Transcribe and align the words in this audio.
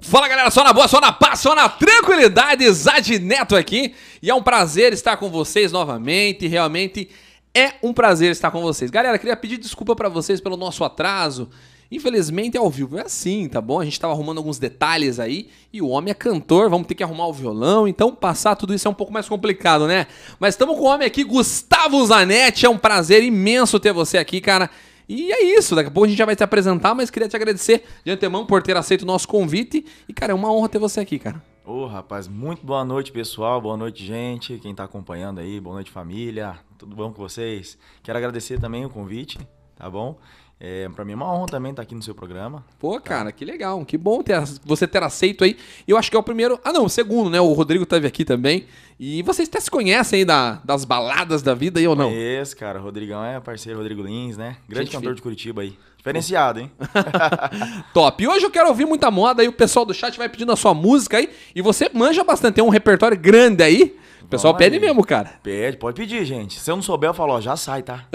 Fala 0.00 0.28
galera, 0.28 0.50
só 0.50 0.62
na 0.62 0.72
boa, 0.72 0.86
só 0.86 1.00
na 1.00 1.10
paz, 1.10 1.40
só 1.40 1.54
na 1.54 1.68
tranquilidade, 1.68 2.70
Zad 2.70 3.18
Neto 3.18 3.56
aqui. 3.56 3.94
E 4.22 4.30
é 4.30 4.34
um 4.34 4.42
prazer 4.42 4.92
estar 4.92 5.16
com 5.16 5.30
vocês 5.30 5.72
novamente, 5.72 6.46
realmente 6.46 7.08
é 7.54 7.72
um 7.82 7.94
prazer 7.94 8.30
estar 8.30 8.50
com 8.50 8.60
vocês. 8.60 8.90
Galera, 8.90 9.18
queria 9.18 9.34
pedir 9.34 9.56
desculpa 9.56 9.96
para 9.96 10.10
vocês 10.10 10.42
pelo 10.42 10.58
nosso 10.58 10.84
atraso. 10.84 11.48
Infelizmente, 11.90 12.58
ao 12.58 12.68
vivo 12.68 12.98
é 12.98 13.02
assim, 13.02 13.48
tá 13.48 13.60
bom? 13.60 13.80
A 13.80 13.84
gente 13.84 13.98
tava 13.98 14.12
arrumando 14.12 14.38
alguns 14.38 14.58
detalhes 14.58 15.18
aí 15.18 15.48
e 15.72 15.80
o 15.80 15.88
homem 15.88 16.10
é 16.10 16.14
cantor, 16.14 16.68
vamos 16.68 16.86
ter 16.86 16.94
que 16.94 17.02
arrumar 17.02 17.28
o 17.28 17.32
violão, 17.32 17.88
então 17.88 18.14
passar 18.14 18.56
tudo 18.56 18.74
isso 18.74 18.86
é 18.86 18.90
um 18.90 18.94
pouco 18.94 19.12
mais 19.12 19.28
complicado, 19.28 19.86
né? 19.86 20.06
Mas 20.38 20.54
estamos 20.54 20.76
com 20.76 20.82
o 20.82 20.86
homem 20.86 21.06
aqui, 21.06 21.24
Gustavo 21.24 22.04
Zanetti, 22.04 22.66
é 22.66 22.68
um 22.68 22.76
prazer 22.76 23.22
imenso 23.22 23.80
ter 23.80 23.92
você 23.92 24.18
aqui, 24.18 24.40
cara. 24.40 24.68
E 25.08 25.32
é 25.32 25.56
isso, 25.56 25.74
daqui 25.74 25.88
a 25.88 25.90
pouco 25.90 26.06
a 26.06 26.08
gente 26.08 26.18
já 26.18 26.26
vai 26.26 26.34
te 26.34 26.42
apresentar, 26.42 26.94
mas 26.94 27.10
queria 27.10 27.28
te 27.28 27.36
agradecer 27.36 27.84
de 28.04 28.10
antemão 28.10 28.44
por 28.44 28.62
ter 28.62 28.76
aceito 28.76 29.02
o 29.02 29.06
nosso 29.06 29.28
convite. 29.28 29.84
E, 30.08 30.12
cara, 30.12 30.32
é 30.32 30.34
uma 30.34 30.52
honra 30.52 30.68
ter 30.68 30.78
você 30.78 31.00
aqui, 31.00 31.18
cara. 31.18 31.40
Ô, 31.64 31.82
oh, 31.82 31.86
rapaz, 31.86 32.26
muito 32.28 32.64
boa 32.64 32.84
noite, 32.84 33.12
pessoal. 33.12 33.60
Boa 33.60 33.76
noite, 33.76 34.04
gente. 34.04 34.58
Quem 34.58 34.74
tá 34.74 34.84
acompanhando 34.84 35.40
aí, 35.40 35.60
boa 35.60 35.74
noite, 35.74 35.90
família. 35.90 36.58
Tudo 36.78 36.94
bom 36.94 37.12
com 37.12 37.22
vocês? 37.22 37.78
Quero 38.02 38.18
agradecer 38.18 38.60
também 38.60 38.84
o 38.84 38.90
convite, 38.90 39.38
tá 39.76 39.88
bom? 39.88 40.18
É, 40.58 40.88
pra 40.88 41.04
mim 41.04 41.12
é 41.12 41.14
uma 41.16 41.30
honra 41.30 41.46
também 41.48 41.70
estar 41.70 41.82
aqui 41.82 41.94
no 41.94 42.02
seu 42.02 42.14
programa. 42.14 42.64
Pô, 42.78 42.94
tá? 42.94 43.00
cara, 43.00 43.32
que 43.32 43.44
legal. 43.44 43.84
Que 43.84 43.98
bom 43.98 44.22
ter, 44.22 44.40
você 44.64 44.86
ter 44.86 45.02
aceito 45.02 45.44
aí. 45.44 45.56
Eu 45.86 45.98
acho 45.98 46.10
que 46.10 46.16
é 46.16 46.18
o 46.18 46.22
primeiro. 46.22 46.58
Ah, 46.64 46.72
não, 46.72 46.86
o 46.86 46.88
segundo, 46.88 47.28
né? 47.28 47.38
O 47.38 47.52
Rodrigo 47.52 47.84
teve 47.84 48.06
aqui 48.06 48.24
também. 48.24 48.66
E 48.98 49.22
vocês 49.22 49.48
até 49.48 49.60
se 49.60 49.70
conhecem 49.70 50.20
aí 50.20 50.24
da, 50.24 50.52
das 50.64 50.86
baladas 50.86 51.42
da 51.42 51.54
vida 51.54 51.78
aí 51.78 51.86
ou 51.86 51.94
não? 51.94 52.08
Conheço, 52.08 52.56
cara. 52.56 52.80
O 52.80 52.82
Rodrigão 52.82 53.22
é 53.22 53.38
parceiro 53.38 53.78
Rodrigo 53.78 54.02
Lins, 54.02 54.38
né? 54.38 54.56
Grande 54.66 54.86
Gente 54.86 54.96
cantor 54.96 55.14
de 55.14 55.20
Curitiba 55.20 55.60
aí. 55.60 55.76
Diferenciado, 55.98 56.60
hein? 56.60 56.70
Top. 57.92 58.22
E 58.22 58.26
hoje 58.26 58.46
eu 58.46 58.50
quero 58.50 58.68
ouvir 58.68 58.86
muita 58.86 59.10
moda 59.10 59.42
aí. 59.42 59.48
O 59.48 59.52
pessoal 59.52 59.84
do 59.84 59.92
chat 59.92 60.16
vai 60.16 60.28
pedindo 60.28 60.52
a 60.52 60.56
sua 60.56 60.72
música 60.72 61.18
aí. 61.18 61.28
E 61.54 61.60
você 61.60 61.90
manja 61.92 62.24
bastante. 62.24 62.54
Tem 62.54 62.64
um 62.64 62.70
repertório 62.70 63.18
grande 63.18 63.62
aí. 63.62 63.94
O 64.26 64.28
pessoal 64.28 64.52
Vamos 64.54 64.64
pede 64.64 64.74
aí. 64.74 64.82
mesmo, 64.82 65.04
cara. 65.06 65.34
Pede, 65.40 65.76
pode 65.76 65.94
pedir, 65.94 66.24
gente. 66.24 66.58
Se 66.58 66.68
eu 66.68 66.74
não 66.74 66.82
souber, 66.82 67.10
eu 67.10 67.14
falo, 67.14 67.34
ó, 67.34 67.40
já 67.40 67.56
sai, 67.56 67.80
tá? 67.84 68.06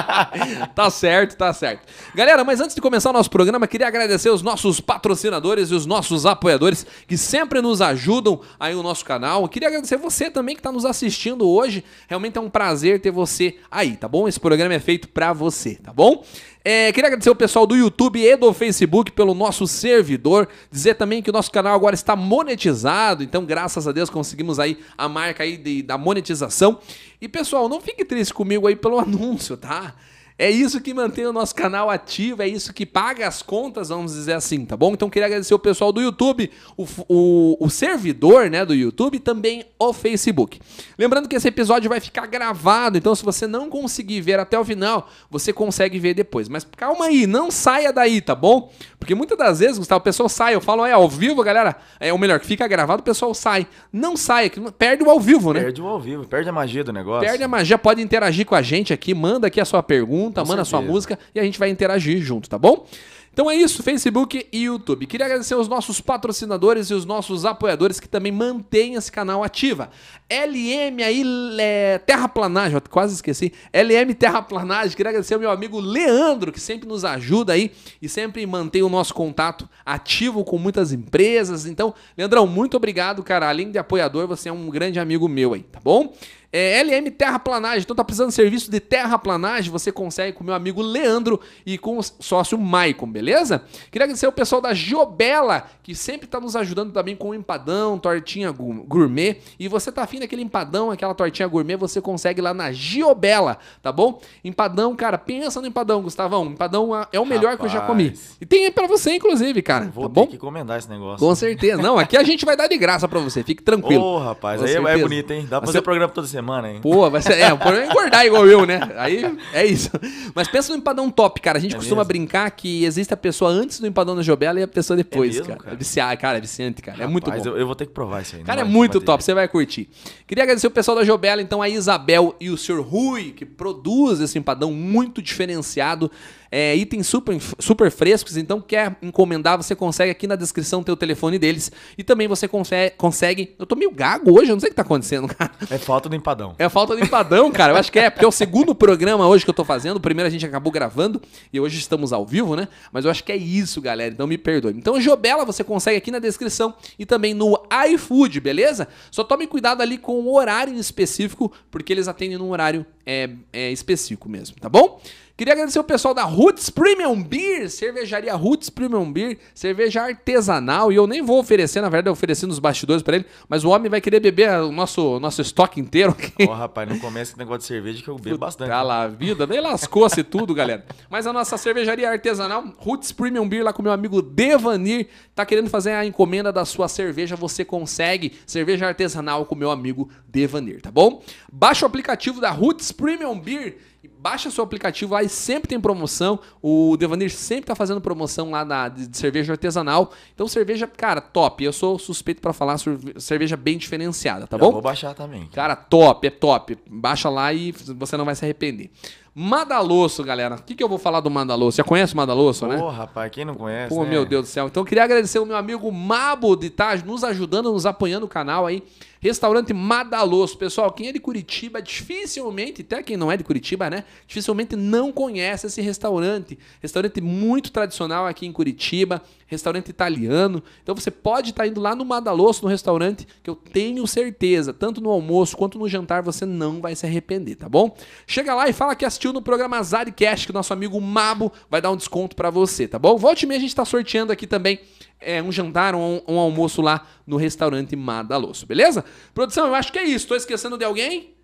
tá 0.74 0.88
certo, 0.88 1.36
tá 1.36 1.52
certo. 1.52 1.86
Galera, 2.14 2.42
mas 2.42 2.58
antes 2.58 2.74
de 2.74 2.80
começar 2.80 3.10
o 3.10 3.12
nosso 3.12 3.28
programa, 3.28 3.66
queria 3.66 3.86
agradecer 3.86 4.30
os 4.30 4.40
nossos 4.40 4.80
patrocinadores 4.80 5.70
e 5.70 5.74
os 5.74 5.84
nossos 5.84 6.24
apoiadores 6.24 6.86
que 7.06 7.18
sempre 7.18 7.60
nos 7.60 7.82
ajudam 7.82 8.40
aí 8.58 8.74
no 8.74 8.82
nosso 8.82 9.04
canal. 9.04 9.42
Eu 9.42 9.48
queria 9.48 9.68
agradecer 9.68 9.98
você 9.98 10.30
também 10.30 10.54
que 10.54 10.60
está 10.60 10.72
nos 10.72 10.86
assistindo 10.86 11.46
hoje. 11.46 11.84
Realmente 12.08 12.38
é 12.38 12.40
um 12.40 12.48
prazer 12.48 13.02
ter 13.02 13.10
você 13.10 13.56
aí, 13.70 13.94
tá 13.94 14.08
bom? 14.08 14.26
Esse 14.26 14.40
programa 14.40 14.72
é 14.72 14.80
feito 14.80 15.06
para 15.06 15.34
você, 15.34 15.74
tá 15.74 15.92
bom? 15.92 16.24
É, 16.64 16.92
queria 16.92 17.08
agradecer 17.08 17.30
o 17.30 17.34
pessoal 17.34 17.66
do 17.66 17.74
YouTube 17.74 18.20
e 18.20 18.36
do 18.36 18.52
Facebook 18.52 19.10
pelo 19.10 19.34
nosso 19.34 19.66
servidor. 19.66 20.48
Dizer 20.70 20.94
também 20.94 21.20
que 21.20 21.30
o 21.30 21.32
nosso 21.32 21.50
canal 21.50 21.74
agora 21.74 21.94
está 21.94 22.14
monetizado. 22.14 23.24
Então, 23.24 23.44
graças 23.44 23.88
a 23.88 23.92
Deus, 23.92 24.08
conseguimos 24.08 24.60
aí 24.60 24.78
a 24.96 25.08
marca 25.08 25.42
aí 25.42 25.56
de, 25.56 25.82
da 25.82 25.98
monetização. 25.98 26.78
E 27.20 27.28
pessoal, 27.28 27.68
não 27.68 27.80
fique 27.80 28.04
triste 28.04 28.32
comigo 28.32 28.66
aí 28.66 28.76
pelo 28.76 28.98
anúncio, 29.00 29.56
tá? 29.56 29.94
É 30.38 30.50
isso 30.50 30.80
que 30.80 30.94
mantém 30.94 31.26
o 31.26 31.32
nosso 31.32 31.54
canal 31.54 31.90
ativo, 31.90 32.42
é 32.42 32.48
isso 32.48 32.72
que 32.72 32.86
paga 32.86 33.28
as 33.28 33.42
contas, 33.42 33.90
vamos 33.90 34.12
dizer 34.12 34.32
assim, 34.32 34.64
tá 34.64 34.76
bom? 34.76 34.92
Então 34.92 35.10
queria 35.10 35.26
agradecer 35.26 35.54
o 35.54 35.58
pessoal 35.58 35.92
do 35.92 36.00
YouTube, 36.00 36.50
o, 36.76 36.86
o, 37.08 37.56
o 37.60 37.70
servidor 37.70 38.50
né, 38.50 38.64
do 38.64 38.74
YouTube 38.74 39.16
e 39.16 39.20
também 39.20 39.64
o 39.78 39.92
Facebook. 39.92 40.60
Lembrando 40.98 41.28
que 41.28 41.36
esse 41.36 41.48
episódio 41.48 41.88
vai 41.88 42.00
ficar 42.00 42.26
gravado, 42.26 42.98
então 42.98 43.14
se 43.14 43.24
você 43.24 43.46
não 43.46 43.68
conseguir 43.68 44.20
ver 44.20 44.38
até 44.38 44.58
o 44.58 44.64
final, 44.64 45.08
você 45.30 45.52
consegue 45.52 45.98
ver 45.98 46.14
depois. 46.14 46.48
Mas 46.48 46.66
calma 46.76 47.06
aí, 47.06 47.26
não 47.26 47.50
saia 47.50 47.92
daí, 47.92 48.20
tá 48.20 48.34
bom? 48.34 48.70
Porque 48.98 49.14
muitas 49.14 49.36
das 49.36 49.58
vezes, 49.58 49.78
Gustavo, 49.78 50.00
o 50.00 50.04
pessoal 50.04 50.28
sai, 50.28 50.54
eu 50.54 50.60
falo, 50.60 50.86
é 50.86 50.92
ao 50.92 51.08
vivo, 51.08 51.42
galera, 51.42 51.76
é 51.98 52.12
o 52.12 52.18
melhor, 52.18 52.38
que 52.38 52.46
fica 52.46 52.66
gravado, 52.68 53.00
o 53.00 53.04
pessoal 53.04 53.34
sai. 53.34 53.66
Não 53.92 54.16
saia, 54.16 54.50
perde 54.78 55.02
o 55.02 55.10
ao 55.10 55.18
vivo, 55.18 55.52
né? 55.52 55.60
Perde 55.60 55.82
o 55.82 55.86
ao 55.86 56.00
vivo, 56.00 56.24
perde 56.24 56.48
a 56.48 56.52
magia 56.52 56.84
do 56.84 56.92
negócio. 56.92 57.28
Perde 57.28 57.42
a 57.42 57.48
magia, 57.48 57.76
pode 57.76 58.00
interagir 58.00 58.46
com 58.46 58.54
a 58.54 58.62
gente 58.62 58.92
aqui, 58.92 59.12
manda 59.12 59.48
aqui 59.48 59.60
a 59.60 59.64
sua 59.64 59.82
pergunta, 59.82 60.21
Com 60.30 60.40
manda 60.40 60.64
certeza. 60.64 60.64
sua 60.64 60.82
música 60.82 61.18
e 61.34 61.40
a 61.40 61.42
gente 61.42 61.58
vai 61.58 61.70
interagir 61.70 62.20
junto, 62.22 62.48
tá 62.48 62.58
bom? 62.58 62.86
Então 63.32 63.50
é 63.50 63.56
isso, 63.56 63.82
Facebook 63.82 64.46
e 64.52 64.64
YouTube. 64.64 65.06
Queria 65.06 65.24
agradecer 65.24 65.54
os 65.54 65.66
nossos 65.66 66.02
patrocinadores 66.02 66.90
e 66.90 66.94
os 66.94 67.06
nossos 67.06 67.46
apoiadores 67.46 67.98
que 67.98 68.06
também 68.06 68.30
mantêm 68.30 68.94
esse 68.94 69.10
canal 69.10 69.42
ativa. 69.42 69.88
LM 70.30 71.02
aí, 71.02 71.24
é, 71.58 71.98
Terraplanagem, 71.98 72.78
quase 72.90 73.14
esqueci. 73.14 73.50
LM 73.72 74.12
Terraplanagem, 74.12 74.94
queria 74.94 75.08
agradecer 75.08 75.32
ao 75.32 75.40
meu 75.40 75.50
amigo 75.50 75.80
Leandro, 75.80 76.52
que 76.52 76.60
sempre 76.60 76.86
nos 76.86 77.06
ajuda 77.06 77.54
aí 77.54 77.72
e 78.02 78.08
sempre 78.08 78.44
mantém 78.44 78.82
o 78.82 78.90
nosso 78.90 79.14
contato 79.14 79.66
ativo 79.84 80.44
com 80.44 80.58
muitas 80.58 80.92
empresas. 80.92 81.64
Então, 81.64 81.94
Leandrão, 82.18 82.46
muito 82.46 82.76
obrigado, 82.76 83.22
cara. 83.22 83.48
Além 83.48 83.70
de 83.70 83.78
apoiador, 83.78 84.28
você 84.28 84.50
é 84.50 84.52
um 84.52 84.68
grande 84.68 85.00
amigo 85.00 85.26
meu 85.26 85.54
aí, 85.54 85.62
tá 85.62 85.80
bom? 85.82 86.12
É, 86.52 86.82
LM 86.82 87.10
Terraplanagem, 87.10 87.80
então 87.80 87.96
tá 87.96 88.04
precisando 88.04 88.28
de 88.28 88.34
serviço 88.34 88.70
de 88.70 88.78
terraplanagem, 88.78 89.72
você 89.72 89.90
consegue 89.90 90.36
com 90.36 90.44
meu 90.44 90.52
amigo 90.52 90.82
Leandro 90.82 91.40
e 91.64 91.78
com 91.78 91.96
o 91.96 92.02
sócio 92.02 92.58
Maicon, 92.58 93.06
beleza? 93.06 93.62
Queria 93.90 94.04
agradecer 94.04 94.26
o 94.26 94.32
pessoal 94.32 94.60
da 94.60 94.74
Giobela, 94.74 95.64
que 95.82 95.94
sempre 95.94 96.26
tá 96.26 96.38
nos 96.38 96.54
ajudando 96.54 96.92
também 96.92 97.16
com 97.16 97.34
empadão, 97.34 97.98
tortinha 97.98 98.50
gourmet, 98.52 99.38
e 99.58 99.66
você 99.66 99.90
tá 99.90 100.02
afim 100.02 100.18
daquele 100.20 100.42
empadão, 100.42 100.90
aquela 100.90 101.14
tortinha 101.14 101.48
gourmet, 101.48 101.76
você 101.76 102.02
consegue 102.02 102.42
lá 102.42 102.52
na 102.52 102.70
Giobela, 102.70 103.56
tá 103.80 103.90
bom? 103.90 104.20
Empadão, 104.44 104.94
cara, 104.94 105.16
pensa 105.16 105.58
no 105.58 105.66
empadão, 105.66 106.02
Gustavão, 106.02 106.44
empadão 106.44 106.90
é 107.10 107.18
o 107.18 107.24
melhor 107.24 107.52
Rapaz. 107.52 107.60
que 107.60 107.64
eu 107.64 107.80
já 107.80 107.86
comi. 107.86 108.12
E 108.38 108.44
tem 108.44 108.70
para 108.70 108.86
você, 108.86 109.14
inclusive, 109.14 109.62
cara, 109.62 109.86
Vou 109.86 110.04
tá 110.04 110.08
bom? 110.10 110.26
que 110.26 110.36
encomendar 110.36 110.78
esse 110.78 110.88
negócio. 110.90 111.26
Com 111.26 111.34
certeza. 111.34 111.80
Não, 111.80 111.98
aqui 111.98 112.14
a 112.14 112.22
gente 112.22 112.44
vai 112.44 112.58
dar 112.58 112.66
de 112.66 112.76
graça 112.76 113.08
para 113.08 113.20
você, 113.20 113.42
fique 113.42 113.62
tranquilo. 113.62 114.02
Ô, 114.04 114.16
oh, 114.16 114.18
rapaz, 114.18 114.60
com 114.60 114.66
aí 114.66 114.72
é 114.72 114.74
certeza. 114.74 114.98
é 114.98 115.02
bonito, 115.02 115.30
hein? 115.30 115.46
Dá 115.48 115.58
pra 115.58 115.66
fazer 115.66 115.78
o 115.78 115.82
programa 115.82 116.12
toda 116.12 116.26
semana 116.26 116.41
semana, 116.42 116.70
hein? 116.70 116.80
Pô, 116.82 117.08
vai 117.08 117.22
ser. 117.22 117.38
É, 117.38 117.52
o 117.52 117.58
problema 117.58 117.86
é 117.86 117.90
engordar 117.90 118.26
igual 118.26 118.46
eu, 118.46 118.66
né? 118.66 118.80
Aí 118.96 119.22
é 119.52 119.64
isso. 119.64 119.90
Mas 120.34 120.48
pensa 120.48 120.72
no 120.72 120.78
empadão 120.78 121.10
top, 121.10 121.40
cara. 121.40 121.58
A 121.58 121.60
gente 121.60 121.74
é 121.74 121.78
costuma 121.78 122.02
mesmo? 122.02 122.08
brincar 122.08 122.50
que 122.50 122.84
existe 122.84 123.14
a 123.14 123.16
pessoa 123.16 123.50
antes 123.50 123.80
do 123.80 123.86
empadão 123.86 124.16
da 124.16 124.22
Jobela 124.22 124.60
e 124.60 124.62
a 124.62 124.68
pessoa 124.68 124.96
depois, 124.96 125.36
é 125.36 125.38
mesmo, 125.38 125.46
cara. 125.46 125.60
cara. 125.60 125.74
É 125.74 125.76
viciar, 125.76 126.18
cara, 126.18 126.38
é 126.38 126.40
viciante, 126.40 126.82
cara. 126.82 126.98
Rapaz, 126.98 127.08
é 127.08 127.12
muito 127.12 127.30
bom. 127.30 127.36
Eu, 127.36 127.56
eu, 127.56 127.66
vou 127.66 127.74
ter 127.74 127.86
que 127.86 127.92
provar 127.92 128.22
isso 128.22 128.36
aí. 128.36 128.42
Cara, 128.42 128.62
é 128.62 128.64
muito 128.64 129.00
top, 129.00 129.22
você 129.22 129.32
vai 129.32 129.46
curtir. 129.48 129.88
Queria 130.26 130.44
agradecer 130.44 130.66
o 130.66 130.70
pessoal 130.70 130.96
da 130.96 131.04
Jobela, 131.04 131.40
então 131.40 131.62
a 131.62 131.68
Isabel 131.68 132.34
e 132.40 132.50
o 132.50 132.56
Sr. 132.56 132.80
Rui, 132.80 133.30
que 133.30 133.46
produz 133.46 134.20
esse 134.20 134.38
empadão 134.38 134.72
muito 134.72 135.22
diferenciado 135.22 136.10
é, 136.52 136.76
itens 136.76 137.06
super, 137.06 137.40
super 137.58 137.90
frescos, 137.90 138.36
então 138.36 138.60
quer 138.60 138.94
encomendar, 139.00 139.56
você 139.56 139.74
consegue 139.74 140.10
aqui 140.10 140.26
na 140.26 140.36
descrição 140.36 140.82
ter 140.82 140.92
o 140.92 140.96
telefone 140.96 141.38
deles 141.38 141.72
e 141.96 142.04
também 142.04 142.28
você 142.28 142.46
consegue, 142.46 142.94
consegue 142.98 143.54
eu 143.58 143.64
tô 143.64 143.74
meio 143.74 143.90
gago 143.90 144.38
hoje, 144.38 144.50
eu 144.50 144.54
não 144.54 144.60
sei 144.60 144.68
o 144.68 144.70
que 144.70 144.76
tá 144.76 144.82
acontecendo, 144.82 145.26
cara. 145.34 145.50
É 145.70 145.78
falta 145.78 146.10
do 146.10 146.14
empadão. 146.14 146.54
É 146.58 146.68
falta 146.68 146.94
do 146.94 147.02
empadão, 147.02 147.50
cara, 147.50 147.72
eu 147.72 147.76
acho 147.76 147.90
que 147.90 147.98
é, 147.98 148.10
porque 148.10 148.26
é 148.26 148.28
o 148.28 148.32
segundo 148.32 148.74
programa 148.74 149.26
hoje 149.26 149.44
que 149.44 149.50
eu 149.50 149.54
tô 149.54 149.64
fazendo, 149.64 149.96
o 149.96 150.00
primeiro 150.00 150.28
a 150.28 150.30
gente 150.30 150.44
acabou 150.44 150.70
gravando 150.70 151.22
e 151.50 151.58
hoje 151.58 151.78
estamos 151.78 152.12
ao 152.12 152.26
vivo, 152.26 152.54
né? 152.54 152.68
Mas 152.92 153.06
eu 153.06 153.10
acho 153.10 153.24
que 153.24 153.32
é 153.32 153.36
isso, 153.36 153.80
galera, 153.80 154.12
então 154.12 154.26
me 154.26 154.36
perdoe. 154.36 154.74
Então 154.76 155.00
Jobela 155.00 155.46
você 155.46 155.64
consegue 155.64 155.96
aqui 155.96 156.10
na 156.10 156.18
descrição 156.18 156.74
e 156.98 157.06
também 157.06 157.32
no 157.32 157.58
iFood, 157.88 158.40
beleza? 158.40 158.88
Só 159.10 159.24
tome 159.24 159.46
cuidado 159.46 159.80
ali 159.80 159.96
com 159.96 160.20
o 160.20 160.34
horário 160.34 160.74
específico, 160.74 161.50
porque 161.70 161.94
eles 161.94 162.08
atendem 162.08 162.36
num 162.36 162.50
horário 162.50 162.84
é, 163.06 163.30
é 163.54 163.72
específico 163.72 164.28
mesmo, 164.28 164.56
tá 164.60 164.68
bom? 164.68 165.00
Queria 165.34 165.54
agradecer 165.54 165.78
o 165.78 165.84
pessoal 165.84 166.12
da 166.12 166.24
Roots 166.24 166.68
Premium 166.68 167.22
Beer, 167.22 167.70
cervejaria 167.70 168.34
Roots 168.34 168.68
Premium 168.68 169.10
Beer, 169.10 169.38
cerveja 169.54 170.02
artesanal. 170.02 170.92
E 170.92 170.96
eu 170.96 171.06
nem 171.06 171.22
vou 171.22 171.38
oferecer, 171.38 171.80
na 171.80 171.88
verdade, 171.88 172.08
eu 172.10 172.12
ofereci 172.12 172.44
nos 172.44 172.58
bastidores 172.58 173.02
para 173.02 173.16
ele, 173.16 173.26
mas 173.48 173.64
o 173.64 173.70
homem 173.70 173.90
vai 173.90 174.00
querer 174.00 174.20
beber 174.20 174.50
o 174.60 174.70
nosso, 174.70 175.18
nosso 175.20 175.40
estoque 175.40 175.80
inteiro. 175.80 176.14
Ó, 176.46 176.50
oh, 176.50 176.54
rapaz, 176.54 176.86
não 176.86 176.98
comece 176.98 177.30
esse 177.30 177.38
negócio 177.38 177.60
de 177.60 177.64
cerveja 177.64 178.02
que 178.02 178.08
eu 178.08 178.18
bebo 178.18 178.36
bastante. 178.36 178.68
Tá 178.68 178.82
lá, 178.82 179.08
vida, 179.08 179.46
nem 179.46 179.58
lascou-se 179.58 180.22
tudo, 180.22 180.54
galera. 180.54 180.84
Mas 181.08 181.26
a 181.26 181.32
nossa 181.32 181.56
cervejaria 181.56 182.10
artesanal, 182.10 182.64
Roots 182.76 183.10
Premium 183.10 183.48
Beer, 183.48 183.64
lá 183.64 183.72
com 183.72 183.82
meu 183.82 183.92
amigo 183.92 184.20
Devanir, 184.20 185.08
tá 185.34 185.46
querendo 185.46 185.70
fazer 185.70 185.92
a 185.92 186.04
encomenda 186.04 186.52
da 186.52 186.66
sua 186.66 186.88
cerveja, 186.88 187.36
você 187.36 187.64
consegue. 187.64 188.34
Cerveja 188.46 188.86
artesanal 188.86 189.46
com 189.46 189.54
meu 189.54 189.70
amigo 189.70 190.10
Devanir, 190.28 190.82
tá 190.82 190.90
bom? 190.90 191.22
Baixa 191.50 191.86
o 191.86 191.88
aplicativo 191.88 192.38
da 192.38 192.50
Roots 192.50 192.92
Premium 192.92 193.38
Beer 193.40 193.78
baixa 194.22 194.50
seu 194.52 194.62
aplicativo 194.62 195.14
lá 195.14 195.22
e 195.22 195.28
sempre 195.28 195.68
tem 195.68 195.80
promoção. 195.80 196.38
O 196.62 196.96
Devanir 196.96 197.30
sempre 197.30 197.66
tá 197.66 197.74
fazendo 197.74 198.00
promoção 198.00 198.52
lá 198.52 198.64
na, 198.64 198.88
de, 198.88 199.16
cerveja 199.16 199.52
artesanal. 199.52 200.12
Então, 200.32 200.46
cerveja, 200.46 200.86
cara, 200.86 201.20
top. 201.20 201.64
Eu 201.64 201.72
sou 201.72 201.98
suspeito 201.98 202.40
para 202.40 202.52
falar 202.52 202.76
cerveja 203.18 203.56
bem 203.56 203.76
diferenciada, 203.76 204.46
tá 204.46 204.56
Eu 204.56 204.60
bom? 204.60 204.72
Vou 204.72 204.80
baixar 204.80 205.12
também. 205.14 205.48
Cara, 205.52 205.74
top, 205.74 206.26
é 206.26 206.30
top. 206.30 206.78
Baixa 206.88 207.28
lá 207.28 207.52
e 207.52 207.72
você 207.72 208.16
não 208.16 208.24
vai 208.24 208.36
se 208.36 208.44
arrepender. 208.44 208.90
Madalosso, 209.34 210.22
galera. 210.22 210.56
O 210.56 210.62
que, 210.62 210.74
que 210.74 210.84
eu 210.84 210.88
vou 210.88 210.98
falar 210.98 211.20
do 211.20 211.30
Madalosso? 211.30 211.78
Já 211.78 211.84
conhece 211.84 212.12
o 212.12 212.16
Madalosso, 212.16 212.66
né? 212.66 212.76
Pô, 212.76 212.90
rapaz, 212.90 213.30
quem 213.32 213.44
não 213.44 213.54
conhece? 213.54 213.88
Pô, 213.88 214.04
né? 214.04 214.10
meu 214.10 214.26
Deus 214.26 214.42
do 214.42 214.48
céu. 214.48 214.66
Então, 214.66 214.82
eu 214.82 214.86
queria 214.86 215.04
agradecer 215.04 215.38
o 215.38 215.46
meu 215.46 215.56
amigo 215.56 215.90
Mabo 215.90 216.54
de 216.54 216.66
estar 216.66 216.98
tá 216.98 217.04
nos 217.04 217.24
ajudando, 217.24 217.72
nos 217.72 217.86
apoiando 217.86 218.26
o 218.26 218.28
canal 218.28 218.66
aí. 218.66 218.84
Restaurante 219.22 219.72
Madalosso. 219.72 220.58
Pessoal, 220.58 220.90
quem 220.90 221.06
é 221.06 221.12
de 221.12 221.20
Curitiba, 221.20 221.80
dificilmente, 221.80 222.82
até 222.82 223.00
quem 223.04 223.16
não 223.16 223.30
é 223.30 223.36
de 223.36 223.44
Curitiba, 223.44 223.88
né? 223.88 224.04
Dificilmente 224.26 224.74
não 224.74 225.12
conhece 225.12 225.68
esse 225.68 225.80
restaurante. 225.80 226.58
Restaurante 226.80 227.20
muito 227.20 227.70
tradicional 227.70 228.26
aqui 228.26 228.46
em 228.46 228.52
Curitiba, 228.52 229.22
restaurante 229.52 229.88
italiano. 229.88 230.62
Então 230.82 230.94
você 230.94 231.10
pode 231.10 231.50
estar 231.50 231.66
indo 231.66 231.80
lá 231.80 231.94
no 231.94 232.04
Madalosso, 232.04 232.64
no 232.64 232.68
restaurante, 232.68 233.26
que 233.42 233.48
eu 233.48 233.54
tenho 233.54 234.06
certeza, 234.06 234.72
tanto 234.72 235.00
no 235.00 235.10
almoço 235.10 235.56
quanto 235.56 235.78
no 235.78 235.88
jantar, 235.88 236.22
você 236.22 236.44
não 236.44 236.80
vai 236.80 236.96
se 236.96 237.06
arrepender, 237.06 237.56
tá 237.56 237.68
bom? 237.68 237.96
Chega 238.26 238.54
lá 238.54 238.68
e 238.68 238.72
fala 238.72 238.96
que 238.96 239.04
assistiu 239.04 239.32
no 239.32 239.40
programa 239.40 239.82
Zadcast, 239.82 240.46
que 240.46 240.50
o 240.50 240.54
nosso 240.54 240.72
amigo 240.72 241.00
Mabo 241.00 241.52
vai 241.70 241.80
dar 241.80 241.90
um 241.90 241.96
desconto 241.96 242.34
para 242.34 242.50
você, 242.50 242.88
tá 242.88 242.98
bom? 242.98 243.16
Volte 243.16 243.44
e 243.44 243.46
meia 243.46 243.58
a 243.58 243.60
gente 243.60 243.74
tá 243.74 243.84
sorteando 243.84 244.32
aqui 244.32 244.46
também 244.46 244.80
é, 245.20 245.42
um 245.42 245.52
jantar 245.52 245.94
ou 245.94 246.00
um, 246.00 246.34
um, 246.34 246.38
almoço 246.38 246.82
lá 246.82 247.06
no 247.26 247.36
restaurante 247.36 247.94
Madalosso, 247.94 248.66
beleza? 248.66 249.04
Produção, 249.32 249.68
eu 249.68 249.74
acho 249.74 249.92
que 249.92 249.98
é 249.98 250.04
isso. 250.04 250.26
Tô 250.26 250.34
esquecendo 250.34 250.76
de 250.76 250.84
alguém? 250.84 251.34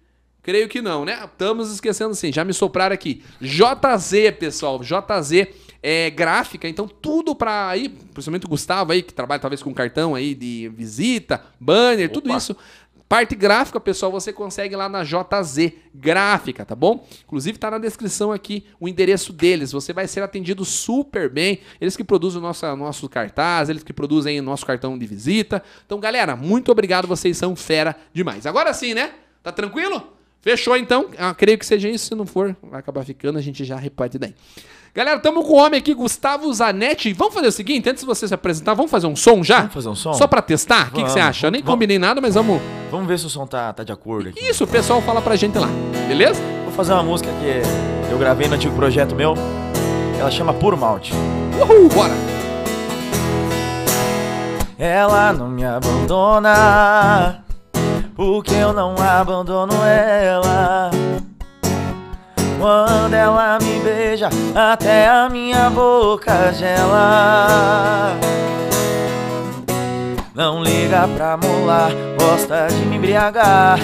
Creio 0.42 0.68
que 0.68 0.80
não, 0.80 1.04
né? 1.04 1.18
Estamos 1.24 1.70
esquecendo 1.70 2.14
sim. 2.14 2.32
Já 2.32 2.44
me 2.44 2.54
sopraram 2.54 2.94
aqui. 2.94 3.22
JZ, 3.40 4.36
pessoal. 4.38 4.80
JZ 4.80 5.48
é 5.82 6.10
gráfica, 6.10 6.68
então 6.68 6.88
tudo 6.88 7.34
para 7.34 7.68
aí, 7.68 7.88
principalmente 7.88 8.46
o 8.46 8.48
Gustavo 8.48 8.92
aí, 8.92 9.02
que 9.02 9.14
trabalha 9.14 9.40
talvez 9.40 9.62
com 9.62 9.72
cartão 9.72 10.14
aí 10.14 10.34
de 10.34 10.68
visita, 10.74 11.42
banner, 11.58 12.06
Opa. 12.06 12.14
tudo 12.14 12.36
isso. 12.36 12.56
Parte 13.08 13.34
gráfica, 13.34 13.80
pessoal, 13.80 14.12
você 14.12 14.34
consegue 14.34 14.76
lá 14.76 14.86
na 14.86 15.02
JZ 15.02 15.72
Gráfica, 15.94 16.62
tá 16.66 16.74
bom? 16.74 17.08
Inclusive 17.24 17.56
tá 17.56 17.70
na 17.70 17.78
descrição 17.78 18.30
aqui 18.30 18.66
o 18.78 18.86
endereço 18.86 19.32
deles. 19.32 19.72
Você 19.72 19.94
vai 19.94 20.06
ser 20.06 20.22
atendido 20.22 20.62
super 20.62 21.30
bem. 21.30 21.60
Eles 21.80 21.96
que 21.96 22.04
produzem 22.04 22.38
o 22.38 22.42
nosso, 22.42 22.76
nosso 22.76 23.08
cartaz, 23.08 23.70
eles 23.70 23.82
que 23.82 23.94
produzem 23.94 24.38
o 24.38 24.42
nosso 24.42 24.66
cartão 24.66 24.98
de 24.98 25.06
visita. 25.06 25.62
Então, 25.86 25.98
galera, 25.98 26.36
muito 26.36 26.70
obrigado, 26.70 27.08
vocês 27.08 27.38
são 27.38 27.56
fera 27.56 27.96
demais. 28.12 28.44
Agora 28.44 28.74
sim, 28.74 28.92
né? 28.92 29.14
Tá 29.42 29.50
tranquilo? 29.50 30.12
Fechou 30.42 30.76
então? 30.76 31.08
Ah, 31.16 31.34
creio 31.34 31.58
que 31.58 31.64
seja 31.64 31.88
isso. 31.88 32.08
Se 32.08 32.14
não 32.14 32.26
for, 32.26 32.54
vai 32.62 32.80
acabar 32.80 33.06
ficando, 33.06 33.38
a 33.38 33.42
gente 33.42 33.64
já 33.64 33.76
reparte 33.76 34.18
daí. 34.18 34.34
Galera, 34.94 35.18
estamos 35.18 35.46
com 35.46 35.52
o 35.52 35.56
homem 35.56 35.78
aqui, 35.78 35.92
Gustavo 35.92 36.52
Zanetti. 36.52 37.12
Vamos 37.12 37.34
fazer 37.34 37.48
o 37.48 37.52
seguinte, 37.52 37.88
antes 37.88 38.00
de 38.02 38.06
você 38.06 38.26
se 38.26 38.34
apresentar, 38.34 38.74
vamos 38.74 38.90
fazer 38.90 39.06
um 39.06 39.14
som 39.14 39.44
já? 39.44 39.58
Vamos 39.58 39.74
fazer 39.74 39.88
um 39.90 39.94
som? 39.94 40.14
Só 40.14 40.26
para 40.26 40.40
testar? 40.40 40.88
O 40.88 40.92
que, 40.92 41.04
que, 41.04 41.10
você 41.10 41.20
acha? 41.20 41.46
Eu 41.46 41.50
nem 41.50 41.60
vamos, 41.60 41.74
combinei 41.74 41.98
nada, 41.98 42.20
mas 42.20 42.34
vamos... 42.34 42.60
Vamos 42.90 43.06
ver 43.06 43.18
se 43.18 43.26
o 43.26 43.28
som 43.28 43.46
tá, 43.46 43.72
tá 43.72 43.84
de 43.84 43.92
acordo 43.92 44.30
aqui. 44.30 44.42
Isso, 44.42 44.64
o 44.64 44.66
pessoal 44.66 45.02
fala 45.02 45.20
pra 45.20 45.36
gente 45.36 45.58
lá, 45.58 45.68
beleza? 46.08 46.40
Vou 46.64 46.72
fazer 46.72 46.94
uma 46.94 47.02
música 47.02 47.30
que 47.32 48.10
eu 48.10 48.18
gravei 48.18 48.48
no 48.48 48.54
antigo 48.54 48.74
projeto 48.74 49.14
meu. 49.14 49.34
Ela 50.18 50.30
chama 50.30 50.54
Puro 50.54 50.76
Malte. 50.76 51.12
Uhul, 51.60 51.88
bora! 51.90 52.14
Ela 54.78 55.32
não 55.32 55.48
me 55.48 55.64
abandona 55.64 57.42
Porque 58.14 58.54
eu 58.54 58.72
não 58.72 58.94
abandono 58.96 59.74
ela 59.84 60.90
quando 62.58 63.14
ela 63.14 63.58
me 63.60 63.80
beija, 63.80 64.28
até 64.54 65.08
a 65.08 65.28
minha 65.28 65.70
boca 65.70 66.52
gela. 66.52 68.16
Não 70.34 70.62
liga 70.62 71.08
pra 71.16 71.36
molar, 71.36 71.90
gosta 72.18 72.68
de 72.68 72.86
me 72.86 72.96
embriagar. 72.96 73.78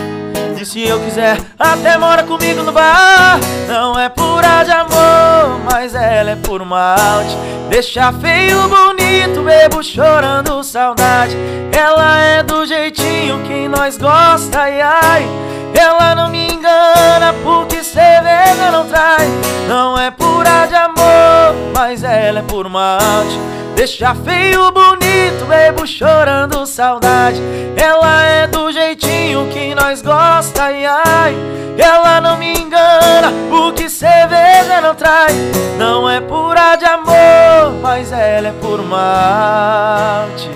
E 0.64 0.66
se 0.66 0.81
eu 0.82 0.99
quiser, 0.99 1.38
até 1.58 1.99
mora 1.99 2.22
comigo 2.22 2.62
no 2.62 2.72
bar. 2.72 3.38
Não 3.69 4.00
é 4.00 4.08
pura 4.08 4.64
de 4.64 4.70
amor, 4.70 5.61
mas 5.70 5.94
ela 5.94 6.31
é 6.31 6.37
por 6.37 6.64
malte. 6.64 7.37
Deixa 7.69 8.11
feio, 8.14 8.66
bonito, 8.66 9.43
bebo 9.43 9.82
chorando 9.82 10.64
saudade. 10.64 11.37
Ela 11.70 12.19
é 12.19 12.43
do 12.43 12.64
jeitinho 12.64 13.43
que 13.43 13.69
nós 13.69 13.99
gosta, 13.99 14.61
ai 14.61 14.81
ai. 14.81 15.28
Ela 15.75 16.14
não 16.14 16.31
me 16.31 16.46
engana 16.46 17.34
porque 17.43 17.82
cerveja 17.82 18.70
não 18.70 18.87
trai 18.87 19.28
Não 19.69 19.99
é 19.99 20.08
pura 20.10 20.67
de 20.67 20.73
amor, 20.84 21.72
mas 21.75 22.02
ela 22.02 22.40
é 22.40 22.42
por 22.42 22.69
malte 22.69 23.38
Deixa 23.75 24.14
feio 24.14 24.70
bonito, 24.70 25.44
bebo 25.48 25.86
chorando 25.86 26.64
saudade 26.64 27.40
Ela 27.76 28.22
é 28.25 28.46
do 28.46 28.70
jeitinho 28.70 29.48
que 29.48 29.75
nós 29.75 30.00
gosta, 30.00 30.62
ai 30.62 30.84
ai 30.84 31.34
Ela 31.76 32.20
não 32.20 32.36
me 32.36 32.52
engana, 32.52 33.32
porque 33.50 33.88
cerveja 33.88 34.81
não 34.81 34.94
trai 34.94 35.32
Não 35.76 36.08
é 36.08 36.20
pura 36.20 36.76
de 36.76 36.84
amor, 36.84 37.81
mas 37.82 38.12
ela 38.12 38.48
é 38.48 38.52
por 38.60 38.81
malte 38.82 40.50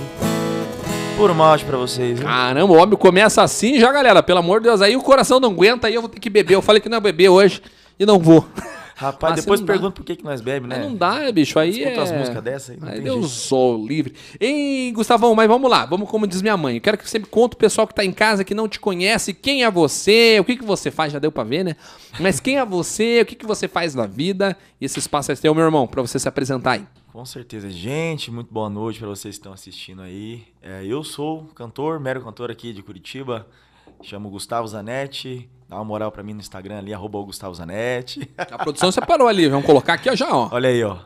Puro 1.17 1.35
malte 1.35 1.65
pra 1.65 1.77
vocês. 1.77 2.21
Hein? 2.21 2.25
Caramba, 2.25 2.73
o 2.73 2.77
homem 2.77 2.97
começa 2.97 3.43
assim 3.43 3.81
já, 3.81 3.91
galera. 3.91 4.23
Pelo 4.23 4.39
amor 4.39 4.61
de 4.61 4.69
Deus. 4.69 4.81
Aí 4.81 4.95
o 4.95 5.03
coração 5.03 5.41
não 5.41 5.51
aguenta, 5.51 5.89
aí 5.89 5.95
eu 5.97 6.01
vou 6.01 6.09
ter 6.09 6.21
que 6.21 6.31
beber. 6.31 6.55
Eu 6.55 6.63
falei 6.63 6.81
que 6.81 6.89
não 6.89 6.99
ia 6.99 7.01
beber 7.01 7.29
hoje 7.29 7.61
e 7.99 8.07
não 8.07 8.21
vou. 8.21 8.47
Rapaz, 8.99 9.37
Mas 9.37 9.45
depois 9.45 9.61
pergunta 9.61 9.93
por 9.93 10.05
que, 10.05 10.17
que 10.17 10.25
nós 10.25 10.41
bebemos, 10.41 10.69
né? 10.69 10.79
Mas 10.79 10.87
não 10.89 10.97
dá, 10.97 11.31
bicho. 11.31 11.57
Aí 11.57 11.71
Escuta 11.71 12.01
é... 12.01 12.03
as 12.03 12.11
músicas 12.11 12.43
dessa 12.43 12.73
aí. 12.73 12.79
aí 12.83 13.01
Deus 13.01 13.31
sou 13.31 13.87
livre. 13.87 14.13
Ei, 14.41 14.91
Gustavão, 14.91 15.37
mas 15.37 15.47
vamos 15.47 15.71
lá. 15.71 15.87
Vamos 15.87 16.11
como 16.11 16.27
diz 16.27 16.43
minha 16.43 16.57
mãe. 16.57 16.75
Eu 16.75 16.81
quero 16.81 16.99
que 16.99 17.09
você 17.09 17.21
me 17.21 17.25
conte 17.25 17.53
o 17.53 17.57
pessoal 17.57 17.87
que 17.87 17.95
tá 17.95 18.05
em 18.05 18.11
casa, 18.11 18.43
que 18.43 18.57
não 18.57 18.67
te 18.67 18.81
conhece, 18.81 19.33
quem 19.33 19.63
é 19.63 19.71
você, 19.71 20.39
o 20.41 20.45
que, 20.45 20.57
que 20.57 20.65
você 20.65 20.91
faz, 20.91 21.13
já 21.13 21.21
deu 21.21 21.31
pra 21.31 21.45
ver, 21.45 21.65
né? 21.65 21.77
Mas 22.19 22.41
quem 22.41 22.59
é 22.59 22.67
você, 22.67 23.21
o 23.21 23.27
que, 23.27 23.37
que 23.37 23.47
você 23.47 23.69
faz 23.69 23.95
na 23.95 24.05
vida. 24.05 24.59
E 24.81 24.85
esse 24.85 24.99
espaço 24.99 25.31
é 25.31 25.37
teu, 25.37 25.55
meu 25.55 25.65
irmão, 25.65 25.87
pra 25.87 26.03
você 26.03 26.19
se 26.19 26.27
apresentar 26.27 26.73
aí. 26.73 26.87
Com 27.13 27.25
certeza. 27.25 27.71
Gente, 27.71 28.33
muito 28.33 28.53
boa 28.53 28.69
noite 28.69 28.99
para 28.99 29.09
vocês 29.09 29.37
que 29.37 29.39
estão 29.39 29.53
assistindo 29.53 30.03
aí. 30.03 30.43
É, 30.61 30.85
eu 30.85 31.05
sou 31.05 31.45
cantor, 31.55 32.01
mero 32.01 32.21
cantor 32.21 32.51
aqui 32.51 32.73
de 32.73 32.83
Curitiba. 32.83 33.47
Chamo 34.03 34.29
Gustavo 34.29 34.67
Zanetti. 34.67 35.49
Dá 35.69 35.77
uma 35.77 35.85
moral 35.85 36.11
para 36.11 36.23
mim 36.23 36.33
no 36.33 36.41
Instagram 36.41 36.79
ali, 36.79 36.95
arroba 36.95 37.21
Gustavo 37.21 37.55
Zanetti. 37.55 38.31
A 38.39 38.59
produção 38.59 38.91
separou 38.91 39.29
ali, 39.29 39.49
vamos 39.49 39.67
colocar 39.67 39.95
aqui 39.95 40.09
ó, 40.09 40.17
já, 40.17 40.35
ó. 40.35 40.49
Olha 40.51 40.71
aí, 40.71 40.83
ó. 40.83 40.97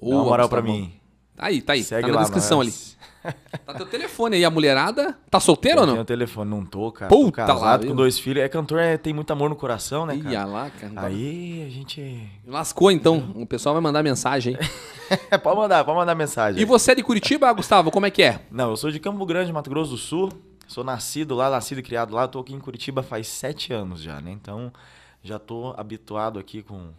Boa, 0.00 0.10
Dá 0.10 0.16
uma 0.16 0.24
moral 0.24 0.48
para 0.48 0.62
mim. 0.62 0.94
Tá 1.36 1.46
aí, 1.46 1.60
tá 1.60 1.74
aí. 1.74 1.84
Segue 1.84 2.02
tá 2.02 2.08
na 2.08 2.14
lá, 2.14 2.22
descrição 2.22 2.58
mas... 2.58 2.68
ali. 2.68 2.94
Tá 3.64 3.74
teu 3.74 3.86
telefone 3.86 4.36
aí, 4.36 4.44
a 4.44 4.50
mulherada. 4.50 5.16
Tá 5.30 5.40
solteiro 5.40 5.80
ou 5.80 5.86
não? 5.86 5.94
Tenho 5.94 6.04
telefone, 6.04 6.50
não 6.50 6.64
tô, 6.64 6.92
cara. 6.92 7.08
Puta 7.08 7.42
tô 7.42 7.46
casado 7.46 7.82
lá, 7.82 7.88
com 7.88 7.94
dois 7.94 8.18
filhos. 8.18 8.42
É 8.42 8.48
cantor, 8.48 8.80
é, 8.80 8.96
tem 8.96 9.12
muito 9.14 9.30
amor 9.32 9.48
no 9.48 9.56
coração, 9.56 10.04
né, 10.04 10.16
cara? 10.16 10.30
Ia 10.30 10.44
lá, 10.44 10.70
cara. 10.70 10.92
Aí 11.06 11.64
a 11.66 11.70
gente. 11.70 12.30
Lascou 12.46 12.90
então. 12.90 13.32
O 13.34 13.46
pessoal 13.46 13.74
vai 13.74 13.82
mandar 13.82 14.02
mensagem 14.02 14.58
aí. 14.58 15.38
pode 15.40 15.56
mandar, 15.56 15.84
pode 15.84 15.98
mandar 15.98 16.14
mensagem. 16.14 16.60
E 16.60 16.64
você 16.64 16.92
é 16.92 16.94
de 16.94 17.02
Curitiba, 17.02 17.52
Gustavo? 17.52 17.90
Como 17.90 18.06
é 18.06 18.10
que 18.10 18.22
é? 18.22 18.40
Não, 18.50 18.70
eu 18.70 18.76
sou 18.76 18.90
de 18.90 19.00
Campo 19.00 19.24
Grande, 19.24 19.52
Mato 19.52 19.70
Grosso 19.70 19.92
do 19.92 19.96
Sul. 19.96 20.30
Sou 20.74 20.82
nascido 20.82 21.36
lá, 21.36 21.48
nascido 21.48 21.78
e 21.78 21.82
criado 21.84 22.12
lá. 22.12 22.26
Tô 22.26 22.40
aqui 22.40 22.52
em 22.52 22.58
Curitiba 22.58 23.00
faz 23.00 23.28
sete 23.28 23.72
anos 23.72 24.02
já, 24.02 24.20
né? 24.20 24.32
Então 24.32 24.72
já 25.22 25.38
tô 25.38 25.72
habituado 25.76 26.36
aqui 26.36 26.64
com 26.64 26.92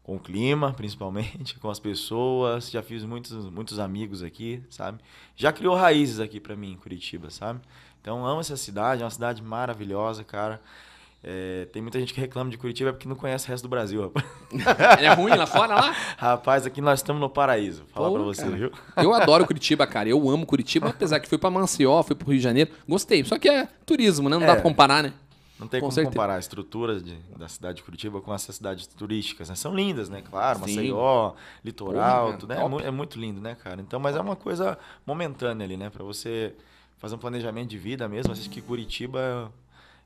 com 0.00 0.14
o 0.14 0.20
clima, 0.20 0.72
principalmente, 0.78 1.58
com 1.58 1.68
as 1.68 1.80
pessoas. 1.80 2.70
Já 2.70 2.84
fiz 2.84 3.02
muitos, 3.02 3.50
muitos 3.50 3.80
amigos 3.80 4.22
aqui, 4.22 4.62
sabe? 4.70 5.00
Já 5.34 5.52
criou 5.52 5.74
raízes 5.74 6.20
aqui 6.20 6.38
para 6.38 6.54
mim 6.54 6.70
em 6.70 6.76
Curitiba, 6.76 7.30
sabe? 7.30 7.60
Então 8.00 8.24
amo 8.24 8.42
essa 8.42 8.56
cidade, 8.56 9.02
é 9.02 9.04
uma 9.04 9.10
cidade 9.10 9.42
maravilhosa, 9.42 10.22
cara. 10.22 10.62
É, 11.22 11.66
tem 11.70 11.82
muita 11.82 12.00
gente 12.00 12.14
que 12.14 12.20
reclama 12.20 12.50
de 12.50 12.56
Curitiba 12.56 12.92
porque 12.92 13.06
não 13.06 13.14
conhece 13.14 13.46
o 13.46 13.48
resto 13.48 13.64
do 13.64 13.68
Brasil, 13.68 14.02
rapaz. 14.02 14.24
é 14.98 15.12
ruim 15.12 15.34
lá 15.34 15.46
fora, 15.46 15.74
lá? 15.74 15.94
Rapaz, 16.16 16.64
aqui 16.64 16.80
nós 16.80 17.00
estamos 17.00 17.20
no 17.20 17.28
paraíso. 17.28 17.84
Fala 17.92 18.08
Pô, 18.08 18.14
pra 18.14 18.22
você, 18.22 18.42
cara. 18.44 18.56
viu? 18.56 18.72
Eu 18.96 19.12
adoro 19.14 19.46
Curitiba, 19.46 19.86
cara. 19.86 20.08
Eu 20.08 20.30
amo 20.30 20.46
Curitiba, 20.46 20.88
apesar 20.88 21.20
que 21.20 21.28
fui 21.28 21.36
pra 21.36 21.50
Maceió, 21.50 22.02
fui 22.02 22.16
pro 22.16 22.28
Rio 22.28 22.38
de 22.38 22.44
Janeiro. 22.44 22.70
Gostei. 22.88 23.22
Só 23.24 23.38
que 23.38 23.50
é 23.50 23.68
turismo, 23.84 24.30
né? 24.30 24.36
Não 24.36 24.44
é. 24.44 24.46
dá 24.46 24.54
pra 24.54 24.62
comparar, 24.62 25.02
né? 25.02 25.12
Não 25.58 25.68
tem 25.68 25.78
com 25.78 25.86
como 25.86 25.92
certeza. 25.92 26.10
comparar 26.10 26.36
a 26.36 26.38
estrutura 26.38 26.98
de, 26.98 27.14
da 27.36 27.46
cidade 27.46 27.76
de 27.76 27.82
Curitiba 27.82 28.18
com 28.22 28.32
essas 28.32 28.56
cidades 28.56 28.86
turísticas, 28.86 29.50
né? 29.50 29.54
São 29.54 29.74
lindas, 29.74 30.08
né? 30.08 30.22
Claro, 30.22 30.60
Sim. 30.60 30.76
Maceió, 30.76 31.32
litoral, 31.62 32.26
Porra, 32.28 32.38
tudo. 32.38 32.52
É, 32.54 32.86
é, 32.86 32.90
muito 32.90 33.20
lindo, 33.20 33.42
né, 33.42 33.54
cara? 33.62 33.78
Então, 33.78 34.00
mas 34.00 34.16
é 34.16 34.20
uma 34.20 34.36
coisa 34.36 34.78
momentânea 35.06 35.66
ali, 35.66 35.76
né? 35.76 35.90
Para 35.90 36.02
você 36.02 36.54
fazer 36.96 37.14
um 37.14 37.18
planejamento 37.18 37.68
de 37.68 37.76
vida 37.76 38.08
mesmo. 38.08 38.32
Acho 38.32 38.48
que 38.48 38.62
Curitiba 38.62 39.52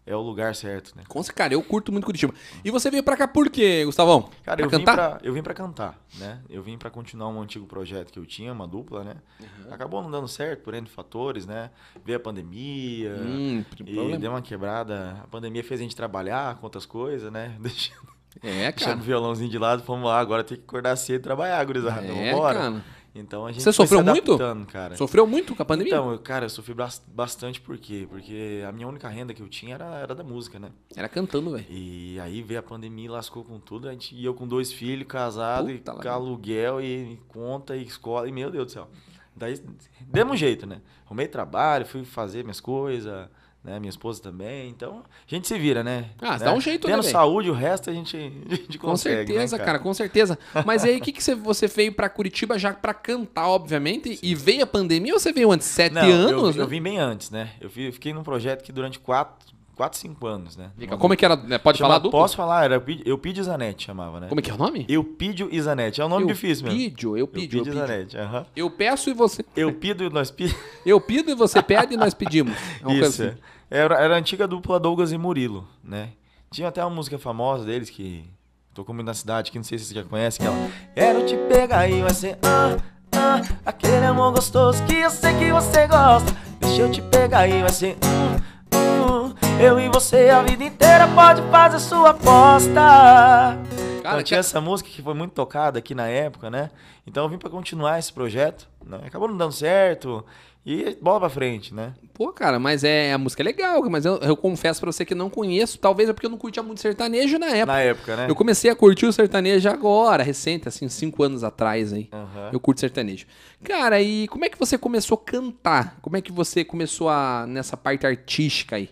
é 0.07 0.15
o 0.15 0.21
lugar 0.21 0.55
certo, 0.55 0.95
né? 0.97 1.03
Com 1.09 1.23
cara, 1.25 1.55
eu 1.55 1.63
curto 1.63 1.91
muito 1.91 2.05
Curitiba. 2.05 2.35
E 2.63 2.71
você 2.71 2.91
veio 2.91 3.03
pra 3.03 3.17
cá 3.17 3.27
por 3.27 3.49
quê, 3.49 3.85
Gustavão? 3.85 4.29
Cara, 4.43 4.59
pra 4.59 4.67
eu, 4.67 4.71
cantar? 4.71 4.93
Vim 4.93 4.97
pra, 4.97 5.21
eu 5.23 5.33
vim 5.33 5.43
pra 5.43 5.55
cantar, 5.55 5.99
né? 6.19 6.41
Eu 6.51 6.63
vim 6.63 6.77
pra 6.77 6.91
continuar 6.91 7.29
um 7.29 7.41
antigo 7.41 7.67
projeto 7.67 8.13
que 8.13 8.19
eu 8.19 8.27
tinha, 8.27 8.53
uma 8.53 8.69
dupla, 8.69 9.03
né? 9.03 9.17
Uhum. 9.41 9.73
Acabou 9.73 10.03
não 10.03 10.11
dando 10.11 10.29
certo 10.29 10.63
por 10.63 10.75
N 10.75 10.87
fatores, 10.87 11.47
né? 11.47 11.71
Veio 12.05 12.19
a 12.19 12.21
pandemia 12.21 13.15
hum, 13.15 13.61
e 13.61 13.65
problema. 13.95 14.19
deu 14.19 14.31
uma 14.31 14.43
quebrada. 14.43 15.21
A 15.23 15.27
pandemia 15.27 15.65
fez 15.65 15.81
a 15.81 15.83
gente 15.83 15.97
trabalhar 15.97 16.57
com 16.57 16.67
outras 16.67 16.85
coisas, 16.85 17.33
né? 17.33 17.57
Deixando, 17.61 18.09
é, 18.43 18.61
cara. 18.61 18.73
Deixando 18.73 19.01
o 19.01 19.05
violãozinho 19.05 19.51
de 19.51 19.59
lado, 19.59 19.83
fomos 19.85 20.07
lá, 20.07 20.19
agora 20.19 20.45
tem 20.45 20.59
que 20.59 20.65
acordar 20.65 20.97
cedo 20.97 21.21
e 21.21 21.25
trabalhar, 21.25 21.65
gurizada. 21.65 22.07
É, 22.07 22.31
Vambora. 22.31 22.59
cara. 22.59 22.85
Então 23.15 23.47
a 23.47 23.53
gente 23.53 23.63
Você 23.63 23.73
sofreu 23.73 24.03
muito? 24.03 24.37
Cara. 24.67 24.97
Sofreu 24.97 25.25
muito 25.27 25.55
com 25.55 25.63
a 25.63 25.65
pandemia? 25.65 25.95
Então, 25.95 26.19
cara, 26.19 26.47
eu 26.47 26.51
sofri 26.51 26.75
bastante 27.07 27.61
por 27.61 27.79
quê? 27.79 28.07
Porque 28.11 28.63
a 28.67 28.73
minha 28.73 28.89
única 28.89 29.09
renda 29.09 29.33
que 29.33 29.41
eu 29.41 29.49
tinha 29.49 29.77
era, 29.77 29.99
era 29.99 30.15
da 30.15 30.25
música, 30.25 30.59
né? 30.59 30.73
Era 30.97 31.09
cantando, 31.09 31.53
velho. 31.53 31.65
E 31.71 32.19
aí 32.19 32.43
veio 32.43 32.59
a 32.59 32.63
pandemia, 32.63 33.11
lascou 33.11 33.45
com 33.45 33.61
tudo. 33.61 33.89
A 33.89 33.93
gente, 33.93 34.17
e 34.17 34.25
eu 34.25 34.35
com 34.35 34.49
dois 34.49 34.73
filhos, 34.73 35.07
casado, 35.07 35.69
Puta 35.69 35.93
e 35.93 36.03
com 36.03 36.09
aluguel, 36.09 36.81
e 36.81 37.21
conta, 37.29 37.77
e 37.77 37.85
escola, 37.85 38.29
e 38.29 38.33
meu 38.33 38.51
Deus 38.51 38.67
do 38.67 38.73
céu. 38.73 38.89
Daí, 39.37 39.61
demos 40.01 40.35
um 40.35 40.37
jeito, 40.37 40.67
né? 40.67 40.81
Arrumei 41.07 41.29
trabalho, 41.29 41.87
fui 41.87 42.05
fazer 42.05 42.43
minhas 42.43 42.61
coisas, 42.61 43.29
né? 43.65 43.81
Minha 43.81 43.89
esposa 43.91 44.21
também. 44.23 44.69
Então, 44.69 44.99
a 44.99 45.35
gente 45.35 45.49
se 45.49 45.59
vira, 45.59 45.83
né? 45.83 46.11
Ah, 46.21 46.33
né? 46.39 46.45
dá 46.45 46.53
um 46.53 46.61
jeito, 46.61 46.87
Tendo 46.87 46.97
né, 46.97 47.03
velho? 47.03 47.13
saúde, 47.13 47.51
o 47.51 47.55
resto 47.55 47.89
a 47.91 47.93
gente, 47.93 48.17
a 48.51 48.55
gente 48.55 48.79
Com 48.79 48.89
consegue. 48.89 49.27
certeza, 49.33 49.57
né, 49.59 49.65
cara? 49.65 49.79
com 49.79 49.95
certeza. 49.95 50.39
Mas 50.67 50.85
aí, 50.85 50.99
o 50.99 51.01
que, 51.01 51.13
que 51.13 51.23
você, 51.37 51.67
veio 51.67 51.93
pra 51.93 52.09
Curitiba 52.09 52.59
já 52.59 52.73
pra 52.75 52.93
cantar, 52.93 53.49
obviamente, 53.49 54.19
e 54.23 54.35
veio 54.35 54.63
a 54.65 54.67
pandemia 54.67 55.15
ou 55.15 55.19
você 55.19 55.33
veio 55.33 55.51
antes? 55.51 55.67
Sete 55.67 55.95
Não, 55.95 56.03
anos, 56.03 56.31
eu, 56.57 56.63
eu 56.63 56.67
né? 56.67 56.71
vim 56.71 56.83
bem 56.83 56.99
antes, 56.99 57.31
né? 57.31 57.51
Eu 57.61 57.71
fi- 57.71 57.91
fiquei 57.91 58.13
num 58.13 58.23
projeto 58.23 58.63
que 58.63 58.71
durante 58.73 58.99
quatro, 58.99 59.55
quatro 59.75 59.99
cinco 59.99 60.27
anos, 60.27 60.57
né? 60.57 60.71
Como 60.99 61.15
é 61.15 61.17
que 61.17 61.25
era? 61.25 61.35
né, 61.37 61.59
Pode 61.59 61.79
Chama- 61.79 61.89
falar 61.89 61.99
duplo? 61.99 62.21
Posso 62.21 62.37
falar? 62.37 62.65
Era 62.65 62.75
Eupi- 62.77 63.03
Eupídio 63.05 63.43
Zanetti, 63.43 63.85
chamava, 63.87 64.21
né? 64.21 64.29
Como 64.29 64.39
é 64.39 64.43
que 64.43 64.51
é 64.51 64.55
o 64.55 64.59
nome? 64.59 64.85
Eupídio 64.89 65.49
e 65.51 65.61
Zanetti. 65.61 66.01
É 66.01 66.05
um 66.05 66.09
nome 66.09 66.27
difícil 66.27 66.65
mesmo. 66.67 66.79
Pido, 66.79 67.17
eu 67.17 67.27
pido, 67.27 67.57
eu 67.57 67.59
Eupídio 67.59 67.61
e 67.61 67.65
pido. 67.65 67.75
Zanetti, 67.79 68.17
aham. 68.17 68.47
Eu 68.55 68.71
peço 68.71 69.11
e 69.11 69.15
você. 69.15 69.45
Eu 69.57 69.73
pido 69.73 70.05
e 70.05 70.11
nós 70.11 70.31
pedimos. 70.31 70.61
Eu 70.87 71.01
pido 71.01 71.31
e 71.31 71.35
você 71.35 71.61
pede 71.63 71.95
e 71.95 71.97
nós 71.97 72.15
pedimos. 72.15 72.55
É 72.57 72.59
Isso. 72.77 72.83
coisa 72.85 73.07
assim. 73.31 73.37
Era, 73.75 73.97
era 73.97 74.15
a 74.15 74.19
antiga 74.19 74.47
dupla 74.47 74.79
Douglas 74.79 75.11
e 75.11 75.19
Murilo, 75.19 75.67
né? 75.83 76.11
Tinha 76.49 76.69
até 76.69 76.81
uma 76.85 76.95
música 76.95 77.19
famosa 77.19 77.65
deles 77.65 77.91
que 77.91 78.25
tocou 78.73 78.95
muito 78.95 79.09
na 79.09 79.15
cidade, 79.15 79.51
que 79.51 79.59
não 79.59 79.65
sei 79.65 79.79
se 79.79 79.87
você 79.87 79.95
já 79.95 80.05
conhece, 80.05 80.39
que 80.39 80.47
ela. 80.47 80.57
Quero 80.95 81.27
te 81.27 81.37
pegar 81.49 81.89
e 81.89 82.01
vai 82.01 82.15
ser. 82.15 82.39
Ah, 82.45 82.77
ah, 83.17 83.41
aquele 83.67 84.07
amor 84.07 84.31
gostoso 84.31 84.81
que 84.85 84.95
eu 84.95 85.11
sei 85.11 85.35
que 85.41 85.51
você 85.53 85.89
gosta. 85.89 86.33
Deixa 86.61 86.83
eu 86.83 86.93
te 86.93 87.03
pegar 87.03 87.49
e 87.49 87.63
vai 87.63 87.73
ser. 87.73 87.97
Hum, 88.05 88.37
hum, 88.77 89.35
eu 89.61 89.81
e 89.81 89.89
você 89.89 90.31
a 90.31 90.41
vida 90.41 90.63
inteira 90.63 91.09
pode 91.09 91.43
fazer 91.51 91.81
sua 91.81 92.11
aposta. 92.11 92.75
Cara, 92.75 93.59
então, 94.05 94.23
tinha 94.23 94.39
essa 94.39 94.61
música 94.61 94.89
que 94.89 95.03
foi 95.03 95.15
muito 95.15 95.33
tocada 95.33 95.81
aqui 95.81 95.97
na 95.97 96.07
época, 96.07 96.49
né? 96.49 96.71
Então 97.05 97.25
eu 97.25 97.29
vim 97.29 97.39
pra 97.39 97.51
continuar 97.51 97.99
esse 97.99 98.13
projeto, 98.13 98.69
né? 98.87 99.01
Acabou 99.05 99.27
não 99.27 99.37
dando 99.37 99.53
certo 99.53 100.25
e 100.67 100.97
bola 101.01 101.21
pra 101.21 101.29
frente, 101.29 101.75
né? 101.75 101.93
Pô, 102.15 102.33
cara, 102.33 102.59
mas 102.59 102.85
é 102.85 103.13
a 103.13 103.19
música 103.19 103.43
é 103.43 103.45
legal, 103.45 103.83
mas 103.91 104.05
eu, 104.05 104.17
eu 104.19 104.37
confesso 104.37 104.81
pra 104.81 104.91
você 104.91 105.05
que 105.05 105.15
não 105.15 105.29
conheço. 105.29 105.79
Talvez 105.79 106.09
é 106.09 106.13
porque 106.13 106.27
eu 106.27 106.31
não 106.31 106.39
curtia 106.39 106.63
muito 106.63 106.81
sertanejo 106.81 107.39
na 107.39 107.49
época. 107.49 107.67
Na 107.67 107.81
época, 107.81 108.17
né? 108.17 108.27
Eu 108.29 108.35
comecei 108.35 108.71
a 108.71 108.75
curtir 108.77 109.05
o 109.07 109.13
sertanejo 109.13 109.69
agora, 109.69 110.23
recente, 110.23 110.69
assim, 110.69 110.89
cinco 110.89 111.23
anos 111.23 111.45
atrás 111.45 111.93
aí. 111.93 112.09
Aham. 112.13 112.51
Eu 112.53 112.61
curto 112.61 112.81
sertanejo. 112.81 113.27
Cara, 113.63 114.01
e 114.01 114.27
como 114.29 114.45
é 114.45 114.49
que 114.49 114.59
você 114.59 114.79
começou 114.79 115.17
a 115.17 115.31
cantar? 115.31 115.99
Como 116.01 116.17
é 116.17 116.23
que 116.23 116.33
você 116.33 116.65
começou 116.65 117.09
a 117.09 117.47
nessa 117.47 117.77
parte 117.77 118.07
artística 118.07 118.77
aí? 118.77 118.89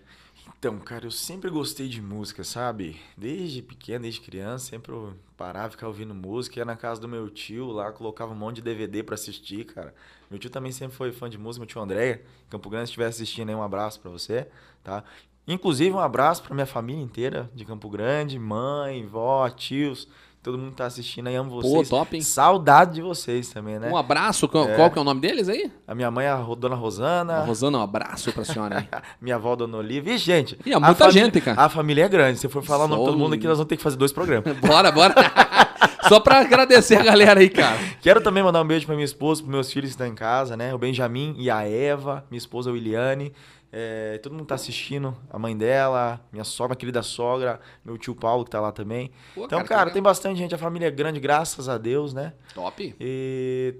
Então, 0.63 0.79
cara, 0.79 1.05
eu 1.05 1.11
sempre 1.11 1.49
gostei 1.49 1.89
de 1.89 2.01
música, 2.01 2.41
sabe? 2.41 2.97
Desde 3.17 3.61
pequeno, 3.61 4.03
desde 4.03 4.21
criança, 4.21 4.67
sempre 4.67 4.93
eu 4.93 5.13
parava, 5.35 5.71
ficava 5.71 5.89
ouvindo 5.89 6.15
música. 6.15 6.57
Ia 6.57 6.63
na 6.63 6.77
casa 6.77 7.01
do 7.01 7.07
meu 7.09 7.29
tio 7.29 7.67
lá, 7.67 7.91
colocava 7.91 8.31
um 8.31 8.35
monte 8.37 8.55
de 8.55 8.61
DVD 8.61 9.03
pra 9.03 9.15
assistir, 9.15 9.65
cara. 9.65 9.93
Meu 10.29 10.39
tio 10.39 10.49
também 10.49 10.71
sempre 10.71 10.95
foi 10.95 11.11
fã 11.11 11.29
de 11.29 11.37
música, 11.37 11.59
meu 11.59 11.67
tio 11.67 11.81
André. 11.81 12.21
Campo 12.49 12.69
Grande, 12.69 12.85
se 12.85 12.91
estiver 12.91 13.07
assistindo 13.07 13.49
aí, 13.49 13.55
um 13.55 13.61
abraço 13.61 13.99
pra 13.99 14.09
você, 14.09 14.47
tá? 14.81 15.03
Inclusive, 15.45 15.91
um 15.93 15.99
abraço 15.99 16.41
pra 16.41 16.55
minha 16.55 16.65
família 16.65 17.03
inteira 17.03 17.51
de 17.53 17.65
Campo 17.65 17.89
Grande, 17.89 18.39
mãe, 18.39 19.05
vó, 19.05 19.49
tios, 19.49 20.07
todo 20.43 20.57
mundo 20.57 20.71
que 20.71 20.75
tá 20.77 20.85
assistindo 20.85 21.27
aí, 21.27 21.35
amo 21.35 21.49
vocês. 21.49 21.87
top, 21.89 22.15
hein? 22.15 22.21
Saudade 22.21 22.95
de 22.95 23.01
vocês 23.01 23.49
também, 23.49 23.79
né? 23.79 23.89
Um 23.89 23.95
abraço, 23.97 24.47
qual, 24.47 24.67
É. 24.67 24.75
qual 24.75 24.91
que 24.91 24.97
é 24.99 25.01
o 25.01 25.05
nome 25.05 25.21
deles 25.21 25.47
aí? 25.47 25.71
A 25.87 25.95
minha 25.95 26.11
mãe, 26.11 26.27
a 26.27 26.35
Ro- 26.35 26.55
Dona 26.55 26.75
Rosana. 26.75 27.37
A 27.37 27.45
Rosana, 27.45 27.77
um 27.77 27.81
abraço 27.81 28.31
pra 28.33 28.43
senhora. 28.43 28.87
Minha 29.21 29.35
avó, 29.37 29.55
Dona 29.55 29.77
Olivia. 29.77 30.13
E, 30.13 30.17
gente. 30.17 30.57
Há 30.71 30.75
a 30.75 30.79
muita 30.79 30.95
família- 31.05 31.23
gente, 31.25 31.41
cara. 31.41 31.61
A 31.61 31.69
família 31.69 32.03
é 32.05 32.09
grande. 32.09 32.39
Se 32.39 32.49
for 32.49 32.61
falar 32.61 32.85
o 32.85 32.87
nome 32.89 33.01
de 33.01 33.07
todo 33.07 33.17
mundo 33.17 33.33
aqui, 33.35 33.47
nós 33.47 33.57
vamos 33.57 33.69
ter 33.69 33.77
que 33.77 33.83
fazer 33.83 33.95
dois 33.95 34.11
programas. 34.11 34.43
bora, 34.59 34.91
bora. 34.91 35.15
Só 36.09 36.19
pra 36.19 36.39
agradecer 36.41 36.97
a 36.97 37.03
galera 37.03 37.39
aí, 37.39 37.49
cara. 37.49 37.77
Quero 38.01 38.19
também 38.19 38.43
mandar 38.43 38.61
um 38.61 38.67
beijo 38.67 38.85
pra 38.85 38.93
minha 38.95 39.05
esposa, 39.05 39.41
pros 39.41 39.51
meus 39.53 39.71
filhos 39.71 39.91
que 39.91 39.93
estão 39.93 40.05
em 40.07 40.13
casa, 40.15 40.57
né? 40.57 40.73
O 40.73 40.77
Benjamin 40.77 41.33
e 41.37 41.49
a 41.49 41.63
Eva, 41.67 42.25
minha 42.29 42.37
esposa 42.37 42.69
a 42.69 42.73
Williane. 42.73 43.31
É, 43.75 44.19
todo 44.19 44.33
mundo 44.33 44.45
tá 44.45 44.53
assistindo, 44.53 45.17
a 45.31 45.39
mãe 45.39 45.57
dela, 45.57 46.21
minha 46.31 46.43
sogra, 46.43 46.73
minha 46.73 46.79
querida 46.79 47.01
sogra, 47.01 47.59
meu 47.83 47.97
tio 47.97 48.13
Paulo 48.13 48.45
que 48.45 48.51
tá 48.51 48.61
lá 48.61 48.71
também. 48.71 49.09
Pô, 49.33 49.45
então, 49.45 49.57
cara, 49.63 49.67
cara, 49.67 49.89
tem 49.89 49.99
bastante 49.99 50.37
gente, 50.37 50.53
a 50.53 50.59
família 50.59 50.85
é 50.85 50.91
grande, 50.91 51.19
graças 51.19 51.67
a 51.67 51.75
Deus, 51.79 52.13
né? 52.13 52.33
Top. 52.53 52.95
E 52.99 53.73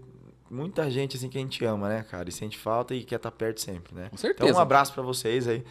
muita 0.50 0.90
gente 0.90 1.16
assim 1.16 1.30
que 1.30 1.38
a 1.38 1.42
gente 1.42 1.64
ama, 1.64 1.90
né, 1.90 2.04
cara? 2.10 2.28
E 2.28 2.32
sente 2.32 2.58
falta 2.58 2.96
e 2.96 3.04
quer 3.04 3.18
estar 3.18 3.30
perto 3.30 3.62
sempre, 3.62 3.94
né? 3.94 4.08
Com 4.10 4.18
certeza. 4.18 4.50
Então, 4.50 4.60
um 4.60 4.60
abraço 4.60 4.92
pra 4.94 5.04
vocês 5.04 5.48
aí. 5.48 5.64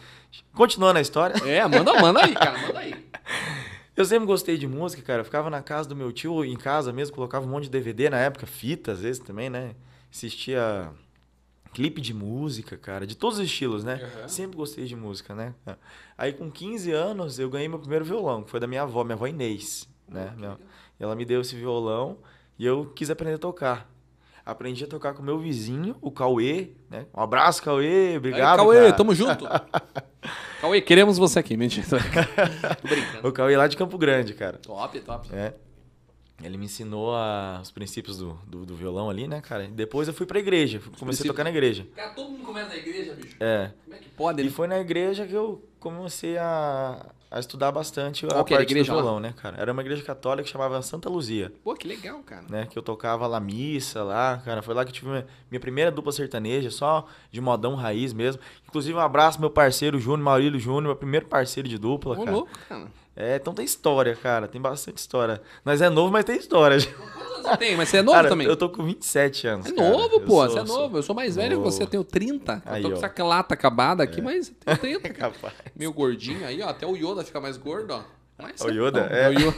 Continuando 0.55 0.99
a 0.99 1.01
história. 1.01 1.35
É, 1.45 1.67
manda, 1.67 1.93
manda 1.99 2.23
aí, 2.23 2.33
cara, 2.33 2.57
manda 2.59 2.79
aí. 2.79 2.95
Eu 3.93 4.05
sempre 4.05 4.25
gostei 4.25 4.57
de 4.57 4.65
música, 4.65 5.03
cara. 5.03 5.19
Eu 5.19 5.25
ficava 5.25 5.49
na 5.49 5.61
casa 5.61 5.89
do 5.89 5.97
meu 5.97 6.13
tio, 6.13 6.45
em 6.45 6.55
casa 6.55 6.93
mesmo, 6.93 7.13
colocava 7.13 7.45
um 7.45 7.49
monte 7.49 7.65
de 7.65 7.71
DVD 7.71 8.09
na 8.09 8.19
época, 8.19 8.47
fita 8.47 8.93
às 8.93 9.01
vezes 9.01 9.19
também, 9.21 9.49
né? 9.49 9.75
Assistia 10.09 10.89
clipe 11.73 11.99
de 12.01 12.13
música, 12.13 12.77
cara, 12.77 13.05
de 13.07 13.15
todos 13.15 13.39
os 13.39 13.45
estilos, 13.45 13.83
né? 13.83 13.99
Uhum. 14.21 14.27
Sempre 14.29 14.57
gostei 14.57 14.85
de 14.85 14.95
música, 14.95 15.33
né? 15.35 15.53
Aí 16.17 16.31
com 16.33 16.49
15 16.51 16.91
anos 16.91 17.39
eu 17.39 17.49
ganhei 17.49 17.67
meu 17.67 17.79
primeiro 17.79 18.05
violão, 18.05 18.43
que 18.43 18.49
foi 18.51 18.59
da 18.59 18.67
minha 18.67 18.83
avó, 18.83 19.03
minha 19.03 19.15
avó 19.15 19.27
Inês, 19.27 19.87
né? 20.07 20.33
Minha- 20.37 20.57
Ela 20.99 21.15
me 21.15 21.25
deu 21.25 21.41
esse 21.41 21.55
violão 21.55 22.17
e 22.57 22.65
eu 22.65 22.85
quis 22.95 23.09
aprender 23.09 23.35
a 23.35 23.39
tocar. 23.39 23.89
Aprendi 24.45 24.83
a 24.83 24.87
tocar 24.87 25.13
com 25.13 25.23
meu 25.23 25.39
vizinho, 25.39 25.95
o 26.01 26.11
Cauê, 26.11 26.71
né? 26.89 27.05
Um 27.15 27.21
abraço, 27.21 27.63
Cauê, 27.63 28.17
obrigado. 28.17 28.51
aí, 28.51 28.57
Cauê, 28.65 28.77
cara. 28.81 28.93
tamo 28.93 29.15
junto. 29.15 29.45
Cauê, 30.59 30.81
queremos 30.81 31.17
você 31.17 31.39
aqui, 31.39 31.55
mentira. 31.57 31.85
Tô 31.87 31.97
Tô 31.97 32.87
brincando. 32.87 33.23
O 33.27 33.31
Cauê 33.31 33.55
lá 33.57 33.67
de 33.67 33.75
Campo 33.77 33.97
Grande, 33.97 34.33
cara. 34.33 34.57
Top, 34.57 34.99
top. 34.99 35.29
É. 35.33 35.53
Ele 36.41 36.57
me 36.57 36.65
ensinou 36.65 37.15
a- 37.15 37.59
os 37.61 37.71
princípios 37.71 38.17
do, 38.17 38.33
do, 38.47 38.65
do 38.65 38.75
violão 38.75 39.09
ali, 39.09 39.27
né, 39.27 39.39
cara? 39.41 39.67
Depois 39.67 40.07
eu 40.07 40.13
fui 40.13 40.25
pra 40.25 40.39
igreja, 40.39 40.79
fui- 40.79 40.89
comecei 40.91 41.05
princípios. 41.05 41.29
a 41.29 41.33
tocar 41.33 41.43
na 41.43 41.49
igreja. 41.51 41.85
Cara, 41.95 42.09
todo 42.11 42.29
mundo 42.31 42.43
começa 42.43 42.69
na 42.69 42.75
igreja, 42.77 43.13
bicho. 43.13 43.35
É. 43.39 43.71
Como 43.85 43.95
é 43.95 43.99
que 43.99 44.09
pode? 44.09 44.41
E 44.41 44.45
né? 44.45 44.49
foi 44.51 44.67
na 44.67 44.79
igreja 44.79 45.25
que 45.27 45.33
eu 45.33 45.63
comecei 45.79 46.37
a, 46.37 47.05
a 47.29 47.39
estudar 47.39 47.71
bastante 47.71 48.25
Qual 48.25 48.39
a 48.41 48.43
parte 48.43 48.61
igreja 48.71 48.91
do 48.91 48.95
lá? 48.95 49.01
violão, 49.03 49.19
né, 49.19 49.33
cara? 49.37 49.57
Era 49.57 49.71
uma 49.71 49.81
igreja 49.81 50.01
católica 50.03 50.43
que 50.43 50.49
chamava 50.49 50.81
Santa 50.81 51.07
Luzia, 51.07 51.53
Pô, 51.63 51.75
que 51.75 51.87
legal, 51.87 52.19
cara. 52.23 52.45
né? 52.49 52.65
Que 52.69 52.77
eu 52.77 52.83
tocava 52.83 53.25
lá 53.27 53.39
missa 53.39 54.03
lá, 54.03 54.41
cara. 54.43 54.61
Foi 54.61 54.73
lá 54.73 54.83
que 54.83 54.89
eu 54.89 54.93
tive 54.95 55.09
minha, 55.09 55.27
minha 55.51 55.59
primeira 55.61 55.91
dupla 55.91 56.11
sertaneja, 56.11 56.69
só 56.71 57.05
de 57.31 57.39
modão 57.39 57.75
raiz 57.75 58.11
mesmo. 58.11 58.41
Inclusive, 58.67 58.97
um 58.97 59.01
abraço 59.01 59.37
pro 59.37 59.41
meu 59.43 59.49
parceiro 59.51 59.97
Júnior, 59.99 60.23
Maurílio 60.25 60.59
Júnior, 60.59 60.83
meu 60.83 60.95
primeiro 60.95 61.27
parceiro 61.27 61.69
de 61.69 61.77
dupla, 61.77 62.15
Ô, 62.15 62.19
cara. 62.25 62.31
louco, 62.31 62.49
cara. 62.67 62.87
É, 63.15 63.35
então 63.35 63.53
tem 63.53 63.63
história, 63.63 64.15
cara. 64.15 64.47
Tem 64.47 64.59
bastante 64.59 64.97
história. 64.97 65.41
Nós 65.63 65.81
é 65.81 65.89
novo, 65.89 66.11
mas 66.11 66.25
tem 66.25 66.37
história. 66.37 66.77
Quantos 66.81 67.35
anos 67.35 67.43
você 67.51 67.57
tem? 67.57 67.75
Mas 67.77 67.89
você 67.89 67.97
é 67.97 68.01
novo 68.01 68.15
Cara, 68.17 68.29
também? 68.29 68.47
eu 68.47 68.57
tô 68.57 68.69
com 68.69 68.83
27 68.83 69.47
anos. 69.47 69.65
É 69.67 69.71
novo, 69.71 70.19
pô. 70.21 70.35
sou- 70.37 70.49
você 70.49 70.59
é 70.59 70.65
sou- 70.65 70.77
novo. 70.81 70.97
Eu 70.97 71.03
sou 71.03 71.15
mais 71.15 71.35
velho 71.35 71.57
que 71.57 71.63
você, 71.63 71.83
eu 71.83 71.87
tenho 71.87 72.03
30. 72.03 72.61
Aí, 72.65 72.81
eu 72.81 72.89
tô 72.89 72.95
com 72.95 73.01
ó. 73.03 73.05
essa 73.07 73.23
lata 73.23 73.53
acabada 73.53 74.01
aqui, 74.03 74.21
mas 74.21 74.49
eu 74.65 74.77
tenho 74.77 74.99
30, 74.99 75.09
cara. 75.13 75.31
Capaz. 75.33 75.53
Meio 75.75 75.93
gordinho 75.93 76.45
aí, 76.45 76.61
ó. 76.63 76.69
Até 76.69 76.87
o 76.87 76.95
Yoda 76.95 77.23
fica 77.23 77.39
mais 77.39 77.55
gordo, 77.57 77.93
ó. 77.93 78.01
Mas, 78.41 78.59
O 78.61 78.69
Yoda? 78.69 79.01
É. 79.11 79.29
Yoda. 79.31 79.55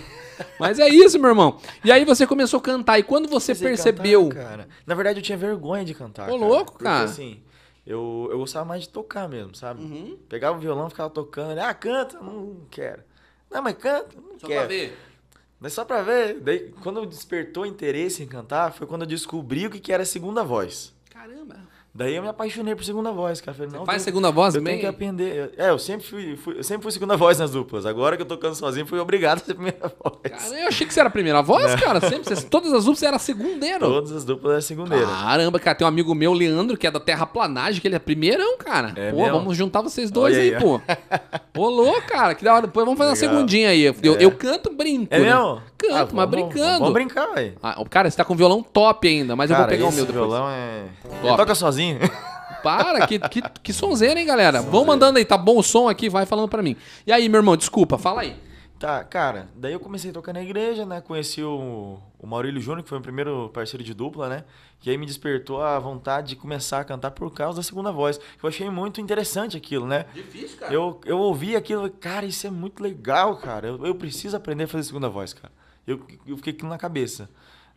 Mas 0.60 0.78
é 0.80 0.90
isso, 0.90 1.18
meu 1.18 1.30
irmão. 1.30 1.58
E 1.82 1.90
aí 1.94 2.04
você 2.04 2.28
começou 2.28 2.60
a 2.60 2.62
cantar. 2.62 3.00
E 3.00 3.04
quando 3.04 3.30
você 3.30 3.56
Comecei 3.56 3.68
percebeu. 3.94 4.28
cantar, 4.28 4.44
cara. 4.50 4.68
Na 4.86 4.94
verdade, 4.94 5.20
eu 5.20 5.24
tinha 5.24 5.38
vergonha 5.38 5.86
de 5.86 5.94
cantar. 5.94 6.24
Ô, 6.30 6.38
cara. 6.38 6.46
louco, 6.50 6.72
Porque, 6.74 6.84
cara. 6.84 7.06
assim, 7.06 7.40
eu, 7.88 8.28
eu 8.30 8.38
gostava 8.40 8.66
mais 8.66 8.82
de 8.84 8.90
tocar 8.90 9.30
mesmo, 9.30 9.56
sabe? 9.56 9.82
Uhum. 9.82 10.18
Pegava 10.28 10.58
o 10.58 10.60
violão, 10.60 10.90
ficava 10.90 11.10
tocando. 11.10 11.58
Ah, 11.60 11.74
canta? 11.74 12.20
Não 12.20 12.58
quero. 12.70 13.02
Não, 13.50 13.62
mas 13.62 13.78
canta? 13.78 14.16
Não 14.20 14.40
Só 14.40 14.48
quero. 14.48 14.60
pra 14.62 14.68
ver. 14.68 14.98
Mas 15.60 15.74
só 15.74 15.86
pra 15.86 16.02
ver. 16.02 16.40
Daí, 16.42 16.72
quando 16.84 17.06
despertou 17.06 17.66
interesse 17.66 18.22
em 18.22 18.28
cantar, 18.28 18.74
foi 18.74 18.86
quando 18.86 19.04
eu 19.04 19.08
descobri 19.08 19.66
o 19.66 19.72
que 19.72 19.80
que 19.80 19.94
era 19.94 20.06
segunda 20.06 20.44
voz. 20.44 20.94
Caramba. 21.10 21.60
Daí 21.98 22.14
eu 22.14 22.22
me 22.22 22.28
apaixonei 22.28 22.76
por 22.76 22.84
segunda 22.84 23.10
voz, 23.14 23.40
cara. 23.40 23.56
Falei, 23.56 23.72
não, 23.72 23.86
Faz 23.86 24.02
segunda 24.02 24.30
voz 24.30 24.54
eu 24.54 24.60
também? 24.60 24.74
tenho 24.74 24.82
que 24.82 24.94
aprender. 24.94 25.54
É, 25.58 25.70
eu 25.70 25.80
sempre 25.80 26.06
fui, 26.06 26.36
fui- 26.36 26.58
eu 26.58 26.64
sempre 26.64 26.84
fui 26.84 26.92
segunda 26.92 27.16
voz 27.16 27.40
nas 27.40 27.52
duplas. 27.52 27.86
Agora 27.86 28.18
que 28.18 28.22
eu 28.22 28.26
tô 28.26 28.36
tocando 28.36 28.54
sozinho, 28.54 28.86
fui 28.86 29.00
obrigado 29.00 29.38
a 29.38 29.46
ser 29.46 29.54
primeira 29.54 29.80
voz. 30.04 30.18
Cara, 30.24 30.60
eu 30.62 30.68
achei 30.68 30.86
que 30.86 30.94
você 30.94 31.00
era 31.00 31.08
a 31.08 31.12
primeira 31.12 31.42
voz, 31.42 31.74
cara. 31.76 32.02
Sempre. 32.02 32.36
Você, 32.36 32.46
todas 32.48 32.74
as 32.74 32.84
duplas 32.84 33.00
você 33.00 33.06
era 33.06 33.18
segundeiro. 33.18 33.80
Todas 33.80 34.12
as 34.12 34.26
duplas 34.26 34.58
é 34.58 34.62
segundeira. 34.62 35.06
Caramba, 35.08 35.58
cara, 35.58 35.74
tem 35.78 35.86
um 35.86 35.88
amigo 35.88 36.14
meu, 36.14 36.34
Leandro, 36.34 36.76
que 36.78 36.86
é 36.86 36.92
da 36.92 37.00
Terraplanagem, 37.00 37.80
que 37.80 37.88
ele 37.88 37.96
é 37.96 38.00
primeirão, 38.00 38.58
cara. 38.58 38.92
É 38.98 39.12
pô, 39.12 39.18
mesmo? 39.24 39.32
vamos 39.38 39.56
juntar 39.56 39.82
vocês 39.82 40.12
dois 40.12 40.36
aí, 40.38 40.54
aí, 40.54 40.62
pô. 40.62 40.82
Rolou, 41.56 42.02
cara, 42.02 42.36
que 42.36 42.44
da 42.44 42.54
hora. 42.56 42.68
Depois 42.68 42.86
vamos 42.86 42.98
fazer 42.98 43.12
uma 43.12 43.16
Legal. 43.22 43.36
segundinha 43.38 43.70
aí. 43.70 43.84
Eu, 43.84 44.16
É. 44.16 44.26
eu 44.26 44.32
canto, 44.32 44.70
brinco. 44.74 45.08
É 45.14 45.20
né? 45.20 45.26
mesmo? 45.34 45.62
Canto, 45.78 45.94
Ah, 45.94 46.00
mas 46.00 46.10
vamos- 46.12 46.30
brincando. 46.32 46.80
Vamos 46.80 46.94
brincar, 46.94 47.28
velho. 47.34 47.54
Ah, 47.64 47.82
cara, 47.90 48.10
você 48.12 48.18
tá 48.18 48.26
com 48.26 48.36
violão 48.36 48.62
top 48.62 49.08
ainda, 49.08 49.36
mas 49.36 49.50
eu 49.50 49.56
vou 49.56 49.66
Cara, 49.66 49.78
pegar 49.78 49.88
o 49.88 49.94
meu 49.94 50.06
depois. 50.06 50.26
violão 50.28 50.50
é... 50.50 50.84
Top. 51.04 51.28
Ele 51.28 51.38
toca 51.38 51.56
sozinho. 51.56 51.85
Para, 52.64 53.06
que, 53.06 53.20
que, 53.20 53.42
que 53.64 53.74
sonzeira, 53.74 54.20
hein, 54.20 54.26
galera? 54.26 54.62
Vão 54.62 54.86
mandando 54.86 55.20
aí, 55.20 55.26
tá 55.26 55.38
bom 55.38 55.60
o 55.60 55.64
som 55.64 55.88
aqui, 55.88 56.10
vai 56.10 56.26
falando 56.26 56.50
pra 56.50 56.64
mim. 56.64 56.76
E 57.06 57.12
aí, 57.12 57.30
meu 57.30 57.40
irmão, 57.40 57.56
desculpa, 57.56 57.98
fala 57.98 58.22
aí. 58.22 58.36
Tá, 58.80 59.04
cara, 59.04 59.48
daí 59.56 59.72
eu 59.72 59.80
comecei 59.80 60.12
a 60.12 60.14
tocar 60.14 60.34
na 60.34 60.44
igreja, 60.44 60.86
né? 60.86 61.00
Conheci 61.00 61.42
o, 61.42 61.98
o 62.20 62.28
Maurílio 62.28 62.60
Júnior, 62.60 62.84
que 62.84 62.90
foi 62.90 62.98
o 62.98 63.02
primeiro 63.02 63.50
parceiro 63.54 63.84
de 63.84 63.94
dupla, 63.94 64.28
né? 64.28 64.44
Que 64.80 64.90
aí 64.90 64.98
me 64.98 65.06
despertou 65.06 65.64
a 65.64 65.80
vontade 65.80 66.30
de 66.30 66.36
começar 66.36 66.82
a 66.82 66.84
cantar 66.84 67.12
por 67.12 67.32
causa 67.32 67.58
da 67.58 67.64
segunda 67.64 67.92
voz. 67.92 68.20
Eu 68.44 68.50
achei 68.50 68.70
muito 68.70 69.00
interessante 69.00 69.56
aquilo, 69.56 69.88
né? 69.88 70.06
Difícil, 70.14 70.58
Eu, 70.70 71.00
eu 71.06 71.18
ouvi 71.18 71.56
aquilo, 71.56 71.90
cara, 71.90 72.26
isso 72.26 72.46
é 72.46 72.50
muito 72.50 72.84
legal, 72.84 73.38
cara. 73.38 73.68
Eu, 73.68 73.86
eu 73.86 73.96
preciso 73.96 74.36
aprender 74.36 74.66
a 74.66 74.68
fazer 74.68 74.84
segunda 74.84 75.08
voz, 75.08 75.34
cara. 75.34 75.54
Eu, 75.88 76.06
eu 76.28 76.36
fiquei 76.36 76.52
aquilo 76.52 76.70
na 76.70 76.78
cabeça, 76.78 77.30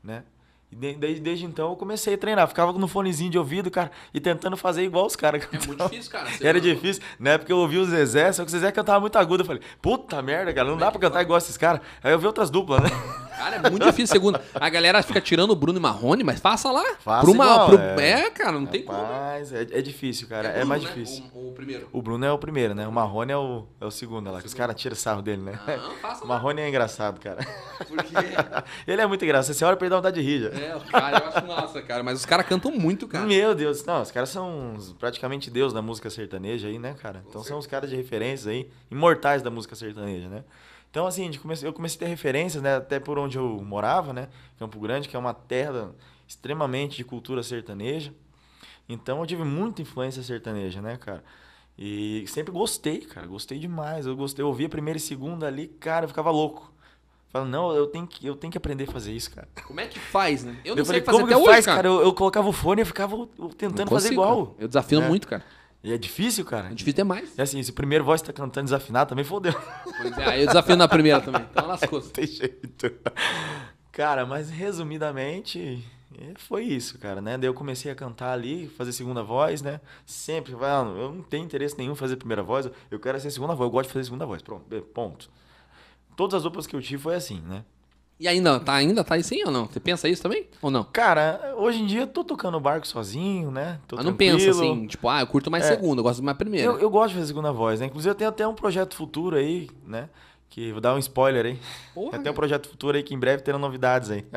né? 0.03 0.25
E 0.71 0.77
de- 0.77 0.95
desde, 0.95 1.21
desde 1.23 1.45
então 1.47 1.71
eu 1.71 1.77
comecei 1.77 2.15
a 2.15 2.19
treinar. 2.19 2.47
Ficava 2.47 2.73
no 2.73 2.87
fonezinho 2.87 3.31
de 3.31 3.39
ouvido, 3.39 3.71
cara, 3.71 3.91
e 4.13 4.21
tentando 4.21 4.57
fazer 4.57 4.83
igual 4.85 5.07
os 5.07 5.17
caras. 5.17 5.49
É 5.53 5.67
muito 5.67 5.83
difícil, 5.89 6.13
cara. 6.13 6.29
Era 6.41 6.59
não- 6.59 6.61
difícil. 6.65 7.03
Na 7.19 7.31
época 7.31 7.51
eu 7.53 7.57
ouvi 7.59 7.79
o 7.79 7.85
Zezé, 7.87 8.31
só 8.33 8.43
que 8.43 8.49
o 8.49 8.51
Zezé 8.53 8.71
cantava 8.71 9.01
muito 9.01 9.17
agudo. 9.17 9.43
Eu 9.43 9.47
falei, 9.47 9.63
puta 9.81 10.21
merda, 10.21 10.53
cara, 10.53 10.69
não 10.69 10.77
dá 10.77 10.91
pra 10.91 11.01
cantar 11.01 11.23
igual 11.23 11.39
esses 11.39 11.57
caras. 11.57 11.81
Aí 12.03 12.13
eu 12.13 12.19
vi 12.19 12.27
outras 12.27 12.51
duplas, 12.51 12.83
né? 12.83 12.91
Cara, 13.39 13.57
é 13.65 13.71
muito 13.71 13.87
difícil. 13.87 14.09
Segundo, 14.13 14.41
a 14.53 14.69
galera 14.69 15.01
fica 15.03 15.21
tirando 15.21 15.53
o 15.53 15.57
Bruno 15.57 15.79
e 15.79 15.81
Marrone, 15.81 16.25
mas 16.25 16.41
faça 16.41 16.71
lá. 16.73 16.83
Faça 16.99 17.31
uma- 17.31 17.45
igual, 17.45 17.67
pro- 17.69 17.79
é. 17.79 18.11
é. 18.27 18.31
cara, 18.31 18.53
não 18.53 18.67
tem 18.67 18.83
como. 18.83 18.99
Mas 19.01 19.53
é, 19.53 19.63
é 19.63 19.81
difícil, 19.81 20.27
cara. 20.27 20.49
É, 20.49 20.53
Bruno, 20.55 20.67
mais 20.67 20.83
né? 20.83 20.89
difícil. 20.89 21.25
O, 21.33 21.51
o 21.51 21.53
primeiro. 21.53 21.89
O 21.93 22.03
Bruno 22.03 22.25
é 22.27 22.33
o 22.33 22.37
primeiro, 22.39 22.75
né? 22.75 22.87
O 22.89 22.91
Marrone 22.93 23.31
é 23.33 23.37
o, 23.37 23.65
é 23.81 23.87
o 23.87 23.91
segundo 23.93 24.31
lá, 24.31 24.41
que 24.41 24.47
os 24.49 24.55
caras 24.55 24.75
tiram 24.75 24.97
sarro 24.97 25.23
dele, 25.23 25.41
né? 25.43 25.59
Não, 25.67 25.93
faça 25.99 26.25
O 26.25 26.29
lá. 26.29 26.35
Marrone 26.35 26.61
é 26.63 26.69
engraçado, 26.69 27.21
cara. 27.21 27.39
Porque. 27.87 28.13
Ele 28.87 29.01
é 29.01 29.07
muito 29.07 29.25
engraçado. 29.25 29.55
Você 29.55 29.65
olha 29.65 29.77
pra 29.77 29.87
ele 29.87 29.91
dá 29.91 29.97
vontade 29.97 30.21
de 30.21 30.27
rir 30.29 30.41
já. 30.43 30.51
É, 30.61 30.77
os 30.77 30.85
caras, 30.85 31.21
eu 31.21 31.29
acho 31.29 31.47
massa, 31.47 31.83
cara. 31.83 32.03
Mas 32.03 32.19
os 32.19 32.27
caras 32.27 32.47
cantam 32.47 32.71
muito, 32.73 33.07
cara. 33.07 33.27
Meu 33.27 33.55
Deus, 33.55 33.85
não, 33.85 34.03
os 34.03 34.11
caras 34.11 34.29
são 34.29 34.77
praticamente 34.99 35.51
deus 35.51 35.73
da 35.73 35.81
música 35.81 36.11
sertaneja 36.11 36.69
aí, 36.69 36.79
né, 36.79 36.95
cara? 36.95 37.25
Então 37.29 37.43
são 37.43 37.59
os 37.59 37.67
caras 37.67 37.91
de 37.91 37.97
referências 37.97 38.47
aí, 38.47 38.71
imortais 38.91 39.43
da 39.43 39.51
música 39.51 39.75
sertaneja, 39.75 40.29
né? 40.29 40.45
Então, 40.91 41.07
assim, 41.07 41.31
eu 41.63 41.73
comecei 41.73 41.97
a 41.97 41.99
ter 41.99 42.07
referências, 42.07 42.63
né, 42.63 42.77
até 42.77 42.99
por 42.99 43.19
onde 43.19 43.37
eu 43.37 43.63
morava, 43.63 44.13
né, 44.13 44.29
Campo 44.59 44.81
Grande, 44.81 45.07
que 45.07 45.15
é 45.15 45.19
uma 45.19 45.35
terra 45.35 45.95
extremamente 46.27 46.97
de 46.97 47.05
cultura 47.05 47.43
sertaneja. 47.43 48.13
Então 48.89 49.21
eu 49.21 49.27
tive 49.27 49.45
muita 49.45 49.83
influência 49.83 50.23
sertaneja, 50.23 50.81
né, 50.81 50.97
cara? 50.97 51.23
E 51.79 52.25
sempre 52.27 52.51
gostei, 52.51 53.01
cara, 53.01 53.27
gostei 53.27 53.59
demais. 53.59 54.07
Eu 54.07 54.17
gostei, 54.17 54.43
eu 54.43 54.49
ouvia 54.49 54.67
a 54.67 54.71
primeira 54.71 54.97
e 54.97 55.01
segunda 55.01 55.47
ali, 55.47 55.69
cara, 55.69 56.05
eu 56.05 56.09
ficava 56.09 56.31
louco. 56.31 56.73
Falando, 57.39 57.51
não, 57.51 57.73
eu 57.75 57.87
tenho 57.87 58.07
que, 58.07 58.27
eu 58.27 58.37
tenho 58.37 58.51
que 58.51 58.59
aprender 58.59 58.85
a 58.89 58.93
fazer 58.93 59.13
isso, 59.13 59.31
cara. 59.31 59.49
Como 59.67 59.81
é 59.81 59.87
que 59.87 59.99
faz, 59.99 60.45
né? 60.45 60.57
Eu 60.65 60.75
não 60.75 60.81
Eu 60.83 60.85
sei 60.85 61.01
falei, 61.01 61.03
fazer 61.03 61.19
como 61.19 61.27
até 61.27 61.35
que 61.35 61.41
hoje, 61.41 61.51
faz, 61.53 61.65
cara. 61.65 61.77
cara? 61.77 61.89
Eu, 61.89 62.03
eu 62.03 62.13
colocava 62.13 62.49
o 62.49 62.53
fone 62.53 62.83
e 62.83 62.85
ficava 62.85 63.17
tentando 63.57 63.79
Não 63.81 63.87
fazer 63.87 64.09
consigo, 64.09 64.15
igual. 64.23 64.47
cara. 64.47 64.57
Eu 64.61 64.69
desafio 64.69 65.03
É. 65.03 65.09
muito, 65.09 65.27
cara. 65.29 65.45
E 65.85 65.93
é 65.93 65.97
difícil, 65.99 66.45
cara. 66.45 66.67
É 66.67 66.75
difícil 66.75 66.97
demais. 66.97 67.31
E 67.39 67.41
assim, 67.41 67.63
se 67.63 67.71
o 67.71 67.75
primeiro 67.75 68.05
voz 68.05 68.21
tá 68.21 68.33
cantando 68.33 68.65
desafinado, 68.65 69.11
também 69.11 69.25
fodeu. 69.25 69.55
Pois 69.85 70.19
é, 70.19 70.25
aí 70.25 70.41
eu 70.43 70.47
desafio 70.49 70.77
na 70.77 70.89
primeira 70.89 71.21
também. 71.21 71.43
Então 71.51 71.67
lascou. 71.69 72.01
Não 72.03 72.09
tem 72.09 72.27
jeito. 72.27 72.93
Cara, 73.93 74.27
mas 74.27 74.51
resumidamente, 74.51 75.85
é, 76.21 76.33
foi 76.37 76.65
isso, 76.65 76.99
cara, 76.99 77.21
né? 77.21 77.39
Daí 77.39 77.49
eu 77.49 77.55
comecei 77.55 77.91
a 77.91 77.95
cantar 77.95 78.33
ali, 78.33 78.69
fazer 78.77 78.93
segunda 78.93 79.23
voz, 79.23 79.63
né? 79.63 79.81
Sempre, 80.05 80.55
ah, 80.61 80.85
eu 80.97 81.13
não 81.13 81.23
tenho 81.23 81.45
interesse 81.45 81.77
nenhum 81.79 81.93
em 81.93 81.97
fazer 81.97 82.17
primeira 82.17 82.43
voz, 82.43 82.69
eu 82.91 82.99
quero 82.99 83.19
ser 83.21 83.31
segunda 83.31 83.55
voz, 83.55 83.67
eu 83.67 83.71
gosto 83.71 83.89
de 83.89 83.93
fazer 83.93 84.05
segunda 84.05 84.27
voz, 84.27 84.43
pronto, 84.43 84.65
ponto. 84.95 85.31
Todas 86.19 86.35
as 86.35 86.43
duplas 86.43 86.67
que 86.67 86.75
eu 86.75 86.83
tive 86.83 87.01
foi 87.01 87.15
assim, 87.15 87.41
né? 87.47 87.63
E 88.19 88.27
ainda 88.27 88.59
tá, 88.59 88.73
ainda 88.75 89.05
tá 89.05 89.15
assim 89.15 89.41
ou 89.45 89.53
não? 89.53 89.67
Você 89.67 89.79
pensa 89.79 90.09
isso 90.09 90.21
também? 90.21 90.49
Ou 90.61 90.69
não? 90.69 90.83
Cara, 90.83 91.55
hoje 91.57 91.81
em 91.81 91.87
dia 91.87 92.01
eu 92.01 92.07
tô 92.09 92.25
tocando 92.25 92.57
o 92.57 92.61
barco 92.61 92.85
sozinho, 92.89 93.53
né? 93.53 93.79
Tô 93.87 93.95
Mas 93.95 94.05
não 94.05 94.15
tranquilo. 94.17 94.37
pensa 94.37 94.51
assim, 94.51 94.87
tipo, 94.89 95.09
ah, 95.09 95.21
eu 95.21 95.29
curto 95.29 95.49
mais 95.49 95.65
É. 95.65 95.69
segunda, 95.69 96.01
eu 96.01 96.03
gosto 96.03 96.21
mais 96.21 96.37
primeira. 96.37 96.67
Eu, 96.67 96.81
eu 96.81 96.91
gosto 96.91 97.11
de 97.11 97.15
fazer 97.15 97.27
segunda 97.29 97.53
voz, 97.53 97.79
né? 97.79 97.87
Inclusive 97.87 98.11
eu 98.11 98.17
tenho 98.17 98.31
até 98.31 98.45
um 98.49 98.55
projeto 98.55 98.97
futuro 98.97 99.37
aí, 99.37 99.71
né? 99.87 100.09
Que 100.51 100.73
vou 100.73 100.81
dar 100.81 100.93
um 100.93 100.99
spoiler 100.99 101.47
aí. 101.47 101.61
Porra, 101.95 102.17
Eu 102.17 102.23
tenho 102.25 102.33
um 102.33 102.37
projeto 102.37 102.69
futuro 102.69 102.97
aí 102.97 103.05
que 103.05 103.15
em 103.15 103.19
breve 103.21 103.45
terão 103.45 103.61
novidades 103.61 104.11
aí. 104.11 104.23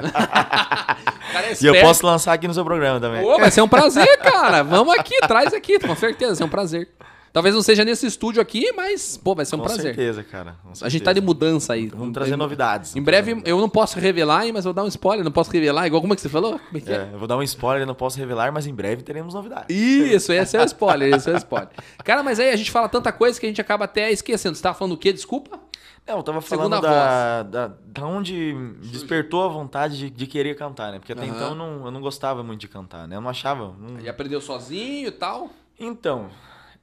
cara 1.34 1.48
é 1.48 1.54
E 1.60 1.66
eu 1.66 1.82
posso 1.82 2.06
lançar 2.06 2.34
aqui 2.34 2.48
no 2.48 2.54
seu 2.54 2.64
programa 2.64 3.00
também. 3.00 3.24
Pô, 3.24 3.40
vai 3.40 3.50
ser 3.50 3.64
um 3.64 3.68
prazer, 3.68 4.20
cara. 4.20 4.62
Vamos 4.62 4.94
aqui, 4.94 5.18
traz 5.22 5.52
aqui, 5.52 5.80
com 5.80 5.96
certeza, 5.96 6.30
vai 6.32 6.36
ser 6.36 6.44
um 6.44 6.50
prazer. 6.50 6.90
Talvez 7.34 7.56
não 7.56 7.62
seja 7.62 7.86
nesse 7.86 8.06
estúdio 8.06 8.42
aqui, 8.42 8.74
mas, 8.74 9.16
pô, 9.16 9.34
vai 9.34 9.46
ser 9.46 9.56
um 9.56 9.60
Com 9.60 9.66
prazer. 9.66 9.84
certeza, 9.84 10.22
cara. 10.24 10.56
com 10.62 10.70
A 10.70 10.74
gente 10.74 10.80
certeza. 10.80 11.04
tá 11.06 11.14
de 11.14 11.22
mudança 11.22 11.74
aí. 11.74 11.88
Vamos 11.88 12.14
trazer 12.14 12.36
novidades. 12.36 12.94
Em 12.96 13.02
breve, 13.02 13.42
eu 13.46 13.58
não 13.60 13.70
posso 13.70 13.98
revelar, 14.00 14.44
mas 14.54 14.66
vou 14.66 14.74
dar 14.74 14.84
um 14.84 14.88
spoiler. 14.88 15.24
Não 15.24 15.32
posso 15.32 15.50
revelar, 15.52 15.88
igual 15.88 16.02
como 16.02 16.12
é 16.12 16.16
que 16.16 16.22
você 16.22 16.28
falou? 16.30 16.60
Como 16.60 16.78
é 16.78 16.82
que 16.82 16.92
é? 16.92 16.96
É, 16.96 17.10
eu 17.14 17.20
vou 17.20 17.28
dar 17.28 17.38
um 17.38 17.44
spoiler, 17.44 17.88
não 17.88 17.96
posso 17.96 18.18
revelar, 18.18 18.52
mas 18.52 18.68
em 18.68 18.74
breve 18.76 19.02
teremos 19.04 19.34
novidades. 19.34 19.74
Isso, 19.76 20.34
esse 20.34 20.58
é 20.58 20.62
o 20.62 20.66
spoiler, 20.66 21.14
esse 21.16 21.30
é 21.30 21.34
o 21.34 21.38
spoiler. 21.38 21.70
Cara, 22.04 22.22
mas 22.22 22.38
aí 22.40 22.50
a 22.50 22.56
gente 22.58 22.70
fala 22.70 22.90
tanta 22.90 23.12
coisa 23.14 23.40
que 23.40 23.46
a 23.46 23.50
gente 23.50 23.62
acaba 23.62 23.86
até 23.86 24.12
esquecendo. 24.12 24.56
Você 24.56 24.62
tava 24.64 24.78
falando 24.78 24.94
o 24.94 24.98
quê? 24.98 25.14
Desculpa? 25.14 25.58
Não, 26.06 26.18
eu 26.18 26.24
tava 26.24 26.42
Segunda 26.42 26.82
falando 26.82 26.82
da, 26.82 27.44
da, 27.44 27.72
da 27.86 28.06
onde 28.08 28.54
despertou 28.92 29.46
a 29.46 29.48
vontade 29.48 29.98
de, 29.98 30.10
de 30.10 30.28
querer 30.28 30.56
cantar, 30.56 30.92
né? 30.92 31.00
Porque 31.00 31.14
até 31.14 31.24
Aham. 31.24 31.36
então 31.36 31.50
eu 31.50 31.56
não, 31.56 31.86
eu 31.86 31.92
não 31.92 32.02
gostava 32.02 32.44
muito 32.44 32.60
de 32.60 32.68
cantar, 32.68 33.08
né? 33.08 33.16
Eu 33.16 33.22
não 33.22 33.30
achava. 33.30 33.74
não- 33.80 34.00
Ele 34.00 34.10
aprendeu 34.10 34.42
sozinho 34.42 35.08
e 35.08 35.12
tal. 35.12 35.50
Então, 35.80 36.28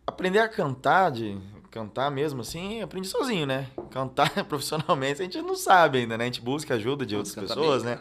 aprender 0.08 0.38
a 0.38 0.48
cantar, 0.48 1.10
de 1.10 1.38
cantar 1.70 2.10
mesmo 2.10 2.40
assim, 2.40 2.80
aprendi 2.80 3.06
sozinho, 3.06 3.46
né? 3.46 3.68
Cantar 3.90 4.30
profissionalmente 4.48 5.20
a 5.20 5.24
gente 5.24 5.40
não 5.42 5.54
sabe 5.54 5.98
ainda, 5.98 6.16
né? 6.16 6.24
A 6.24 6.26
gente 6.26 6.40
busca 6.40 6.74
ajuda 6.74 7.04
de 7.04 7.14
outras 7.14 7.34
pessoas, 7.34 7.82
bem, 7.82 7.94
né? 7.94 8.00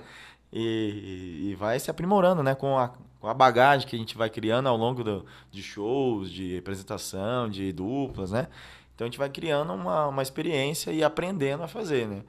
E, 0.52 1.50
e 1.50 1.56
vai 1.56 1.78
se 1.78 1.92
aprimorando, 1.92 2.42
né? 2.42 2.56
Com 2.56 2.78
a, 2.78 2.94
com 3.20 3.28
a 3.28 3.34
bagagem 3.34 3.88
que 3.88 3.96
a 3.96 4.00
gente 4.00 4.18
vai 4.18 4.30
criando 4.30 4.68
ao 4.70 4.78
longo 4.78 5.04
do, 5.04 5.26
de 5.52 5.62
shows, 5.62 6.32
de 6.32 6.58
apresentação, 6.58 7.50
de 7.50 7.74
duplas, 7.74 8.32
né? 8.32 8.48
Então 8.96 9.06
a 9.06 9.10
gente 9.10 9.20
vai 9.20 9.30
criando 9.30 9.74
uma, 9.74 10.08
uma 10.08 10.24
experiência 10.24 10.92
e 10.92 11.04
aprendendo 11.04 11.62
a 11.62 11.68
fazer, 11.68 12.08
né? 12.08 12.24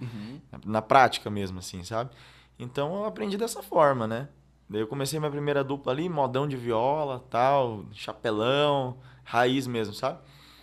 Na 0.66 0.82
prática 0.82 1.30
mesmo, 1.30 1.60
assim, 1.60 1.84
sabe? 1.84 2.10
Então 2.58 2.96
eu 2.96 3.04
aprendi 3.04 3.36
dessa 3.38 3.62
forma, 3.62 4.06
né? 4.06 4.28
Daí 4.70 4.80
eu 4.82 4.86
comecei 4.86 5.18
minha 5.18 5.30
primeira 5.30 5.64
dupla 5.64 5.92
ali, 5.92 6.08
modão 6.08 6.46
de 6.46 6.56
viola, 6.56 7.24
tal, 7.30 7.84
chapelão, 7.92 8.96
raiz 9.24 9.66
mesmo, 9.66 9.94
sabe? 9.94 10.18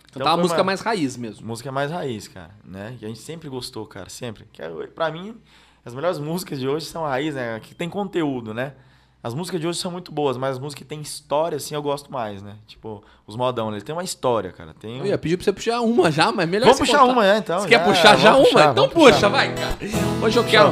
Então 0.08 0.20
Cantar 0.20 0.30
uma 0.30 0.36
foi 0.36 0.42
música 0.44 0.60
uma- 0.60 0.64
mais 0.66 0.80
raiz 0.80 1.16
mesmo. 1.16 1.46
Música 1.46 1.72
mais 1.72 1.90
raiz, 1.90 2.28
cara, 2.28 2.50
né? 2.64 2.96
Que 2.98 3.04
a 3.04 3.08
gente 3.08 3.20
sempre 3.20 3.48
gostou, 3.48 3.84
cara, 3.86 4.08
sempre. 4.08 4.46
Que 4.52 4.62
é, 4.62 4.68
pra 4.94 5.10
mim, 5.10 5.36
as 5.84 5.92
melhores 5.94 6.18
músicas 6.18 6.58
de 6.60 6.68
hoje 6.68 6.86
são 6.86 7.04
a 7.04 7.08
raiz, 7.10 7.34
né? 7.34 7.58
Que 7.60 7.74
tem 7.74 7.88
conteúdo, 7.90 8.54
né? 8.54 8.74
As 9.22 9.34
músicas 9.34 9.60
de 9.60 9.66
hoje 9.66 9.80
são 9.80 9.90
muito 9.90 10.12
boas, 10.12 10.36
mas 10.36 10.52
as 10.52 10.58
músicas 10.60 10.84
que 10.84 10.88
tem 10.88 11.00
história, 11.00 11.56
assim, 11.56 11.74
eu 11.74 11.82
gosto 11.82 12.12
mais, 12.12 12.40
né? 12.42 12.54
Tipo, 12.68 13.02
os 13.26 13.34
modão, 13.34 13.70
eles 13.72 13.82
têm 13.82 13.92
uma 13.92 14.04
história, 14.04 14.52
cara. 14.52 14.72
Tem... 14.72 14.98
Eu 14.98 15.06
ia 15.06 15.18
pedir 15.18 15.36
pra 15.36 15.42
você 15.44 15.52
puxar 15.52 15.80
uma 15.80 16.12
já, 16.12 16.30
mas 16.30 16.48
melhor 16.48 16.66
Vamos 16.66 16.78
você 16.78 16.84
puxar 16.84 17.00
contar. 17.00 17.12
uma, 17.12 17.26
é, 17.26 17.38
então. 17.38 17.58
Você 17.58 17.68
quer 17.68 17.78
já, 17.80 17.84
puxar 17.84 18.16
já 18.18 18.36
uma? 18.36 18.44
puxar, 18.44 18.60
então 18.70 18.74
vamos 18.88 18.92
puxa, 18.94 19.12
puxar. 19.14 19.28
vai, 19.28 19.52
cara. 19.52 19.76
Hoje 20.22 20.36
eu 20.38 20.44
quero. 20.44 20.70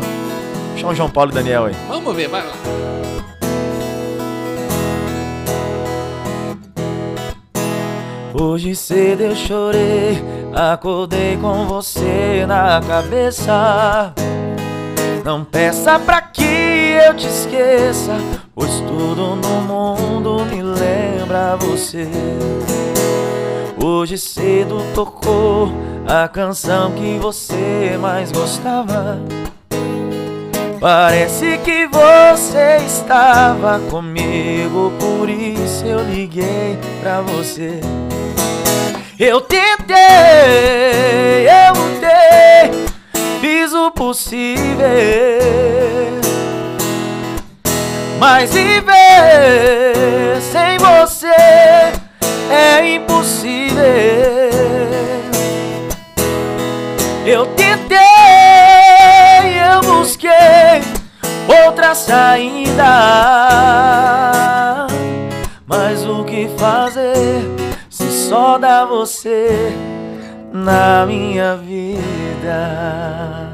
Puxar 0.74 0.86
um 0.88 0.94
João 0.94 1.10
Paulo 1.10 1.32
e 1.32 1.34
Daniel 1.34 1.64
aí. 1.64 1.74
Vamos 1.88 2.14
ver, 2.14 2.28
vai 2.28 2.46
lá. 2.46 2.52
Hoje 8.36 8.74
cedo 8.74 9.20
eu 9.20 9.36
chorei, 9.36 10.20
acordei 10.52 11.36
com 11.36 11.68
você 11.68 12.44
na 12.48 12.80
cabeça. 12.80 14.12
Não 15.24 15.44
peça 15.44 16.00
pra 16.00 16.20
que 16.20 16.42
eu 16.42 17.14
te 17.14 17.28
esqueça, 17.28 18.18
pois 18.52 18.80
tudo 18.80 19.36
no 19.36 19.60
mundo 19.60 20.44
me 20.46 20.60
lembra 20.62 21.54
você. 21.54 22.08
Hoje 23.80 24.18
cedo 24.18 24.82
tocou 24.92 25.72
a 26.04 26.26
canção 26.26 26.90
que 26.90 27.16
você 27.20 27.96
mais 28.00 28.32
gostava. 28.32 29.16
Parece 30.80 31.56
que 31.58 31.86
você 31.86 32.78
estava 32.84 33.78
comigo, 33.88 34.92
por 34.98 35.30
isso 35.30 35.86
eu 35.86 36.02
liguei 36.02 36.76
pra 37.00 37.20
você. 37.20 37.80
Eu 39.16 39.40
tentei, 39.42 39.96
eu 41.46 41.72
lutei, 41.72 42.72
fiz 43.40 43.72
o 43.72 43.92
possível, 43.92 44.74
mas 48.18 48.52
viver 48.52 50.40
sem 50.40 50.78
você 50.78 51.28
é 52.50 52.94
impossível. 52.96 53.84
Eu 57.24 57.46
tentei, 57.54 57.96
eu 59.72 59.80
busquei 59.80 60.82
outra 61.64 61.94
saída. 61.94 62.84
Mas 65.66 66.04
o 66.04 66.24
que 66.24 66.50
fazer 66.58 67.13
só 68.34 68.58
dá 68.58 68.84
você 68.84 69.70
na 70.52 71.06
minha 71.06 71.56
vida? 71.56 73.48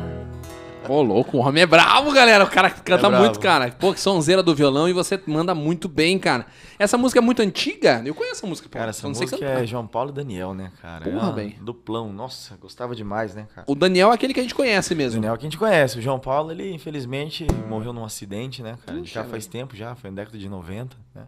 Ô, 0.88 1.02
louco, 1.02 1.36
o 1.36 1.40
homem 1.40 1.64
é 1.64 1.66
bravo, 1.66 2.10
galera. 2.12 2.44
O 2.44 2.50
cara 2.50 2.70
canta 2.70 3.06
É 3.08 3.10
muito, 3.10 3.38
cara. 3.38 3.70
Pô, 3.78 3.92
que 3.92 4.00
sonzeira 4.00 4.42
do 4.42 4.54
violão 4.54 4.88
e 4.88 4.94
você 4.94 5.20
manda 5.26 5.54
muito 5.54 5.86
bem, 5.86 6.18
cara. 6.18 6.46
Essa 6.78 6.96
música 6.96 7.20
é 7.20 7.22
muito 7.22 7.42
antiga? 7.42 8.02
Eu 8.06 8.14
conheço 8.14 8.36
essa 8.36 8.46
música, 8.46 8.70
pô. 8.70 8.78
Cara, 8.78 8.88
essa 8.88 9.06
não 9.06 9.14
sei 9.14 9.26
música 9.26 9.46
cantar. 9.46 9.62
é 9.62 9.66
João 9.66 9.86
Paulo 9.86 10.08
e 10.08 10.14
Daniel, 10.14 10.54
né, 10.54 10.72
cara? 10.80 11.04
Porra, 11.10 11.28
é 11.28 11.32
velho. 11.34 11.54
Duplão, 11.60 12.10
nossa, 12.10 12.56
gostava 12.56 12.96
demais, 12.96 13.34
né, 13.34 13.46
cara? 13.54 13.66
O 13.68 13.74
Daniel 13.74 14.10
é 14.10 14.14
aquele 14.14 14.32
que 14.32 14.40
a 14.40 14.42
gente 14.42 14.54
conhece 14.54 14.94
O 14.94 14.96
mesmo. 14.96 15.20
Daniel 15.20 15.36
que 15.36 15.44
a 15.44 15.50
gente 15.50 15.58
conhece. 15.58 15.98
O 15.98 16.02
João 16.02 16.18
Paulo, 16.18 16.50
ele 16.52 16.72
infelizmente 16.72 17.46
morreu 17.68 17.92
num 17.92 18.04
acidente, 18.04 18.62
né, 18.62 18.78
cara? 18.86 18.98
Puxa, 18.98 19.12
já 19.12 19.24
faz 19.24 19.46
tempo 19.46 19.76
já, 19.76 19.94
foi 19.94 20.08
na 20.08 20.16
década 20.16 20.38
de 20.38 20.48
90, 20.48 20.96
né? 21.14 21.24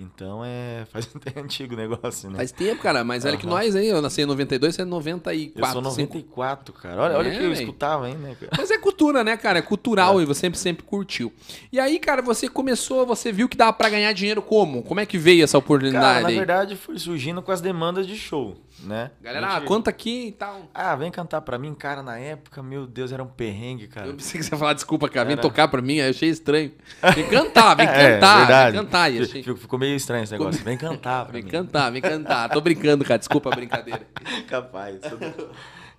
Então 0.00 0.42
é. 0.44 0.84
Faz 0.92 1.08
até 1.14 1.38
antigo 1.40 1.74
o 1.74 1.76
negócio, 1.76 2.30
né? 2.30 2.36
Faz 2.38 2.50
tempo, 2.52 2.82
cara, 2.82 3.04
mas 3.04 3.24
olha 3.24 3.36
que 3.36 3.46
nós, 3.46 3.74
hein? 3.76 3.86
Eu 3.86 4.00
nasci 4.00 4.22
em 4.22 4.26
92, 4.26 4.74
você 4.74 4.82
é 4.82 4.84
94. 4.84 5.78
Eu 5.78 5.82
sou 5.82 5.92
cinco. 5.92 6.14
94, 6.14 6.72
cara. 6.72 7.02
Olha, 7.02 7.16
olha 7.18 7.28
É, 7.28 7.30
o 7.34 7.38
que 7.38 7.44
eu 7.44 7.50
véi. 7.50 7.60
escutava, 7.60 8.08
hein, 8.08 8.16
né, 8.16 8.34
cara? 8.38 8.52
Mas 8.56 8.70
é 8.70 8.78
cultura, 8.78 9.22
né, 9.22 9.36
cara? 9.36 9.58
É 9.58 9.62
cultural 9.62 10.20
e 10.20 10.24
você 10.24 10.40
sempre, 10.40 10.58
sempre 10.58 10.82
curtiu. 10.84 11.32
E 11.70 11.78
aí, 11.78 11.98
cara, 11.98 12.22
você 12.22 12.48
começou, 12.48 13.04
você 13.06 13.30
viu 13.30 13.48
que 13.48 13.56
dava 13.56 13.72
pra 13.72 13.88
ganhar 13.90 14.12
dinheiro 14.12 14.40
como? 14.40 14.82
Como 14.82 14.98
é 15.00 15.06
que 15.06 15.18
veio 15.18 15.44
essa 15.44 15.58
oportunidade 15.58 16.04
Cara, 16.04 16.20
na 16.22 16.28
aí? 16.28 16.34
verdade 16.36 16.76
foi 16.76 16.98
surgindo 16.98 17.42
com 17.42 17.52
as 17.52 17.60
demandas 17.60 18.06
de 18.06 18.16
show, 18.16 18.56
né? 18.84 19.10
Galera, 19.20 19.46
ah, 19.48 19.58
gente- 19.58 19.68
conta 19.68 19.90
aqui 19.90 20.28
e 20.28 20.32
tal. 20.32 20.62
Ah, 20.72 20.96
vem 20.96 21.10
cantar 21.10 21.42
pra 21.42 21.58
mim, 21.58 21.74
cara, 21.74 22.02
na 22.02 22.18
época, 22.18 22.62
meu 22.62 22.86
Deus, 22.86 23.12
era 23.12 23.22
um 23.22 23.26
perrengue, 23.26 23.86
cara. 23.86 24.06
Eu 24.08 24.14
pensei 24.14 24.40
que 24.40 24.46
você 24.46 24.54
ia 24.54 24.58
falar, 24.58 24.72
desculpa, 24.72 25.08
cara, 25.08 25.26
vem 25.26 25.34
Era. 25.34 25.42
tocar 25.42 25.68
pra 25.68 25.82
mim, 25.82 26.00
aí 26.00 26.06
eu 26.06 26.10
achei 26.10 26.30
estranho. 26.30 26.72
Vem 27.14 27.28
cantar, 27.28 27.74
vem 27.74 27.86
É, 27.90 28.14
cantar, 28.14 28.38
verdade. 28.38 28.72
vem 28.76 28.84
cantar. 28.84 29.10
Achei... 29.10 29.42
Ficou, 29.42 29.56
ficou 29.56 29.78
meio 29.90 29.96
estranho 29.96 30.24
esse 30.24 30.32
negócio. 30.32 30.62
Vem 30.62 30.76
cantar 30.76 31.24
Vem 31.30 31.42
mim. 31.42 31.50
cantar, 31.50 31.90
vem 31.90 32.00
cantar. 32.00 32.48
Tô 32.48 32.60
brincando, 32.60 33.04
cara, 33.04 33.18
desculpa 33.18 33.50
a 33.50 33.54
brincadeira. 33.54 34.06
Capaz. 34.48 35.00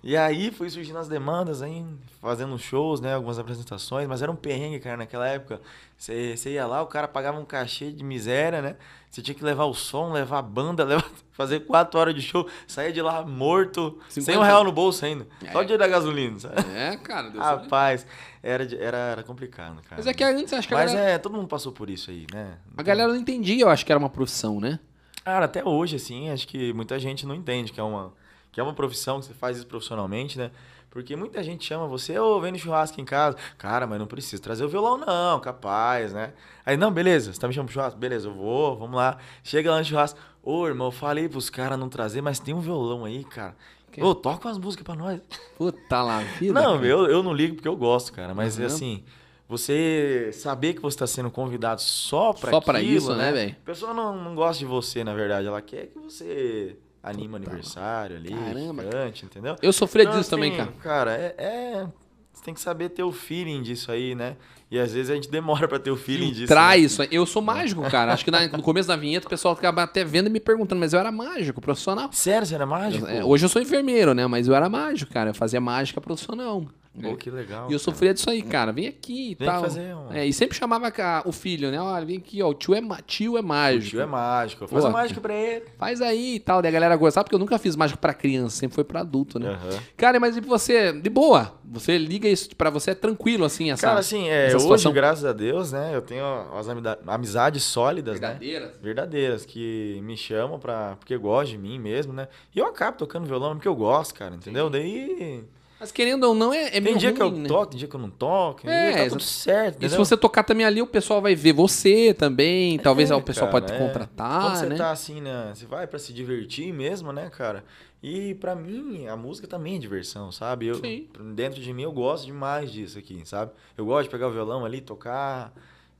E 0.04 0.16
aí 0.16 0.50
foi 0.50 0.68
surgindo 0.68 0.98
as 0.98 1.06
demandas 1.06 1.62
aí, 1.62 1.84
fazendo 2.20 2.58
shows, 2.58 3.00
né? 3.00 3.14
Algumas 3.14 3.38
apresentações, 3.38 4.08
mas 4.08 4.20
era 4.20 4.32
um 4.32 4.36
perrengue, 4.36 4.80
cara, 4.80 4.96
naquela 4.96 5.28
época. 5.28 5.60
Você 5.96 6.34
ia 6.50 6.66
lá, 6.66 6.82
o 6.82 6.86
cara 6.86 7.06
pagava 7.06 7.38
um 7.38 7.44
cachê 7.44 7.92
de 7.92 8.02
miséria, 8.02 8.60
né? 8.60 8.76
Você 9.08 9.22
tinha 9.22 9.34
que 9.34 9.44
levar 9.44 9.64
o 9.66 9.74
som, 9.74 10.10
levar 10.12 10.38
a 10.38 10.42
banda, 10.42 10.82
levar, 10.84 11.08
fazer 11.30 11.60
quatro 11.60 12.00
horas 12.00 12.14
de 12.16 12.20
show, 12.22 12.48
saía 12.66 12.92
de 12.92 13.00
lá 13.00 13.22
morto, 13.24 13.96
sem 14.08 14.22
50. 14.24 14.40
um 14.40 14.42
real 14.42 14.64
no 14.64 14.72
bolso 14.72 15.04
ainda. 15.04 15.24
Só 15.40 15.46
É. 15.46 15.50
o 15.58 15.64
dinheiro 15.64 15.78
da 15.78 15.86
gasolina, 15.86 16.36
sabe? 16.40 16.54
É, 16.74 16.96
cara, 16.96 17.30
Deus. 17.30 17.44
Rapaz, 17.44 18.04
era, 18.42 18.64
era, 18.82 18.96
era 18.98 19.22
complicado, 19.22 19.76
cara. 19.82 19.96
Mas 19.98 20.06
é 20.08 20.12
que 20.14 20.24
antes, 20.24 20.52
acho 20.52 20.66
que 20.66 20.74
Mas 20.74 20.92
galera, 20.92 21.10
é, 21.12 21.18
todo 21.18 21.36
mundo 21.36 21.46
passou 21.46 21.70
por 21.70 21.88
isso 21.88 22.10
aí, 22.10 22.26
né? 22.32 22.56
a 22.76 22.82
galera 22.82 23.08
não 23.12 23.16
entendia, 23.20 23.62
eu 23.62 23.68
acho 23.68 23.86
que 23.86 23.92
era 23.92 23.98
uma 24.00 24.10
profissão, 24.10 24.58
né? 24.58 24.80
Cara, 25.24 25.44
até 25.44 25.62
hoje, 25.64 25.94
assim, 25.94 26.28
acho 26.30 26.48
que 26.48 26.72
muita 26.72 26.98
gente 26.98 27.24
não 27.24 27.36
entende 27.36 27.70
que 27.70 27.78
é 27.78 27.82
uma, 27.84 28.12
que 28.52 28.60
é 28.60 28.62
uma 28.62 28.74
profissão, 28.74 29.18
que 29.18 29.26
você 29.26 29.34
faz 29.34 29.56
isso 29.56 29.66
profissionalmente, 29.66 30.38
né? 30.38 30.50
Porque 30.90 31.16
muita 31.16 31.42
gente 31.42 31.64
chama 31.64 31.86
você, 31.86 32.18
ô, 32.18 32.38
vem 32.38 32.52
no 32.52 32.58
churrasco 32.58 33.00
em 33.00 33.04
casa. 33.04 33.34
Cara, 33.56 33.86
mas 33.86 33.98
não 33.98 34.06
precisa 34.06 34.42
trazer 34.42 34.62
o 34.62 34.68
violão, 34.68 34.98
não, 34.98 35.40
capaz, 35.40 36.12
né? 36.12 36.34
Aí, 36.66 36.76
não, 36.76 36.92
beleza, 36.92 37.32
você 37.32 37.40
tá 37.40 37.48
me 37.48 37.54
chamando 37.54 37.68
pro 37.68 37.74
churrasco? 37.74 37.98
Beleza, 37.98 38.28
eu 38.28 38.34
vou, 38.34 38.76
vamos 38.76 38.96
lá. 38.96 39.16
Chega 39.42 39.70
lá 39.70 39.78
no 39.78 39.84
churrasco. 39.86 40.18
Ô, 40.42 40.66
irmão, 40.66 40.88
eu 40.88 40.92
falei 40.92 41.30
pros 41.30 41.48
caras 41.48 41.78
não 41.78 41.88
trazer, 41.88 42.20
mas 42.20 42.38
tem 42.38 42.52
um 42.52 42.60
violão 42.60 43.06
aí, 43.06 43.24
cara. 43.24 43.56
Que? 43.90 44.02
Ô, 44.02 44.14
toca 44.14 44.48
umas 44.48 44.58
músicas 44.58 44.84
pra 44.84 44.94
nós. 44.94 45.18
Puta 45.56 46.02
lá, 46.02 46.20
vida. 46.38 46.52
Não, 46.60 46.74
cara. 46.76 46.86
eu, 46.86 47.06
eu 47.06 47.22
não 47.22 47.32
ligo 47.32 47.54
porque 47.54 47.68
eu 47.68 47.76
gosto, 47.76 48.12
cara. 48.12 48.34
Mas 48.34 48.58
Uhum. 48.58 48.66
assim, 48.66 49.04
você 49.48 50.30
saber 50.32 50.74
que 50.74 50.80
você 50.80 50.96
está 50.96 51.06
sendo 51.06 51.30
convidado 51.30 51.80
só 51.80 52.32
pra 52.32 52.50
Só 52.50 52.60
pra 52.60 52.82
isso, 52.82 53.14
né, 53.14 53.32
velho? 53.32 53.56
A 53.62 53.66
pessoa 53.66 53.94
não, 53.94 54.16
não 54.22 54.34
gosta 54.34 54.58
de 54.58 54.64
você, 54.66 55.04
na 55.04 55.14
verdade. 55.14 55.46
Ela 55.46 55.60
quer 55.62 55.86
que 55.86 55.98
você 55.98 56.76
anime 57.02 57.34
o 57.34 57.36
aniversário 57.36 58.16
ali, 58.16 58.30
Caramba, 58.30 58.84
cante, 58.84 59.24
entendeu? 59.24 59.56
Eu 59.60 59.72
sofria 59.72 60.04
Então, 60.04 60.18
disso 60.18 60.30
também, 60.30 60.52
assim, 60.52 60.58
cara. 60.58 60.72
Cara, 60.82 61.16
é, 61.16 61.34
é- 61.38 61.86
Você 62.32 62.42
tem 62.44 62.54
que 62.54 62.60
saber 62.60 62.88
ter 62.88 63.02
o 63.02 63.12
feeling 63.12 63.60
disso 63.62 63.92
aí, 63.92 64.14
né? 64.14 64.36
E 64.70 64.78
às 64.78 64.92
vezes 64.94 65.10
a 65.10 65.14
gente 65.14 65.28
demora 65.30 65.68
pra 65.68 65.78
ter 65.78 65.90
o 65.90 65.96
feeling 65.96 66.32
disso. 66.32 66.46
Trai 66.46 66.78
né? 66.78 66.84
isso. 66.86 67.02
aí. 67.02 67.08
Eu 67.12 67.26
sou 67.26 67.42
mágico, 67.42 67.82
cara. 67.90 68.10
Acho 68.14 68.24
que 68.24 68.30
na- 68.30 68.48
no 68.48 68.62
começo 68.62 68.88
da 68.88 68.96
vinheta 68.96 69.26
o 69.26 69.30
pessoal 69.30 69.52
acaba 69.52 69.82
até 69.82 70.02
vendo 70.02 70.28
e 70.28 70.30
me 70.30 70.40
perguntando, 70.40 70.80
mas 70.80 70.94
eu 70.94 70.98
era 70.98 71.12
mágico, 71.12 71.60
profissional. 71.60 72.08
Sério, 72.10 72.46
você 72.46 72.54
era 72.54 72.64
mágico? 72.64 73.06
É, 73.06 73.22
hoje 73.22 73.44
eu 73.44 73.50
sou 73.50 73.60
enfermeiro, 73.60 74.14
né? 74.14 74.26
Mas 74.26 74.48
eu 74.48 74.54
era 74.54 74.66
mágico, 74.70 75.12
cara. 75.12 75.28
Eu 75.30 75.34
fazia 75.34 75.60
mágica 75.60 76.00
profissional. 76.00 76.64
Pô, 77.00 77.16
que 77.16 77.30
legal. 77.30 77.62
E 77.62 77.72
eu 77.72 77.78
cara. 77.78 77.78
sofria 77.78 78.12
disso 78.12 78.28
aí, 78.28 78.42
cara. 78.42 78.70
Vem 78.70 78.86
aqui 78.86 79.30
e 79.30 79.34
Vem 79.34 79.48
tal. 79.48 79.62
fazer 79.62 79.94
um- 79.94 80.12
É, 80.12 80.26
e 80.26 80.32
sempre 80.32 80.56
chamava 80.56 80.92
o 81.24 81.32
filho, 81.32 81.70
né? 81.70 81.80
Olha, 81.80 82.04
vem 82.04 82.18
aqui, 82.18 82.42
ó. 82.42 82.50
O 82.50 82.54
tio 82.54 82.74
é, 82.74 82.82
tio 83.06 83.38
é 83.38 83.40
O 83.40 83.44
mágico. 83.44 83.90
tio 83.90 84.00
é 84.02 84.06
mágico. 84.06 84.68
Faz 84.68 84.82
Pô, 84.82 84.88
a 84.88 84.92
mágica 84.92 85.18
pra 85.20 85.34
ele. 85.34 85.64
Faz 85.78 86.02
aí 86.02 86.34
e 86.34 86.40
tal. 86.40 86.60
Daí 86.60 86.68
a 86.68 86.72
galera 86.72 86.94
gostava, 86.96 87.24
porque 87.24 87.34
eu 87.34 87.38
nunca 87.38 87.58
fiz 87.58 87.76
mágica 87.76 87.98
pra 87.98 88.12
criança, 88.12 88.56
sempre 88.56 88.74
foi 88.74 88.84
pra 88.84 89.00
adulto, 89.00 89.38
né? 89.38 89.50
Aham. 89.50 89.78
Cara, 89.96 90.20
mas 90.20 90.36
e 90.36 90.40
você, 90.42 90.92
de 90.92 91.08
boa, 91.08 91.54
você 91.64 91.96
liga 91.96 92.28
isso 92.28 92.54
pra 92.54 92.68
você, 92.68 92.90
é 92.90 92.94
tranquilo, 92.94 93.46
assim, 93.46 93.70
essa. 93.70 93.86
Cara, 93.86 94.00
assim, 94.00 94.28
é, 94.28 94.48
hoje, 94.48 94.60
situação? 94.60 94.92
graças 94.92 95.24
a 95.24 95.32
Deus, 95.32 95.72
né, 95.72 95.92
eu 95.94 96.02
tenho 96.02 96.24
as 96.54 96.66
amizades 97.06 97.62
sólidas, 97.62 98.20
né? 98.20 98.28
Verdadeira. 98.28 98.74
Verdadeiras, 98.82 99.46
que 99.46 99.98
me 100.02 100.16
chamam 100.16 100.58
pra, 100.58 100.96
porque 100.96 101.16
gostam 101.16 101.52
de 101.56 101.58
mim 101.58 101.78
mesmo, 101.78 102.12
né? 102.12 102.28
E 102.54 102.58
eu 102.58 102.66
acabo 102.66 102.98
tocando 102.98 103.24
violão 103.26 103.54
porque 103.54 103.66
eu 103.68 103.74
gosto, 103.74 104.14
cara, 104.14 104.34
entendeu? 104.34 104.68
Daí. 104.68 105.42
Mas 105.82 105.90
querendo 105.90 106.22
ou 106.22 106.32
não, 106.32 106.54
é, 106.54 106.76
é 106.76 106.80
tem 106.80 106.96
dia 106.96 107.12
que 107.12 107.20
eu 107.20 107.28
né? 107.32 107.48
toco, 107.48 107.66
tem 107.72 107.78
dia 107.80 107.88
que 107.88 107.96
eu 107.96 107.98
não 107.98 108.08
toco, 108.08 108.70
É, 108.70 108.92
e 108.92 108.96
tá 108.96 109.08
tudo 109.08 109.22
certo, 109.24 109.74
E 109.74 109.76
entendeu? 109.78 109.90
se 109.90 109.96
você 109.96 110.16
tocar 110.16 110.44
também 110.44 110.64
ali, 110.64 110.80
o 110.80 110.86
pessoal 110.86 111.20
vai 111.20 111.34
ver 111.34 111.52
você 111.52 112.14
também. 112.14 112.78
Talvez 112.78 113.10
É, 113.10 113.16
o 113.16 113.20
pessoal 113.20 113.50
cara, 113.50 113.60
pode 113.60 113.66
te 113.66 113.76
é. 113.76 113.84
contratar, 113.84 114.42
Quando 114.42 114.56
você 114.58 114.66
né? 114.66 114.76
tá 114.76 114.92
assim, 114.92 115.20
né? 115.20 115.50
Você 115.52 115.66
vai 115.66 115.88
pra 115.88 115.98
se 115.98 116.12
divertir 116.12 116.72
mesmo, 116.72 117.12
né, 117.12 117.28
cara? 117.30 117.64
E 118.00 118.34
pra 118.36 118.54
mim, 118.54 119.08
a 119.08 119.16
música 119.16 119.48
também 119.48 119.74
é 119.74 119.78
diversão, 119.80 120.30
sabe? 120.30 120.68
Eu, 120.68 120.76
Sim. 120.76 121.08
dentro 121.34 121.60
de 121.60 121.72
mim, 121.72 121.82
eu 121.82 121.90
gosto 121.90 122.26
demais 122.26 122.70
disso 122.70 122.96
aqui, 122.96 123.20
sabe? 123.24 123.50
Eu 123.76 123.84
gosto 123.84 124.04
de 124.04 124.10
pegar 124.10 124.28
o 124.28 124.30
violão 124.30 124.64
ali, 124.64 124.80
tocar, 124.80 125.52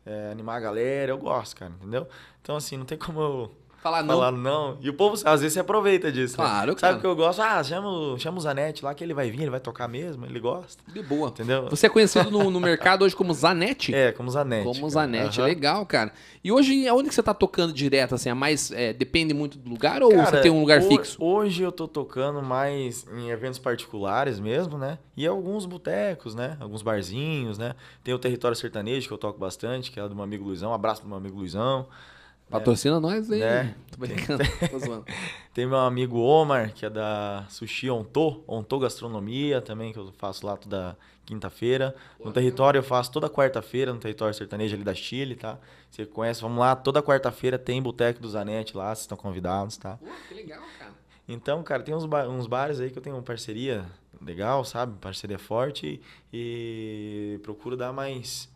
é, 0.07 0.31
animar 0.31 0.59
a 0.59 0.61
galera, 0.61 1.11
eu 1.11 1.19
gosto, 1.19 1.57
cara, 1.57 1.73
entendeu? 1.81 2.07
Então, 2.41 2.55
assim, 2.55 2.77
não 2.77 2.85
tem 2.85 2.97
como 2.97 3.21
eu 3.21 3.53
Falar 3.83 4.03
não. 4.05 4.15
falar 4.15 4.31
não. 4.31 4.79
E 4.81 4.89
o 4.89 4.95
povo, 4.95 5.15
às 5.25 5.41
vezes, 5.41 5.55
se 5.55 5.59
aproveita 5.59 6.13
disso, 6.13 6.39
né? 6.41 6.45
Claro, 6.47 6.79
Sabe 6.79 6.99
o 6.99 7.01
que 7.01 7.07
eu 7.07 7.17
gosto? 7.17 7.43
Ah, 7.43 7.63
chama, 7.65 7.89
o- 7.89 8.17
chama 8.19 8.39
o 8.39 8.41
Zanetti 8.41 8.85
lá 8.85 8.95
que 8.95 9.03
ele 9.03 9.13
vai 9.13 9.29
vir, 9.29 9.41
ele 9.43 9.51
vai 9.51 9.59
tocar 9.59 9.89
mesmo, 9.89 10.25
ele 10.25 10.39
gosta, 10.39 10.81
De 10.87 11.03
boa. 11.03 11.31
entendeu? 11.31 11.69
Você 11.69 11.87
é 11.87 11.89
conhecido 11.89 12.31
no, 12.31 12.49
no 12.49 12.61
mercado 12.61 13.05
hoje 13.05 13.17
como 13.17 13.35
Zanetti? 13.35 13.93
É, 13.93 14.13
como 14.13 14.31
Zanetti. 14.31 14.65
Como. 14.79 14.89
Zanetti, 14.89 15.41
Aham. 15.41 15.49
legal, 15.49 15.85
cara. 15.85 16.13
E 16.45 16.53
hoje, 16.53 16.87
aonde 16.87 17.09
que 17.09 17.15
você 17.17 17.23
tá 17.25 17.35
tocando 17.35 17.73
direto, 17.73 18.15
assim? 18.15 18.29
É 18.29 18.35
mais, 18.35 18.71
é, 18.71 18.93
depende 18.93 19.35
muito 19.35 19.59
do 19.59 19.69
lugar 19.69 20.01
ou 20.01 20.11
Cara, 20.11 20.27
você 20.27 20.41
tem 20.43 20.51
um 20.53 20.61
lugar 20.61 20.79
ho- 20.79 20.83
fixo? 20.89 21.17
Hoje 21.21 21.65
eu 21.65 21.73
tô 21.73 21.89
tocando 21.89 22.41
mais 22.41 23.05
em 23.17 23.31
eventos 23.31 23.59
particulares 23.59 24.39
mesmo, 24.39 24.79
né? 24.79 24.97
E 25.17 25.27
alguns 25.27 25.67
botecos, 25.67 26.37
né? 26.37 26.57
Alguns 26.61 26.83
barzinhos, 26.83 27.59
né? 27.59 27.75
Tem 28.05 28.15
o 28.15 28.19
Território 28.19 28.57
Sertanejo 28.57 29.09
que 29.09 29.13
eu 29.13 29.19
toco 29.19 29.41
bastante, 29.41 29.91
que 29.91 29.99
é 29.99 30.09
do 30.09 30.15
meu 30.15 30.23
amigo 30.23 30.45
Luizão. 30.45 30.71
Um 30.71 30.75
abraço 30.75 31.01
pro 31.01 31.09
meu 31.09 31.19
amigo 31.19 31.37
Luizão. 31.39 31.87
Patrocina 32.53 33.01
nós 33.01 33.31
aí. 33.31 33.41
Né? 33.41 33.75
Tô 33.91 33.97
brincando, 33.99 34.45
tô 34.71 34.79
zoando. 34.79 35.05
Tem 35.55 35.67
meu 35.67 35.79
amigo 35.79 36.19
Omar, 36.19 36.73
que 36.73 36.87
é 36.87 36.91
da 36.91 37.45
Sushi 37.49 37.91
Onto, 37.91 38.43
Onto 38.47 38.79
Gastronomia 38.79 39.61
também, 39.61 39.93
que 39.93 39.99
eu 39.99 40.13
faço 40.19 40.47
lá 40.47 40.57
toda 40.57 40.97
quinta-feira. 41.27 41.95
No 42.25 42.33
território 42.33 42.79
eu 42.79 42.83
faço 42.83 43.11
toda 43.13 43.29
quarta-feira, 43.29 43.93
no 43.93 43.99
território 43.99 44.35
sertanejo 44.35 44.75
ali 44.75 44.85
da 44.85 44.95
Chile, 44.95 45.35
tá? 45.35 45.59
Você 45.91 46.07
conhece, 46.07 46.41
vamos 46.41 46.59
lá, 46.59 46.75
toda 46.77 47.03
quarta-feira 47.03 47.59
tem 47.59 47.83
Boteco 47.83 48.21
do 48.21 48.29
Zanetti 48.29 48.77
lá, 48.77 48.87
vocês 48.95 49.01
estão 49.01 49.17
convidados, 49.17 49.77
tá? 49.77 49.97
Pô, 49.99 50.07
que 50.29 50.35
legal, 50.35 50.63
cara. 50.79 50.93
Então, 51.29 51.63
cara, 51.63 51.83
tem 51.83 51.95
uns, 51.95 52.05
ba- 52.07 52.27
uns 52.29 52.47
bares 52.47 52.81
aí 52.81 52.91
que 52.91 52.99
eu 52.99 53.03
tenho 53.03 53.15
uma 53.17 53.23
parceria 53.23 53.85
legal, 54.21 54.65
sabe? 54.65 54.99
Parceria 55.01 55.39
forte 55.39 56.01
e, 56.33 57.39
procuro 57.43 57.77
dar 57.77 57.93
mais 57.93 58.49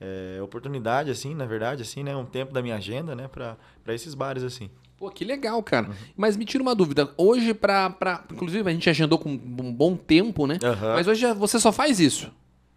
é, 0.00 0.40
oportunidade, 0.42 1.10
assim, 1.10 1.34
na 1.34 1.44
verdade, 1.46 1.82
assim, 1.82 2.02
né? 2.02 2.16
Um 2.16 2.24
tempo 2.24 2.52
da 2.52 2.62
minha 2.62 2.76
agenda, 2.76 3.14
né? 3.14 3.28
Pra, 3.28 3.56
pra 3.84 3.94
esses 3.94 4.14
bares, 4.14 4.42
assim. 4.42 4.70
Pô, 4.96 5.10
que 5.10 5.24
legal, 5.24 5.62
cara. 5.62 5.88
Uhum. 5.88 5.94
Mas 6.16 6.36
me 6.36 6.44
tira 6.44 6.62
uma 6.62 6.74
dúvida. 6.74 7.10
Hoje, 7.16 7.54
pra, 7.54 7.88
pra. 7.90 8.22
Inclusive, 8.32 8.68
a 8.68 8.72
gente 8.72 8.88
agendou 8.90 9.18
com 9.18 9.30
um 9.30 9.72
bom 9.72 9.96
tempo, 9.96 10.46
né? 10.46 10.58
Aham. 10.62 10.94
Mas 10.94 11.06
hoje 11.06 11.32
você 11.34 11.58
só 11.58 11.70
faz 11.72 11.98
isso? 12.00 12.30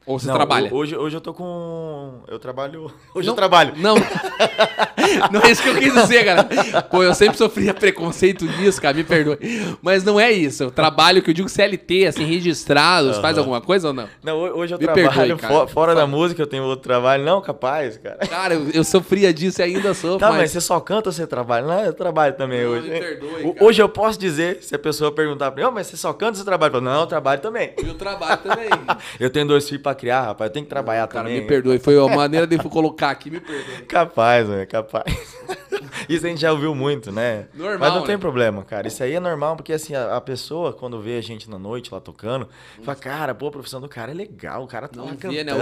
Ou 0.06 0.20
você 0.20 0.28
Não, 0.28 0.34
trabalha? 0.36 0.70
ho- 0.70 0.76
Hoje, 0.76 0.96
hoje 0.98 1.16
eu 1.18 1.22
tô 1.22 1.34
com. 1.34 2.22
Eu 2.28 2.38
trabalho. 2.40 2.92
Hoje 3.16 3.26
Não- 3.28 3.34
eu 3.34 3.38
trabalho. 3.38 3.74
Não. 3.78 3.96
não 5.32 5.42
é 5.42 5.52
isso 5.52 5.62
que 5.64 5.70
eu 5.70 5.76
quis 5.76 5.94
dizer, 5.94 6.26
cara. 6.26 6.44
Pô, 6.84 7.04
eu 7.04 7.14
sempre 7.14 7.38
sofria 7.38 7.74
preconceito 7.74 8.46
nisso, 8.46 8.82
cara, 8.82 8.96
me 8.96 9.04
perdoe. 9.04 9.38
Mas 9.82 10.04
não 10.04 10.20
é 10.20 10.32
isso. 10.32 10.64
Eu 10.64 10.72
trabalho 10.72 11.22
que 11.22 11.30
eu 11.30 11.34
digo 11.34 11.50
CLT, 11.50 12.06
assim, 12.08 12.24
registrados, 12.26 13.18
faz 13.18 13.38
alguma 13.38 13.62
coisa 13.62 13.88
ou 13.90 13.94
não? 13.94 14.08
Não, 14.24 14.38
ho- 14.38 14.58
hoje 14.60 14.74
eu 14.74 14.80
Me 14.80 14.86
trabalho. 14.86 15.12
perdoe, 15.12 15.38
cara. 15.38 15.54
fo- 15.54 15.68
fora 15.68 15.96
da 15.96 16.06
música 16.08 16.42
eu 16.42 16.48
tenho 16.48 16.64
outro 16.64 16.84
trabalho. 16.84 17.24
Não, 17.24 17.42
capaz, 17.42 17.98
cara. 17.98 18.18
Cara, 18.18 18.54
eu, 18.56 18.70
eu 18.74 18.84
sofria 18.84 19.34
disso 19.34 19.62
e 19.62 19.64
ainda 19.64 19.94
sofro, 19.94 20.20
Tá, 20.20 20.30
mas 20.30 20.38
mas... 20.40 20.52
você 20.52 20.62
só 20.62 20.80
canta 20.80 21.10
ou 21.10 21.14
você 21.14 21.26
trabalha? 21.28 21.66
Não, 21.66 21.84
eu 21.86 21.94
trabalho 21.94 22.34
também 22.36 22.64
Não, 22.64 22.72
hoje. 22.72 22.90
me 22.90 23.00
perdoe, 23.00 23.44
O- 23.46 23.54
cara. 23.54 23.66
hoje 23.66 23.82
eu 23.82 23.90
posso 23.90 24.20
dizer, 24.20 24.60
se 24.62 24.76
a 24.76 24.80
pessoa 24.80 25.12
perguntar 25.12 25.52
pra 25.52 25.64
mim, 25.64 25.70
"Ô, 25.70 25.72
mas 25.72 25.88
você 25.88 25.98
só 25.98 26.12
canta 26.14 26.32
ou 26.32 26.36
você 26.36 26.44
trabalha? 26.46 26.70
Eu 26.70 26.74
falo, 26.74 26.84
não, 26.86 27.00
eu 27.02 27.08
trabalho 27.08 27.42
também. 27.42 27.74
E 27.84 27.90
o 27.90 27.94
trabalho 27.94 28.38
também. 28.42 28.70
Eu 29.20 29.30
tenho 29.30 29.46
dois 29.48 29.68
filhos 29.68 29.82
pra 29.84 29.94
criar, 29.96 30.22
rapaz. 30.24 30.50
Eu 30.50 30.54
tenho 30.54 30.66
que 30.66 30.70
trabalhar 30.70 31.08
Cara, 31.08 31.26
também. 31.26 31.42
me 31.42 31.48
perdoe. 31.48 31.78
Foi 31.80 31.98
a 31.98 32.08
maneira 32.16 32.46
de 32.48 32.56
eu 32.56 32.64
colocar 32.70 33.10
aqui, 33.10 33.30
me 33.30 33.40
perdoe. 33.40 33.84
Capaz, 33.88 34.48
velho, 34.48 34.68
capaz. 34.68 34.93
Isso 36.10 36.26
a 36.26 36.30
gente 36.30 36.42
já 36.42 36.52
ouviu 36.52 36.76
muito, 36.76 37.12
né? 37.12 37.48
Normal, 37.54 37.80
Mas 37.80 37.94
não 37.94 38.02
né? 38.02 38.08
tem 38.08 38.18
problema, 38.18 38.64
cara. 38.64 38.88
Isso 38.88 39.02
aí 39.04 39.14
é 39.14 39.20
normal, 39.20 39.56
porque 39.56 39.74
assim, 39.74 39.96
a, 39.96 40.18
a 40.18 40.22
pessoa, 40.22 40.74
quando 40.74 41.00
vê 41.02 41.18
a 41.18 41.22
gente 41.22 41.50
na 41.50 41.58
noite 41.58 41.94
lá 41.94 42.00
tocando, 42.00 42.48
fala, 42.84 42.96
cara, 42.98 43.36
pô, 43.36 43.48
a 43.48 43.52
profissão 43.52 43.80
do 43.80 43.88
cara 43.88 44.12
é 44.12 44.14
legal, 44.14 44.64
o 44.64 44.68
cara 44.68 44.88
tá 44.88 44.98
Não 44.98 45.06
lá 45.06 45.12
vê, 45.12 45.18
cantando, 45.18 45.60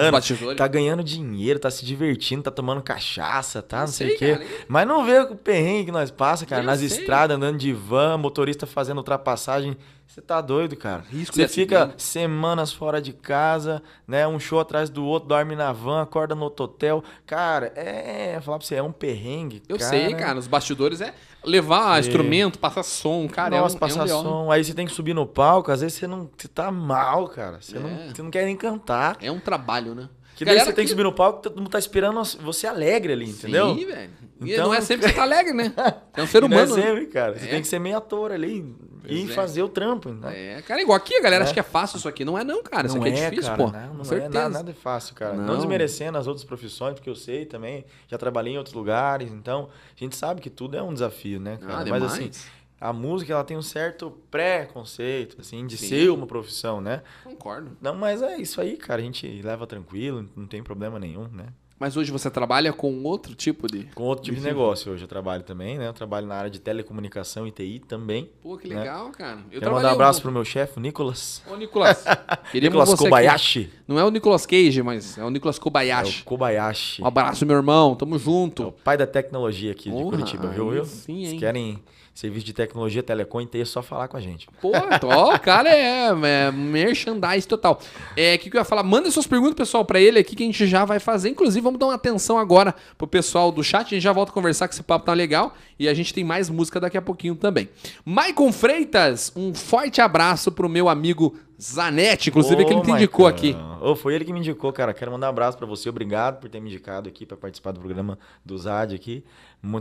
né, 0.52 0.56
tá 0.56 0.68
ganhando 0.68 1.04
dinheiro, 1.04 1.60
tá 1.60 1.70
se 1.70 1.86
divertindo, 1.86 2.44
tá 2.44 2.52
tomando 2.52 2.82
cachaça, 2.82 3.62
tá, 3.62 3.82
não 3.82 3.88
sei 3.88 4.08
sei, 4.08 4.16
o 4.16 4.20
quê. 4.20 4.34
cara. 4.38 4.66
Mas 4.68 4.88
não 4.88 5.06
vê 5.06 5.20
o 5.20 5.36
perrengue 5.36 5.86
que 5.86 5.92
nós 5.92 6.12
passa, 6.12 6.46
cara, 6.46 6.62
Eu 6.62 6.66
nas 6.66 6.82
estradas, 6.82 7.38
andando 7.38 7.58
de 7.58 7.72
van, 7.74 8.18
motorista 8.18 8.66
fazendo 8.66 8.98
ultrapassagem 8.98 9.78
Você 10.14 10.20
tá 10.20 10.42
doido, 10.42 10.76
cara. 10.76 11.06
Risco 11.10 11.34
Você 11.34 11.48
fica 11.48 11.94
semanas 11.98 12.74
fora 12.74 13.02
de 13.02 13.14
casa, 13.14 13.82
né? 14.06 14.28
Um 14.28 14.42
show 14.42 14.60
atrás 14.60 14.90
do 14.90 15.06
outro, 15.06 15.30
dorme 15.30 15.56
na 15.56 15.72
van, 15.72 16.02
acorda 16.02 16.36
no 16.36 16.44
outro 16.44 16.66
hotel. 16.66 17.02
Cara, 17.26 17.72
é. 17.78 18.38
Falar 18.42 18.58
pra 18.58 18.68
você, 18.68 18.76
é 18.76 18.84
um 18.84 18.92
perrengue. 18.92 19.64
Eu 19.70 19.80
sei, 19.80 20.14
cara. 20.14 20.38
Os 20.38 20.48
bastidores 20.48 21.00
é 21.00 21.14
levar 21.46 21.98
instrumento, 22.02 22.60
passar 22.60 22.84
som, 22.84 23.26
cara. 23.30 23.58
Nossa, 23.58 23.76
é 23.76 23.78
um, 23.78 23.80
passar 23.80 24.10
é 24.10 24.14
um 24.14 24.22
som. 24.22 24.52
Aí 24.52 24.62
você 24.66 24.74
tem 24.74 24.86
que 24.86 24.92
subir 24.92 25.14
no 25.14 25.26
palco, 25.26 25.72
às 25.72 25.80
vezes 25.80 25.98
você 25.98 26.08
não. 26.08 26.30
Você 26.38 26.50
tá 26.50 26.70
mal, 26.70 27.30
cara. 27.30 27.62
Você, 27.62 27.78
É. 27.78 27.80
não, 27.80 27.90
você 28.14 28.22
não 28.22 28.30
quer 28.32 28.44
nem 28.44 28.58
cantar. 28.58 29.16
É 29.22 29.32
um 29.32 29.40
trabalho, 29.40 29.96
né? 29.96 30.10
Que 30.36 30.44
daí 30.44 30.56
Galera 30.56 30.72
você 30.72 30.76
tem 30.76 30.84
que 30.84 30.90
subir 30.92 31.04
no 31.04 31.14
palco, 31.14 31.42
todo 31.42 31.56
mundo 31.58 31.70
tá 31.70 31.80
esperando 31.80 32.22
você 32.42 32.68
alegre 32.68 33.14
ali, 33.14 33.30
entendeu? 33.30 33.76
Sim, 33.76 33.86
velho. 33.86 34.12
E 34.44 34.52
Então- 34.54 34.66
não 34.68 34.74
é 34.74 34.82
sempre 34.82 35.06
que 35.08 35.14
você 35.14 35.16
tá 35.16 35.22
alegre, 35.24 35.54
né? 35.54 35.72
É 36.18 36.22
um 36.22 36.28
ser 36.28 36.44
E 36.44 36.50
não 36.50 36.58
é 36.58 36.64
humano. 36.64 36.76
né? 36.76 36.82
sempre, 36.84 37.06
cara. 37.06 37.38
Você 37.40 37.46
É. 37.46 37.50
tem 37.52 37.62
que 37.62 37.68
ser 37.68 37.80
meio 37.80 37.96
ator 37.96 38.32
ali 38.32 38.76
e 39.08 39.24
é. 39.24 39.28
fazer 39.28 39.64
o 39.64 39.70
trampo. 39.70 40.10
Né? 40.10 40.58
É, 40.58 40.62
cara, 40.62 40.82
igual 40.82 40.96
aqui, 40.96 41.16
a 41.16 41.22
galera 41.22 41.44
É. 41.44 41.46
acha 41.46 41.54
que 41.54 41.60
é 41.60 41.64
fácil 41.64 41.98
isso 41.98 42.08
aqui. 42.08 42.24
Não 42.24 42.38
é 42.38 42.44
não, 42.44 42.62
cara. 42.64 42.88
Isso 42.88 42.98
não 42.98 43.04
aqui 43.04 43.14
é, 43.16 43.20
é, 43.20 43.30
difícil, 43.30 43.52
cara, 43.52 43.64
pô. 43.64 43.72
Não, 43.72 43.94
não 43.96 44.02
é 44.02 44.06
certeza. 44.06 44.30
nada, 44.30 44.50
nada 44.50 44.72
é 44.72 44.74
fácil, 44.74 45.16
cara. 45.16 45.34
Não. 45.34 45.46
Não. 45.46 45.56
desmerecendo 45.58 46.18
as 46.18 46.28
outras 46.28 46.44
profissões, 46.44 46.94
porque 46.94 47.10
eu 47.10 47.16
sei 47.16 47.46
também, 47.46 47.86
já 48.08 48.18
trabalhei 48.18 48.54
em 48.54 48.58
outros 48.58 48.76
lugares, 48.76 49.32
então 49.32 49.70
a 49.96 50.00
gente 50.00 50.16
sabe 50.16 50.42
que 50.42 50.50
tudo 50.50 50.76
é 50.78 50.82
um 50.82 50.94
desafio, 50.94 51.40
né, 51.40 51.58
cara? 51.58 51.82
Ah, 51.82 51.86
Mas 51.86 52.04
assim, 52.04 52.32
a 52.80 52.92
música 52.92 53.32
ela 53.34 53.44
tem 53.44 53.56
um 53.56 53.62
certo 53.62 54.12
preconceito, 54.32 55.38
assim, 55.40 55.66
de 55.68 55.78
Sim. 55.78 55.88
ser 55.88 56.10
uma 56.10 56.26
profissão, 56.26 56.82
né? 56.82 57.04
Concordo. 57.24 57.78
Não, 57.80 57.96
mas 57.96 58.22
é 58.22 58.38
isso 58.38 58.60
aí, 58.60 58.76
cara. 58.78 59.02
A 59.02 59.04
gente 59.04 59.42
leva 59.42 59.68
tranquilo, 59.68 60.28
não 60.36 60.48
tem 60.48 60.64
problema 60.64 60.98
nenhum, 61.00 61.28
né? 61.28 61.48
Mas 61.82 61.98
hoje 61.98 62.12
você 62.12 62.30
trabalha 62.30 62.72
com 62.72 63.02
outro 63.06 63.34
tipo 63.34 63.66
de. 63.66 63.86
Com 63.96 64.04
outro 64.04 64.24
tipo 64.26 64.36
de 64.36 64.42
Isso. 64.42 64.48
negócio 64.48 64.92
hoje 64.94 65.04
eu 65.04 65.08
trabalho 65.08 65.42
também, 65.42 65.80
né? 65.80 65.88
Eu 65.88 65.94
trabalho 65.94 66.28
na 66.28 66.36
área 66.36 66.50
de 66.52 66.60
telecomunicação 66.60 67.48
e 67.48 67.52
TI 67.52 67.80
também. 67.88 68.30
Pô, 68.44 68.56
que 68.56 68.68
Né? 68.68 68.78
legal, 68.82 69.10
cara. 69.10 69.40
Eu 69.52 69.60
Quero 69.60 69.74
mandar 69.74 69.90
um 69.90 69.94
abraço 69.94 70.22
pro 70.22 70.32
meu 70.32 70.46
chefe, 70.46 70.78
o 70.78 70.80
Nicolas. 70.80 71.42
Ô, 71.52 71.56
Nicolas. 71.56 72.06
Nicolas 72.54 72.88
você 72.88 72.94
aqui. 72.94 73.04
Kobayashi. 73.06 73.74
Não 73.88 73.98
é 73.98 74.06
o 74.06 74.12
Nicolas 74.12 74.46
Cage, 74.46 74.84
mas 74.84 75.18
é 75.18 75.24
o 75.24 75.32
Nicolas 75.32 75.58
É 75.58 75.60
Kobayashi. 75.60 76.22
o 76.22 76.26
Kobayashi. 76.26 77.02
Um 77.02 77.08
abraço, 77.08 77.48
meu 77.48 77.56
irmão. 77.56 77.96
Tamo 77.96 78.14
É 78.14 78.18
o 78.18 78.20
junto. 78.20 78.72
pai 78.84 78.96
da 78.96 79.08
tecnologia 79.08 79.72
aqui 79.72 79.90
de 79.90 79.96
Porra, 79.96 80.12
Curitiba, 80.18 80.50
viu? 80.50 80.86
sim, 80.86 81.26
hein? 81.26 81.40
querem 81.40 81.82
serviço 82.22 82.46
de 82.46 82.54
tecnologia, 82.54 83.02
telecom 83.02 83.42
é 83.42 83.66
só 83.66 83.82
falar 83.82 84.08
com 84.08 84.16
a 84.16 84.22
gente. 84.22 84.48
Pô, 84.62 84.72
ó, 85.06 85.36
o 85.36 85.40
cara 85.40 85.70
é, 85.70 86.10
é 86.10 86.52
merchandise 86.52 87.48
total. 87.48 87.80
É, 88.16 88.36
o 88.36 88.40
que, 88.40 88.50
que 88.52 88.56
eu 88.56 88.62
ia 88.62 88.66
falar? 88.66 88.84
Manda 88.84 89.10
suas 89.10 89.26
perguntas, 89.26 89.56
pessoal, 89.56 89.84
pra 89.84 90.00
ele 90.00 90.20
aqui 90.20 90.36
que 90.36 90.44
a 90.44 90.46
gente 90.46 90.68
já 90.68 90.86
vai 90.86 91.00
fazer. 91.00 91.30
Inclusive, 91.30 91.62
vamos 91.62 91.80
dar 91.80 91.88
uma 91.88 91.96
atenção 91.96 92.38
agora 92.38 92.76
pro 92.96 93.08
pessoal 93.08 93.52
do 93.52 93.64
chat. 93.64 93.88
A 93.88 93.90
gente 93.90 94.04
já 94.04 94.14
volta 94.14 94.32
a 94.32 94.34
conversar 94.36 94.68
que 94.68 94.76
esse 94.76 94.84
papo 94.84 95.06
tá 95.06 95.14
legal. 95.14 95.56
E 95.80 95.90
a 95.90 95.94
gente 95.96 96.14
tem 96.14 96.24
mais 96.24 96.48
música 96.48 96.80
daqui 96.80 96.98
a 96.98 97.02
pouquinho 97.02 97.36
também. 97.36 97.68
Maicon 98.06 98.52
Freitas, 98.52 99.32
um 99.36 99.52
forte 99.56 100.00
abraço 100.00 100.52
pro 100.52 100.70
meu 100.70 100.88
amigo 100.90 101.36
Zanetti. 101.60 102.30
Inclusive, 102.30 102.62
Ô, 102.62 102.66
que 102.68 102.74
ele 102.74 102.82
te 102.82 102.92
indicou 102.92 103.26
Maicon. 103.26 103.38
aqui. 103.38 103.71
Ô, 103.82 103.96
foi 103.96 104.14
ele 104.14 104.24
que 104.24 104.32
me 104.32 104.40
indicou, 104.40 104.72
cara. 104.72 104.94
Quero 104.94 105.12
mandar 105.12 105.26
um 105.26 105.30
abraço 105.32 105.58
pra 105.58 105.66
você. 105.66 105.90
Obrigado 105.90 106.40
por 106.40 106.48
ter 106.48 106.60
me 106.60 106.70
indicado 106.70 107.10
aqui 107.10 107.26
pra 107.26 107.36
participar 107.36 107.72
do 107.72 107.80
programa 107.80 108.18
do 108.46 108.56
Zad 108.56 108.94
aqui. 108.94 109.24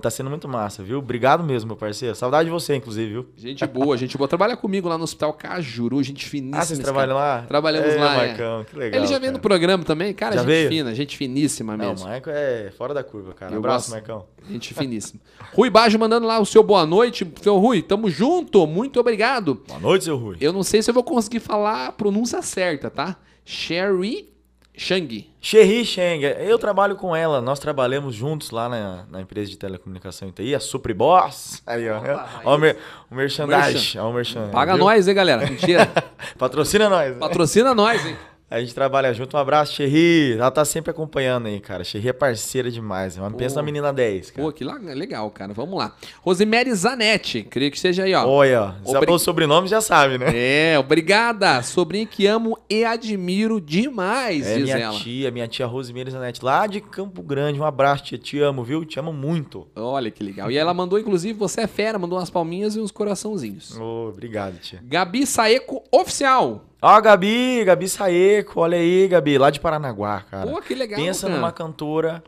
Tá 0.01 0.11
sendo 0.11 0.31
muito 0.31 0.49
massa, 0.49 0.83
viu? 0.83 0.99
Obrigado 0.99 1.45
mesmo, 1.45 1.69
meu 1.69 1.77
parceiro. 1.77 2.15
Saudade 2.15 2.47
de 2.47 2.51
você, 2.51 2.75
inclusive, 2.75 3.11
viu? 3.13 3.27
Gente 3.37 3.67
boa, 3.67 3.97
gente 3.97 4.17
boa. 4.17 4.27
Trabalha 4.27 4.57
comigo 4.57 4.89
lá 4.89 4.97
no 4.97 5.05
Hospital 5.05 5.35
Cajuru, 5.35 6.03
gente 6.03 6.27
finíssima. 6.27 6.59
Ah, 6.59 6.65
vocês 6.65 6.79
trabalham 6.79 7.17
cara. 7.17 7.41
lá? 7.41 7.47
Trabalhamos 7.47 7.95
é, 7.95 7.99
lá, 7.99 8.15
é. 8.15 8.29
Marcão, 8.29 8.65
que 8.65 8.77
legal. 8.77 9.01
Ele 9.01 9.07
já 9.07 9.19
veio 9.19 9.33
no 9.33 9.39
programa 9.39 9.85
também, 9.85 10.15
cara, 10.15 10.35
Já 10.35 10.41
gente 10.41 10.49
veio? 10.49 10.69
fina, 10.69 10.95
gente 10.95 11.17
finíssima 11.17 11.77
Não, 11.77 11.91
mesmo. 11.91 12.07
o 12.07 12.09
Marco 12.09 12.31
é 12.31 12.71
fora 12.77 12.95
da 12.95 13.03
curva, 13.03 13.33
cara. 13.33 13.53
Eu 13.53 13.59
abraço, 13.59 13.91
gosto. 13.91 13.93
Marcão. 13.93 14.27
Gente 14.49 14.73
finíssima. 14.73 15.21
Rui 15.55 15.71
Bajo 15.71 15.99
mandando 15.99 16.27
lá 16.27 16.39
o 16.39 16.47
seu 16.47 16.63
boa 16.63 16.87
noite. 16.87 17.31
Seu 17.43 17.59
Rui, 17.59 17.83
tamo 17.83 18.09
junto, 18.11 18.67
muito 18.67 18.99
obrigado. 19.01 19.63
Boa 19.67 19.81
noite, 19.81 20.05
seu 20.05 20.17
Rui. 20.17 20.37
Eu 20.41 20.53
não 20.53 20.63
sei 20.63 20.83
se 20.83 20.91
eu 20.91 20.95
vou 20.95 21.03
conseguir 21.03 21.41
falar 21.41 21.89
a 21.89 21.93
pronúncia 21.93 22.41
certa, 22.43 22.91
tá? 22.91 23.17
Sherry 23.51 24.29
Shang. 24.77 25.29
Sherry 25.41 25.85
Cheng, 25.85 26.23
eu 26.23 26.57
trabalho 26.57 26.95
com 26.95 27.15
ela, 27.17 27.43
nós 27.43 27.59
trabalhamos 27.59 28.15
juntos 28.15 28.53
lá 28.53 28.69
na, 28.69 29.05
na 29.11 29.21
empresa 29.21 29.51
de 29.51 29.59
telecomunicação 29.59 30.29
e 30.29 30.33
TI, 30.33 30.55
a 30.55 30.61
Supriboss. 30.61 31.61
Aí, 31.67 31.91
ó. 31.91 32.01
Ó 32.45 32.55
o, 32.55 32.59
mer, 32.59 32.79
o 33.11 33.15
merchandise. 33.17 33.73
Merchan. 33.73 34.03
Ó 34.05 34.11
o 34.11 34.13
merchan, 34.13 34.49
Paga 34.51 34.75
viu? 34.75 34.85
nós, 34.85 35.09
hein, 35.09 35.15
galera? 35.15 35.45
Mentira. 35.45 35.91
Patrocina 36.39 36.89
nós. 36.89 37.19
Patrocina 37.19 37.75
nós, 37.75 38.07
hein? 38.07 38.17
A 38.51 38.59
gente 38.61 38.75
trabalha 38.75 39.15
junto. 39.15 39.37
Um 39.37 39.41
abraço, 39.41 39.75
Sherry. 39.75 40.33
Ela 40.33 40.51
tá 40.51 40.65
sempre 40.65 40.91
acompanhando 40.91 41.47
aí, 41.47 41.61
cara. 41.61 41.85
Sherry 41.85 42.09
é 42.09 42.13
parceira 42.13 42.69
demais. 42.69 43.17
Uma 43.17 43.31
pensa 43.31 43.55
na 43.57 43.63
menina 43.63 43.93
10, 43.93 44.33
cara. 44.33 44.43
Pô, 44.45 44.53
que 44.53 44.65
legal, 44.65 45.31
cara. 45.31 45.53
Vamos 45.55 45.79
lá. 45.79 45.95
Rosemary 46.21 46.75
Zanetti, 46.75 47.45
creio 47.45 47.71
que 47.71 47.79
seja 47.79 48.03
aí, 48.03 48.13
ó. 48.13 48.27
Olha, 48.27 48.75
já 48.85 48.91
Obri- 48.91 49.01
falou 49.07 49.15
o 49.15 49.19
sobrenome, 49.21 49.69
já 49.69 49.81
sabe, 49.81 50.19
né? 50.19 50.27
É, 50.35 50.77
obrigada. 50.81 51.63
Sobrinha 51.63 52.05
que 52.05 52.27
amo 52.27 52.59
e 52.69 52.85
admiro 52.85 53.61
demais, 53.61 54.45
É 54.45 54.55
diz 54.57 54.65
minha 54.65 54.79
ela. 54.79 54.99
tia, 54.99 55.31
minha 55.31 55.47
tia 55.47 55.67
Rosemary 55.67 56.11
Zanetti, 56.11 56.45
lá 56.45 56.67
de 56.67 56.81
Campo 56.81 57.23
Grande. 57.23 57.61
Um 57.61 57.65
abraço, 57.65 58.03
tia. 58.03 58.19
Te 58.19 58.41
amo, 58.41 58.65
viu? 58.65 58.85
Te 58.85 58.99
amo 58.99 59.13
muito. 59.13 59.69
Olha 59.77 60.11
que 60.11 60.25
legal. 60.25 60.51
E 60.51 60.57
ela 60.59 60.75
mandou, 60.75 60.99
inclusive, 60.99 61.39
você 61.39 61.61
é 61.61 61.67
fera, 61.69 62.01
mandou 62.01 62.19
umas 62.19 62.31
palminhas 62.31 62.75
e 62.75 62.81
uns 62.81 62.91
coraçãozinhos. 62.91 63.77
Ô, 63.79 64.09
obrigado, 64.09 64.59
tia. 64.59 64.81
Gabi 64.83 65.25
Saeco 65.25 65.85
Oficial. 65.93 66.65
Ó, 66.83 67.01
Gabi, 67.01 67.63
Gabi 67.65 67.89
Saeco, 67.89 68.61
olha 68.61 68.79
aí, 68.79 69.07
Gabi, 69.07 69.37
lá 69.37 69.51
de 69.51 69.61
Paranaguá, 69.61 70.23
cara. 70.31 70.47
Pô, 70.51 70.61
que 70.63 70.75
legal, 70.75 70.99
Pensa 70.99 71.27
cara. 71.27 71.39
numa 71.39 71.53
cantora 71.53 72.23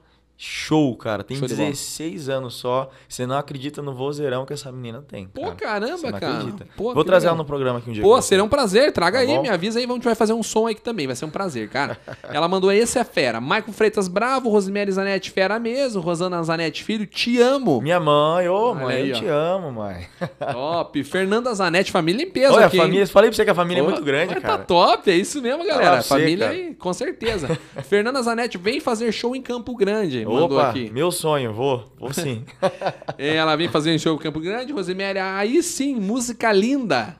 show, 0.44 0.96
cara. 0.96 1.22
Tem 1.22 1.36
Show 1.36 1.46
de 1.46 1.54
bola. 1.54 1.70
16 1.70 2.28
anos 2.28 2.54
só. 2.54 2.90
Você 3.08 3.24
não 3.26 3.36
acredita 3.36 3.80
no 3.80 3.94
vozeirão 3.94 4.44
que 4.44 4.52
essa 4.52 4.72
menina 4.72 5.00
tem. 5.06 5.26
Pô, 5.28 5.42
cara. 5.42 5.54
caramba, 5.56 5.96
Você 5.98 6.10
não 6.10 6.18
cara. 6.18 6.32
acredita. 6.38 6.66
Pô, 6.76 6.92
Vou 6.92 7.04
que 7.04 7.08
trazer 7.10 7.26
legal. 7.26 7.34
ela 7.36 7.38
no 7.42 7.44
programa 7.46 7.78
aqui 7.78 7.90
um 7.90 7.92
dia. 7.92 8.02
Pô, 8.02 8.20
será 8.20 8.42
um 8.42 8.48
prazer. 8.48 8.92
Traga 8.92 9.18
Tá 9.18 9.22
aí, 9.22 9.28
bom? 9.36 9.42
me 9.42 9.48
avisa 9.48 9.78
aí, 9.78 9.84
a 9.84 9.88
gente 9.88 10.02
vai 10.04 10.14
fazer 10.14 10.32
um 10.32 10.42
som 10.42 10.66
aí 10.66 10.74
também. 10.74 11.06
Vai 11.06 11.14
ser 11.14 11.24
um 11.26 11.30
prazer, 11.30 11.68
cara. 11.68 11.96
Ela 12.32 12.48
mandou 12.48 12.72
esse 12.72 12.98
é 12.98 13.04
fera. 13.04 13.40
Maicon 13.40 13.72
Freitas 13.72 14.08
Bravo, 14.08 14.48
Rosemary 14.50 14.90
Zanetti 14.90 15.30
fera 15.30 15.58
mesmo, 15.58 16.00
Rosana 16.00 16.42
Zanetti 16.42 16.82
Filho, 16.82 17.06
te 17.06 17.38
amo. 17.40 17.80
Minha 17.80 18.00
mãe, 18.00 18.48
ô, 18.48 18.70
Olha 18.72 18.80
mãe, 18.80 18.96
aí, 18.96 19.10
eu 19.10 19.16
ó. 19.16 19.20
te 19.20 19.26
amo, 19.26 19.70
mãe. 19.72 20.06
Top. 20.52 21.04
Fernanda 21.04 21.54
Zanetti, 21.54 21.92
família 21.92 22.24
em 22.24 22.30
peso 22.30 22.54
Olha, 22.54 22.64
a 22.64 22.66
aqui, 22.66 22.76
hein? 22.78 22.82
família, 22.82 23.06
falei 23.06 23.30
pra 23.30 23.36
você 23.36 23.44
que 23.44 23.50
a 23.50 23.54
família 23.54 23.80
é 23.80 23.84
Pô, 23.84 23.90
muito 23.90 24.04
grande, 24.04 24.34
mas 24.34 24.42
cara. 24.42 24.58
Tá 24.58 24.64
top, 24.64 25.10
é 25.10 25.14
isso 25.14 25.40
mesmo, 25.40 25.64
galera. 25.64 25.90
pra 25.92 26.02
você, 26.02 26.08
família 26.08 26.48
aí, 26.48 26.74
com 26.74 26.92
certeza. 26.92 27.48
Fernanda 27.88 28.20
Zanetti 28.22 28.58
vem 28.58 28.80
fazer 28.80 29.12
show 29.12 29.36
em 29.36 29.42
Campo 29.42 29.74
Grande. 29.76 30.24
Mandou 30.34 30.58
Opa, 30.58 30.70
aqui. 30.70 30.90
meu 30.90 31.10
sonho, 31.12 31.52
vou, 31.52 31.84
vou 31.98 32.12
sim. 32.14 32.44
É, 33.18 33.36
Ela 33.36 33.54
vem 33.56 33.68
fazer 33.68 33.94
um 33.94 33.98
show 33.98 34.14
em 34.14 34.18
Campo 34.18 34.40
Grande, 34.40 34.72
Rosemary, 34.72 35.18
aí 35.18 35.62
sim, 35.62 35.94
música 35.96 36.52
linda. 36.52 37.16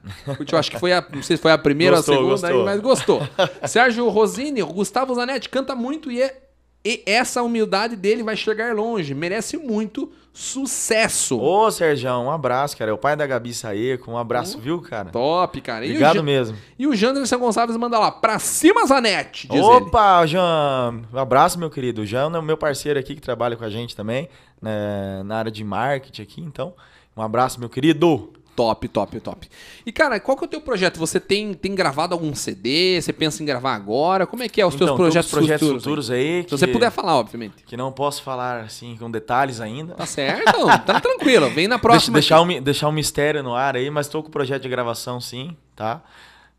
Eu 0.51 0.59
acho 0.59 0.70
que 0.70 0.79
foi 0.79 0.92
a, 0.92 1.05
não 1.12 1.22
sei 1.22 1.37
se 1.37 1.42
foi 1.42 1.53
a 1.53 1.59
primeira 1.59 1.96
Gostou, 1.96 2.25
ou 2.25 2.35
a 2.35 2.38
segunda, 2.38 2.48
aí, 2.72 2.81
gostou. 2.81 3.18
mas 3.18 3.29
gostou. 3.29 3.68
Sérgio 3.68 4.09
Rosini, 4.09 4.62
Gustavo 4.62 5.14
Zanetti 5.14 5.48
canta 5.48 5.75
muito 5.75 6.11
e, 6.11 6.20
é- 6.22 6.42
e 6.85 7.03
essa 7.07 7.42
humildade 7.42 7.94
dele 7.96 8.22
vai 8.22 8.37
chegar 8.37 8.75
longe, 8.75 9.14
merece 9.14 9.57
muito 9.57 10.11
sucesso. 10.33 11.38
Ô, 11.38 11.71
Sérgio, 11.71 12.11
um 12.12 12.31
abraço, 12.31 12.77
cara. 12.77 12.90
É 12.90 12.95
o 12.95 12.99
pai 12.99 13.14
da 13.16 13.27
Gabi 13.27 13.53
Saeco, 13.53 14.11
um 14.11 14.16
abraço, 14.16 14.59
viu, 14.59 14.81
cara? 14.81 15.11
Top, 15.11 15.61
cara. 15.61 15.85
E 15.85 15.88
o 15.88 15.92
Obrigado 15.92 16.16
Ja- 16.16 16.23
mesmo. 16.23 16.57
E 16.79 16.87
o 16.87 16.95
Janderson 16.97 17.38
Gonçalves 17.38 17.77
manda 17.77 17.99
lá, 17.99 18.11
pra 18.11 18.38
cima, 18.38 18.87
Zanetti, 18.87 19.47
diz 19.47 19.57
ele. 19.57 19.64
Opa, 19.66 20.25
Jean, 20.27 21.03
um 21.12 21.18
abraço, 21.18 21.59
meu 21.59 21.71
querido. 21.71 22.03
O 22.03 22.07
Jean 22.07 22.31
é 22.35 22.38
o 22.38 22.42
meu 22.42 22.57
parceiro 22.57 22.99
aqui 22.99 23.14
que 23.14 23.21
trabalha 23.21 23.57
com 23.57 23.64
a 23.64 23.71
gente 23.71 23.95
também, 23.95 24.29
né, 24.61 25.23
na 25.25 25.37
área 25.37 25.51
de 25.51 25.62
marketing 25.62 26.23
aqui, 26.23 26.40
então. 26.40 26.75
Um 27.16 27.23
abraço, 27.23 27.61
meu 27.61 27.68
querido. 27.68 28.33
Top, 28.55 28.87
top, 28.88 29.19
top. 29.21 29.49
E, 29.87 29.91
cara, 29.91 30.21
qual 30.21 30.37
que 30.37 30.45
é 30.45 30.47
o 30.47 30.51
teu 30.51 30.61
projeto? 30.61 30.99
Você 30.99 31.19
tem, 31.19 31.55
tem 31.55 31.75
gravado 31.75 32.12
algum 32.12 32.35
CD? 32.35 33.01
Você 33.01 33.11
pensa 33.11 33.43
em 33.43 33.47
gravar 33.47 33.75
agora? 33.75 34.27
Como 34.27 34.43
é 34.43 34.49
que 34.49 34.61
é 34.61 34.67
os 34.67 34.75
teus 34.75 34.83
Então, 34.88 34.97
com 34.97 35.03
projetos, 35.05 35.27
os 35.33 35.38
projetos 35.38 35.61
futuros? 35.67 35.83
futuros, 35.83 36.11
aí? 36.11 36.37
aí. 36.38 36.43
Se 36.45 36.51
você 36.51 36.67
puder 36.67 36.91
falar, 36.91 37.17
obviamente. 37.17 37.65
Que 37.65 37.77
não 37.79 37.91
posso 37.91 38.23
falar, 38.23 38.61
assim, 38.61 38.95
com 38.99 39.11
detalhes 39.11 39.59
ainda. 39.59 39.95
Tá 39.95 40.05
certo? 40.05 40.67
tá 40.85 41.01
tranquilo. 41.01 41.49
Vem 41.49 41.67
na 41.67 41.77
Deixa, 41.81 41.83
próxima. 41.83 42.15
deixar, 42.15 42.43
um, 42.43 42.61
deixar 42.62 42.88
um 42.88 42.93
mistério 42.93 43.43
no 43.43 43.55
ar 43.55 43.75
aí, 43.75 43.88
mas 43.91 44.07
tô 44.09 44.23
com 44.23 44.29
o 44.29 44.33
projeto 44.33 44.62
de 44.62 44.69
gravação 44.69 45.19
sim, 45.19 45.57
tá? 45.75 46.03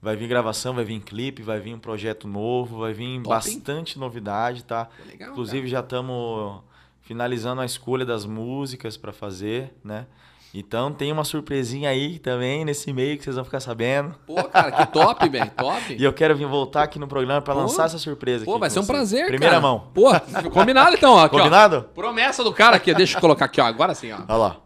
Vai 0.01 0.15
vir 0.15 0.27
gravação, 0.27 0.73
vai 0.73 0.83
vir 0.83 0.99
clipe, 0.99 1.43
vai 1.43 1.59
vir 1.59 1.75
um 1.75 1.79
projeto 1.79 2.27
novo, 2.27 2.79
vai 2.79 2.91
vir 2.91 3.17
Top, 3.21 3.29
bastante 3.29 3.99
novidade, 3.99 4.63
tá? 4.63 4.89
Legal, 5.07 5.29
Inclusive 5.31 5.67
já 5.67 5.79
estamos 5.81 6.59
finalizando 7.03 7.61
a 7.61 7.65
escolha 7.65 8.03
das 8.05 8.25
músicas 8.25 8.97
para 8.97 9.13
fazer, 9.13 9.71
né? 9.83 10.07
Então 10.53 10.91
tem 10.93 11.11
uma 11.11 11.23
surpresinha 11.23 11.89
aí 11.89 12.19
também 12.19 12.63
nesse 12.63 12.93
meio 12.93 13.17
que 13.17 13.23
vocês 13.23 13.35
vão 13.35 13.43
ficar 13.43 13.59
sabendo. 13.59 14.13
Pô, 14.27 14.35
cara, 14.43 14.71
que 14.71 14.85
top, 14.93 15.27
velho. 15.27 15.49
Top. 15.57 15.81
E 15.99 16.03
eu 16.03 16.13
quero 16.13 16.35
vir 16.35 16.45
voltar 16.45 16.83
aqui 16.83 16.99
no 16.99 17.07
programa 17.07 17.41
para 17.41 17.55
lançar 17.55 17.85
essa 17.85 17.97
surpresa 17.97 18.45
Pô, 18.45 18.59
vai 18.59 18.69
com 18.69 18.73
ser 18.73 18.79
um 18.79 18.83
vocês. 18.83 18.95
prazer, 18.97 19.25
Primeira 19.27 19.55
cara. 19.55 19.61
mão. 19.61 19.87
Pô, 19.93 20.11
combinado 20.51 20.95
então, 20.95 21.13
ó. 21.13 21.23
Aqui, 21.25 21.35
ó. 21.35 21.39
Combinado? 21.39 21.89
Promessa 21.95 22.43
do 22.43 22.53
cara 22.53 22.75
aqui. 22.75 22.93
Deixa 22.93 23.17
eu 23.17 23.21
colocar 23.21 23.45
aqui, 23.45 23.59
ó. 23.59 23.65
Agora 23.65 23.95
sim, 23.95 24.11
ó. 24.11 24.17
Olha 24.27 24.37
lá. 24.37 24.57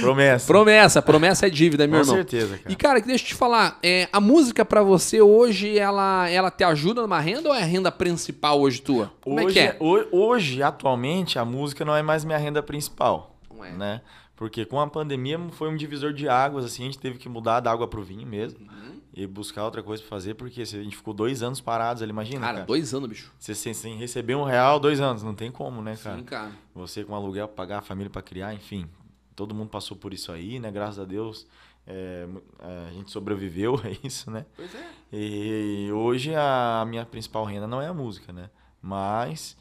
Promessa. 0.00 0.46
Promessa, 0.46 1.02
promessa 1.02 1.46
é 1.46 1.50
dívida, 1.50 1.86
meu 1.86 1.98
Com 2.00 2.04
irmão. 2.04 2.16
certeza, 2.16 2.58
cara. 2.58 2.72
E, 2.72 2.76
cara, 2.76 3.00
que 3.00 3.06
deixa 3.06 3.24
eu 3.24 3.28
te 3.28 3.34
falar, 3.34 3.78
é, 3.82 4.08
a 4.12 4.20
música 4.20 4.64
pra 4.64 4.82
você 4.82 5.20
hoje, 5.20 5.78
ela, 5.78 6.28
ela 6.28 6.50
te 6.50 6.64
ajuda 6.64 7.02
numa 7.02 7.20
renda 7.20 7.48
ou 7.50 7.54
é 7.54 7.62
a 7.62 7.66
renda 7.66 7.92
principal 7.92 8.60
hoje 8.60 8.80
tua? 8.80 9.12
Como 9.20 9.36
hoje, 9.36 9.58
é 9.58 9.68
que 9.68 9.68
é? 9.68 9.76
ho- 9.78 10.06
hoje, 10.10 10.62
atualmente, 10.62 11.38
a 11.38 11.44
música 11.44 11.84
não 11.84 11.94
é 11.94 12.02
mais 12.02 12.24
minha 12.24 12.38
renda 12.38 12.62
principal. 12.62 13.36
Não 13.54 13.64
é. 13.64 13.70
né? 13.72 14.00
Porque 14.40 14.64
com 14.64 14.80
a 14.80 14.86
pandemia 14.86 15.38
foi 15.50 15.68
um 15.68 15.76
divisor 15.76 16.14
de 16.14 16.26
águas, 16.26 16.64
assim, 16.64 16.84
a 16.84 16.86
gente 16.86 16.98
teve 16.98 17.18
que 17.18 17.28
mudar 17.28 17.60
da 17.60 17.70
água 17.70 17.86
pro 17.86 18.02
vinho 18.02 18.26
mesmo 18.26 18.58
Uhum. 18.60 18.98
e 19.12 19.26
buscar 19.26 19.66
outra 19.66 19.82
coisa 19.82 20.02
pra 20.02 20.08
fazer, 20.08 20.32
porque 20.32 20.62
a 20.62 20.64
gente 20.64 20.96
ficou 20.96 21.12
dois 21.12 21.42
anos 21.42 21.60
parados 21.60 22.02
ali, 22.02 22.10
imagina, 22.10 22.40
Cara, 22.40 22.52
cara. 22.54 22.66
dois 22.66 22.94
anos, 22.94 23.06
bicho. 23.06 23.30
Você 23.38 23.54
sem, 23.54 23.74
sem 23.74 23.98
receber 23.98 24.34
um 24.36 24.42
real, 24.44 24.80
dois 24.80 24.98
anos, 24.98 25.22
não 25.22 25.34
tem 25.34 25.50
como, 25.52 25.82
né, 25.82 25.94
cara? 26.02 26.16
Sim, 26.16 26.24
cara. 26.24 26.52
Você 26.74 27.04
com 27.04 27.14
aluguel, 27.14 27.48
pagar 27.48 27.80
a 27.80 27.82
família 27.82 28.08
pra 28.08 28.22
criar, 28.22 28.54
enfim. 28.54 28.88
Todo 29.36 29.54
mundo 29.54 29.68
passou 29.68 29.94
por 29.94 30.14
isso 30.14 30.32
aí, 30.32 30.58
né? 30.58 30.70
Graças 30.70 30.98
a 30.98 31.04
Deus 31.04 31.46
é, 31.86 32.24
mu- 32.26 32.42
a 32.60 32.92
gente 32.92 33.10
sobreviveu 33.10 33.74
a 33.76 33.90
isso, 34.02 34.30
né? 34.30 34.46
Pois 34.56 34.74
é. 34.74 34.86
E 35.12 35.90
hoje 35.92 36.34
a 36.34 36.82
minha 36.88 37.04
principal 37.04 37.44
renda 37.44 37.66
não 37.66 37.82
é 37.82 37.88
a 37.88 37.94
música, 37.94 38.32
né? 38.32 38.48
Mas 38.80 39.54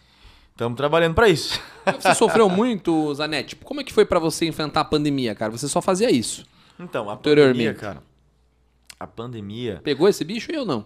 estamos 0.60 0.76
trabalhando 0.76 1.16
pra 1.16 1.30
isso. 1.30 1.60
Você 2.02 2.14
sofreu 2.14 2.50
muito, 2.50 3.14
Zanetti? 3.16 3.50
Tipo, 3.50 3.66
Como 3.66 3.80
é 3.80 3.84
que 3.84 3.94
foi 3.94 4.06
pra 4.06 4.20
você 4.20 4.46
enfrentar 4.46 4.82
a 4.82 4.86
pandemia, 4.86 5.34
cara? 5.34 5.52
Você 5.52 5.70
só 5.70 5.82
fazia 5.82 6.12
isso. 6.12 6.46
Então, 6.78 7.10
a 7.10 7.16
pandemia, 7.16 7.74
cara. 7.74 8.04
A 9.00 9.08
pandemia, 9.08 9.80
Pegou 9.82 10.10
esse 10.10 10.26
bicho 10.26 10.52
e 10.52 10.56
eu 10.56 10.66
não. 10.66 10.86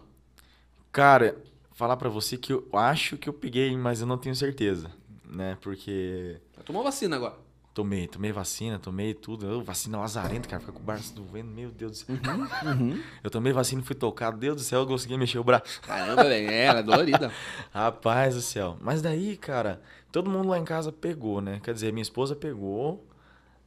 cara, 0.91 1.36
falar 1.71 1.97
pra 1.97 2.07
você 2.09 2.38
que 2.38 2.53
eu 2.53 2.67
acho 2.71 3.17
que 3.17 3.27
eu 3.27 3.33
peguei, 3.33 3.75
mas 3.75 4.01
eu 4.01 4.05
não 4.05 4.19
tenho 4.19 4.36
certeza, 4.36 4.91
né? 5.27 5.57
Porque 5.59 6.38
Tomou 6.63 6.83
vacina 6.83 7.15
agora. 7.15 7.36
Tomei, 7.73 8.07
tomei 8.07 8.31
vacina, 8.31 8.77
tomei 8.79 9.13
tudo. 9.13 9.45
Eu, 9.45 9.63
vacina 9.63 9.97
lazarenta, 9.99 10.47
cara, 10.47 10.59
fica 10.59 10.71
com 10.71 10.79
o 10.79 10.83
braço 10.83 11.13
doendo, 11.13 11.49
meu 11.51 11.71
Deus 11.71 11.91
do 11.91 11.97
céu. 11.97 12.15
Uhum. 12.65 13.01
Eu 13.23 13.29
tomei 13.29 13.51
vacina 13.51 13.81
e 13.81 13.86
fui 13.86 13.95
tocado, 13.95 14.38
Deus 14.38 14.55
do 14.55 14.62
céu, 14.62 14.81
eu 14.81 14.88
consegui 14.88 15.17
mexer 15.17 15.39
o 15.39 15.43
braço. 15.43 15.81
Caramba, 15.81 16.23
velho. 16.23 16.49
É, 16.49 16.65
ela 16.65 16.79
é 16.79 16.83
dolorida. 16.83 17.31
Rapaz 17.73 18.36
do 18.36 18.41
céu. 18.41 18.77
Mas 18.81 19.01
daí, 19.01 19.36
cara, 19.38 19.81
todo 20.12 20.29
mundo 20.29 20.49
lá 20.49 20.57
em 20.59 20.65
casa 20.65 20.91
pegou, 20.91 21.41
né? 21.41 21.59
Quer 21.63 21.73
dizer, 21.73 21.91
minha 21.91 22.01
esposa 22.03 22.36
pegou, 22.36 23.05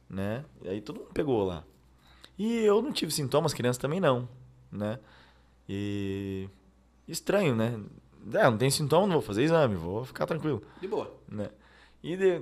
né? 0.09 0.43
E 0.63 0.69
aí 0.69 0.81
todo 0.81 0.99
mundo 0.99 1.11
pegou 1.13 1.43
lá. 1.43 1.63
E 2.37 2.59
eu 2.59 2.81
não 2.81 2.91
tive 2.91 3.11
sintomas, 3.11 3.53
crianças 3.53 3.81
também 3.81 3.99
não, 3.99 4.27
né? 4.71 4.99
E. 5.67 6.47
Estranho, 7.07 7.55
né? 7.55 7.79
É, 8.33 8.43
não 8.43 8.57
tem 8.57 8.69
sintoma, 8.69 9.07
não 9.07 9.13
vou 9.13 9.21
fazer 9.21 9.43
exame, 9.43 9.75
vou 9.75 10.03
ficar 10.03 10.25
tranquilo, 10.25 10.61
De 10.81 10.87
boa. 10.87 11.15
né? 11.29 11.49
E 12.03 12.17
de... 12.17 12.41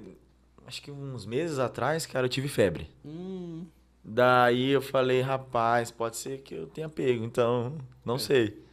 acho 0.66 0.82
que 0.82 0.92
uns 0.92 1.26
meses 1.26 1.60
atrás, 1.60 2.06
cara, 2.06 2.26
eu 2.26 2.30
tive 2.30 2.48
febre. 2.48 2.90
Hum, 3.04 3.66
Daí 4.08 4.70
eu 4.70 4.82
falei, 4.84 5.20
rapaz, 5.22 5.90
pode 5.90 6.18
ser 6.18 6.40
que 6.44 6.54
eu 6.54 6.68
tenha 6.68 6.88
pego, 6.88 7.26
então, 7.26 7.76
não 8.06 8.20
sei. 8.20 8.64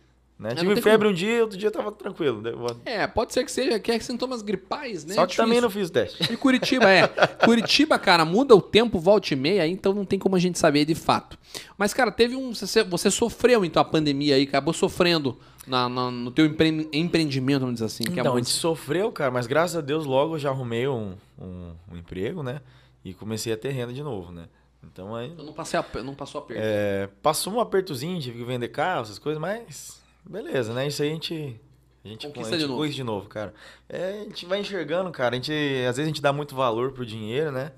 Né? 0.42 0.50
É, 0.50 0.54
Tive 0.56 0.80
febre 0.82 1.06
um 1.06 1.12
dia, 1.12 1.40
outro 1.42 1.56
dia 1.56 1.70
tava 1.70 1.92
tranquilo. 1.92 2.42
vou- 2.56 2.76
É, 2.84 3.06
pode 3.06 3.32
ser 3.32 3.44
que 3.44 3.52
seja 3.52 3.78
que 3.78 3.92
é 3.92 3.98
sintomas 4.00 4.42
gripais, 4.42 5.04
né? 5.04 5.14
Só 5.14 5.24
que 5.24 5.36
também 5.36 5.60
não 5.60 5.70
fiz 5.70 5.88
o 5.88 5.92
teste. 5.92 6.32
E 6.32 6.36
Curitiba, 6.36 6.90
é. 6.90 7.06
Curitiba, 7.46 7.96
cara, 7.98 8.24
muda 8.24 8.54
o 8.56 8.60
tempo, 8.60 8.98
volta 8.98 9.32
e 9.32 9.36
meia, 9.36 9.66
então 9.68 9.94
não 9.94 10.04
tem 10.04 10.18
como 10.18 10.34
a 10.34 10.38
gente 10.40 10.58
saber 10.58 10.84
de 10.84 10.96
fato. 10.96 11.38
Mas, 11.78 11.94
cara, 11.94 12.10
teve 12.10 12.34
um. 12.34 12.52
Você, 12.52 12.82
você 12.82 13.08
sofreu, 13.10 13.64
então, 13.64 13.80
a 13.80 13.84
pandemia 13.84 14.34
aí, 14.34 14.42
acabou 14.42 14.74
sofrendo 14.74 15.38
na, 15.64 15.88
na- 15.88 16.10
no 16.10 16.32
teu 16.32 16.44
empre- 16.44 16.88
empreendimento, 16.92 17.60
vamos 17.60 17.74
dizer 17.74 17.86
assim. 17.86 18.02
que 18.02 18.10
é 18.10 18.20
Então, 18.20 18.32
a 18.32 18.34
a 18.34 18.38
gente 18.38 18.50
sofreu, 18.50 19.12
cara, 19.12 19.30
mas 19.30 19.46
graças 19.46 19.76
a 19.76 19.80
Deus 19.80 20.04
logo 20.04 20.34
eu 20.34 20.38
já 20.40 20.50
arrumei 20.50 20.88
um, 20.88 21.14
um, 21.40 21.72
um 21.92 21.96
emprego, 21.96 22.42
né? 22.42 22.60
E 23.04 23.14
comecei 23.14 23.52
a 23.52 23.56
ter 23.56 23.70
renda 23.70 23.92
de 23.92 24.02
novo, 24.02 24.32
né? 24.32 24.46
Então 24.84 25.14
aí. 25.14 25.32
Eu 25.38 25.44
não, 25.44 25.52
passei 25.52 25.78
a, 25.78 26.02
não 26.02 26.14
passou 26.16 26.40
a 26.40 26.44
perda. 26.44 26.62
é, 26.64 27.08
passou 27.22 27.52
um 27.52 27.60
apertozinho, 27.60 28.20
tive 28.20 28.38
que 28.38 28.44
vender 28.44 28.66
carro, 28.68 29.02
essas 29.02 29.18
coisas, 29.20 29.40
mas 29.40 30.01
beleza, 30.28 30.72
né? 30.72 30.86
Isso 30.86 31.02
aí 31.02 31.10
a 31.10 31.12
gente. 31.12 31.60
A 32.04 32.08
gente, 32.08 32.26
Conquista 32.26 32.56
a 32.56 32.58
gente 32.58 32.66
de 32.66 32.72
novo. 32.72 32.88
de 32.88 33.04
novo, 33.04 33.28
cara. 33.28 33.54
É, 33.88 34.22
a 34.22 34.24
gente 34.24 34.44
vai 34.46 34.60
enxergando, 34.60 35.10
cara. 35.12 35.34
A 35.34 35.36
gente, 35.36 35.52
às 35.88 35.96
vezes 35.96 36.00
a 36.00 36.06
gente 36.06 36.22
dá 36.22 36.32
muito 36.32 36.54
valor 36.54 36.92
pro 36.92 37.06
dinheiro, 37.06 37.52
né? 37.52 37.72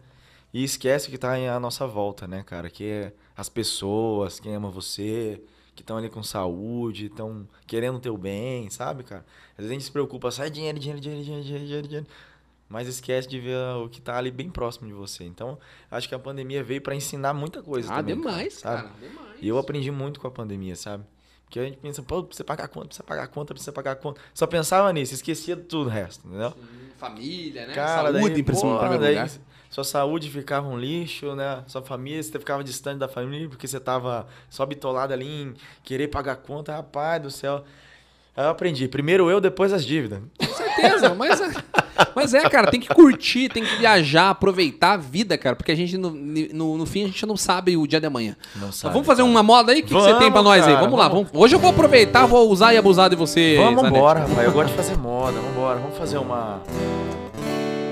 E 0.53 0.65
esquece 0.65 1.11
que 1.11 1.19
tá 1.19 1.35
à 1.35 1.61
nossa 1.61 1.87
volta, 1.87 2.27
né, 2.27 2.43
cara? 2.43 2.71
Que 2.71 2.85
é 2.85 3.13
as 3.37 3.49
pessoas, 3.49 4.41
quem 4.41 4.55
ama 4.55 4.71
você, 4.71 5.43
que 5.75 5.83
estão 5.83 5.97
ali 5.97 6.09
com 6.09 6.23
saúde, 6.23 7.07
estão 7.07 7.47
querendo 7.67 7.97
o 7.97 8.01
teu 8.01 8.17
bem, 8.17 8.71
sabe, 8.71 9.03
cara? 9.03 9.27
Às 9.53 9.59
vezes 9.59 9.71
a 9.71 9.75
gente 9.75 9.85
se 9.85 9.91
preocupa, 9.91 10.31
sai 10.31 10.49
dinheiro, 10.49 10.79
dinheiro, 10.79 11.01
dinheiro, 11.01 11.25
dinheiro, 11.25 11.45
dinheiro, 11.45 11.65
dinheiro, 11.67 11.89
dinheiro. 11.89 12.07
Mas 12.69 12.89
esquece 12.89 13.29
de 13.29 13.39
ver 13.39 13.59
o 13.85 13.89
que 13.89 14.01
tá 14.01 14.17
ali 14.17 14.31
bem 14.31 14.49
próximo 14.49 14.87
de 14.87 14.95
você. 14.95 15.25
Então, 15.25 15.59
acho 15.91 16.09
que 16.09 16.15
a 16.15 16.19
pandemia 16.19 16.63
veio 16.65 16.81
pra 16.81 16.95
ensinar 16.95 17.35
muita 17.35 17.63
coisa 17.63 17.93
ah, 17.93 17.97
também, 17.97 18.17
demais, 18.17 18.55
sabe? 18.55 18.83
cara. 18.83 18.95
Demais. 18.99 19.37
E 19.43 19.49
eu 19.49 19.59
aprendi 19.59 19.91
muito 19.91 20.19
com 20.19 20.27
a 20.27 20.31
pandemia, 20.31 20.75
sabe? 20.77 21.05
Porque 21.55 21.61
a 21.61 21.65
gente 21.67 21.79
pensa, 21.79 22.03
pô, 22.03 22.21
precisa 22.25 22.43
pagar 22.43 22.67
conta, 22.67 22.89
precisa 22.89 23.05
pagar 23.05 23.29
conta, 23.29 23.55
precisa 23.55 23.71
pagar 23.73 23.95
conta. 23.95 24.21
Só 24.35 24.45
pensava 24.45 24.93
nisso, 24.93 25.15
esquecia 25.15 25.55
de 25.55 25.63
tudo 25.63 25.87
o 25.87 25.89
resto, 25.89 26.27
entendeu? 26.27 26.51
Sim, 26.51 26.89
Família, 26.99 27.67
né? 27.69 27.75
Cara, 27.75 28.11
Saúde, 28.11 28.13
daí, 28.13 28.41
em 28.41 28.45
primeiro 28.45 28.99
daí 28.99 29.15
lugar. 29.15 29.31
Sua 29.71 29.85
saúde 29.85 30.29
ficava 30.29 30.67
um 30.67 30.77
lixo, 30.77 31.37
né? 31.37 31.63
Sua 31.69 31.81
família, 31.81 32.21
você 32.21 32.37
ficava 32.41 32.65
distante 32.65 32.99
da 32.99 33.07
família 33.07 33.49
porque 33.49 33.69
você 33.69 33.79
tava 33.79 34.27
só 34.51 34.67
bitolado 34.67 35.13
ali 35.13 35.29
em 35.29 35.55
querer 35.85 36.09
pagar 36.09 36.37
conta. 36.37 36.75
Rapaz 36.75 37.23
do 37.23 37.31
céu. 37.31 37.65
Aí 38.37 38.45
eu 38.45 38.51
aprendi. 38.51 38.89
Primeiro 38.89 39.31
eu, 39.31 39.41
depois 39.41 39.73
as 39.73 39.85
dívidas. 39.85 40.21
Com 40.37 40.55
certeza, 40.55 41.15
mas, 41.15 41.39
mas 42.15 42.35
é, 42.35 42.49
cara, 42.49 42.71
tem 42.71 42.81
que 42.81 42.89
curtir, 42.89 43.49
tem 43.49 43.65
que 43.65 43.77
viajar, 43.77 44.31
aproveitar 44.31 44.93
a 44.93 44.97
vida, 44.97 45.37
cara, 45.39 45.57
porque 45.57 45.73
a 45.73 45.75
gente, 45.75 45.97
no, 45.97 46.11
no, 46.11 46.79
no 46.79 46.87
fim, 46.87 47.05
a 47.05 47.07
gente 47.07 47.25
não 47.27 47.37
sabe 47.37 47.77
o 47.77 47.87
dia 47.87 48.01
de 48.01 48.07
amanhã. 48.07 48.37
Não 48.57 48.73
sabe, 48.73 48.93
vamos 48.93 49.07
fazer 49.07 49.23
cara. 49.23 49.31
uma 49.31 49.43
moda 49.43 49.73
aí? 49.73 49.81
O 49.81 49.83
que, 49.83 49.89
que 49.89 49.95
você 49.95 50.09
Vamos, 50.09 50.23
tem 50.23 50.33
pra 50.33 50.43
nós 50.43 50.63
aí? 50.63 50.75
cara, 50.75 50.85
Vamos 50.85 50.99
lá. 50.99 51.09
vamos. 51.09 51.29
Vamos... 51.31 51.45
Hoje 51.45 51.55
eu 51.55 51.59
vou 51.59 51.71
aproveitar, 51.71 52.27
vou 52.27 52.51
usar 52.51 52.75
e 52.75 52.77
abusar 52.77 53.11
de 53.11 53.17
você. 53.17 53.57
Vamos 53.59 53.85
embora, 53.85 54.21
rapaz. 54.21 54.45
Eu 54.47 54.53
gosto 54.53 54.71
de 54.71 54.75
fazer 54.75 54.97
moda. 54.97 55.33
Vamos 55.33 55.51
embora. 55.51 55.79
Vamos 55.79 55.99
fazer 55.99 56.19
uma. 56.19 56.61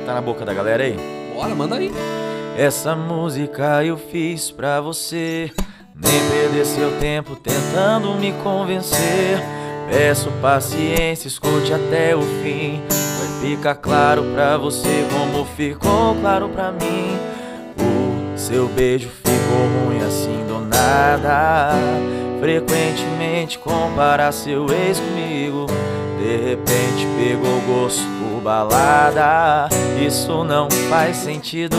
Tá 0.06 0.14
na 0.14 0.20
boca 0.20 0.44
da 0.44 0.52
galera 0.52 0.84
aí? 0.84 0.96
Bora, 1.34 1.54
manda 1.54 1.76
aí. 1.76 1.90
Essa 2.56 2.94
música 2.94 3.84
eu 3.84 3.96
fiz 3.96 4.50
pra 4.50 4.80
você. 4.80 5.50
Nem 5.94 6.30
perder 6.30 6.66
seu 6.66 6.90
tempo 6.98 7.36
tentando 7.36 8.14
me 8.14 8.32
convencer. 8.42 9.40
Peço 9.90 10.30
paciência, 10.40 11.28
escute 11.28 11.72
até 11.72 12.16
o 12.16 12.22
fim. 12.42 12.80
Vai 13.42 13.56
ficar 13.56 13.74
claro 13.74 14.22
pra 14.32 14.56
você 14.56 15.04
como 15.10 15.44
ficou 15.44 16.14
claro 16.20 16.48
pra 16.48 16.70
mim. 16.70 17.18
O 17.76 18.38
seu 18.38 18.68
beijo 18.68 19.08
ficou 19.08 19.84
ruim 19.84 20.00
assim 20.00 20.46
do 20.46 20.60
nada. 20.60 21.72
Frequentemente 22.38 23.58
compara 23.58 24.30
seu 24.30 24.66
ex 24.70 25.00
comigo. 25.00 25.66
De 26.20 26.36
repente 26.36 27.04
pegou 27.18 27.60
gosto 27.62 28.02
por 28.20 28.40
balada. 28.42 29.68
Isso 30.00 30.44
não 30.44 30.70
faz 30.88 31.16
sentido. 31.16 31.76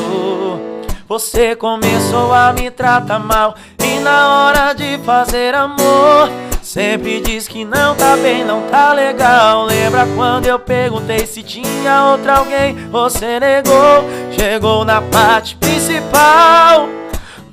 Você 1.08 1.56
começou 1.56 2.34
a 2.34 2.52
me 2.52 2.70
tratar 2.72 3.20
mal 3.20 3.56
e 3.82 4.00
na 4.02 4.48
hora 4.48 4.74
de 4.74 4.98
fazer 5.06 5.56
amor 5.56 6.30
sempre 6.64 7.22
diz 7.22 7.48
que 7.48 7.66
não 7.66 7.96
tá 7.96 8.16
bem, 8.16 8.44
não 8.44 8.62
tá 8.64 8.94
legal. 8.94 9.66
Lembra 9.66 10.08
quando 10.16 10.48
eu 10.48 10.58
perguntei 10.58 11.26
se 11.26 11.44
tinha 11.44 12.12
outra 12.12 12.38
alguém? 12.38 12.76
Você 12.90 13.40
negou, 13.40 14.06
chegou 14.32 14.86
na 14.86 15.02
parte 15.02 15.56
principal. 15.58 16.88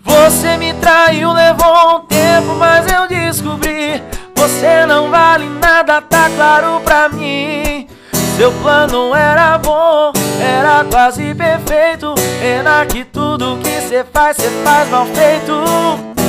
Você 0.03 0.57
me 0.57 0.73
traiu, 0.75 1.33
levou 1.33 1.97
um 1.97 2.01
tempo, 2.07 2.55
mas 2.59 2.91
eu 2.91 3.07
descobri. 3.07 4.03
Você 4.37 4.87
não 4.87 5.11
vale 5.11 5.47
nada, 5.61 6.01
tá 6.01 6.31
claro 6.35 6.81
pra 6.81 7.09
mim. 7.09 7.87
Seu 8.37 8.51
plano 8.53 9.15
era 9.15 9.59
bom, 9.59 10.13
era 10.41 10.85
quase 10.91 11.35
perfeito. 11.35 12.15
Pena 12.41 12.87
que 12.87 13.05
tudo 13.05 13.59
que 13.59 13.83
cê 13.83 14.05
faz, 14.11 14.39
cê 14.39 14.49
faz 14.65 14.89
mal 14.89 15.05
feito. 15.07 16.20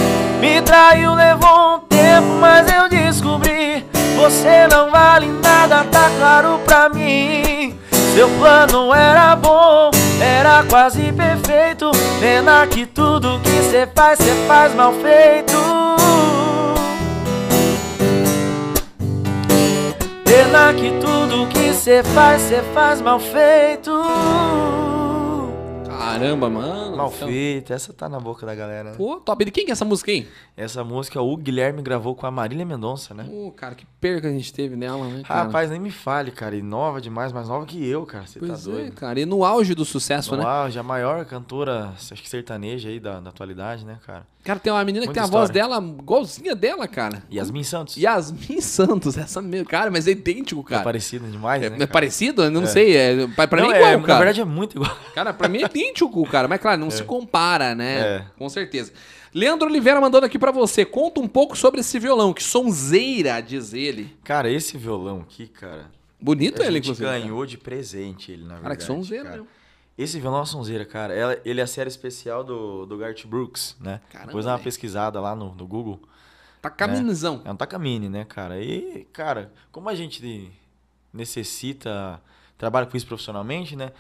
Me 0.42 0.60
traiu, 0.64 1.14
levou 1.14 1.76
um 1.76 1.80
tempo, 1.82 2.28
mas 2.40 2.68
eu 2.72 2.90
descobri. 2.90 3.86
Você 4.18 4.68
não 4.72 4.90
vale 4.90 5.28
nada, 5.28 5.84
tá 5.84 6.10
claro 6.18 6.60
pra 6.66 6.90
mim. 6.90 7.78
Seu 8.16 8.28
plano 8.40 8.92
era 8.92 9.36
bom, 9.36 9.92
era 10.20 10.64
quase 10.64 11.12
perfeito. 11.12 11.92
Pena 12.20 12.66
que 12.66 12.88
tudo 12.88 13.40
que 13.44 13.70
cê 13.70 13.88
faz, 13.96 14.18
cê 14.18 14.34
faz 14.48 14.74
mal 14.74 14.92
feito. 14.94 15.56
Pena 20.26 20.74
que 20.74 20.90
tudo 21.00 21.46
que 21.50 21.72
cê 21.72 22.02
faz, 22.02 22.42
cê 22.42 22.64
faz 22.74 23.00
mal 23.00 23.20
feito. 23.20 23.92
Caramba, 26.02 26.50
mano. 26.50 26.98
Mal 26.98 27.14
Então- 27.16 27.28
feito, 27.28 27.72
essa 27.72 27.94
tá 27.94 28.10
na 28.10 28.20
boca 28.20 28.44
da 28.46 28.56
galera. 28.56 28.92
né? 28.92 28.98
Pô, 28.98 29.18
top. 29.20 29.46
De 29.46 29.52
quem 29.52 29.66
que 29.66 29.72
é 29.72 29.74
essa 29.74 29.86
música 29.86 30.12
aí? 30.12 30.28
Essa 30.58 30.84
música 30.84 31.22
o 31.22 31.38
Guilherme 31.38 31.82
gravou 31.82 32.16
com 32.16 32.26
a 32.26 32.32
Marília 32.32 32.66
Mendonça, 32.66 33.14
né? 33.14 33.24
Pô, 33.30 33.52
cara, 33.52 33.76
que 33.76 33.86
perca 34.00 34.28
a 34.28 34.32
gente 34.32 34.52
teve 34.52 34.76
nela, 34.76 35.06
né, 35.08 35.22
cara? 35.24 35.44
Rapaz, 35.44 35.70
nem 35.70 35.80
me 35.80 35.92
fale, 35.92 36.32
cara. 36.32 36.56
E 36.56 36.62
nova 36.62 37.00
demais, 37.00 37.32
mais 37.32 37.48
nova 37.48 37.66
que 37.66 37.86
eu, 37.88 38.06
cara. 38.06 38.26
Você 38.26 38.40
tá 38.40 38.54
é, 38.54 38.58
doido. 38.58 38.94
cara. 38.96 39.20
E 39.20 39.26
no 39.26 39.46
auge 39.46 39.76
do 39.76 39.86
sucesso, 39.86 40.36
né? 40.36 40.44
Uau, 40.44 40.70
já 40.72 40.80
a 40.80 40.84
maior 40.84 41.24
cantora, 41.26 41.94
acho 41.96 42.16
que 42.16 42.28
sertaneja 42.30 42.90
aí 42.90 43.00
da, 43.00 43.20
da 43.20 43.30
atualidade, 43.30 43.86
né, 43.86 44.00
cara? 44.06 44.26
Cara, 44.44 44.60
tem 44.60 44.74
uma 44.74 44.84
menina 44.84 45.04
que 45.04 45.10
Muita 45.10 45.22
tem 45.22 45.30
a 45.30 45.32
voz 45.32 45.52
dela 45.52 45.78
igualzinha 45.78 46.56
dela, 46.56 46.88
cara. 46.88 47.22
Yasmin 47.32 47.64
Santos. 47.64 47.96
Yasmin 47.96 48.60
Santos, 48.60 49.16
essa 49.18 49.40
mesmo. 49.42 49.68
Cara, 49.68 49.92
mas 49.92 50.08
é 50.08 50.12
idêntico, 50.12 50.62
É 50.62 50.70
cara. 50.70 50.84
parecido 50.84 51.28
demais, 51.28 51.62
É, 51.62 51.70
né? 51.70 51.76
é 51.76 51.80
cara? 51.80 51.92
parecido? 51.92 52.50
Não 52.50 52.64
É. 52.64 52.66
sei. 52.66 52.98
É, 52.98 53.28
pra 53.28 53.48
pra 53.48 53.62
Não, 53.62 53.68
mim 53.70 53.74
é 53.76 53.78
é, 53.78 53.80
igual, 53.82 54.00
Na 54.02 54.08
cara. 54.08 54.20
verdade 54.20 54.42
é 54.42 54.46
muito 54.46 54.78
igual. 54.78 54.98
Cara, 55.14 55.32
pra 55.32 55.48
mim 55.48 55.60
é 55.62 55.66
idêntico, 55.66 56.26
cara. 56.28 56.48
Mas 56.48 56.60
claro, 56.60 56.80
não 56.82 56.90
se 56.90 57.04
compara, 57.04 57.76
né? 57.76 58.00
É. 58.00 58.26
Com 58.38 58.50
certeza. 58.50 58.92
Leandro 59.34 59.68
Oliveira 59.70 60.02
mandando 60.02 60.26
aqui 60.26 60.40
pra 60.40 60.52
você. 60.52 60.84
Conta 60.86 61.22
um 61.22 61.28
pouco 61.28 61.56
sobre 61.56 61.82
esse 61.82 62.00
violão. 62.00 62.34
Que 62.34 62.44
sonzeira, 62.44 63.40
diz 63.42 63.74
ele. 63.74 64.12
Cara, 64.24 64.50
esse 64.50 64.76
violão 64.78 65.20
aqui, 65.22 65.48
cara. 65.48 65.86
Bonito 66.20 66.62
a 66.62 66.66
ele, 66.66 66.76
gente 66.76 66.86
inclusive. 66.92 67.08
ganhou 67.10 67.46
de 67.46 67.58
presente 67.58 68.32
ele, 68.32 68.44
na 68.44 68.50
Cara, 68.50 68.60
verdade. 68.62 68.78
que 68.80 68.86
sonzeira, 68.86 69.24
cara. 69.24 69.36
meu. 69.38 69.48
Esse 70.02 70.20
violão 70.20 70.42
é 70.42 70.46
sonzeira, 70.46 70.86
cara. 70.86 71.14
Ela- 71.14 71.38
Ele 71.46 71.60
é 71.60 71.64
a 71.64 71.68
série 71.68 71.90
especial 71.90 72.44
do, 72.44 72.86
do 72.86 72.98
Garth 72.98 73.26
Brooks, 73.26 73.76
né? 73.80 74.02
Caramba, 74.10 74.28
Depois 74.28 74.46
dá 74.46 74.52
uma 74.52 74.60
pesquisada 74.60 75.20
lá 75.20 75.36
no, 75.36 75.54
no 75.56 75.68
Google. 75.68 76.00
Tá 76.62 76.70
caminhozão. 76.70 77.42
É 77.44 77.52
um 77.52 77.56
Takamine, 77.56 78.08
né, 78.08 78.24
cara? 78.24 78.62
E, 78.62 79.08
cara, 79.12 79.52
como 79.72 79.90
a 79.90 79.96
gente 79.96 80.52
necessita, 81.14 82.22
trabalha 82.58 82.86
com 82.86 82.96
isso 82.96 83.08
profissionalmente, 83.08 83.76
né? 83.76 83.92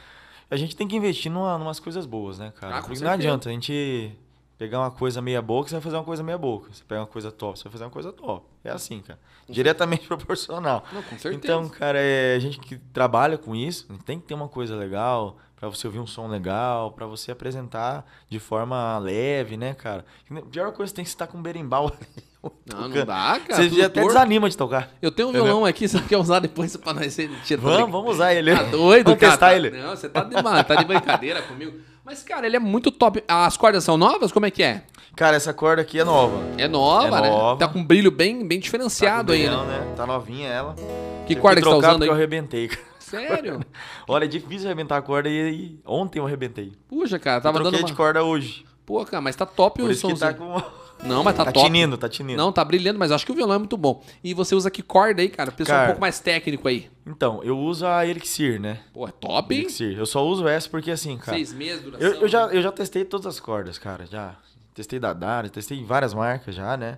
A 0.49 0.55
gente 0.55 0.75
tem 0.75 0.87
que 0.87 0.95
investir 0.95 1.31
numa, 1.31 1.57
numas 1.57 1.79
coisas 1.79 2.05
boas, 2.05 2.37
né, 2.39 2.51
cara? 2.59 2.77
Ah, 2.77 2.81
Porque 2.81 3.03
não 3.03 3.11
adianta 3.11 3.49
a 3.49 3.51
gente 3.51 4.11
pegar 4.57 4.79
uma 4.79 4.91
coisa 4.91 5.21
meia 5.21 5.41
boca, 5.41 5.69
você 5.69 5.75
vai 5.75 5.81
fazer 5.81 5.95
uma 5.95 6.03
coisa 6.03 6.21
meia 6.21 6.37
boca. 6.37 6.69
Você 6.71 6.83
pega 6.87 7.01
uma 7.01 7.07
coisa 7.07 7.31
top, 7.31 7.57
você 7.57 7.63
vai 7.63 7.71
fazer 7.71 7.83
uma 7.85 7.89
coisa 7.89 8.11
top. 8.11 8.45
É 8.63 8.69
assim, 8.69 8.99
cara. 9.01 9.19
Diretamente 9.49 10.05
proporcional. 10.07 10.83
Não, 10.93 11.01
com 11.01 11.17
certeza. 11.17 11.35
Então, 11.35 11.67
cara, 11.69 11.97
é, 11.99 12.35
a 12.35 12.39
gente 12.39 12.59
que 12.59 12.77
trabalha 12.93 13.37
com 13.37 13.55
isso, 13.55 13.87
tem 14.05 14.19
que 14.19 14.27
ter 14.27 14.33
uma 14.33 14.47
coisa 14.47 14.75
legal, 14.75 15.37
pra 15.61 15.69
você 15.69 15.85
ouvir 15.87 15.99
um 15.99 16.07
som 16.07 16.27
legal, 16.27 16.91
pra 16.91 17.05
você 17.05 17.31
apresentar 17.31 18.03
de 18.27 18.39
forma 18.39 18.97
leve, 18.97 19.55
né, 19.55 19.73
cara? 19.75 20.03
A 20.35 20.41
pior 20.41 20.71
coisa 20.73 20.91
tem 20.93 21.05
que 21.05 21.09
estar 21.09 21.27
com 21.27 21.37
um 21.37 21.41
berimbau 21.41 21.87
ali. 21.87 22.23
Não, 22.65 22.81
não 22.81 22.87
tocando. 22.89 23.05
dá, 23.05 23.39
cara. 23.47 23.61
Você 23.61 23.69
tudo 23.69 23.83
até 23.83 24.01
torto. 24.01 24.07
desanima 24.15 24.49
de 24.49 24.57
tocar. 24.57 24.89
Eu 24.99 25.11
tenho 25.11 25.27
um 25.27 25.29
Entendeu? 25.31 25.45
violão 25.45 25.63
aqui, 25.65 25.85
você 25.87 26.01
quer 26.01 26.17
usar 26.17 26.39
depois 26.39 26.75
pra 26.75 26.91
nós 26.91 27.15
tirar 27.45 27.61
Vamos, 27.61 27.91
vamos 27.91 28.11
usar 28.15 28.33
ele. 28.33 28.55
Tá 28.55 28.63
doido, 28.63 29.03
vamos 29.05 29.19
cara. 29.19 29.31
testar 29.33 29.49
Tá- 29.49 29.55
ele. 29.55 29.69
Não, 29.69 29.89
você 29.95 30.09
tá 30.09 30.23
de, 30.23 30.33
tá 30.63 30.73
de 30.75 30.85
brincadeira 30.85 31.39
comigo. 31.47 31.77
Mas, 32.03 32.23
cara, 32.23 32.47
ele 32.47 32.55
é 32.55 32.59
muito 32.59 32.89
top. 32.89 33.23
As 33.27 33.55
cordas 33.57 33.83
são 33.83 33.95
novas? 33.95 34.31
Como 34.31 34.47
é 34.47 34.49
que 34.49 34.63
é? 34.63 34.81
Cara, 35.15 35.35
essa 35.37 35.53
corda 35.53 35.83
aqui 35.83 35.99
é 35.99 36.03
nova. 36.03 36.41
É 36.57 36.67
nova, 36.67 37.19
É 37.19 37.21
né? 37.21 37.29
nova. 37.29 37.59
Tá 37.59 37.67
com 37.67 37.77
um 37.77 37.85
brilho 37.85 38.09
bem, 38.09 38.39
bem 38.47 38.57
Tá 38.59 38.63
diferenciado 38.63 39.33
aí, 39.33 39.41
brilhão, 39.43 39.63
né? 39.67 39.79
né? 39.81 39.93
Tá 39.95 40.07
novinha 40.07 40.49
ela. 40.49 40.73
Que 40.73 41.35
Tive 41.35 41.41
corda 41.41 41.61
que 41.61 41.67
você 41.67 41.73
tá 41.73 41.77
usando 41.77 41.97
porque 41.99 42.09
eu 42.09 42.13
aí? 42.13 42.17
arrebentei, 42.17 42.67
cara. 42.69 42.90
Sério? 43.11 43.59
Olha, 44.07 44.25
é 44.25 44.27
difícil 44.27 44.67
arrebentar 44.67 44.97
a 44.97 45.01
corda 45.01 45.29
e, 45.29 45.53
e 45.53 45.79
ontem 45.85 46.19
eu 46.19 46.25
arrebentei. 46.25 46.73
Puxa, 46.87 47.19
cara, 47.19 47.37
Eu 47.37 47.41
tava 47.43 47.59
troquei 47.59 47.71
dando 47.79 47.85
de 47.87 47.91
uma... 47.91 47.97
corda 47.97 48.23
hoje. 48.23 48.65
Pô, 48.85 49.05
cara, 49.05 49.21
mas 49.21 49.35
tá 49.35 49.45
top 49.45 49.79
Por 49.81 49.89
o 49.89 49.91
isso 49.91 50.07
que 50.07 50.17
tá 50.19 50.31
somzinho. 50.33 50.61
com... 50.61 50.81
Não, 51.07 51.23
mas 51.23 51.35
tá, 51.35 51.45
Tá 51.45 51.51
top. 51.51 51.65
tinindo, 51.65 51.97
tá 51.97 52.09
tinindo. 52.09 52.37
Não, 52.37 52.51
tá 52.51 52.63
brilhando, 52.65 52.97
mas 52.99 53.11
acho 53.11 53.25
que 53.25 53.31
o 53.31 53.35
violão 53.35 53.55
é 53.55 53.59
muito 53.59 53.77
bom. 53.77 54.03
E 54.23 54.33
você 54.33 54.53
usa 54.55 54.69
que 54.71 54.81
corda 54.81 55.21
aí, 55.21 55.29
cara? 55.29 55.51
Pessoal 55.51 55.75
é 55.75 55.79
um 55.79 55.81
Cara. 55.81 55.91
pouco 55.93 56.01
mais 56.01 56.19
técnico 56.19 56.67
aí. 56.67 56.89
Então, 57.05 57.41
eu 57.43 57.57
uso 57.57 57.85
a 57.85 58.05
Elixir, 58.05 58.59
né? 58.59 58.79
Pô, 58.93 59.07
é 59.07 59.11
top, 59.11 59.53
hein? 59.53 59.61
Elixir. 59.61 59.97
Eu 59.97 60.05
só 60.05 60.25
uso 60.25 60.47
essa 60.47 60.69
porque 60.69 60.91
assim, 60.91 61.17
cara... 61.17 61.37
Seis 61.37 61.53
meses 61.53 61.79
de 61.79 61.85
duração. 61.91 62.07
Eu, 62.07 62.21
eu, 62.21 62.27
já, 62.27 62.47
eu 62.47 62.61
já 62.61 62.71
testei 62.71 63.03
todas 63.05 63.25
as 63.27 63.39
cordas, 63.39 63.77
cara. 63.77 64.05
Já 64.05 64.35
testei 64.73 64.99
da 64.99 65.13
Dari, 65.13 65.49
testei 65.49 65.83
várias 65.83 66.13
marcas 66.13 66.55
já, 66.55 66.77
né? 66.77 66.97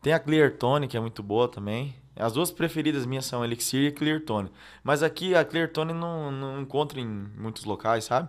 Tem 0.00 0.12
a 0.12 0.18
Clear 0.18 0.50
Tone, 0.52 0.88
que 0.88 0.96
é 0.96 1.00
muito 1.00 1.22
boa 1.22 1.46
também. 1.48 1.94
As 2.16 2.32
duas 2.32 2.50
preferidas 2.50 3.06
minhas 3.06 3.24
são 3.24 3.44
Elixir 3.44 3.88
e 3.88 3.92
Clear 3.92 4.20
Tone. 4.20 4.50
Mas 4.84 5.02
aqui 5.02 5.34
a 5.34 5.44
Clear 5.44 5.70
Tone 5.70 5.92
não, 5.92 6.30
não 6.30 6.60
encontra 6.60 7.00
em 7.00 7.06
muitos 7.06 7.64
locais, 7.64 8.04
sabe? 8.04 8.28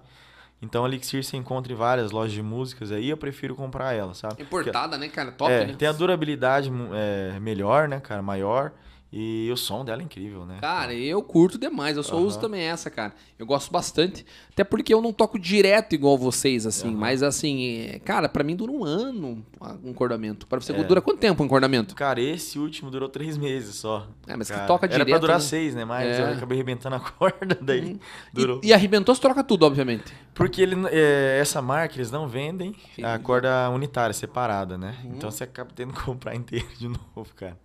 Então 0.62 0.86
a 0.86 0.88
Elixir 0.88 1.24
você 1.24 1.36
encontra 1.36 1.74
em 1.74 1.76
várias 1.76 2.12
lojas 2.12 2.32
de 2.32 2.42
músicas 2.42 2.92
aí, 2.92 3.10
eu 3.10 3.18
prefiro 3.18 3.54
comprar 3.54 3.94
ela, 3.94 4.14
sabe? 4.14 4.42
Importada, 4.42 4.98
né, 4.98 5.10
cara? 5.10 5.32
Top, 5.34 5.52
é, 5.52 5.66
né? 5.66 5.76
tem 5.78 5.88
a 5.88 5.92
durabilidade 5.92 6.72
é, 6.94 7.38
melhor, 7.40 7.90
né, 7.90 8.00
cara? 8.00 8.22
Maior. 8.22 8.72
E 9.16 9.48
o 9.52 9.56
som 9.56 9.86
dela 9.86 10.02
é 10.02 10.06
incrível, 10.06 10.44
né? 10.44 10.58
Cara, 10.60 10.92
eu 10.92 11.22
curto 11.22 11.60
demais. 11.60 11.96
Eu 11.98 12.02
só 12.02 12.16
Aham. 12.16 12.26
uso 12.26 12.40
também 12.40 12.62
essa, 12.62 12.90
cara. 12.90 13.14
Eu 13.38 13.46
gosto 13.46 13.72
bastante. 13.72 14.26
Até 14.52 14.64
porque 14.64 14.92
eu 14.92 15.04
não 15.04 15.14
toco 15.14 15.38
direto 15.38 15.94
igual 15.94 16.18
vocês, 16.18 16.66
assim. 16.66 16.90
Mas, 16.92 17.22
assim, 17.22 17.82
é- 17.90 18.00
cara, 18.00 18.28
pra 18.28 18.44
mim 18.44 18.56
dura 18.56 18.72
um 18.72 18.84
ano 18.84 19.46
um 19.84 19.90
encordamento. 19.92 20.48
Pra 20.48 20.60
você 20.60 20.74
É. 20.74 20.84
dura 20.84 21.00
quanto 21.00 21.20
tempo 21.20 21.44
um 21.44 21.46
encordamento? 21.46 21.94
Cara, 21.94 22.20
esse 22.20 22.58
último 22.58 22.90
durou 22.90 23.08
três 23.08 23.38
meses 23.38 23.76
só. 23.76 24.08
É, 24.26 24.36
mas 24.36 24.48
que 24.48 24.56
cara. 24.56 24.66
toca 24.66 24.88
Era 24.88 24.96
pra 24.96 25.06
direto, 25.06 25.22
durar 25.22 25.38
né? 25.38 25.44
seis, 25.46 25.76
né? 25.76 25.86
Mas 25.86 26.08
É. 26.08 26.22
Uhum. 26.24 26.30
eu 26.30 26.34
acabei 26.38 26.58
arrebentando 26.58 26.96
a 26.96 27.00
corda, 27.12 27.56
daí 27.62 28.00
durou. 28.34 28.62
E, 28.64 28.70
e 28.70 28.74
arrebentou, 28.74 29.14
você 29.14 29.22
troca 29.22 29.44
tudo, 29.44 29.64
obviamente. 29.68 30.12
Porque 30.34 30.60
ele, 30.60 30.76
é, 30.90 31.38
essa 31.40 31.62
marca 31.62 31.96
eles 31.98 32.10
não 32.10 32.28
vendem 32.28 32.74
Sim. 32.96 33.04
a 33.04 33.20
corda 33.20 33.70
unitária, 33.70 34.12
separada, 34.12 34.76
né? 34.76 34.96
Uhum. 35.04 35.12
Então 35.18 35.30
você 35.30 35.44
acaba 35.44 35.70
tendo 35.76 35.94
que 35.94 36.02
comprar 36.04 36.34
inteiro 36.34 36.66
de 36.80 36.88
novo, 37.16 37.32
cara. 37.36 37.62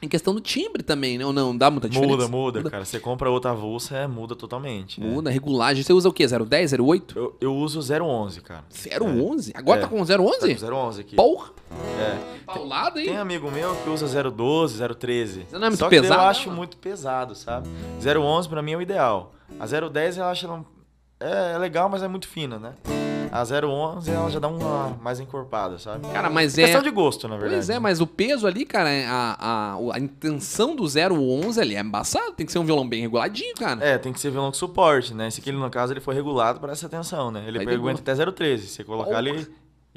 Em 0.00 0.06
questão 0.08 0.32
do 0.32 0.40
timbre 0.40 0.82
também, 0.84 1.18
né? 1.18 1.26
Ou 1.26 1.32
não? 1.32 1.56
Dá 1.56 1.70
muita 1.70 1.88
diferença? 1.88 2.16
Muda, 2.16 2.28
muda, 2.28 2.70
cara. 2.70 2.84
Você 2.84 3.00
compra 3.00 3.28
outra 3.30 3.50
avulsa, 3.50 3.96
é, 3.96 4.06
muda 4.06 4.36
totalmente. 4.36 5.00
né? 5.00 5.06
Muda, 5.08 5.28
regulagem. 5.28 5.82
Você 5.82 5.92
usa 5.92 6.08
o 6.08 6.12
quê? 6.12 6.24
010, 6.26 6.72
08? 6.74 7.18
Eu, 7.18 7.36
eu 7.40 7.56
uso 7.56 7.80
011, 7.80 8.40
cara. 8.40 8.64
011? 8.70 9.52
Agora 9.56 9.80
É. 9.80 9.82
tá 9.82 9.88
com 9.88 10.04
Tá 10.04 10.14
011? 10.20 10.54
com 10.54 10.66
011 10.76 11.00
aqui. 11.00 11.16
Porra! 11.16 11.50
É. 12.00 12.18
Paulado, 12.46 12.98
hein? 13.00 13.06
Tem 13.06 13.16
amigo 13.16 13.50
meu 13.50 13.74
que 13.74 13.90
usa 13.90 14.06
012, 14.30 14.78
013. 14.94 15.46
Você 15.48 15.58
não 15.58 15.66
é 15.66 15.70
muito 15.70 15.78
Só 15.80 15.88
pesado, 15.88 16.22
eu 16.22 16.26
acho 16.28 16.46
mano? 16.46 16.56
muito 16.58 16.76
pesado, 16.76 17.34
sabe? 17.34 17.68
011 18.00 18.48
pra 18.48 18.62
mim 18.62 18.72
é 18.72 18.76
o 18.76 18.82
ideal. 18.82 19.32
A 19.58 19.66
010 19.66 20.18
eu 20.18 20.24
acho 20.26 20.46
ela 20.46 20.64
é, 21.20 21.54
é 21.54 21.58
legal, 21.58 21.88
mas 21.88 22.02
é 22.04 22.08
muito 22.08 22.28
fina, 22.28 22.56
né? 22.58 22.74
A 23.32 23.42
011 23.42 24.10
ela 24.10 24.30
já 24.30 24.38
dá 24.38 24.48
uma 24.48 24.96
mais 25.02 25.20
encorpada, 25.20 25.78
sabe? 25.78 26.06
Cara, 26.08 26.30
mas 26.30 26.56
É 26.56 26.62
é... 26.62 26.64
questão 26.64 26.82
de 26.82 26.90
gosto, 26.90 27.28
na 27.28 27.36
verdade. 27.36 27.54
Pois 27.54 27.70
é, 27.70 27.78
mas 27.78 28.00
o 28.00 28.06
peso 28.06 28.46
ali, 28.46 28.64
cara, 28.64 28.90
é 28.90 29.06
a, 29.06 29.36
a, 29.38 29.76
a 29.94 29.98
intenção 29.98 30.74
do 30.74 30.84
011 30.84 31.60
ali 31.60 31.76
é 31.76 31.80
embaçado. 31.80 32.32
Tem 32.32 32.46
que 32.46 32.52
ser 32.52 32.58
um 32.58 32.64
violão 32.64 32.88
bem 32.88 33.02
reguladinho, 33.02 33.54
cara. 33.54 33.84
É, 33.84 33.98
tem 33.98 34.12
que 34.12 34.20
ser 34.20 34.30
violão 34.30 34.50
com 34.50 34.56
suporte, 34.56 35.14
né? 35.14 35.28
Esse 35.28 35.40
aqui, 35.40 35.52
no 35.52 35.70
caso, 35.70 35.92
ele 35.92 36.00
foi 36.00 36.14
regulado 36.14 36.60
para 36.60 36.72
essa 36.72 36.86
atenção, 36.86 37.30
né? 37.30 37.44
Ele 37.46 37.58
aguenta 37.58 38.00
até 38.00 38.14
013. 38.30 38.66
Se 38.66 38.74
você 38.74 38.84
colocar 38.84 39.08
Porra. 39.08 39.18
ali, 39.18 39.46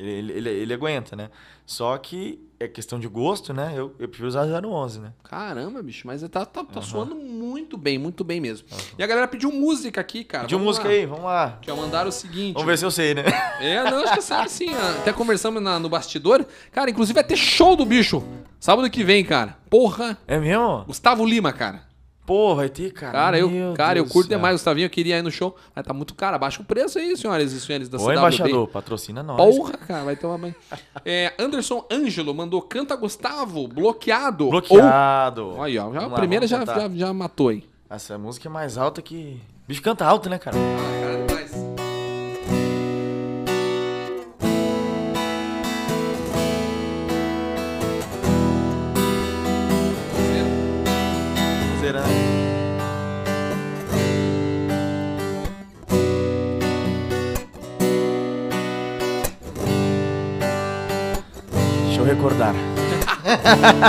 ele, 0.01 0.31
ele, 0.31 0.31
ele, 0.37 0.49
ele 0.49 0.73
aguenta, 0.73 1.15
né? 1.15 1.29
Só 1.65 1.97
que 1.97 2.39
é 2.59 2.67
questão 2.67 2.99
de 2.99 3.07
gosto, 3.07 3.53
né? 3.53 3.71
Eu, 3.75 3.95
eu 3.99 4.07
prefiro 4.07 4.27
usar 4.27 4.45
011, 4.45 4.99
né? 4.99 5.13
Caramba, 5.23 5.81
bicho, 5.81 6.05
mas 6.05 6.21
tá, 6.23 6.45
tá, 6.45 6.63
tá 6.63 6.81
soando 6.81 7.15
muito 7.15 7.77
bem, 7.77 7.97
muito 7.97 8.23
bem 8.23 8.41
mesmo. 8.41 8.67
E 8.97 9.03
a 9.03 9.07
galera 9.07 9.27
pediu 9.27 9.51
música 9.51 10.01
aqui, 10.01 10.23
cara. 10.23 10.43
Pediu 10.43 10.57
Vamos 10.57 10.71
música 10.77 10.87
lá. 10.87 10.93
aí, 10.93 11.05
vamos 11.05 11.23
lá. 11.25 11.59
Já 11.61 11.75
mandaram 11.75 12.09
o 12.09 12.11
seguinte. 12.11 12.53
Vamos 12.53 12.67
ver 12.67 12.77
se 12.77 12.85
eu 12.85 12.91
sei, 12.91 13.13
né? 13.13 13.23
É, 13.61 13.83
não, 13.89 14.03
acho 14.03 14.15
que 14.15 14.21
sabe 14.21 14.49
sim. 14.51 14.69
Até 14.99 15.13
conversamos 15.13 15.61
na- 15.61 15.79
no 15.79 15.87
bastidor. 15.87 16.45
Cara, 16.71 16.89
inclusive 16.89 17.13
vai 17.15 17.23
ter 17.23 17.37
show 17.37 17.75
do 17.75 17.85
bicho. 17.85 18.23
Sábado 18.59 18.89
que 18.89 19.03
vem, 19.03 19.23
cara. 19.23 19.57
Porra. 19.69 20.17
É 20.27 20.37
mesmo? 20.39 20.83
Gustavo 20.85 21.25
Lima, 21.25 21.53
cara. 21.53 21.83
Pô, 22.25 22.55
vai 22.55 22.69
ter, 22.69 22.91
cara. 22.93 23.11
Cara, 23.11 23.39
eu, 23.39 23.49
Meu 23.49 23.73
cara, 23.73 23.97
eu 23.99 24.05
curto 24.05 24.27
céu. 24.29 24.37
demais, 24.37 24.53
Gustavinho. 24.55 24.85
Eu 24.85 24.89
queria 24.89 25.17
ir 25.17 25.21
no 25.21 25.31
show, 25.31 25.55
mas 25.75 25.85
tá 25.85 25.93
muito 25.93 26.13
caro. 26.13 26.35
Abaixa 26.35 26.61
o 26.61 26.65
preço 26.65 26.99
aí, 26.99 27.17
senhoras 27.17 27.51
e 27.51 27.59
senhores 27.59 27.89
da 27.89 27.97
Ô, 27.97 28.01
CWB. 28.01 28.17
embaixador, 28.17 28.67
patrocina 28.67 29.23
nós. 29.23 29.37
Porra, 29.55 29.73
cara, 29.73 30.03
vai 30.05 30.15
ter 30.15 30.27
uma 30.27 30.37
mãe. 30.37 30.55
É, 31.03 31.33
Anderson 31.39 31.85
Ângelo 31.91 32.33
mandou 32.33 32.61
Canta 32.61 32.95
Gustavo, 32.95 33.67
bloqueado. 33.67 34.49
Bloqueado. 34.49 35.47
Ou... 35.47 35.63
Aí, 35.63 35.77
ó, 35.77 35.91
já, 35.91 35.99
a 36.03 36.07
lá, 36.07 36.15
primeira 36.15 36.47
já, 36.47 36.63
já, 36.63 36.87
já 36.89 37.13
matou 37.13 37.49
aí. 37.49 37.63
Essa 37.89 38.17
música 38.17 38.47
é 38.47 38.51
mais 38.51 38.77
alta 38.77 39.01
que. 39.01 39.41
O 39.65 39.67
bicho 39.67 39.81
canta 39.81 40.05
alto, 40.05 40.29
né, 40.29 40.37
cara? 40.37 40.55
Ah, 40.57 41.27
cara, 41.27 41.40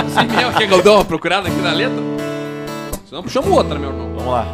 Sim 0.09 0.35
mesmo, 0.35 0.53
quer 0.57 0.67
que 0.67 0.73
eu 0.73 0.81
dê 0.81 0.89
uma 0.89 1.05
procurada 1.05 1.47
aqui 1.47 1.61
na 1.61 1.71
letra? 1.71 2.01
Senão 3.07 3.23
puxamos 3.23 3.49
outra, 3.51 3.77
meu 3.77 3.89
irmão. 3.89 4.11
Vamos 4.15 4.33
lá. 4.33 4.47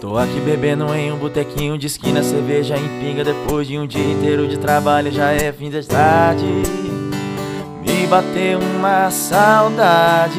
Tô 0.00 0.18
aqui 0.18 0.40
bebendo 0.40 0.94
em 0.94 1.10
um 1.10 1.16
botequinho 1.16 1.78
de 1.78 1.86
esquina, 1.86 2.22
cerveja 2.22 2.76
em 2.76 3.00
pinga 3.00 3.24
depois 3.24 3.66
de 3.66 3.78
um 3.78 3.86
dia 3.86 4.12
inteiro 4.12 4.46
de 4.46 4.58
trabalho, 4.58 5.10
já 5.10 5.30
é 5.30 5.52
fim 5.52 5.70
da 5.70 5.82
tarde. 5.82 6.44
Me 7.80 8.06
bateu 8.06 8.58
uma 8.58 9.10
saudade, 9.10 10.38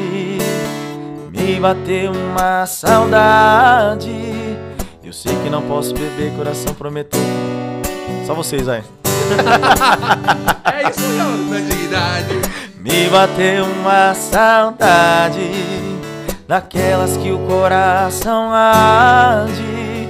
me 1.32 1.59
bateu 1.59 2.11
uma 2.11 2.66
saudade. 2.66 4.11
Eu 5.03 5.11
sei 5.11 5.36
que 5.43 5.49
não 5.49 5.61
posso 5.64 5.93
beber, 5.93 6.32
coração 6.36 6.74
prometeu. 6.74 7.20
Só 8.26 8.34
vocês 8.34 8.70
aí. 8.70 8.84
É 10.65 10.89
isso 10.89 11.07
da 11.17 11.26
dignidade. 11.59 12.41
Me 12.80 13.07
bateu 13.09 13.65
uma 13.65 14.13
saudade 14.13 15.49
Daquelas 16.47 17.17
que 17.17 17.32
o 17.32 17.39
coração 17.47 18.51
arde. 18.51 20.07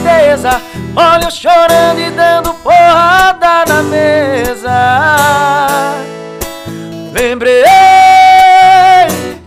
tristeza. 0.00 0.60
Olha 0.96 1.24
eu 1.24 1.30
chorando 1.30 2.00
e 2.00 2.10
dando 2.10 2.54
porrada 2.54 3.64
na 3.68 3.82
mesa. 3.82 4.70
Lembrei 7.12 7.64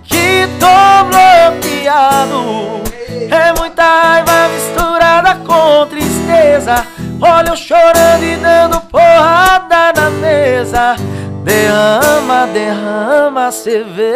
que 0.03 0.47
tô 0.59 1.03
bloqueado. 1.05 2.83
É 3.29 3.59
muita 3.59 3.83
raiva 3.83 4.49
misturada 4.49 5.35
com 5.45 5.87
tristeza. 5.87 6.85
Olha 7.19 7.49
eu 7.49 7.55
chorando 7.55 8.23
e 8.23 8.35
dando 8.37 8.79
porrada 8.81 9.93
na 9.95 10.09
mesa. 10.09 10.95
Derrama, 11.43 12.47
derrama 12.47 13.51
cerveja. 13.51 14.13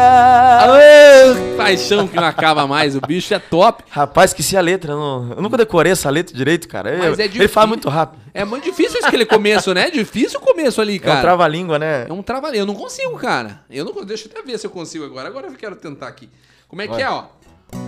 Aê, 0.00 1.54
paixão 1.56 2.08
que 2.08 2.16
não 2.16 2.24
acaba 2.24 2.66
mais, 2.66 2.96
o 2.96 3.00
bicho 3.00 3.34
é 3.34 3.38
top. 3.38 3.84
Rapaz, 3.90 4.30
esqueci 4.30 4.56
a 4.56 4.60
letra. 4.60 4.92
Eu, 4.92 4.98
não- 4.98 5.32
eu 5.36 5.42
nunca 5.42 5.56
decorei 5.58 5.92
essa 5.92 6.08
letra 6.08 6.34
direito, 6.34 6.66
cara. 6.66 6.90
Eu- 6.90 7.14
é 7.14 7.24
ele 7.24 7.46
fala 7.48 7.66
muito 7.66 7.88
rápido. 7.90 8.20
É 8.32 8.44
muito 8.44 8.64
difícil 8.64 8.98
aquele 9.04 9.26
começo, 9.26 9.74
né? 9.74 9.88
É 9.88 9.90
difícil 9.90 10.38
o 10.40 10.42
começo 10.42 10.80
ali, 10.80 10.94
É 10.96 10.96
um 10.96 11.00
cara. 11.00 11.20
trava-língua, 11.20 11.78
né? 11.78 12.06
É 12.08 12.12
um 12.12 12.22
trava 12.22 12.48
Eu 12.56 12.64
não 12.64 12.74
consigo, 12.74 13.16
cara. 13.18 13.60
Eu 13.70 13.84
não 13.84 13.92
Deixa 14.04 14.26
eu 14.28 14.32
até 14.32 14.42
ver 14.42 14.58
se 14.58 14.66
eu 14.66 14.70
consigo 14.70 15.04
agora. 15.04 15.28
Agora 15.28 15.48
eu 15.48 15.52
quero 15.54 15.76
tentar 15.76 16.08
aqui. 16.08 16.30
Como 16.68 16.80
é 16.82 16.88
que 16.88 17.00
é, 17.02 17.08
ó? 17.10 17.24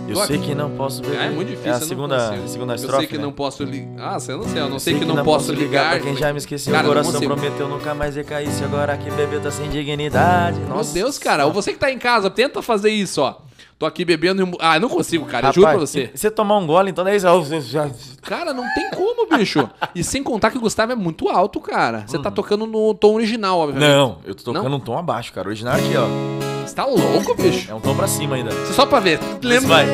Eu 0.07 0.15
Tô 0.15 0.25
sei 0.25 0.35
aqui. 0.37 0.47
que 0.47 0.55
não 0.55 0.69
posso 0.71 1.01
beber. 1.01 1.21
É, 1.21 1.29
muito 1.29 1.47
difícil. 1.47 1.71
É 1.71 1.75
a 1.75 1.77
eu 1.79 1.81
segunda, 1.87 2.47
segunda 2.47 2.73
Eu 2.73 2.75
estrofe. 2.75 2.97
sei 2.99 3.07
que 3.07 3.17
né? 3.17 3.23
não 3.23 3.31
posso 3.31 3.63
ligar. 3.63 4.15
Ah, 4.15 4.19
você 4.19 4.33
não 4.33 4.43
sei. 4.43 4.61
Eu 4.61 4.69
não 4.69 4.79
sei, 4.79 4.93
Sei 4.93 4.99
que, 5.07 5.13
não, 5.13 5.23
posso 5.23 5.53
ligar. 5.53 5.91
Pra 5.91 5.99
quem 6.01 6.15
já 6.17 6.31
me 6.33 6.37
esqueceu, 6.37 6.73
Cara, 6.73 6.85
o 6.87 6.91
eu 6.91 6.93
coração 6.95 7.21
prometeu 7.21 7.67
nunca 7.69 7.95
mais 7.95 8.15
recair. 8.15 8.49
Se 8.51 8.63
agora 8.63 8.97
que 8.97 9.09
bebeu 9.11 9.39
tá 9.41 9.49
sem 9.49 9.69
dignidade. 9.69 10.59
Meu 10.59 10.69
Nossa. 10.69 10.93
Deus, 10.93 11.17
cara. 11.17 11.45
Ou 11.45 11.53
você 11.53 11.71
que 11.71 11.79
tá 11.79 11.89
em 11.91 11.97
casa, 11.97 12.29
tenta 12.29 12.61
fazer 12.61 12.89
isso, 12.89 13.21
ó. 13.21 13.35
Tô 13.79 13.85
aqui 13.85 14.03
bebendo. 14.05 14.43
e- 14.43 14.57
Ah, 14.59 14.75
eu 14.77 14.81
não 14.81 14.89
consigo, 14.89 15.25
cara. 15.25 15.47
eu 15.47 15.53
juro 15.53 15.67
pra 15.67 15.77
você. 15.77 16.11
Se 16.13 16.21
você 16.21 16.31
tomar 16.31 16.57
um 16.57 16.67
gole, 16.67 16.91
então 16.91 17.03
daí 17.05 17.17
você 17.19 17.61
já. 17.61 17.89
Cara, 18.21 18.53
não 18.53 18.65
tem 18.75 18.91
como, 18.91 19.27
bicho. 19.37 19.67
E 19.95 20.03
sem 20.03 20.21
contar 20.21 20.51
que 20.51 20.57
o 20.57 20.61
Gustavo 20.61 20.91
é 20.91 20.95
muito 20.95 21.29
alto, 21.29 21.59
cara. 21.61 22.03
Você 22.05 22.19
tá 22.19 22.29
Uhum. 22.29 22.35
tocando 22.35 22.67
no 22.67 22.93
tom 22.93 23.15
original, 23.15 23.59
obviamente. 23.59 23.89
Não, 23.89 24.17
eu 24.25 24.35
tô 24.35 24.43
tocando 24.43 24.69
Não? 24.69 24.77
um 24.77 24.79
tom 24.79 24.97
abaixo, 24.97 25.31
cara. 25.33 25.47
O 25.47 25.49
original 25.51 25.73
aqui, 25.75 25.93
ó. 25.97 26.50
Você 26.71 26.75
tá 26.77 26.85
louco, 26.85 27.35
bicho? 27.35 27.69
É 27.69 27.75
um 27.75 27.81
tom 27.81 27.93
pra 27.93 28.07
cima 28.07 28.37
ainda. 28.37 28.49
Só 28.73 28.85
pra 28.85 29.01
ver. 29.01 29.19
Lembra? 29.43 29.67
vai. 29.67 29.85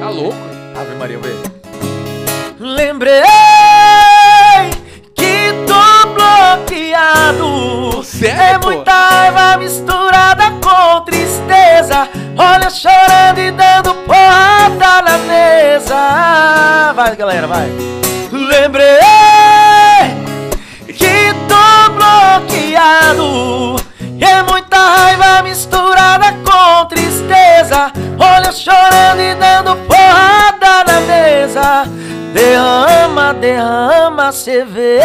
Tá 0.00 0.08
louco? 0.10 0.36
Ave 0.76 0.96
Maria, 0.96 1.16
vê. 1.16 1.32
Lembrei 2.58 3.22
que 5.14 5.52
tô 5.64 6.08
bloqueado. 6.12 8.02
Sério, 8.02 8.42
É 8.42 8.58
pô? 8.58 8.72
muita 8.72 8.90
raiva 8.92 9.58
misturada 9.58 10.50
com 10.60 11.04
tristeza. 11.04 12.08
Olha, 12.36 12.68
chorando 12.68 13.38
e 13.38 13.52
dando 13.52 13.94
porrada 13.94 15.02
na 15.02 15.18
mesa. 15.18 16.92
Vai, 16.96 17.14
galera, 17.14 17.46
vai. 17.46 17.68
Lembrei 18.32 18.98
que 20.88 21.32
tô 21.46 21.90
bloqueado. 21.92 23.76
É 24.20 24.42
muita 24.42 24.76
raiva 24.76 25.42
misturada 25.42 26.26
com 26.44 26.86
tristeza. 26.86 27.92
Olha, 28.18 28.52
chorando 28.52 29.20
e 29.20 29.34
dando 29.34 29.76
porrada 29.86 30.84
na 30.84 31.00
mesa. 31.00 31.84
Derrama, 32.32 33.34
derrama 33.34 34.30
cerveja. 34.32 35.00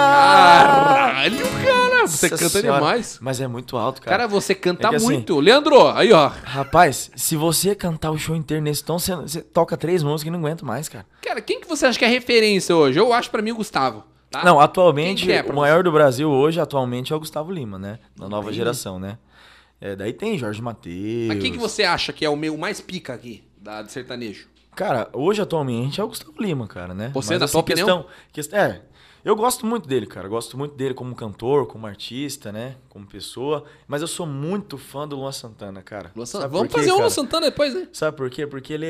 Caralho, 0.00 1.38
cara. 1.64 2.06
Você 2.06 2.28
Nossa 2.28 2.44
canta 2.44 2.60
Senhora. 2.60 2.78
demais. 2.80 3.18
Mas 3.20 3.40
é 3.40 3.46
muito 3.48 3.76
alto, 3.78 4.02
cara. 4.02 4.16
Cara, 4.18 4.28
você 4.28 4.54
canta 4.54 4.86
É 4.88 4.90
que 4.90 4.96
assim- 4.96 5.06
muito. 5.06 5.40
Leandro, 5.40 5.88
aí, 5.88 6.12
ó. 6.12 6.30
Rapaz, 6.44 7.10
se 7.16 7.36
você 7.36 7.74
cantar 7.74 8.10
o 8.10 8.18
show 8.18 8.36
inteiro 8.36 8.62
nesse 8.62 8.84
tom, 8.84 8.98
você, 8.98 9.14
você 9.16 9.40
toca 9.40 9.76
três 9.76 10.02
músicas 10.02 10.28
e 10.28 10.30
não 10.30 10.40
aguenta 10.40 10.64
mais, 10.66 10.88
cara. 10.88 11.06
Cara, 11.22 11.40
quem 11.40 11.60
que 11.60 11.66
você 11.68 11.86
acha 11.86 11.98
que 11.98 12.04
é 12.04 12.08
referência 12.08 12.76
hoje? 12.76 12.98
Eu 12.98 13.12
acho 13.12 13.30
pra 13.30 13.40
mim 13.40 13.52
o 13.52 13.56
Gustavo. 13.56 14.04
Tá? 14.34 14.44
Não, 14.44 14.58
atualmente, 14.60 15.30
é 15.30 15.42
o 15.42 15.54
maior 15.54 15.82
do 15.82 15.92
Brasil 15.92 16.30
hoje, 16.30 16.60
atualmente, 16.60 17.12
é 17.12 17.16
o 17.16 17.18
Gustavo 17.18 17.52
Lima, 17.52 17.78
né? 17.78 17.98
Da 18.16 18.28
nova 18.28 18.52
geração, 18.52 18.98
né? 18.98 19.18
É, 19.80 19.94
daí 19.94 20.12
tem 20.12 20.38
Jorge 20.38 20.60
Matheus. 20.62 21.28
Mas 21.28 21.40
quem 21.40 21.52
que 21.52 21.58
você 21.58 21.84
acha 21.84 22.12
que 22.12 22.24
é 22.24 22.28
o 22.28 22.36
meu 22.36 22.56
mais 22.56 22.80
pica 22.80 23.12
aqui, 23.14 23.44
da 23.60 23.82
de 23.82 23.92
sertanejo? 23.92 24.48
Cara, 24.74 25.08
hoje, 25.12 25.40
atualmente, 25.40 26.00
é 26.00 26.04
o 26.04 26.08
Gustavo 26.08 26.34
Lima, 26.40 26.66
cara, 26.66 26.92
né? 26.94 27.10
Você, 27.14 27.34
Mas, 27.34 27.38
na 27.38 27.44
assim, 27.44 27.52
tua 27.52 27.60
opinião? 27.60 28.06
questão, 28.32 28.58
É, 28.58 28.80
eu 29.24 29.34
gosto 29.34 29.64
muito 29.64 29.88
dele, 29.88 30.06
cara. 30.06 30.28
Gosto 30.28 30.56
muito 30.58 30.74
dele 30.76 30.92
como 30.94 31.14
cantor, 31.14 31.66
como 31.66 31.86
artista, 31.86 32.52
né? 32.52 32.76
Como 32.90 33.06
pessoa. 33.06 33.64
Mas 33.88 34.02
eu 34.02 34.06
sou 34.08 34.26
muito 34.26 34.76
fã 34.76 35.08
do 35.08 35.16
Luan 35.16 35.32
Santana, 35.32 35.80
cara. 35.82 36.10
Luan 36.14 36.26
Santana. 36.26 36.48
Vamos 36.50 36.68
quê, 36.68 36.74
fazer 36.74 36.90
cara? 36.90 36.98
Luan 37.00 37.10
Santana 37.10 37.46
depois, 37.46 37.74
né? 37.74 37.88
Sabe 37.92 38.16
por 38.16 38.28
quê? 38.30 38.46
Porque 38.46 38.72
ele. 38.72 38.86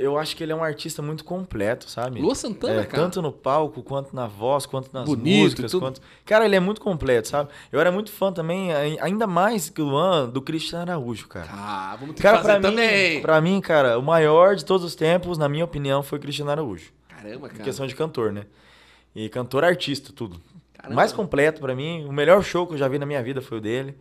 Eu 0.00 0.18
acho 0.18 0.36
que 0.36 0.42
ele 0.42 0.52
é 0.52 0.54
um 0.54 0.62
artista 0.62 1.00
muito 1.00 1.24
completo, 1.24 1.88
sabe? 1.90 2.20
Luan 2.20 2.34
Santana, 2.34 2.82
É, 2.82 2.84
cara. 2.84 3.02
Tanto 3.04 3.22
no 3.22 3.32
palco, 3.32 3.82
quanto 3.82 4.14
na 4.14 4.26
voz, 4.26 4.66
quanto 4.66 4.90
nas 4.92 5.04
Bonito, 5.06 5.42
músicas. 5.42 5.70
tudo. 5.70 5.80
Quanto... 5.86 6.00
Cara, 6.24 6.44
ele 6.44 6.56
é 6.56 6.60
muito 6.60 6.80
completo, 6.80 7.28
sabe? 7.28 7.48
Eu 7.72 7.80
era 7.80 7.90
muito 7.90 8.10
fã 8.12 8.32
também, 8.32 8.72
ai- 8.72 8.98
ainda 9.00 9.26
mais 9.26 9.70
que 9.70 9.80
o 9.80 9.86
Luan, 9.86 10.28
do 10.28 10.42
Cristiano 10.42 10.90
Araújo, 10.90 11.26
cara. 11.28 11.48
Ah, 11.50 11.96
vamos 11.98 12.14
ter 12.14 12.22
Cara, 12.22 12.38
que 12.38 12.42
fazer 12.44 12.60
pra 12.60 12.70
mim, 12.70 12.76
também. 12.76 13.22
pra 13.22 13.40
mim, 13.40 13.60
cara, 13.60 13.98
o 13.98 14.02
maior 14.02 14.54
de 14.54 14.64
todos 14.64 14.84
os 14.86 14.94
tempos, 14.94 15.38
na 15.38 15.48
minha 15.48 15.64
opinião, 15.64 16.02
foi 16.02 16.18
Cristiano 16.18 16.50
Araújo. 16.50 16.90
Caramba, 17.08 17.46
Em 17.48 17.50
cara. 17.50 17.64
questão 17.64 17.86
de 17.86 17.94
cantor, 17.96 18.32
né? 18.32 18.44
E 19.20 19.28
cantor 19.28 19.64
artista, 19.64 20.12
tudo. 20.14 20.40
Caramba. 20.74 20.94
Mais 20.94 21.12
completo 21.12 21.60
pra 21.60 21.74
mim, 21.74 22.04
o 22.08 22.12
melhor 22.12 22.42
show 22.44 22.66
que 22.66 22.74
eu 22.74 22.78
já 22.78 22.86
vi 22.86 22.98
na 22.98 23.06
minha 23.06 23.20
vida 23.22 23.40
foi 23.42 23.58
o 23.58 23.60
dele. 23.60 23.98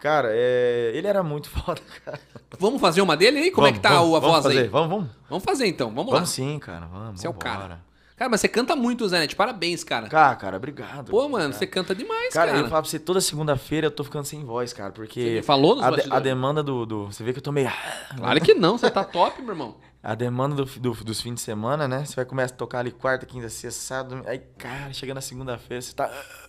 Cara, 0.00 0.30
é... 0.32 0.90
ele 0.94 1.06
era 1.06 1.22
muito 1.22 1.48
foda, 1.50 1.80
cara. 2.04 2.20
Vamos 2.58 2.80
fazer 2.80 3.00
uma 3.00 3.16
dele 3.16 3.38
aí? 3.38 3.50
Como 3.52 3.66
é 3.66 3.70
Vamos, 3.70 3.78
que 3.82 3.88
tá 3.88 3.94
vamos, 3.98 4.16
a 4.16 4.18
vamos 4.18 4.34
voz 4.34 4.42
fazer, 4.44 4.58
aí? 4.62 4.68
Vamos, 4.68 4.88
vamos. 4.90 5.08
Vamos 5.28 5.44
fazer 5.44 5.66
então, 5.66 5.88
vamos, 5.90 6.06
Vamos 6.12 6.20
lá. 6.20 6.26
sim, 6.26 6.58
cara, 6.58 6.86
vamos. 6.86 7.20
Você 7.20 7.26
é 7.26 7.30
o 7.30 7.34
cara. 7.34 7.86
Cara, 8.16 8.28
mas 8.28 8.40
você 8.40 8.48
canta 8.48 8.74
muito, 8.74 9.06
Zanetti. 9.06 9.36
Parabéns, 9.36 9.84
cara. 9.84 10.08
Cara, 10.08 10.34
cara, 10.34 10.56
obrigado. 10.56 11.08
Pô, 11.08 11.18
mano, 11.22 11.34
Obrigado. 11.36 11.52
você 11.52 11.66
canta 11.68 11.94
demais, 11.94 12.34
Cara, 12.34 12.48
cara. 12.50 12.58
eu 12.64 12.68
falo 12.68 12.82
pra 12.82 12.90
você, 12.90 12.98
toda 12.98 13.20
segunda-feira 13.20 13.86
eu 13.86 13.90
tô 13.92 14.02
ficando 14.02 14.24
sem 14.24 14.44
voz, 14.44 14.72
cara, 14.72 14.90
Você 14.90 14.94
porque 14.96 15.20
me 15.36 15.42
falou 15.42 15.76
nos 15.76 15.84
a, 15.84 15.90
de- 15.92 16.12
a 16.12 16.18
demanda 16.18 16.60
do, 16.60 16.84
do- 16.84 17.06
Você 17.06 17.22
vê 17.22 17.32
que 17.32 17.38
eu 17.38 17.42
tô 17.44 17.52
meio... 17.52 17.70
Claro 18.16 18.40
que 18.40 18.54
não, 18.54 18.76
você 18.76 18.90
tá 18.90 19.04
top, 19.04 19.40
meu 19.40 19.52
irmão. 19.52 19.76
A 20.00 20.14
demanda 20.14 20.54
do, 20.54 20.64
do- 20.64 21.04
dos 21.04 21.20
fins 21.20 21.34
de 21.34 21.40
semana, 21.40 21.88
né? 21.88 22.04
Você 22.04 22.14
vai 22.14 22.24
começar 22.24 22.54
a 22.54 22.56
tocar 22.56 22.78
ali 22.78 22.92
quarta, 22.92 23.26
quinta, 23.26 23.48
sexta, 23.48 23.80
sábado, 23.80 24.22
aí, 24.26 24.38
cara, 24.56 24.92
chega 24.92 25.12
na 25.12 25.20
segunda-feira, 25.20 25.82
você 25.82 25.92
tá... 25.92 26.08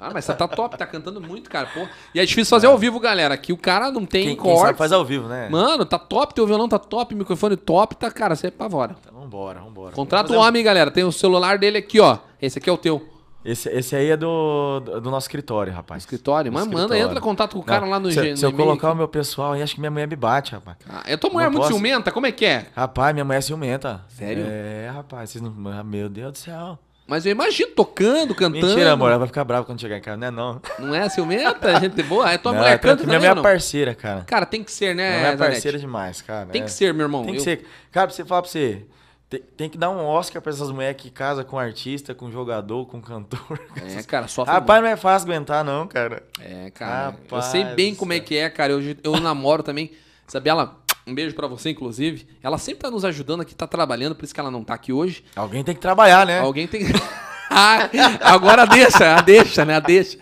Ah, 0.00 0.10
mas 0.12 0.24
você 0.24 0.34
tá 0.34 0.46
top, 0.48 0.76
tá 0.76 0.86
cantando 0.86 1.20
muito, 1.20 1.48
cara. 1.48 1.68
Pô. 1.72 1.86
E 2.14 2.20
é 2.20 2.24
difícil 2.26 2.50
fazer 2.50 2.66
ao 2.66 2.76
vivo, 2.76 2.98
galera. 3.00 3.34
Aqui 3.34 3.52
o 3.52 3.56
cara 3.56 3.90
não 3.90 4.04
tem 4.04 4.26
Quem, 4.26 4.36
quem 4.36 4.44
corte. 4.44 4.60
sabe 4.66 4.78
faz 4.78 4.92
ao 4.92 5.04
vivo, 5.04 5.28
né? 5.28 5.48
Mano, 5.48 5.86
tá 5.86 5.98
top, 5.98 6.34
teu 6.34 6.46
violão 6.46 6.68
tá 6.68 6.78
top, 6.78 7.14
microfone 7.14 7.56
top, 7.56 7.94
tá, 7.96 8.10
cara, 8.10 8.34
você 8.36 8.48
apavora. 8.48 8.96
Então, 9.00 9.20
vambora, 9.20 9.60
vambora. 9.60 9.94
Contrata 9.94 10.30
o 10.32 10.34
fazer 10.34 10.48
homem, 10.48 10.62
galera. 10.62 10.90
Tem 10.90 11.04
o 11.04 11.12
celular 11.12 11.58
dele 11.58 11.78
aqui, 11.78 12.00
ó. 12.00 12.18
Esse 12.42 12.58
aqui 12.58 12.68
é 12.68 12.72
o 12.72 12.76
teu 12.76 12.96
um- 12.96 13.15
Esse, 13.46 13.68
esse 13.68 13.94
aí 13.94 14.10
é 14.10 14.16
do, 14.16 14.80
do, 14.80 15.08
nosso 15.10 15.26
escritório, 15.26 15.72
rapaz. 15.72 16.02
escritório. 16.02 16.52
Mas 16.52 16.64
manda, 16.64 16.76
escritório. 16.80 17.04
entra 17.04 17.18
em 17.18 17.22
contato 17.22 17.52
com 17.52 17.60
o 17.60 17.62
cara 17.62 17.82
Não, 17.82 17.90
lá 17.90 18.00
no 18.00 18.10
se, 18.10 18.36
Se 18.36 18.44
eu 18.44 18.52
colocar 18.52 18.90
o 18.90 18.94
meu 18.96 19.06
pessoal 19.06 19.52
aí, 19.52 19.62
acho 19.62 19.74
que 19.74 19.80
minha 19.80 19.90
mulher 19.90 20.08
me 20.08 20.16
bate, 20.16 20.52
rapaz. 20.52 20.76
Ah, 20.88 21.04
eu 21.06 21.16
tô 21.16 21.30
mulher 21.30 21.44
Não 21.44 21.52
muito 21.52 21.62
posso. 21.62 21.74
ciumenta, 21.74 22.10
como 22.10 22.26
é 22.26 22.32
que 22.32 22.44
é? 22.44 22.66
Rapaz, 22.74 23.14
minha 23.14 23.24
mulher 23.24 23.38
é 23.38 23.40
ciumenta. 23.42 24.04
Sério? 24.08 24.44
É, 24.48 24.90
rapaz, 24.92 25.30
vocês 25.30 25.42
não... 25.42 25.52
Meu 25.84 26.08
Deus 26.08 26.32
do 26.32 26.38
céu. 26.38 26.76
Mas 27.06 27.24
eu 27.24 27.30
imagino 27.30 27.70
tocando, 27.70 28.34
cantando. 28.34 28.66
Mentira, 28.66 28.92
amor, 28.92 29.10
ela 29.10 29.18
vai 29.18 29.28
ficar 29.28 29.44
brava 29.44 29.64
quando 29.64 29.80
chegar 29.80 29.96
em 29.96 30.00
casa, 30.00 30.16
não 30.16 30.26
é 30.26 30.30
não. 30.32 30.60
Não 30.80 30.94
é 30.94 31.08
ciumenta? 31.08 31.78
Gente 31.78 32.02
boa. 32.02 32.32
É 32.32 32.36
tua 32.36 32.50
Não, 32.52 32.58
mulher 32.58 32.74
é 32.74 32.78
canta 32.78 33.04
também 33.04 33.18
minha 33.18 33.30
mulher 33.30 33.38
é 33.38 33.42
parceira, 33.42 33.94
cara. 33.94 34.24
Cara, 34.26 34.44
tem 34.44 34.64
que 34.64 34.72
ser, 34.72 34.92
né, 34.92 35.10
Minha 35.10 35.18
mulher 35.18 35.34
é 35.34 35.36
parceira 35.36 35.78
demais, 35.78 36.20
cara. 36.20 36.46
Tem 36.46 36.62
é. 36.62 36.64
que 36.64 36.72
ser, 36.72 36.92
meu 36.92 37.04
irmão. 37.04 37.22
Tem 37.22 37.34
que 37.34 37.38
Eu- 37.38 37.44
ser. 37.44 37.64
Cara, 37.92 38.08
pra 38.08 38.16
você 38.16 38.24
falar 38.24 38.42
pra 38.42 38.50
você, 38.50 38.84
tem, 39.28 39.40
tem 39.56 39.68
que 39.68 39.76
dar 39.76 39.90
um 39.90 40.04
Oscar 40.04 40.40
pra 40.40 40.52
essas 40.52 40.70
mulheres 40.70 41.00
que 41.00 41.10
casam 41.10 41.44
com 41.44 41.58
artista, 41.58 42.14
com 42.14 42.30
jogador, 42.30 42.86
com 42.86 43.00
cantor. 43.00 43.60
É, 43.76 44.02
cara, 44.02 44.28
sofre 44.28 44.52
Rapaz, 44.54 44.82
não 44.82 44.88
é 44.88 44.96
fácil 44.96 45.28
aguentar, 45.28 45.64
não, 45.64 45.86
cara. 45.86 46.22
É, 46.40 46.70
cara. 46.70 47.08
eu 47.08 47.12
Rapaz 47.22 47.46
sei 47.46 47.64
bem 47.64 47.94
como 47.94 48.12
é 48.12 48.20
que 48.20 48.36
é, 48.36 48.48
cara. 48.48 48.72
Eu, 48.72 48.80
eu 49.02 49.20
namoro 49.20 49.62
também. 49.62 49.90
Isabela, 50.28 50.80
um 51.06 51.14
beijo 51.14 51.34
pra 51.34 51.46
você, 51.46 51.70
inclusive. 51.70 52.26
Ela 52.42 52.58
sempre 52.58 52.82
tá 52.82 52.90
nos 52.90 53.04
ajudando 53.04 53.40
aqui, 53.40 53.54
tá 53.54 53.66
trabalhando, 53.66 54.14
por 54.14 54.24
isso 54.24 54.34
que 54.34 54.40
ela 54.40 54.50
não 54.50 54.62
tá 54.62 54.74
aqui 54.74 54.92
hoje. 54.92 55.24
Alguém 55.34 55.64
tem 55.64 55.74
que 55.74 55.80
trabalhar, 55.80 56.24
né? 56.26 56.40
Alguém 56.40 56.66
tem. 56.66 56.82
Ah, 57.48 57.88
Agora 58.22 58.66
deixa, 58.66 59.14
a 59.16 59.22
deixa, 59.22 59.64
né? 59.64 59.76
A 59.76 59.80
deixa. 59.80 60.18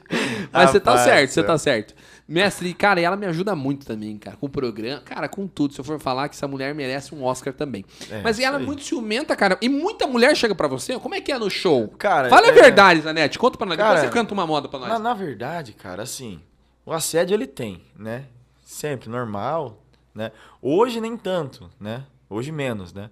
Mas 0.52 0.70
você 0.70 0.78
tá 0.78 0.90
Rapaz 0.90 1.04
certo, 1.08 1.30
você 1.30 1.42
tá 1.42 1.56
certo. 1.56 1.94
Mestre, 2.26 2.72
cara, 2.72 3.00
e 3.00 3.04
ela 3.04 3.16
me 3.16 3.26
ajuda 3.26 3.54
muito 3.54 3.84
também, 3.84 4.16
cara, 4.16 4.34
com 4.36 4.46
o 4.46 4.48
programa, 4.48 5.00
cara, 5.02 5.28
com 5.28 5.46
tudo. 5.46 5.74
Se 5.74 5.80
eu 5.80 5.84
for 5.84 6.00
falar 6.00 6.28
que 6.28 6.34
essa 6.34 6.48
mulher 6.48 6.74
merece 6.74 7.14
um 7.14 7.22
Oscar 7.22 7.52
também. 7.52 7.84
É, 8.10 8.22
Mas 8.22 8.38
ela 8.38 8.58
é 8.58 8.64
muito 8.64 8.82
ciumenta, 8.82 9.36
cara. 9.36 9.58
E 9.60 9.68
muita 9.68 10.06
mulher 10.06 10.34
chega 10.34 10.54
pra 10.54 10.66
você. 10.66 10.98
Como 10.98 11.14
é 11.14 11.20
que 11.20 11.30
é 11.30 11.38
no 11.38 11.50
show? 11.50 11.88
Cara, 11.98 12.30
Fala 12.30 12.46
a 12.46 12.50
é- 12.50 12.52
verdade, 12.52 13.02
Zanete. 13.02 13.38
Conta 13.38 13.58
pra 13.58 13.66
nós. 13.66 13.76
Cara, 13.76 13.94
Depois 13.96 14.10
você 14.10 14.14
canta 14.18 14.32
uma 14.32 14.46
moda 14.46 14.68
pra 14.68 14.78
nós. 14.78 14.88
Na, 14.88 14.98
na 14.98 15.12
verdade, 15.12 15.74
cara, 15.74 16.02
assim, 16.02 16.40
o 16.86 16.92
assédio 16.92 17.34
ele 17.34 17.46
tem, 17.46 17.82
né? 17.98 18.24
Sempre, 18.64 19.10
normal, 19.10 19.82
né? 20.14 20.32
Hoje 20.62 21.02
nem 21.02 21.18
tanto, 21.18 21.70
né? 21.78 22.04
Hoje 22.30 22.50
menos, 22.50 22.94
né? 22.94 23.10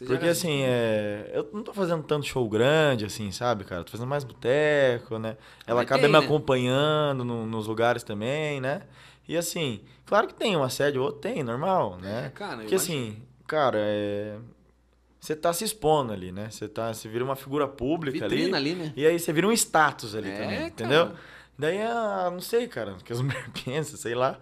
Você 0.00 0.06
já 0.06 0.12
Porque 0.14 0.24
era 0.24 0.32
assim, 0.32 0.62
é, 0.62 1.30
eu 1.34 1.50
não 1.52 1.62
tô 1.62 1.74
fazendo 1.74 2.02
tanto 2.02 2.26
show 2.26 2.48
grande, 2.48 3.04
assim, 3.04 3.30
sabe, 3.30 3.64
cara? 3.64 3.84
Tô 3.84 3.90
fazendo 3.92 4.08
mais 4.08 4.24
boteco, 4.24 5.18
né? 5.18 5.36
Ela 5.66 5.80
Mas 5.80 5.84
acaba 5.86 6.02
tem, 6.02 6.10
me 6.10 6.18
né? 6.18 6.24
acompanhando 6.24 7.22
no- 7.22 7.44
nos 7.46 7.66
lugares 7.66 8.02
também, 8.02 8.60
né? 8.60 8.82
E 9.28 9.36
assim, 9.36 9.80
claro 10.06 10.26
que 10.26 10.34
tem 10.34 10.56
um 10.56 10.62
assédio, 10.62 11.02
outro 11.02 11.20
tem, 11.20 11.42
normal, 11.42 11.98
né? 11.98 12.26
É, 12.26 12.30
cara, 12.30 12.56
Porque 12.56 12.74
assim, 12.74 13.22
Cara, 13.46 13.78
é. 13.80 14.38
Você 15.20 15.36
tá 15.36 15.52
se 15.52 15.64
expondo 15.64 16.12
ali, 16.12 16.32
né? 16.32 16.48
Você 16.50 16.66
tá, 16.68 16.94
você 16.94 17.08
vira 17.08 17.22
uma 17.24 17.36
figura 17.36 17.68
pública 17.68 18.26
Vitrina 18.26 18.56
ali. 18.56 18.70
ali, 18.70 18.84
né? 18.84 18.92
E 18.96 19.06
aí 19.06 19.18
você 19.18 19.32
vira 19.32 19.46
um 19.46 19.52
status 19.52 20.14
ali 20.14 20.28
É, 20.28 20.32
também, 20.32 20.56
cara. 20.58 20.68
entendeu? 20.70 21.12
Daí, 21.58 21.82
ah, 21.82 22.30
não 22.32 22.40
sei, 22.40 22.66
cara, 22.68 22.92
o 22.94 22.96
que 23.04 23.12
as 23.12 23.20
mulheres 23.20 23.50
pensam, 23.64 23.98
sei 23.98 24.14
lá. 24.14 24.38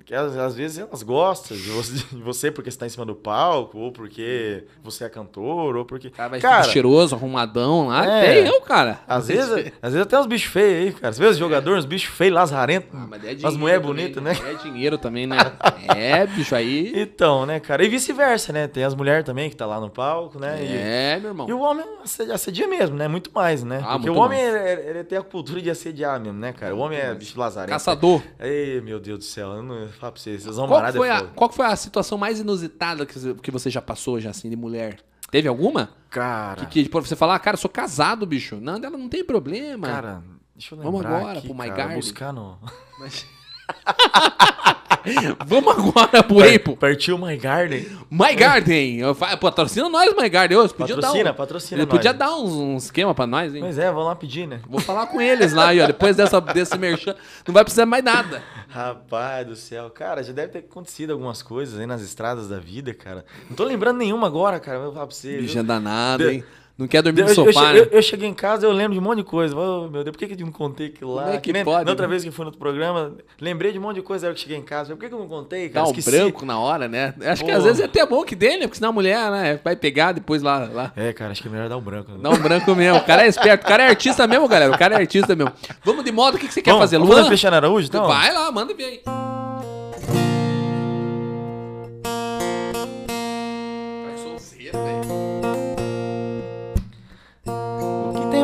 Que 0.00 0.14
às, 0.14 0.34
às 0.38 0.54
vezes 0.54 0.78
elas 0.78 1.02
gostam 1.02 1.54
de 1.54 1.68
você, 1.68 1.92
de 2.16 2.22
você 2.22 2.50
porque 2.50 2.70
você 2.70 2.78
tá 2.78 2.86
em 2.86 2.88
cima 2.88 3.04
do 3.04 3.14
palco, 3.14 3.76
ou 3.78 3.92
porque 3.92 4.64
você 4.82 5.04
é 5.04 5.08
cantor, 5.08 5.76
ou 5.76 5.84
porque. 5.84 6.08
Cara 6.08 6.30
vai 6.30 6.40
Cara, 6.40 6.62
cheiroso, 6.64 7.14
arrumadão 7.14 7.88
lá. 7.88 8.06
É. 8.06 8.42
Tem 8.42 8.46
eu, 8.46 8.60
cara. 8.62 9.00
às 9.06 9.28
vezes, 9.28 9.50
às 9.82 9.92
vezes 9.92 10.06
até 10.06 10.18
uns 10.18 10.26
bichos 10.26 10.50
feios 10.50 10.86
aí, 10.86 10.92
cara. 10.92 11.08
Às 11.10 11.18
vezes 11.18 11.36
jogador, 11.36 11.76
uns 11.76 11.84
bichos 11.84 12.08
feios, 12.16 12.34
lazarentos. 12.34 12.88
Ah, 12.94 13.06
mas 13.06 13.22
é 13.22 13.50
mulheres 13.50 13.84
bonitas, 13.84 14.22
né? 14.22 14.32
É 14.50 14.54
dinheiro 14.54 14.96
também, 14.96 15.26
né? 15.26 15.36
é, 15.94 16.26
bicho, 16.26 16.54
aí. 16.54 16.90
Então, 16.96 17.44
né, 17.44 17.60
cara? 17.60 17.84
E 17.84 17.88
vice-versa, 17.88 18.50
né? 18.50 18.66
Tem 18.66 18.84
as 18.84 18.94
mulheres 18.94 19.24
também 19.26 19.50
que 19.50 19.56
tá 19.56 19.66
lá 19.66 19.78
no 19.78 19.90
palco, 19.90 20.38
né? 20.38 20.58
E- 20.64 20.74
É, 20.74 21.18
meu 21.20 21.30
irmão. 21.30 21.48
E 21.48 21.52
o 21.52 21.60
homem 21.60 21.84
assedia, 22.32 22.66
mesmo, 22.66 22.96
né? 22.96 23.08
Muito 23.08 23.30
mais, 23.34 23.62
né? 23.62 23.82
Ah, 23.84 23.96
Porque 23.96 24.08
o 24.08 24.14
homem, 24.16 24.40
ele, 24.40 24.88
ele 24.88 25.04
tem 25.04 25.18
a 25.18 25.22
cultura 25.22 25.60
de 25.60 25.68
assediar 25.68 26.18
mesmo, 26.18 26.38
né, 26.38 26.52
cara? 26.54 26.74
O 26.74 26.78
homem 26.78 26.98
é 26.98 27.14
bicho 27.14 27.38
lazarento. 27.38 27.72
Caçador. 27.72 28.22
Ei, 28.40 28.80
meu 28.80 28.98
Deus 28.98 29.18
do 29.18 29.24
céu, 29.24 29.48
eu 29.52 29.62
não 29.62 29.81
pra 29.98 30.10
vocês, 30.10 30.42
vocês 30.42 30.56
vão 30.56 30.66
Qual 30.68 30.92
foi 30.92 31.10
a, 31.10 31.22
qual 31.22 31.50
foi 31.52 31.66
a 31.66 31.76
situação 31.76 32.18
mais 32.18 32.40
inusitada 32.40 33.04
que 33.06 33.18
você, 33.18 33.34
que 33.34 33.50
você 33.50 33.70
já 33.70 33.80
passou, 33.82 34.20
já 34.20 34.30
assim, 34.30 34.48
de 34.50 34.56
mulher? 34.56 34.98
Teve 35.30 35.48
alguma? 35.48 35.90
Cara, 36.10 36.56
Que, 36.56 36.66
que 36.66 36.82
tipo, 36.84 37.00
você 37.00 37.16
falar, 37.16 37.36
ah, 37.36 37.38
cara, 37.38 37.54
eu 37.54 37.60
sou 37.60 37.70
casado, 37.70 38.26
bicho. 38.26 38.56
Não, 38.60 38.74
ela 38.76 38.98
não 38.98 39.08
tem 39.08 39.24
problema. 39.24 39.86
cara, 39.88 40.22
deixa 40.54 40.74
eu 40.74 40.78
lembrar 40.78 40.90
Vamos 40.90 41.06
agora 41.06 41.38
aqui, 41.38 41.46
pro 41.48 41.56
My 41.56 41.64
cara, 41.68 41.74
Garden. 41.76 41.96
buscar 41.96 42.32
no... 42.32 42.58
Mas- 42.98 43.26
Vamos 45.46 45.76
agora 45.78 46.22
pro 46.22 46.40
Apple. 46.42 46.76
Partiu 46.76 47.18
My 47.18 47.36
Garden. 47.36 47.86
My 48.10 48.34
Garden. 48.34 48.98
Eu 48.98 49.14
fa- 49.14 49.36
Patrocina 49.36 49.88
nós, 49.88 50.14
My 50.16 50.28
Garden. 50.28 50.56
Você 50.58 50.74
podia 50.74 50.96
Patrocina, 50.96 51.24
dar 51.24 51.30
um, 51.32 51.34
patrocina 51.34 51.80
Ele 51.80 51.86
podia 51.86 52.10
nós. 52.12 52.18
dar 52.18 52.36
uns, 52.36 52.52
um 52.52 52.76
esquema 52.76 53.14
pra 53.14 53.26
nós, 53.26 53.54
hein? 53.54 53.60
Pois 53.60 53.78
é, 53.78 53.90
vamos 53.90 54.06
lá 54.06 54.14
pedir, 54.14 54.46
né? 54.46 54.60
Vou 54.68 54.80
falar 54.80 55.06
com 55.06 55.20
eles 55.20 55.52
lá, 55.52 55.72
e, 55.74 55.80
ó, 55.80 55.86
depois 55.86 56.16
dessa, 56.16 56.40
desse 56.40 56.76
merchan, 56.78 57.14
não 57.46 57.52
vai 57.54 57.64
precisar 57.64 57.86
mais 57.86 58.04
nada. 58.04 58.42
Rapaz 58.68 59.46
do 59.46 59.56
céu, 59.56 59.90
cara, 59.90 60.22
já 60.22 60.32
deve 60.32 60.48
ter 60.52 60.58
acontecido 60.60 61.12
algumas 61.12 61.42
coisas 61.42 61.78
aí 61.78 61.86
nas 61.86 62.00
estradas 62.02 62.48
da 62.48 62.58
vida, 62.58 62.94
cara. 62.94 63.24
Não 63.48 63.56
tô 63.56 63.64
lembrando 63.64 63.98
nenhuma 63.98 64.26
agora, 64.26 64.58
cara, 64.60 64.78
eu 64.78 64.84
vou 64.84 64.92
falar 64.92 65.06
pra 65.06 65.14
você. 65.14 65.46
É 65.56 65.62
danado, 65.62 66.24
De- 66.24 66.30
hein? 66.36 66.44
Não 66.78 66.88
quer 66.88 67.02
dormir 67.02 67.20
Eu, 67.20 67.24
no 67.26 67.30
eu 67.30 67.34
sofá, 67.34 67.74
eu- 67.74 67.82
né? 67.84 67.88
eu 67.92 68.02
cheguei 68.02 68.28
em 68.28 68.32
casa 68.34 68.66
eu 68.66 68.72
lembro 68.72 68.94
de 68.94 68.98
um 68.98 69.02
monte 69.02 69.18
de 69.18 69.24
coisa. 69.24 69.54
Oh, 69.56 69.88
meu 69.90 70.02
Deus, 70.02 70.16
por 70.16 70.18
que, 70.18 70.34
que 70.34 70.42
eu 70.42 70.46
não 70.46 70.52
contei 70.52 70.86
aquilo 70.86 71.14
lá? 71.14 71.24
Como 71.24 71.34
é 71.34 71.38
que 71.40 71.52
nem- 71.52 71.64
pode, 71.64 71.84
Na 71.84 71.90
outra 71.90 72.06
né? 72.06 72.10
vez 72.10 72.24
que 72.24 72.30
fui 72.30 72.44
no 72.44 72.48
outro 72.48 72.58
programa, 72.58 73.12
lembrei 73.40 73.72
de 73.72 73.78
um 73.78 73.82
monte 73.82 73.96
de 73.96 74.02
coisa 74.02 74.26
aí 74.28 74.34
que 74.34 74.40
cheguei 74.40 74.56
em 74.56 74.62
casa. 74.62 74.94
Por 74.94 75.00
que, 75.02 75.08
que 75.08 75.14
eu 75.14 75.18
não 75.18 75.28
contei, 75.28 75.68
cara? 75.68 75.84
Dá 75.86 75.90
um 75.92 76.02
branco 76.02 76.46
na 76.46 76.58
hora, 76.58 76.88
né? 76.88 77.14
Acho 77.26 77.44
que 77.44 77.50
Pô. 77.52 77.56
às 77.58 77.64
vezes 77.64 77.80
é 77.80 77.84
até 77.84 78.04
bom 78.06 78.24
que 78.24 78.34
dê, 78.34 78.52
né? 78.56 78.60
Porque 78.62 78.76
senão 78.76 78.88
a 78.88 78.92
mulher, 78.92 79.30
né, 79.30 79.60
vai 79.62 79.76
pegar 79.76 80.12
depois 80.12 80.42
lá. 80.42 80.68
lá. 80.72 80.92
É, 80.96 81.12
cara, 81.12 81.30
acho 81.32 81.42
que 81.42 81.48
é 81.48 81.50
melhor 81.50 81.68
dar 81.68 81.76
um 81.76 81.82
branco. 81.82 82.10
né? 82.10 82.18
Dá 82.22 82.30
um 82.30 82.38
branco 82.38 82.74
mesmo. 82.74 82.98
O 82.98 83.04
cara 83.04 83.24
é 83.24 83.28
esperto. 83.28 83.64
O 83.64 83.68
cara 83.68 83.82
é 83.84 83.88
artista 83.88 84.26
mesmo, 84.26 84.48
galera. 84.48 84.72
O 84.74 84.78
cara 84.78 84.94
é 84.94 84.98
artista 84.98 85.36
mesmo. 85.36 85.52
Vamos 85.84 86.04
de 86.04 86.10
moda. 86.10 86.36
O 86.36 86.40
que, 86.40 86.48
que 86.48 86.54
você 86.54 86.62
quer 86.62 86.70
Vamos- 86.70 86.84
fazer, 86.84 86.96
vamos 86.96 87.10
fazer 87.10 87.20
Luan? 87.22 87.28
Cristiano 87.28 87.56
Araújo, 87.56 87.86
então? 87.86 88.06
Vai 88.06 88.32
lá, 88.32 88.50
manda 88.50 88.72
ver 88.74 88.84
aí. 88.84 89.41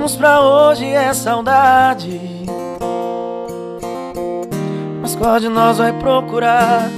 Temos 0.08 0.16
pra 0.16 0.40
hoje 0.40 0.86
é 0.86 1.12
saudade. 1.12 2.18
Mas 5.02 5.14
qual 5.14 5.38
de 5.38 5.48
nós 5.48 5.78
vai 5.78 5.92
procurar? 5.92 6.88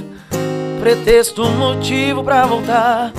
Pretexto, 0.79 1.43
motivo 1.43 2.23
pra 2.23 2.45
voltar. 2.45 3.11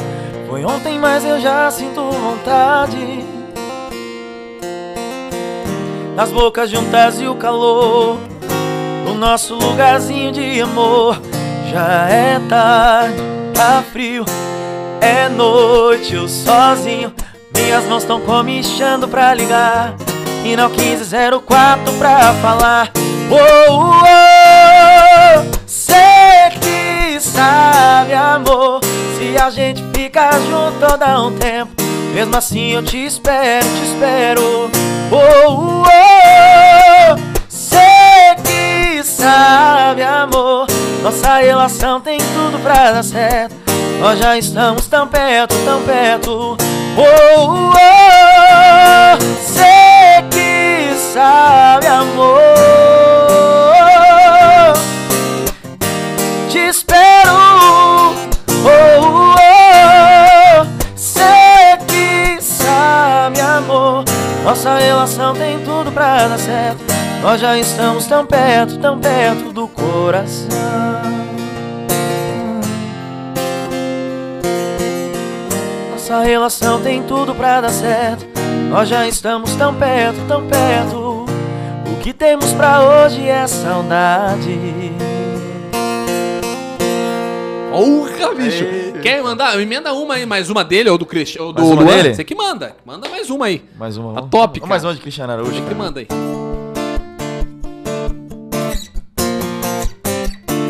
Foi 0.49 0.64
ontem, 0.64 0.99
mas 0.99 1.24
eu 1.24 1.38
já 1.40 1.70
sinto 1.70 2.11
vontade. 2.11 3.24
Nas 6.16 6.30
bocas 6.30 6.70
juntas 6.70 7.20
e 7.20 7.26
o 7.26 7.34
calor. 7.34 8.18
O 9.07 9.14
nosso 9.14 9.55
lugarzinho 9.57 10.32
de 10.32 10.61
amor. 10.61 11.20
Já 11.70 12.09
é 12.09 12.40
tarde, 12.49 13.16
tá 13.55 13.82
frio. 13.93 14.24
É 15.01 15.28
noite, 15.28 16.14
eu 16.14 16.28
sozinho. 16.28 17.12
Minhas 17.64 17.84
mãos 17.86 18.02
estão 18.02 18.20
comichando 18.20 19.06
pra 19.06 19.32
ligar. 19.32 19.94
E 20.44 20.56
não 20.56 20.68
1504 20.68 21.92
pra 21.94 22.34
falar. 22.34 22.90
Oh, 23.30 23.92
oh, 24.02 25.58
sei 25.66 25.96
que 26.60 27.20
sabe, 27.20 28.12
amor. 28.12 28.80
Se 29.16 29.40
a 29.40 29.48
gente 29.50 29.82
ficar 29.94 30.32
junto 30.40 30.78
todo 30.80 31.26
um 31.26 31.32
tempo. 31.38 31.72
Mesmo 32.12 32.36
assim 32.36 32.72
eu 32.72 32.82
te 32.82 33.06
espero, 33.06 33.64
te 33.64 33.84
espero. 33.84 34.70
Oh, 35.10 35.16
oh, 35.48 35.82
oh, 35.82 37.16
sei 37.48 37.80
que 38.44 39.02
sabe, 39.04 40.02
amor. 40.02 40.66
Nossa 41.02 41.36
relação 41.36 42.00
tem 42.00 42.18
tudo 42.18 42.60
pra 42.62 42.92
dar 42.92 43.04
certo. 43.04 43.54
Nós 44.00 44.18
já 44.18 44.36
estamos 44.36 44.86
tão 44.88 45.06
perto, 45.06 45.54
tão 45.64 45.80
perto. 45.82 46.56
Oh, 46.95 47.72
oh, 47.72 49.18
sei 49.40 50.22
que 50.30 50.95
sabe, 50.95 51.86
amor. 51.86 52.38
Te 56.51 56.59
espero. 56.59 57.32
Oh, 57.32 58.14
oh, 58.66 59.34
oh, 59.34 60.66
sei 60.95 61.78
que 61.88 62.43
sabe, 62.43 63.40
amor. 63.40 64.05
Nossa 64.45 64.76
relação 64.76 65.34
tem 65.34 65.59
tudo 65.61 65.90
pra 65.90 66.28
dar 66.28 66.38
certo. 66.38 66.84
Nós 67.22 67.40
já 67.40 67.57
estamos 67.57 68.05
tão 68.07 68.26
perto, 68.26 68.78
tão 68.78 68.99
perto 68.99 69.51
do 69.51 69.66
coração. 69.66 71.21
Nossa 76.12 76.24
relação 76.28 76.82
tem 76.82 77.02
tudo 77.04 77.34
pra 77.34 77.62
dar 77.62 77.70
certo. 77.70 78.26
Nós 78.68 78.86
já 78.86 79.08
estamos 79.08 79.54
tão 79.54 79.74
perto, 79.74 80.18
tão 80.28 80.46
perto. 80.46 81.24
O 81.90 82.00
que 82.02 82.12
temos 82.12 82.52
pra 82.52 82.82
hoje 82.82 83.26
é 83.26 83.46
saudade. 83.46 84.60
Porra, 87.70 88.34
bicho. 88.34 88.62
Ei. 88.62 88.92
Quer 89.00 89.22
mandar? 89.22 89.58
Emenda 89.58 89.94
uma 89.94 90.16
aí, 90.16 90.26
mais 90.26 90.50
uma 90.50 90.62
dele 90.62 90.90
ou 90.90 90.98
do 90.98 91.06
Cristiano. 91.06 91.46
Ou 91.46 91.52
do 91.54 91.62
Mais 91.62 91.72
uma 91.72 91.82
Luan. 91.82 91.96
dele? 91.96 92.14
Você 92.14 92.24
que 92.24 92.34
manda. 92.34 92.76
Manda 92.84 93.08
mais 93.08 93.30
uma 93.30 93.46
aí. 93.46 93.64
Mais 93.78 93.96
uma. 93.96 94.18
A 94.18 94.22
top, 94.22 94.60
Vamos 94.60 94.68
Mais 94.68 94.82
cara. 94.82 94.90
uma 94.90 94.94
de 94.94 95.00
Cristiano 95.00 95.32
Araújo. 95.32 95.52
Você 95.54 95.60
que 95.60 95.64
cara. 95.64 95.78
manda 95.78 96.00
aí. 96.00 96.08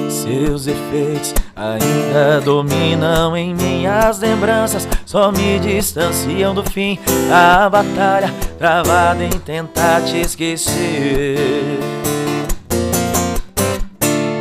Seus 0.09 0.69
efeitos 0.69 1.35
ainda 1.63 2.41
dominam 2.41 3.37
em 3.37 3.55
minhas 3.55 4.19
lembranças, 4.19 4.89
só 5.07 5.31
me 5.31 5.61
distanciam 5.61 6.55
do 6.55 6.65
fim 6.65 6.99
da 7.29 7.71
batalha, 7.71 8.33
travada 8.59 9.25
em 9.25 9.31
tentar 9.31 10.03
te 10.03 10.21
esquecer. 10.21 11.79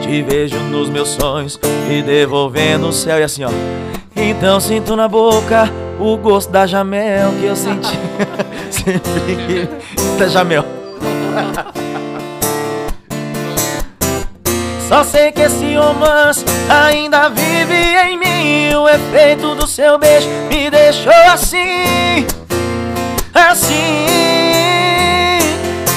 Te 0.02 0.22
vejo 0.24 0.58
nos 0.58 0.90
meus 0.90 1.10
sonhos, 1.10 1.60
me 1.88 2.02
devolvendo 2.02 2.88
o 2.88 2.94
céu 2.94 3.20
e 3.20 3.24
assim 3.24 3.44
ó. 3.44 3.50
Então 4.16 4.60
sinto 4.60 4.96
na 4.96 5.08
boca 5.08 5.70
o 6.00 6.18
gosto 6.18 6.52
da 6.52 6.66
Jamel 6.66 7.32
que 7.40 7.46
eu 7.46 7.56
senti 7.56 7.98
sempre 8.70 9.36
que 9.46 9.70
da 10.18 10.28
Jamel. 10.28 10.66
Só 14.92 15.06
sei 15.06 15.32
que 15.32 15.44
esse 15.44 15.74
romance 15.78 16.44
ainda 16.70 17.30
vive 17.30 17.74
em 17.74 18.18
mim. 18.18 18.76
O 18.76 18.90
efeito 18.90 19.56
do 19.56 19.66
seu 19.66 19.98
beijo 19.98 20.28
me 20.50 20.70
deixou 20.70 21.14
assim, 21.32 22.28
assim. 23.34 24.06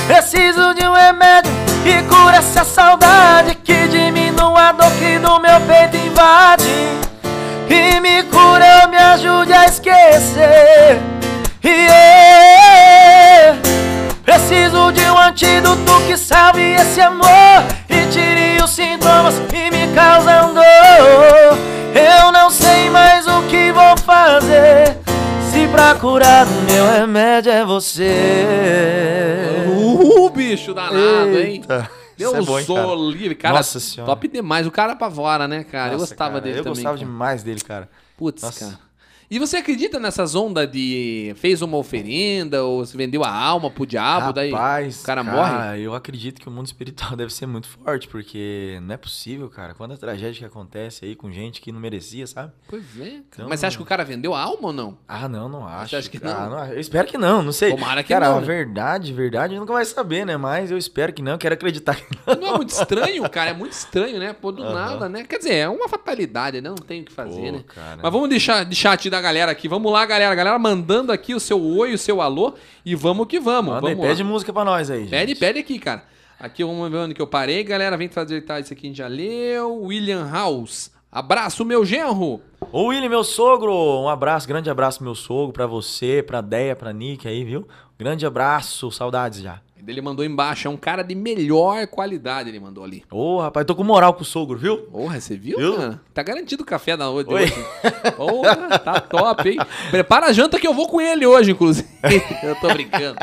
Preciso 0.07 0.75
de 0.75 0.87
um 0.87 0.93
remédio 0.93 1.51
que 1.83 2.05
cura 2.05 2.37
essa 2.37 2.65
saudade, 2.65 3.57
que 3.65 3.89
diminua 3.89 4.69
a 4.69 4.73
dor 4.73 4.93
que 4.93 5.19
do 5.19 5.41
meu 5.41 5.61
peito 5.63 5.97
invade. 5.97 6.65
E 7.69 7.99
me 7.99 8.23
cura, 8.23 8.87
me 8.87 8.97
ajude 8.97 9.53
a 9.53 9.65
esquecer. 9.65 11.01
Yeah. 11.65 13.59
Preciso 14.25 14.93
de 14.93 15.03
um 15.03 15.19
antídoto 15.19 16.01
que 16.07 16.17
salve 16.17 16.75
esse 16.75 17.01
amor 17.01 17.65
E 17.89 18.07
tire 18.11 18.54
sintomas 18.95 19.35
que 19.51 19.71
me 19.71 19.93
causam 19.95 20.55
dor 20.55 20.63
Eu 21.95 22.33
não 22.33 22.49
sei 22.51 22.89
mais 22.91 23.27
o 23.27 23.43
que 23.49 23.73
vou 23.73 23.97
fazer 23.99 24.97
Se 25.51 25.67
pra 25.69 25.95
curar 25.97 26.47
o 26.47 26.63
meu 26.63 26.87
remédio 26.87 27.51
é 27.51 27.65
você 27.65 28.15
Uh, 29.67 30.31
bicho 30.31 30.73
danado, 30.73 31.31
hein? 31.39 31.55
Eita. 31.55 31.91
Isso 32.17 32.33
Deus 32.33 32.35
é 32.35 32.43
bom, 32.43 32.59
hein, 32.61 32.67
cara? 32.67 32.95
livre, 32.95 33.35
cara. 33.35 33.57
Nossa 33.57 33.81
senhora. 33.81 34.13
Top 34.13 34.29
demais. 34.29 34.67
O 34.67 34.71
cara 34.71 34.93
apavora, 34.93 35.49
né, 35.49 35.65
cara? 35.65 35.89
eu 35.89 35.99
Nossa, 35.99 36.13
gostava 36.13 36.31
cara, 36.33 36.41
dele 36.43 36.59
eu 36.61 36.63
também. 36.63 36.75
gostava 36.77 36.97
cara. 36.97 37.07
demais 37.07 37.43
dele, 37.43 37.61
cara. 37.61 37.89
Putz, 38.17 38.43
Nossa. 38.43 38.61
cara. 38.67 38.79
E 39.31 39.39
você 39.39 39.57
acredita 39.57 39.99
nessas 39.99 40.35
ondas 40.35 40.71
de 40.71 41.33
fez 41.37 41.63
uma 41.63 41.77
oferenda 41.77 42.63
ou 42.65 42.85
se 42.85 42.97
vendeu 42.97 43.25
a 43.25 43.31
alma 43.31 43.71
pro 43.71 43.87
diabo, 43.87 44.33
daí 44.33 44.51
Rapaz, 44.51 45.03
o 45.03 45.07
cara, 45.07 45.25
morre? 45.25 45.53
morre? 45.53 45.81
Eu 45.83 45.95
acredito 45.95 46.41
que 46.41 46.49
o 46.49 46.53
mundo 46.53 46.67
espiritual 46.67 47.17
deve 47.17 47.33
ser 47.33 47.47
muito 47.47 47.67
forte, 47.69 48.07
porque 48.09 48.79
não 48.83 48.95
é 48.95 48.97
possível, 48.97 49.49
cara. 49.49 49.75
Quanta 49.75 49.97
tragédia 49.97 50.39
que 50.39 50.45
acontece 50.45 51.05
aí 51.05 51.17
com 51.17 51.31
gente 51.33 51.61
que 51.61 51.73
não 51.73 51.81
merecia, 51.81 52.27
sabe? 52.27 52.53
Pois 52.69 52.85
é. 53.01 53.05
cara. 53.05 53.17
Então- 53.31 53.49
Mas 53.49 53.61
você 53.61 53.67
acha 53.67 53.77
que 53.77 53.83
o 53.83 53.87
cara 53.87 54.05
vendeu 54.05 54.35
a 54.35 54.41
alma 54.41 54.69
ou 54.69 54.73
não? 54.73 54.99
Ah, 55.09 55.29
não, 55.29 55.49
não 55.49 55.67
acho. 55.67 55.97
acha 55.97 56.09
que 56.11 56.19
Ah, 56.23 56.49
não? 56.49 56.67
Eu 56.73 56.81
espero 56.81 57.09
que 57.09 57.19
não, 57.19 57.43
não 57.43 57.53
sei. 57.53 57.71
Tomara 57.71 58.03
que 58.03 58.11
cara, 58.13 58.29
não, 58.29 58.37
a 58.39 58.41
né? 58.41 58.47
verdade, 58.47 59.13
verdade, 59.13 59.59
nunca 59.59 59.73
vai 59.73 59.85
saber, 59.85 60.25
né? 60.27 60.37
Mas 60.37 60.71
eu 60.71 60.79
espero 60.79 61.13
que 61.13 61.23
não, 61.23 61.39
quero 61.39 61.55
acreditar 61.55 61.95
que 61.97 62.05
não. 62.27 62.35
Não 62.37 62.55
é 62.55 62.57
muito 62.59 62.71
estranho, 62.71 63.29
cara? 63.31 63.51
É 63.51 63.55
muito 63.55 63.73
estranho, 63.73 64.19
né? 64.19 64.33
Pô, 64.33 64.53
do 64.53 64.63
Aham. 64.63 64.75
nada, 64.75 65.09
né? 65.09 65.25
Quer 65.25 65.39
dizer, 65.39 65.55
é 65.55 65.69
uma 65.69 65.89
fatalidade, 65.89 66.61
né? 66.61 66.69
Não 66.69 66.77
tem 66.77 67.01
o 67.01 67.05
que 67.05 67.13
fazer, 67.13 67.51
Pô, 67.53 67.59
né? 67.59 67.65
cara. 67.75 68.01
Mas 68.03 68.13
vamos 68.13 68.29
deixar 68.29 68.65
de 68.65 68.75
chat 68.77 69.09
da 69.15 69.21
galera 69.21 69.53
aqui. 69.53 69.69
Vamos 69.69 69.93
lá, 69.93 70.05
galera. 70.05 70.35
Galera 70.35 70.59
mandando 70.59 71.13
aqui 71.13 71.35
o 71.35 71.41
seu 71.41 71.63
oi, 71.63 71.95
o 71.95 71.99
seu 71.99 72.21
alô. 72.21 72.55
E 72.85 72.95
vamos 72.95 73.27
que 73.27 73.39
vamos. 73.39 73.75
Manda 73.75 73.89
aí, 73.89 73.95
vamos 73.95 74.05
lá. 74.09 74.11
pede 74.11 74.25
música 74.25 74.53
pra 74.53 74.65
nós 74.65 74.91
aí, 74.91 75.07
Pede, 75.07 75.33
gente. 75.33 75.39
pede 75.39 75.59
aqui, 75.61 75.79
cara. 75.79 76.05
Aqui 76.39 76.65
vamos 76.65 76.91
ver 76.91 76.99
onde 76.99 77.15
que 77.15 77.23
eu 77.23 77.27
parei, 77.27 77.63
galera. 77.63 77.97
Vem 77.97 78.09
fazer 78.09 78.41
tá, 78.43 78.59
isso 78.59 78.73
aqui 78.73 78.87
a 78.87 78.89
gente 78.89 78.97
já 78.99 79.07
leu. 79.07 79.83
William 79.83 80.29
House. 80.31 80.91
Abraço, 81.13 81.65
meu 81.65 81.85
genro. 81.85 82.41
Ô, 82.73 82.87
Willy, 82.89 83.09
meu 83.09 83.23
sogro, 83.23 83.73
um 83.73 84.09
abraço, 84.09 84.49
grande 84.49 84.69
abraço, 84.69 85.01
meu 85.05 85.15
sogro, 85.15 85.53
pra 85.53 85.65
você, 85.65 86.25
pra 86.27 86.41
Deia, 86.41 86.75
pra 86.75 86.93
Nick 86.93 87.29
aí, 87.29 87.45
viu? 87.45 87.69
Grande 87.97 88.27
abraço, 88.27 88.91
saudades 88.91 89.41
já. 89.41 89.61
Ele 89.87 90.01
mandou 90.01 90.25
embaixo. 90.25 90.69
É 90.69 90.71
um 90.71 90.77
cara 90.77 91.03
de 91.03 91.15
melhor 91.15 91.87
qualidade, 91.87 92.49
ele 92.49 92.61
mandou 92.61 92.85
ali. 92.85 93.05
Ô, 93.11 93.41
rapaz, 93.41 93.67
tô 93.67 93.75
com 93.75 93.85
moral 93.85 94.15
com 94.15 94.23
o 94.23 94.25
sogro, 94.25 94.59
viu? 94.59 94.79
Porra, 94.79 95.21
você 95.21 95.37
viu, 95.37 95.59
Viu? 95.59 95.79
mano? 95.79 96.01
Tá 96.13 96.23
garantido 96.23 96.63
o 96.63 96.67
café 96.67 96.97
da 96.97 97.07
noite. 97.07 97.33
Oi. 97.33 97.43
hoje. 97.43 97.55
Porra, 98.17 98.79
tá 98.79 99.01
top, 99.01 99.49
hein? 99.49 99.59
Prepara 99.91 100.27
a 100.27 100.33
janta 100.33 100.59
que 100.59 100.67
eu 100.67 100.75
vou 100.75 100.89
com 100.89 101.01
ele 101.01 101.27
hoje, 101.27 101.53
inclusive. 101.53 101.89
eu 102.43 102.55
tô 102.57 102.69
brincando. 102.69 103.19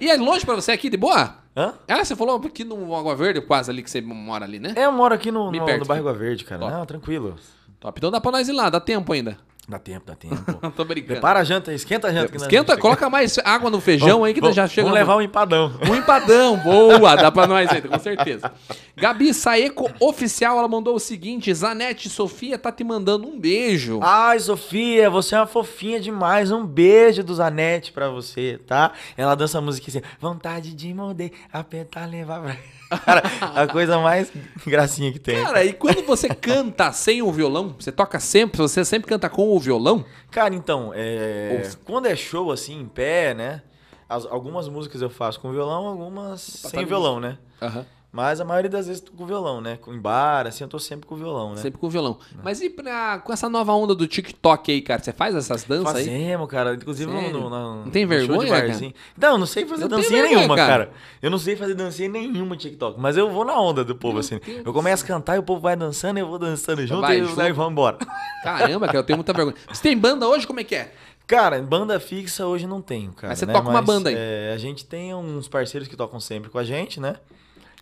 E 0.00 0.10
é 0.10 0.16
longe 0.16 0.44
pra 0.44 0.54
você 0.54 0.72
aqui, 0.72 0.88
de 0.88 0.96
boa? 0.96 1.36
Hã? 1.56 1.72
Ah, 1.88 2.04
você 2.04 2.14
falou 2.14 2.36
aqui 2.36 2.64
no 2.64 2.94
Água 2.94 3.16
Verde, 3.16 3.40
quase 3.40 3.70
ali 3.70 3.82
que 3.82 3.90
você 3.90 4.00
mora 4.00 4.44
ali, 4.44 4.58
né? 4.58 4.74
É, 4.76 4.84
eu 4.84 4.92
moro 4.92 5.14
aqui 5.14 5.30
no, 5.30 5.50
no, 5.50 5.64
perto 5.64 5.80
no 5.80 5.86
bairro. 5.86 6.08
Água 6.08 6.18
Verde, 6.18 6.44
cara. 6.44 6.60
Top. 6.60 6.72
Não, 6.72 6.86
tranquilo. 6.86 7.36
Top. 7.80 7.98
Então 7.98 8.10
dá 8.10 8.20
pra 8.20 8.30
nós 8.30 8.48
ir 8.48 8.52
lá, 8.52 8.68
dá 8.68 8.78
tempo 8.78 9.12
ainda. 9.12 9.38
Dá 9.68 9.80
tempo, 9.80 10.06
dá 10.06 10.14
tempo. 10.14 10.36
tô 10.76 10.84
brincando. 10.84 11.14
Prepara 11.14 11.40
a 11.40 11.44
janta 11.44 11.72
aí, 11.72 11.76
esquenta 11.76 12.06
a 12.06 12.12
janta. 12.12 12.36
Esquenta, 12.36 12.76
coloca 12.76 13.10
mais 13.10 13.36
água 13.44 13.68
no 13.68 13.80
feijão 13.80 14.22
aí 14.22 14.32
que 14.32 14.40
Vamos- 14.40 14.54
já 14.54 14.68
chega. 14.68 14.82
Vamos 14.82 14.96
levar 14.96 15.16
um 15.16 15.22
empadão. 15.22 15.72
Um 15.90 15.96
empadão, 15.96 16.56
boa, 16.62 17.16
dá 17.16 17.32
pra 17.32 17.48
nós 17.48 17.68
aí, 17.70 17.82
com 17.82 17.98
certeza. 17.98 18.52
Gabi 18.96 19.34
Saeco 19.34 19.90
Oficial, 19.98 20.56
ela 20.56 20.68
mandou 20.68 20.94
o 20.94 21.00
seguinte: 21.00 21.52
Zanete 21.52 22.08
Sofia 22.08 22.56
tá 22.56 22.70
te 22.70 22.84
mandando 22.84 23.26
um 23.26 23.40
beijo. 23.40 23.98
Ai, 24.02 24.38
Sofia, 24.38 25.10
você 25.10 25.34
é 25.34 25.38
uma 25.40 25.46
fofinha 25.48 25.98
demais. 25.98 26.52
Um 26.52 26.64
beijo 26.64 27.24
do 27.24 27.34
Zanete 27.34 27.90
pra 27.90 28.08
você, 28.08 28.60
tá? 28.68 28.92
Ela 29.16 29.34
dança 29.34 29.58
a 29.58 29.60
música 29.60 29.90
assim, 29.90 30.00
vontade 30.20 30.74
de 30.74 30.94
morder, 30.94 31.32
apertar, 31.52 32.06
levar 32.08 32.40
pra... 32.40 32.56
Cara, 33.04 33.22
a 33.54 33.66
coisa 33.66 33.98
mais 33.98 34.32
gracinha 34.66 35.12
que 35.12 35.18
tem. 35.18 35.42
Cara, 35.42 35.64
e 35.64 35.72
quando 35.72 36.02
você 36.04 36.28
canta 36.28 36.92
sem 36.92 37.22
o 37.22 37.32
violão, 37.32 37.74
você 37.78 37.90
toca 37.90 38.20
sempre, 38.20 38.58
você 38.60 38.84
sempre 38.84 39.08
canta 39.08 39.28
com 39.28 39.48
o 39.48 39.58
violão? 39.58 40.04
Cara, 40.30 40.54
então, 40.54 40.92
é... 40.94 41.68
Quando 41.84 42.06
é 42.06 42.14
show 42.16 42.50
assim, 42.52 42.80
em 42.80 42.86
pé, 42.86 43.34
né? 43.34 43.62
As- 44.08 44.26
algumas 44.26 44.68
músicas 44.68 45.02
eu 45.02 45.10
faço 45.10 45.40
com 45.40 45.50
violão, 45.50 45.86
algumas 45.86 46.40
sem 46.42 46.80
tá- 46.82 46.86
violão, 46.86 47.18
né? 47.18 47.38
Aham. 47.60 47.84
Mas 48.12 48.40
a 48.40 48.44
maioria 48.46 48.70
das 48.70 48.86
vezes 48.86 49.02
tô 49.02 49.12
com 49.12 49.26
violão, 49.26 49.60
né? 49.60 49.76
Com 49.76 49.92
em 49.92 49.98
bar, 50.00 50.46
assim, 50.46 50.64
eu 50.64 50.68
tô 50.68 50.78
sempre 50.78 51.06
com 51.06 51.16
violão, 51.16 51.50
né? 51.54 51.60
Sempre 51.60 51.78
com 51.78 51.86
violão. 51.90 52.18
Mas 52.42 52.62
e 52.62 52.70
pra, 52.70 53.18
com 53.18 53.30
essa 53.30 53.46
nova 53.46 53.72
onda 53.74 53.94
do 53.94 54.06
TikTok 54.06 54.72
aí, 54.72 54.80
cara? 54.80 55.02
Você 55.02 55.12
faz 55.12 55.34
essas 55.34 55.64
danças 55.64 55.94
aí? 55.96 56.04
Fazemos, 56.06 56.48
cara. 56.48 56.74
Inclusive 56.74 57.12
no, 57.12 57.20
no- 57.30 57.50
no- 57.50 57.84
Não 57.84 57.90
tem 57.90 58.06
vergonha, 58.06 58.48
cara? 58.48 58.68
barzinho. 58.68 58.94
Não, 59.18 59.36
não 59.36 59.44
sei 59.44 59.66
fazer 59.66 59.86
dancinha 59.86 60.22
vergonha, 60.22 60.36
nenhuma, 60.36 60.56
cara. 60.56 60.86
cara. 60.86 60.96
Eu 61.20 61.30
não 61.30 61.38
sei 61.38 61.56
fazer 61.56 61.74
dancinha 61.74 62.08
nenhuma 62.08 62.50
no 62.50 62.56
TikTok. 62.56 62.98
Mas 62.98 63.18
eu 63.18 63.30
vou 63.30 63.44
na 63.44 63.60
onda 63.60 63.84
do 63.84 63.94
povo, 63.94 64.14
Meu 64.14 64.20
assim. 64.20 64.38
Deus 64.38 64.62
Eu 64.64 64.72
começo 64.72 65.04
a 65.04 65.06
cantar 65.06 65.36
e 65.36 65.38
o 65.38 65.42
povo 65.42 65.60
vai 65.60 65.76
dançando, 65.76 66.16
eu 66.18 66.26
vou 66.26 66.38
dançando 66.38 66.86
junto 66.86 67.02
vai 67.02 67.20
e 67.20 67.24
junto. 67.24 67.34
vamos 67.54 67.72
embora. 67.72 67.98
Caramba, 68.42 68.86
cara, 68.86 68.98
eu 68.98 69.04
tenho 69.04 69.18
muita 69.18 69.34
vergonha. 69.34 69.56
Você 69.70 69.82
tem 69.82 69.98
banda 69.98 70.26
hoje? 70.26 70.46
Como 70.46 70.58
é 70.60 70.64
que 70.64 70.74
é? 70.74 70.90
Cara, 71.26 71.60
banda 71.60 72.00
fixa 72.00 72.46
hoje 72.46 72.66
não 72.66 72.80
tenho, 72.80 73.12
cara. 73.12 73.32
Mas 73.32 73.40
você 73.40 73.46
né? 73.46 73.52
toca 73.52 73.68
uma 73.68 73.82
banda 73.82 74.08
aí. 74.08 74.14
é, 74.16 74.52
a 74.54 74.58
gente 74.58 74.86
tem 74.86 75.12
uns 75.12 75.48
parceiros 75.48 75.86
que 75.88 75.96
tocam 75.96 76.18
sempre 76.20 76.48
com 76.48 76.58
a 76.58 76.64
gente, 76.64 76.98
né? 76.98 77.16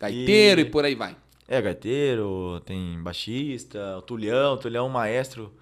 Gaiteiro 0.01 0.61
e, 0.61 0.65
E- 0.65 0.71
por 0.71 0.85
aí 0.85 0.95
vai. 0.95 1.17
É, 1.47 1.61
gaiteiro, 1.61 2.61
tem 2.65 3.03
baixista, 3.03 3.99
o 3.99 4.03
Tulhão, 4.03 4.55
o 4.55 4.57
Tulhão 4.57 4.87
é 4.87 4.89
um 4.89 4.93
maestro 4.93 5.53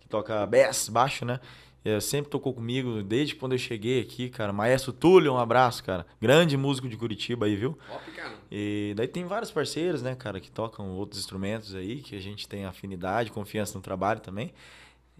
que 0.00 0.08
toca 0.08 0.46
bass, 0.46 0.88
baixo, 0.88 1.24
né? 1.24 1.40
É, 1.84 1.98
sempre 1.98 2.30
tocou 2.30 2.54
comigo 2.54 3.02
desde 3.02 3.34
quando 3.34 3.52
eu 3.52 3.58
cheguei 3.58 4.00
aqui, 4.00 4.28
cara. 4.30 4.52
Maestro 4.52 4.92
Túlio, 4.92 5.32
um 5.32 5.38
abraço, 5.38 5.82
cara. 5.82 6.06
Grande 6.20 6.56
músico 6.56 6.88
de 6.88 6.96
Curitiba 6.96 7.46
aí, 7.46 7.56
viu? 7.56 7.76
Top, 7.88 8.10
cara. 8.12 8.34
E 8.52 8.92
daí 8.96 9.08
tem 9.08 9.24
vários 9.24 9.50
parceiros, 9.50 10.00
né, 10.00 10.14
cara, 10.14 10.38
que 10.38 10.48
tocam 10.48 10.90
outros 10.92 11.18
instrumentos 11.20 11.74
aí, 11.74 11.96
que 11.96 12.14
a 12.14 12.20
gente 12.20 12.46
tem 12.46 12.64
afinidade, 12.64 13.32
confiança 13.32 13.76
no 13.76 13.82
trabalho 13.82 14.20
também. 14.20 14.52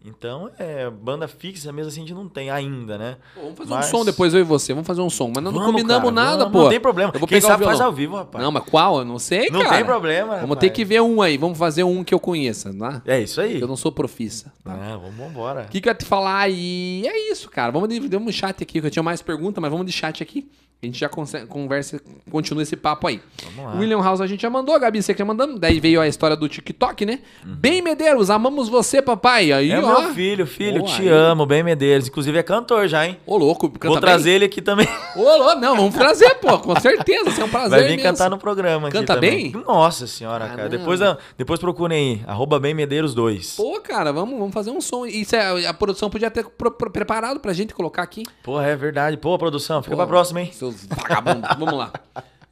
Então, 0.04 0.50
é, 0.58 0.90
banda 0.90 1.28
fixa 1.28 1.70
mesmo 1.72 1.88
assim 1.88 2.00
a 2.00 2.06
gente 2.06 2.14
não 2.14 2.28
tem 2.28 2.50
ainda, 2.50 2.98
né? 2.98 3.16
Pô, 3.34 3.40
vamos 3.42 3.58
fazer 3.58 3.70
Mas- 3.70 3.86
um 3.86 3.90
som 3.90 4.04
depois, 4.04 4.34
eu 4.34 4.40
e 4.40 4.42
você. 4.42 4.72
Vamos 4.72 4.86
fazer 4.86 5.00
um 5.00 5.08
som. 5.08 5.28
Mas 5.34 5.44
nós 5.44 5.52
não 5.54 5.60
Vamos, 5.60 5.66
combinamos 5.80 6.02
cara, 6.12 6.14
nada, 6.14 6.38
vamos, 6.44 6.52
pô. 6.52 6.62
Não 6.64 6.68
tem 6.70 6.80
problema. 6.80 7.12
Eu 7.14 7.20
vou 7.20 7.28
Quem 7.28 7.38
pegar 7.40 7.52
sabe 7.52 7.64
faz 7.64 7.80
ao 7.80 7.92
vivo, 7.92 8.16
rapaz. 8.16 8.42
Não, 8.44 8.50
mas 8.50 8.64
qual? 8.64 8.98
Eu 8.98 9.04
não 9.04 9.18
sei, 9.18 9.48
Não 9.50 9.62
cara. 9.62 9.76
tem 9.76 9.84
problema, 9.84 10.26
Vamos 10.34 10.40
rapaz. 10.50 10.60
ter 10.60 10.70
que 10.70 10.84
ver 10.84 11.00
um 11.02 11.22
aí. 11.22 11.36
Vamos 11.38 11.56
fazer 11.56 11.84
um 11.84 12.02
que 12.02 12.12
eu 12.12 12.18
conheça, 12.20 12.74
tá? 12.76 13.00
É 13.06 13.20
isso 13.20 13.40
aí. 13.40 13.60
Eu 13.60 13.68
não 13.68 13.76
sou 13.76 13.92
profissa. 13.92 14.52
Tá? 14.64 14.74
É, 14.74 14.90
vamos 14.96 15.18
embora. 15.30 15.62
O 15.62 15.68
que, 15.68 15.80
que 15.80 15.88
eu 15.88 15.92
ia 15.92 15.94
te 15.96 16.04
falar? 16.04 16.48
E 16.50 17.06
é 17.06 17.30
isso, 17.30 17.48
cara. 17.48 17.70
Vamos 17.70 17.88
de, 17.88 18.00
de 18.00 18.16
um 18.16 18.32
chat 18.32 18.60
aqui, 18.62 18.80
que 18.80 18.86
eu 18.86 18.90
tinha 18.90 19.02
mais 19.04 19.22
perguntas, 19.22 19.62
mas 19.62 19.70
vamos 19.70 19.86
de 19.86 19.92
chat 19.92 20.22
aqui. 20.22 20.48
A 20.82 20.86
gente 20.86 20.98
já 20.98 21.08
conversa, 21.08 22.00
continua 22.28 22.60
esse 22.64 22.74
papo 22.74 23.06
aí. 23.06 23.20
Vamos 23.54 23.72
lá. 23.72 23.78
William 23.78 24.02
House 24.02 24.20
a 24.20 24.26
gente 24.26 24.40
já 24.42 24.50
mandou, 24.50 24.76
Gabi, 24.80 25.00
você 25.00 25.14
que 25.14 25.20
já 25.20 25.24
mandando. 25.24 25.56
Daí 25.56 25.78
veio 25.78 26.00
a 26.00 26.08
história 26.08 26.36
do 26.36 26.48
TikTok, 26.48 27.06
né? 27.06 27.20
Bem 27.44 27.80
Medeiros, 27.80 28.30
amamos 28.30 28.68
você, 28.68 29.00
papai. 29.00 29.52
Aí, 29.52 29.70
Uhum. 29.70 29.76
É 29.76 29.84
ó. 29.84 29.91
Meu 30.00 30.14
filho, 30.14 30.46
filho, 30.46 30.80
Boa, 30.80 30.90
te 30.90 31.02
aí. 31.02 31.08
amo, 31.08 31.44
bem 31.46 31.62
Medeiros. 31.62 32.08
Inclusive 32.08 32.38
é 32.38 32.42
cantor 32.42 32.88
já, 32.88 33.06
hein? 33.06 33.18
Ô, 33.26 33.36
louco, 33.36 33.68
canta 33.70 33.86
Vou 33.88 33.96
bem? 33.96 34.00
trazer 34.00 34.30
ele 34.30 34.44
aqui 34.46 34.62
também. 34.62 34.88
Ô, 35.16 35.20
louco, 35.22 35.60
não, 35.60 35.76
vamos 35.76 35.94
trazer, 35.94 36.34
pô, 36.36 36.58
com 36.58 36.78
certeza. 36.80 37.28
Isso 37.28 37.40
é 37.40 37.44
um 37.44 37.48
prazer 37.48 37.70
Vai 37.70 37.82
vir 37.82 37.94
imenso. 37.94 38.04
cantar 38.08 38.30
no 38.30 38.38
programa 38.38 38.88
aqui 38.88 38.96
Canta 38.98 39.14
também. 39.14 39.50
bem? 39.52 39.62
Nossa 39.66 40.06
senhora, 40.06 40.44
Caramba. 40.46 40.56
cara. 40.56 40.68
Depois, 40.68 41.00
depois 41.36 41.60
procurem 41.60 41.98
aí, 42.16 42.24
arroba 42.26 42.58
bem 42.58 42.74
Medeiros 42.74 43.14
2. 43.14 43.56
Pô, 43.56 43.80
cara, 43.80 44.12
vamos, 44.12 44.38
vamos 44.38 44.54
fazer 44.54 44.70
um 44.70 44.80
som. 44.80 45.04
Isso 45.06 45.36
é, 45.36 45.66
a 45.66 45.74
produção 45.74 46.08
podia 46.08 46.30
ter 46.30 46.44
pro- 46.44 46.70
pro- 46.70 46.90
preparado 46.90 47.40
pra 47.40 47.52
gente 47.52 47.74
colocar 47.74 48.02
aqui. 48.02 48.22
Porra, 48.42 48.66
é 48.66 48.76
verdade. 48.76 49.16
Pô, 49.16 49.36
produção, 49.38 49.82
fica 49.82 49.92
Pô, 49.94 49.98
pra 49.98 50.06
próxima, 50.06 50.40
hein? 50.40 50.50
Seus 50.52 50.86
vagabundos. 50.86 51.48
Vamos 51.58 51.74
lá. 51.78 51.92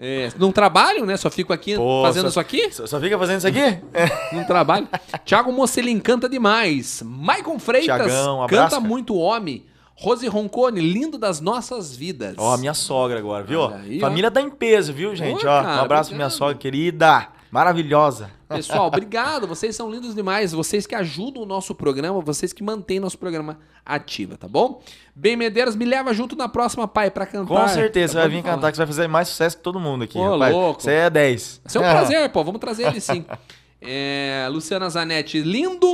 É, 0.03 0.31
não 0.39 0.51
trabalham, 0.51 1.05
né? 1.05 1.15
Só 1.19 1.31
fico 1.31 1.53
aqui 1.53 1.77
Pô, 1.77 2.03
fazendo 2.03 2.23
só- 2.23 2.29
isso 2.29 2.41
aqui? 2.41 2.73
Só, 2.73 2.87
só 2.87 2.99
fica 2.99 3.19
fazendo 3.19 3.39
isso 3.39 3.47
aqui? 3.47 3.61
É. 3.93 4.35
Não 4.35 4.45
trabalho. 4.45 4.89
Thiago 5.27 5.53
Moça, 5.53 5.79
ele 5.79 5.91
encanta 5.91 6.27
demais. 6.27 7.03
Maicon 7.05 7.59
Freitas, 7.59 8.07
Thiagão, 8.07 8.39
um 8.39 8.43
abraço, 8.43 8.77
canta 8.77 8.89
muito 8.89 9.15
homem. 9.15 9.67
Rose 9.95 10.27
Roncone, 10.27 10.81
lindo 10.81 11.19
das 11.19 11.43
nossas 11.43 11.95
vidas. 11.95 12.35
Ó, 12.39 12.55
a 12.55 12.57
minha 12.57 12.73
sogra 12.73 13.19
agora, 13.19 13.45
viu? 13.45 13.67
Aí, 13.67 13.99
ó. 13.99 14.01
Família 14.01 14.31
tá 14.31 14.41
em 14.41 14.49
peso, 14.49 14.95
viu, 14.95 15.15
gente? 15.15 15.43
Pô, 15.43 15.47
ó, 15.47 15.63
cara, 15.63 15.83
um 15.83 15.85
abraço 15.85 16.09
pra 16.09 16.17
minha 16.17 16.31
sogra 16.31 16.55
querida. 16.55 17.29
Maravilhosa. 17.51 18.31
Pessoal, 18.49 18.87
obrigado. 18.87 19.47
Vocês 19.47 19.75
são 19.75 19.91
lindos 19.91 20.15
demais. 20.15 20.53
Vocês 20.53 20.87
que 20.87 20.95
ajudam 20.95 21.43
o 21.43 21.47
nosso 21.47 21.75
programa, 21.75 22.21
vocês 22.21 22.53
que 22.53 22.63
mantêm 22.63 23.01
nosso 23.01 23.19
programa 23.19 23.59
ativo, 23.85 24.37
tá 24.37 24.47
bom? 24.47 24.83
Bem 25.15 25.37
Medeiros, 25.37 25.75
me 25.75 25.85
leva 25.85 26.15
junto 26.15 26.37
na 26.37 26.49
próxima, 26.49 26.87
pai, 26.87 27.11
pra 27.11 27.27
cantar. 27.27 27.47
Com 27.47 27.69
certeza, 27.69 28.13
você 28.13 28.19
vai 28.19 28.29
vir 28.29 28.43
falar. 28.43 28.55
cantar, 28.55 28.71
que 28.71 28.77
você 28.77 28.81
vai 28.81 28.87
fazer 28.87 29.09
mais 29.09 29.29
sucesso 29.29 29.57
que 29.57 29.63
todo 29.63 29.81
mundo 29.81 30.05
aqui. 30.05 30.19
Ô, 30.19 30.33
rapaz. 30.33 30.55
louco. 30.55 30.83
Você 30.83 30.93
é 30.93 31.11
10. 31.11 31.61
Vai 31.65 31.73
ser 31.73 31.79
um 31.79 31.83
prazer, 31.83 32.29
pô. 32.31 32.45
Vamos 32.45 32.61
trazer 32.61 32.87
ele 32.87 33.01
sim. 33.01 33.25
É, 33.83 34.47
Luciana 34.51 34.91
Zanetti, 34.91 35.41
lindo. 35.41 35.87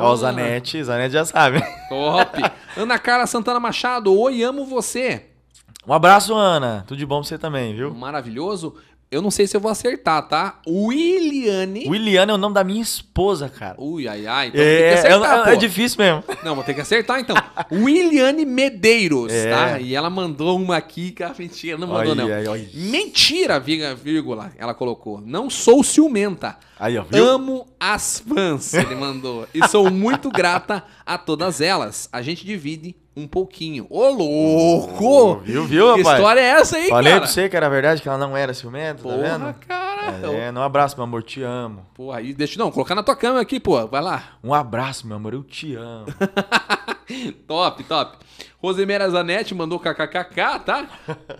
Ó, 0.00 0.12
o 0.12 0.16
Zanetti, 0.16 0.82
Zanetti 0.84 1.14
já 1.14 1.24
sabe. 1.24 1.60
Top. 1.90 2.40
Ana 2.76 3.00
Carla 3.00 3.26
Santana 3.26 3.58
Machado, 3.58 4.16
oi, 4.16 4.44
amo 4.44 4.64
você. 4.64 5.26
Um 5.84 5.92
abraço, 5.92 6.32
Ana. 6.34 6.84
Tudo 6.86 6.98
de 6.98 7.04
bom 7.04 7.20
pra 7.20 7.28
você 7.28 7.36
também, 7.36 7.74
viu? 7.74 7.92
Maravilhoso. 7.92 8.76
Eu 9.12 9.20
não 9.20 9.30
sei 9.30 9.46
se 9.46 9.54
eu 9.54 9.60
vou 9.60 9.70
acertar, 9.70 10.26
tá? 10.26 10.58
Williane. 10.66 11.86
Williana 11.86 12.32
é 12.32 12.34
o 12.34 12.38
nome 12.38 12.54
da 12.54 12.64
minha 12.64 12.80
esposa, 12.80 13.46
cara. 13.48 13.74
Ui, 13.78 14.08
ai, 14.08 14.26
ai. 14.26 14.48
Então 14.48 14.60
É, 14.60 14.76
que 14.78 14.82
é, 14.84 14.94
acertar, 14.94 15.48
é 15.48 15.52
pô. 15.52 15.56
difícil 15.58 15.98
mesmo. 16.02 16.24
Não, 16.42 16.54
vou 16.54 16.64
ter 16.64 16.72
que 16.72 16.80
acertar 16.80 17.20
então. 17.20 17.36
Williane 17.70 18.46
Medeiros, 18.46 19.30
É. 19.30 19.50
tá? 19.50 19.78
E 19.80 19.94
ela 19.94 20.08
mandou 20.08 20.56
uma 20.58 20.76
aqui, 20.78 21.10
cara, 21.12 21.34
mentira, 21.38 21.76
não 21.76 21.86
mandou 21.88 22.12
Olha, 22.12 22.14
não. 22.14 22.34
aí, 22.34 22.46
olha. 22.48 22.68
Mentira, 22.72 23.60
vírgula, 23.60 23.94
vírgula, 23.94 24.52
ela 24.56 24.72
colocou. 24.72 25.20
Não 25.20 25.50
sou 25.50 25.84
ciumenta. 25.84 26.56
Aí, 26.80 26.96
ó, 26.96 27.04
viu? 27.04 27.24
Amo 27.28 27.66
as 27.78 28.18
fãs, 28.26 28.72
ele 28.74 28.94
mandou. 28.94 29.46
E 29.54 29.66
sou 29.68 29.90
muito 29.90 30.30
grata 30.30 30.82
a 31.04 31.18
todas 31.18 31.60
elas. 31.60 32.08
A 32.10 32.22
gente 32.22 32.44
divide 32.46 32.96
um 33.16 33.26
pouquinho. 33.26 33.86
Ô, 33.90 34.08
louco! 34.08 35.40
Viu, 35.44 35.64
viu, 35.64 35.94
Que 35.94 36.00
rapaz? 36.02 36.18
história 36.18 36.40
é 36.40 36.44
essa 36.44 36.76
aí, 36.76 36.88
Falei 36.88 37.12
cara? 37.12 37.22
pra 37.24 37.30
você 37.30 37.48
que 37.48 37.56
era 37.56 37.68
verdade, 37.68 38.02
que 38.02 38.08
ela 38.08 38.18
não 38.18 38.36
era 38.36 38.54
ciumenta, 38.54 39.02
tá 39.02 39.02
Porra, 39.02 39.16
vendo? 39.38 39.54
caralho. 39.66 40.32
É, 40.32 40.50
um 40.50 40.62
abraço, 40.62 40.96
meu 40.96 41.04
amor, 41.04 41.22
te 41.22 41.42
amo. 41.42 41.86
Pô, 41.94 42.10
aí 42.12 42.32
deixa. 42.32 42.58
Não, 42.58 42.70
colocar 42.70 42.94
na 42.94 43.02
tua 43.02 43.14
cama 43.16 43.40
aqui, 43.40 43.60
pô. 43.60 43.86
Vai 43.86 44.00
lá. 44.00 44.38
Um 44.42 44.52
abraço, 44.54 45.06
meu 45.06 45.16
amor, 45.16 45.34
eu 45.34 45.42
te 45.42 45.74
amo. 45.74 46.06
top, 47.46 47.84
top. 47.84 48.16
Rosemera 48.62 49.10
Zanetti 49.10 49.56
mandou 49.56 49.80
kkkk, 49.80 50.60
tá? 50.64 50.88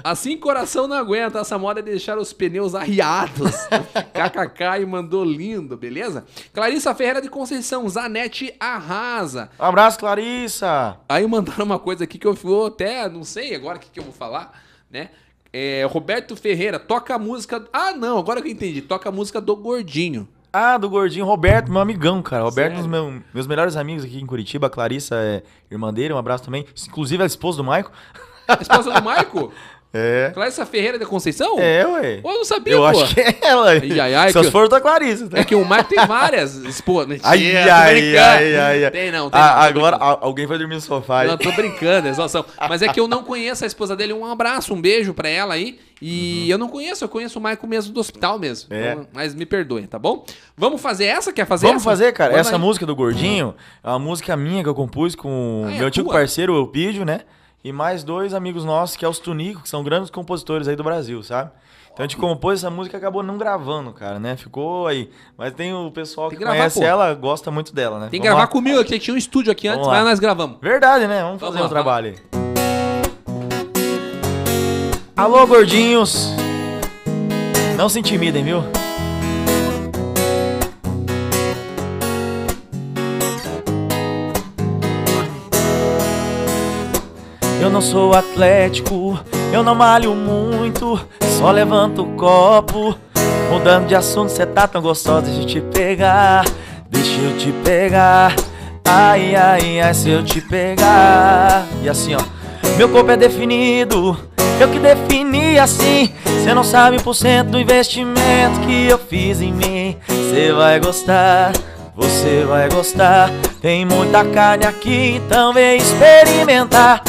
Assim 0.02 0.36
coração 0.36 0.88
não 0.88 0.96
aguenta, 0.96 1.38
essa 1.38 1.56
moda 1.56 1.78
é 1.78 1.82
deixar 1.82 2.18
os 2.18 2.32
pneus 2.32 2.74
arriados. 2.74 3.52
kkk 4.12 4.82
e 4.82 4.86
mandou 4.86 5.24
lindo, 5.24 5.76
beleza? 5.76 6.26
Clarissa 6.52 6.92
Ferreira 6.96 7.22
de 7.22 7.30
Conceição, 7.30 7.88
Zanetti 7.88 8.52
arrasa. 8.58 9.50
Um 9.60 9.64
abraço, 9.64 10.00
Clarissa. 10.00 10.98
Aí 11.08 11.24
mandaram 11.28 11.64
uma 11.64 11.78
coisa 11.78 12.02
aqui 12.02 12.18
que 12.18 12.26
eu 12.26 12.34
vou 12.34 12.66
até, 12.66 13.08
não 13.08 13.22
sei 13.22 13.54
agora 13.54 13.78
o 13.78 13.80
que, 13.80 13.88
que 13.88 14.00
eu 14.00 14.04
vou 14.04 14.12
falar, 14.12 14.60
né? 14.90 15.10
É, 15.52 15.86
Roberto 15.88 16.34
Ferreira, 16.34 16.80
toca 16.80 17.14
a 17.14 17.18
música. 17.18 17.64
Ah, 17.72 17.92
não, 17.92 18.18
agora 18.18 18.40
que 18.42 18.48
eu 18.48 18.52
entendi. 18.52 18.80
Toca 18.80 19.10
a 19.10 19.12
música 19.12 19.40
do 19.40 19.54
Gordinho. 19.54 20.26
Ah, 20.52 20.76
do 20.76 20.90
Gordinho, 20.90 21.24
Roberto, 21.24 21.72
meu 21.72 21.80
amigão, 21.80 22.20
cara. 22.22 22.42
Roberto, 22.44 22.74
é 22.74 22.76
um 22.76 22.78
dos 22.80 22.86
meu, 22.86 23.22
meus 23.32 23.46
melhores 23.46 23.74
amigos 23.74 24.04
aqui 24.04 24.20
em 24.20 24.26
Curitiba. 24.26 24.66
A 24.66 24.70
Clarissa 24.70 25.14
é 25.16 25.42
irmã 25.70 25.92
dele, 25.92 26.12
um 26.12 26.18
abraço 26.18 26.44
também. 26.44 26.66
Inclusive, 26.86 27.22
a 27.22 27.26
esposa 27.26 27.56
do 27.56 27.64
Maico. 27.64 27.90
A 28.46 28.60
esposa 28.60 28.92
do 28.92 29.00
Maico? 29.02 29.50
É. 29.94 30.30
Clarissa 30.32 30.64
Ferreira 30.64 30.98
da 30.98 31.04
Conceição? 31.04 31.58
É, 31.58 31.86
ué. 31.86 32.16
Pô, 32.22 32.30
eu 32.30 32.38
não 32.38 32.44
sabia, 32.46 32.72
Eu 32.72 32.80
pô. 32.80 32.86
acho 32.86 33.14
que 33.14 33.20
é 33.20 33.36
ela. 33.42 33.70
Ai, 33.72 34.00
ai, 34.00 34.14
ai, 34.14 34.32
Se 34.32 34.40
que- 34.40 34.50
for 34.50 34.68
da 34.68 34.80
Clarissa. 34.80 35.28
Tá? 35.28 35.38
É 35.38 35.44
que 35.44 35.54
o 35.54 35.64
Maico 35.64 35.90
tem 35.90 36.06
várias 36.06 36.54
esposas. 36.56 37.20
Ai, 37.22 37.38
Mentira, 37.38 37.74
ai, 37.74 38.16
ai, 38.16 38.56
ai, 38.56 38.84
ai. 38.86 38.90
Tem 38.90 39.12
não, 39.12 39.28
tem 39.28 39.38
Ah, 39.40 39.44
não, 39.54 39.60
agora 39.62 39.96
brincando. 39.98 40.04
a- 40.14 40.18
alguém 40.26 40.46
vai 40.46 40.56
dormir 40.58 40.74
no 40.76 40.80
sofá. 40.80 41.24
Não, 41.24 41.36
tô 41.36 41.52
brincando, 41.52 42.08
é 42.08 42.12
zoação. 42.14 42.44
Mas 42.68 42.80
é 42.80 42.88
que 42.88 42.98
eu 42.98 43.06
não 43.06 43.22
conheço 43.22 43.64
a 43.64 43.66
esposa 43.66 43.94
dele. 43.94 44.12
Um 44.14 44.24
abraço, 44.24 44.72
um 44.72 44.80
beijo 44.80 45.12
pra 45.12 45.28
ela 45.28 45.52
aí. 45.54 45.78
E 46.00 46.50
eu 46.50 46.58
não 46.58 46.68
conheço, 46.68 47.04
eu 47.04 47.08
conheço 47.08 47.38
o 47.38 47.42
Maico 47.42 47.64
mesmo 47.66 47.92
do 47.92 48.00
hospital 48.00 48.38
mesmo. 48.38 48.74
Uhum. 48.74 48.80
É. 48.82 48.92
Então, 48.92 49.06
mas 49.12 49.34
me 49.34 49.46
perdoem, 49.46 49.86
tá 49.86 49.98
bom? 49.98 50.24
Vamos 50.56 50.80
fazer 50.80 51.04
essa? 51.04 51.32
Quer 51.32 51.46
fazer 51.46 51.66
Vamos 51.66 51.82
essa? 51.82 51.90
fazer, 51.90 52.12
cara. 52.12 52.30
Manda 52.30 52.40
Essa 52.40 52.56
aí. 52.56 52.60
música 52.60 52.84
do 52.86 52.96
Gordinho 52.96 53.54
é 53.84 53.88
uma 53.88 53.98
música 54.00 54.36
minha 54.36 54.62
que 54.64 54.68
eu 54.68 54.74
compus 54.74 55.14
com 55.14 55.64
Ah, 55.66 55.72
é 55.72 55.78
meu 55.78 55.86
antigo 55.86 56.08
tua? 56.08 56.18
parceiro, 56.18 56.54
o 56.54 56.56
Elpidio, 56.58 57.04
né? 57.04 57.20
E 57.64 57.72
mais 57.72 58.02
dois 58.02 58.34
amigos 58.34 58.64
nossos, 58.64 58.96
que 58.96 59.04
é 59.04 59.08
os 59.08 59.18
Tunico, 59.20 59.62
que 59.62 59.68
são 59.68 59.84
grandes 59.84 60.10
compositores 60.10 60.66
aí 60.66 60.74
do 60.74 60.82
Brasil, 60.82 61.22
sabe? 61.22 61.50
Então 61.92 62.04
a 62.04 62.08
gente 62.08 62.16
compôs 62.16 62.58
essa 62.60 62.70
música 62.70 62.96
e 62.96 62.98
acabou 62.98 63.22
não 63.22 63.38
gravando, 63.38 63.92
cara, 63.92 64.18
né? 64.18 64.34
Ficou 64.36 64.86
aí. 64.86 65.10
Mas 65.36 65.52
tem 65.52 65.72
o 65.72 65.90
pessoal 65.90 66.28
Tem 66.28 66.38
que 66.38 66.44
que 66.44 66.44
gravar, 66.44 66.58
conhece 66.58 66.80
pô. 66.80 66.84
ela, 66.86 67.14
gosta 67.14 67.50
muito 67.50 67.72
dela, 67.74 67.98
né? 68.00 68.08
Tem 68.10 68.20
que 68.20 68.26
Vamos 68.26 68.38
gravar 68.38 68.40
lá? 68.42 68.46
comigo 68.48 68.80
aqui. 68.80 68.98
Tinha 68.98 69.14
um 69.14 69.18
estúdio 69.18 69.52
aqui 69.52 69.68
antes, 69.68 69.80
Vamos 69.80 69.92
lá. 69.92 70.00
mas 70.00 70.10
nós 70.12 70.18
gravamos. 70.18 70.58
Verdade, 70.60 71.06
né? 71.06 71.22
Vamos 71.22 71.40
fazer 71.40 71.58
Vamos 71.58 71.60
lá, 71.60 71.66
o 71.66 71.70
trabalho 71.70 72.06
aí. 72.08 72.42
Alô, 75.16 75.46
gordinhos! 75.46 76.30
Não 77.76 77.88
se 77.88 78.00
intimidem, 78.00 78.42
viu? 78.42 78.62
Eu 87.62 87.70
não 87.70 87.80
sou 87.80 88.12
atlético, 88.12 89.16
eu 89.52 89.62
não 89.62 89.76
malho 89.76 90.16
muito, 90.16 91.00
só 91.38 91.52
levanto 91.52 92.02
o 92.02 92.06
copo. 92.16 92.98
Mudando 93.52 93.86
de 93.86 93.94
assunto, 93.94 94.32
cê 94.32 94.44
tá 94.44 94.66
tão 94.66 94.82
gostosa 94.82 95.30
de 95.30 95.46
te 95.46 95.60
pegar. 95.60 96.44
Deixa 96.90 97.20
eu 97.20 97.38
te 97.38 97.52
pegar. 97.62 98.34
Ai, 98.84 99.36
ai, 99.36 99.80
ai, 99.80 99.94
se 99.94 100.10
eu 100.10 100.24
te 100.24 100.40
pegar. 100.40 101.64
E 101.84 101.88
assim, 101.88 102.16
ó. 102.16 102.20
Meu 102.76 102.88
corpo 102.88 103.12
é 103.12 103.16
definido, 103.16 104.18
eu 104.58 104.68
que 104.68 104.80
defini 104.80 105.56
assim. 105.56 106.12
Cê 106.42 106.52
não 106.52 106.64
sabe 106.64 106.96
o 106.96 107.02
porcento 107.02 107.50
do 107.50 107.60
investimento 107.60 108.58
que 108.66 108.88
eu 108.88 108.98
fiz 108.98 109.40
em 109.40 109.52
mim. 109.52 109.96
Cê 110.32 110.52
vai 110.52 110.80
gostar, 110.80 111.52
você 111.94 112.44
vai 112.44 112.68
gostar. 112.68 113.30
Tem 113.60 113.86
muita 113.86 114.24
carne 114.24 114.66
aqui, 114.66 115.20
então 115.24 115.52
vem 115.52 115.76
experimentar. 115.76 117.00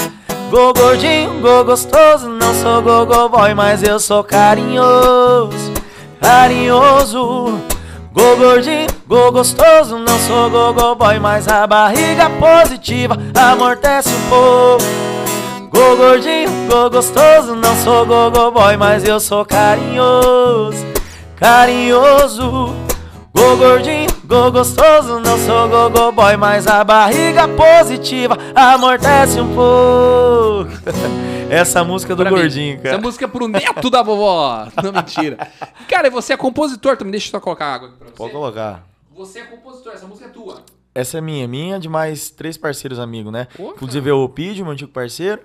Go 0.53 0.71
gordinho, 0.71 1.41
go 1.41 1.63
gostoso, 1.63 2.29
não 2.29 2.53
sou 2.53 2.79
gogo 2.83 3.27
boy, 3.27 3.55
mas 3.55 3.81
eu 3.81 3.99
sou 3.99 4.23
carinhoso, 4.23 5.73
carinhoso. 6.21 7.59
Go 8.13 8.37
gordinho, 8.37 8.85
go 9.07 9.31
gostoso, 9.31 9.97
não 9.97 10.19
sou 10.19 10.51
gogo 10.51 10.93
boy, 10.93 11.17
mas 11.17 11.47
a 11.47 11.65
barriga 11.65 12.29
positiva 12.39 13.17
amortece 13.35 14.09
um 14.09 14.29
pouco. 14.29 15.71
Go 15.71 15.97
gordinho, 15.97 16.51
go 16.69 16.87
gostoso, 16.87 17.55
não 17.55 17.75
sou 17.77 18.05
gogo 18.05 18.51
boy, 18.51 18.77
mas 18.77 19.03
eu 19.07 19.19
sou 19.19 19.43
carinhoso, 19.43 20.85
carinhoso. 21.35 22.92
Go 23.35 23.57
gordinho, 23.57 24.07
go 24.25 24.51
gostoso, 24.51 25.19
não 25.19 25.37
sou 25.39 25.67
gogo 25.67 26.11
boy, 26.11 26.37
mas 26.37 26.67
a 26.67 26.83
barriga 26.83 27.47
positiva 27.47 28.37
amortece 28.55 29.39
um 29.41 29.53
pouco. 29.55 30.69
Essa 31.49 31.83
música 31.83 32.15
do 32.15 32.23
Pra 32.23 32.31
mim. 32.31 32.37
gordinho, 32.37 32.77
cara. 32.77 32.89
Essa 32.89 32.97
música 33.01 33.25
é 33.25 33.27
pro 33.27 33.47
neto 33.47 33.89
da 33.89 34.01
vovó. 34.01 34.67
Não, 34.81 34.91
mentira. 34.91 35.37
Cara, 35.87 36.07
e 36.07 36.09
você 36.09 36.33
é 36.33 36.37
compositor 36.37 36.95
também. 36.97 37.11
Deixa 37.11 37.27
eu 37.27 37.31
só 37.31 37.39
colocar 37.39 37.73
água 37.75 37.89
aqui 37.89 37.97
pra 37.97 38.07
você. 38.07 38.15
Pode 38.15 38.31
colocar. 38.31 38.87
Você 39.15 39.39
é 39.39 39.43
compositor, 39.43 39.93
essa 39.93 40.07
música 40.07 40.27
é 40.27 40.29
tua. 40.29 40.61
Essa 40.95 41.17
é 41.19 41.21
minha, 41.21 41.47
minha 41.47 41.79
de 41.79 41.87
mais 41.89 42.29
três 42.31 42.57
parceiros 42.57 42.97
amigos, 42.97 43.31
né? 43.31 43.47
Pô, 43.55 43.71
Inclusive 43.71 44.09
é 44.09 44.13
o 44.13 44.23
Opídio, 44.23 44.63
meu 44.63 44.73
antigo 44.73 44.91
parceiro, 44.91 45.41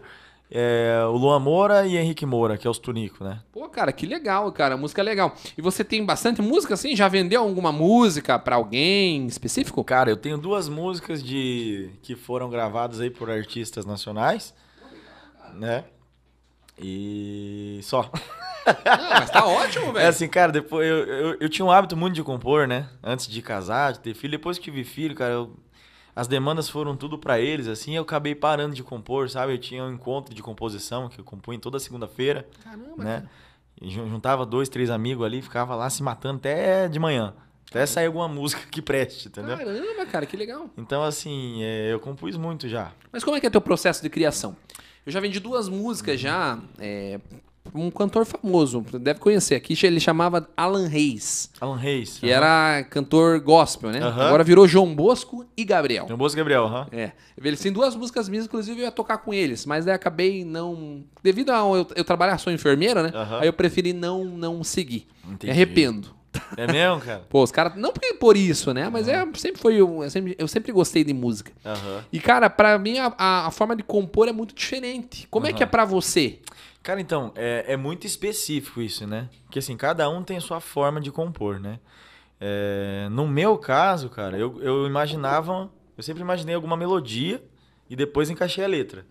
é, 0.50 1.00
o 1.06 1.12
Luan 1.16 1.38
Moura 1.40 1.86
e 1.86 1.96
Henrique 1.96 2.24
Moura, 2.24 2.56
que 2.56 2.66
é 2.66 2.70
os 2.70 2.78
Tunico, 2.78 3.22
né? 3.22 3.40
Pô, 3.52 3.68
cara, 3.68 3.92
que 3.92 4.06
legal, 4.06 4.50
cara. 4.52 4.74
A 4.74 4.78
música 4.78 5.00
é 5.00 5.04
legal. 5.04 5.34
E 5.56 5.62
você 5.62 5.84
tem 5.84 6.04
bastante 6.04 6.40
música 6.40 6.74
assim? 6.74 6.96
Já 6.96 7.06
vendeu 7.08 7.42
alguma 7.42 7.70
música 7.70 8.38
pra 8.38 8.56
alguém 8.56 9.26
específico? 9.26 9.84
Cara, 9.84 10.08
eu 10.10 10.16
tenho 10.16 10.38
duas 10.38 10.68
músicas 10.68 11.22
de 11.22 11.90
que 12.02 12.16
foram 12.16 12.48
gravadas 12.48 13.00
aí 13.00 13.10
por 13.10 13.30
artistas 13.30 13.84
nacionais, 13.84 14.54
né? 15.54 15.84
E 16.80 17.80
só. 17.82 18.10
Ah, 18.84 19.20
mas 19.20 19.30
tá 19.30 19.46
ótimo, 19.46 19.86
É 19.90 19.92
velho. 19.92 20.08
assim, 20.08 20.28
cara, 20.28 20.52
depois 20.52 20.86
eu, 20.86 20.98
eu, 21.06 21.36
eu 21.40 21.48
tinha 21.48 21.64
um 21.64 21.70
hábito 21.70 21.96
muito 21.96 22.14
de 22.14 22.22
compor, 22.22 22.68
né? 22.68 22.86
Antes 23.02 23.26
de 23.26 23.40
casar, 23.40 23.92
de 23.94 24.00
ter 24.00 24.14
filho. 24.14 24.32
Depois 24.32 24.58
que 24.58 24.64
tive 24.64 24.84
filho, 24.84 25.14
cara, 25.14 25.32
eu- 25.34 25.56
as 26.18 26.26
demandas 26.26 26.68
foram 26.68 26.96
tudo 26.96 27.16
pra 27.18 27.38
eles, 27.40 27.68
assim, 27.68 27.94
eu 27.96 28.02
acabei 28.02 28.34
parando 28.34 28.74
de 28.74 28.82
compor, 28.82 29.30
sabe? 29.30 29.52
Eu 29.52 29.58
tinha 29.58 29.84
um 29.84 29.92
encontro 29.92 30.34
de 30.34 30.42
composição 30.42 31.08
que 31.08 31.20
eu 31.20 31.24
compunha 31.24 31.58
toda 31.58 31.78
segunda-feira, 31.78 32.48
Caramba, 32.64 33.04
né? 33.04 33.28
E 33.80 33.88
jun- 33.90 34.08
juntava 34.08 34.44
dois, 34.44 34.68
três 34.68 34.90
amigos 34.90 35.24
ali, 35.24 35.40
ficava 35.40 35.74
lá 35.76 35.88
se 35.88 36.02
matando 36.02 36.38
até 36.38 36.88
de 36.88 36.98
manhã. 36.98 37.32
Até 37.70 37.84
sair 37.86 38.06
alguma 38.06 38.26
música 38.26 38.62
que 38.68 38.80
preste, 38.82 39.28
entendeu? 39.28 39.56
Caramba, 39.56 40.06
cara, 40.06 40.26
que 40.26 40.36
legal. 40.36 40.68
Então, 40.76 41.04
assim, 41.04 41.62
é, 41.62 41.92
eu 41.92 42.00
compus 42.00 42.36
muito 42.36 42.68
já. 42.68 42.90
Mas 43.12 43.22
como 43.22 43.36
é 43.36 43.40
que 43.40 43.46
é 43.46 43.50
teu 43.50 43.60
processo 43.60 44.02
de 44.02 44.08
criação? 44.10 44.56
Eu 45.06 45.12
já 45.12 45.20
vendi 45.20 45.38
duas 45.38 45.68
músicas 45.68 46.18
já, 46.18 46.58
é, 46.78 47.20
um 47.74 47.90
cantor 47.90 48.24
famoso, 48.24 48.80
deve 49.00 49.20
conhecer 49.20 49.54
aqui, 49.54 49.74
ele 49.86 50.00
chamava 50.00 50.48
Alan 50.56 50.86
Reis, 50.88 51.50
Alan 51.60 51.76
Reis. 51.76 52.18
que 52.18 52.30
era 52.30 52.82
cantor 52.90 53.40
gospel, 53.40 53.90
né? 53.90 54.00
Agora 54.02 54.42
virou 54.44 54.66
João 54.66 54.94
Bosco 54.94 55.44
e 55.56 55.64
Gabriel. 55.64 56.06
João 56.06 56.18
Bosco 56.18 56.36
e 56.36 56.40
Gabriel, 56.40 56.64
aham. 56.64 56.86
É, 56.92 57.12
eles 57.42 57.60
têm 57.60 57.72
duas 57.72 57.94
músicas 57.94 58.28
minhas, 58.28 58.46
inclusive 58.46 58.80
eu 58.80 58.84
ia 58.84 58.90
tocar 58.92 59.18
com 59.18 59.32
eles, 59.32 59.64
mas 59.66 59.84
daí 59.84 59.94
acabei 59.94 60.44
não. 60.44 61.04
Devido 61.22 61.50
a 61.50 61.58
eu, 61.58 61.86
eu 61.94 62.04
trabalhar, 62.04 62.38
sou 62.38 62.52
enfermeira, 62.52 63.02
né? 63.02 63.12
Aí 63.40 63.46
eu 63.48 63.52
preferi 63.52 63.92
não, 63.92 64.24
não 64.24 64.62
seguir. 64.64 65.06
Me 65.24 65.34
Entendi. 65.34 65.50
arrependo. 65.50 66.18
É 66.56 66.70
mesmo, 66.70 67.00
cara? 67.00 67.22
Pô, 67.28 67.42
os 67.42 67.50
caras. 67.50 67.74
Não 67.76 67.90
porque 67.92 68.14
por 68.14 68.36
isso, 68.36 68.72
né? 68.72 68.88
Mas 68.90 69.08
é, 69.08 69.26
sempre 69.34 69.60
foi. 69.60 69.74
Eu 69.76 70.08
sempre, 70.10 70.36
eu 70.38 70.46
sempre 70.46 70.70
gostei 70.72 71.02
de 71.02 71.12
música. 71.12 71.50
Aham. 71.64 72.04
E, 72.12 72.20
cara, 72.20 72.48
pra 72.48 72.78
mim 72.78 72.98
a, 72.98 73.12
a- 73.18 73.46
a 73.46 73.50
forma 73.50 73.74
de 73.74 73.82
compor 73.82 74.28
é 74.28 74.32
muito 74.32 74.54
diferente. 74.54 75.26
Como 75.30 75.46
é 75.46 75.52
que 75.52 75.62
é 75.62 75.66
pra 75.66 75.84
você? 75.84 76.38
Cara, 76.82 77.00
então, 77.00 77.32
é, 77.34 77.64
é 77.68 77.76
muito 77.76 78.06
específico 78.06 78.80
isso, 78.80 79.06
né? 79.06 79.28
Porque 79.44 79.58
assim, 79.58 79.76
cada 79.76 80.08
um 80.08 80.22
tem 80.22 80.36
a 80.36 80.40
sua 80.40 80.60
forma 80.60 81.00
de 81.00 81.10
compor, 81.10 81.60
né? 81.60 81.78
É, 82.40 83.08
no 83.10 83.26
meu 83.26 83.58
caso, 83.58 84.08
cara, 84.08 84.38
eu, 84.38 84.60
eu 84.62 84.86
imaginava, 84.86 85.70
eu 85.96 86.02
sempre 86.02 86.22
imaginei 86.22 86.54
alguma 86.54 86.76
melodia 86.76 87.42
e 87.90 87.96
depois 87.96 88.30
encaixei 88.30 88.64
a 88.64 88.68
letra, 88.68 89.04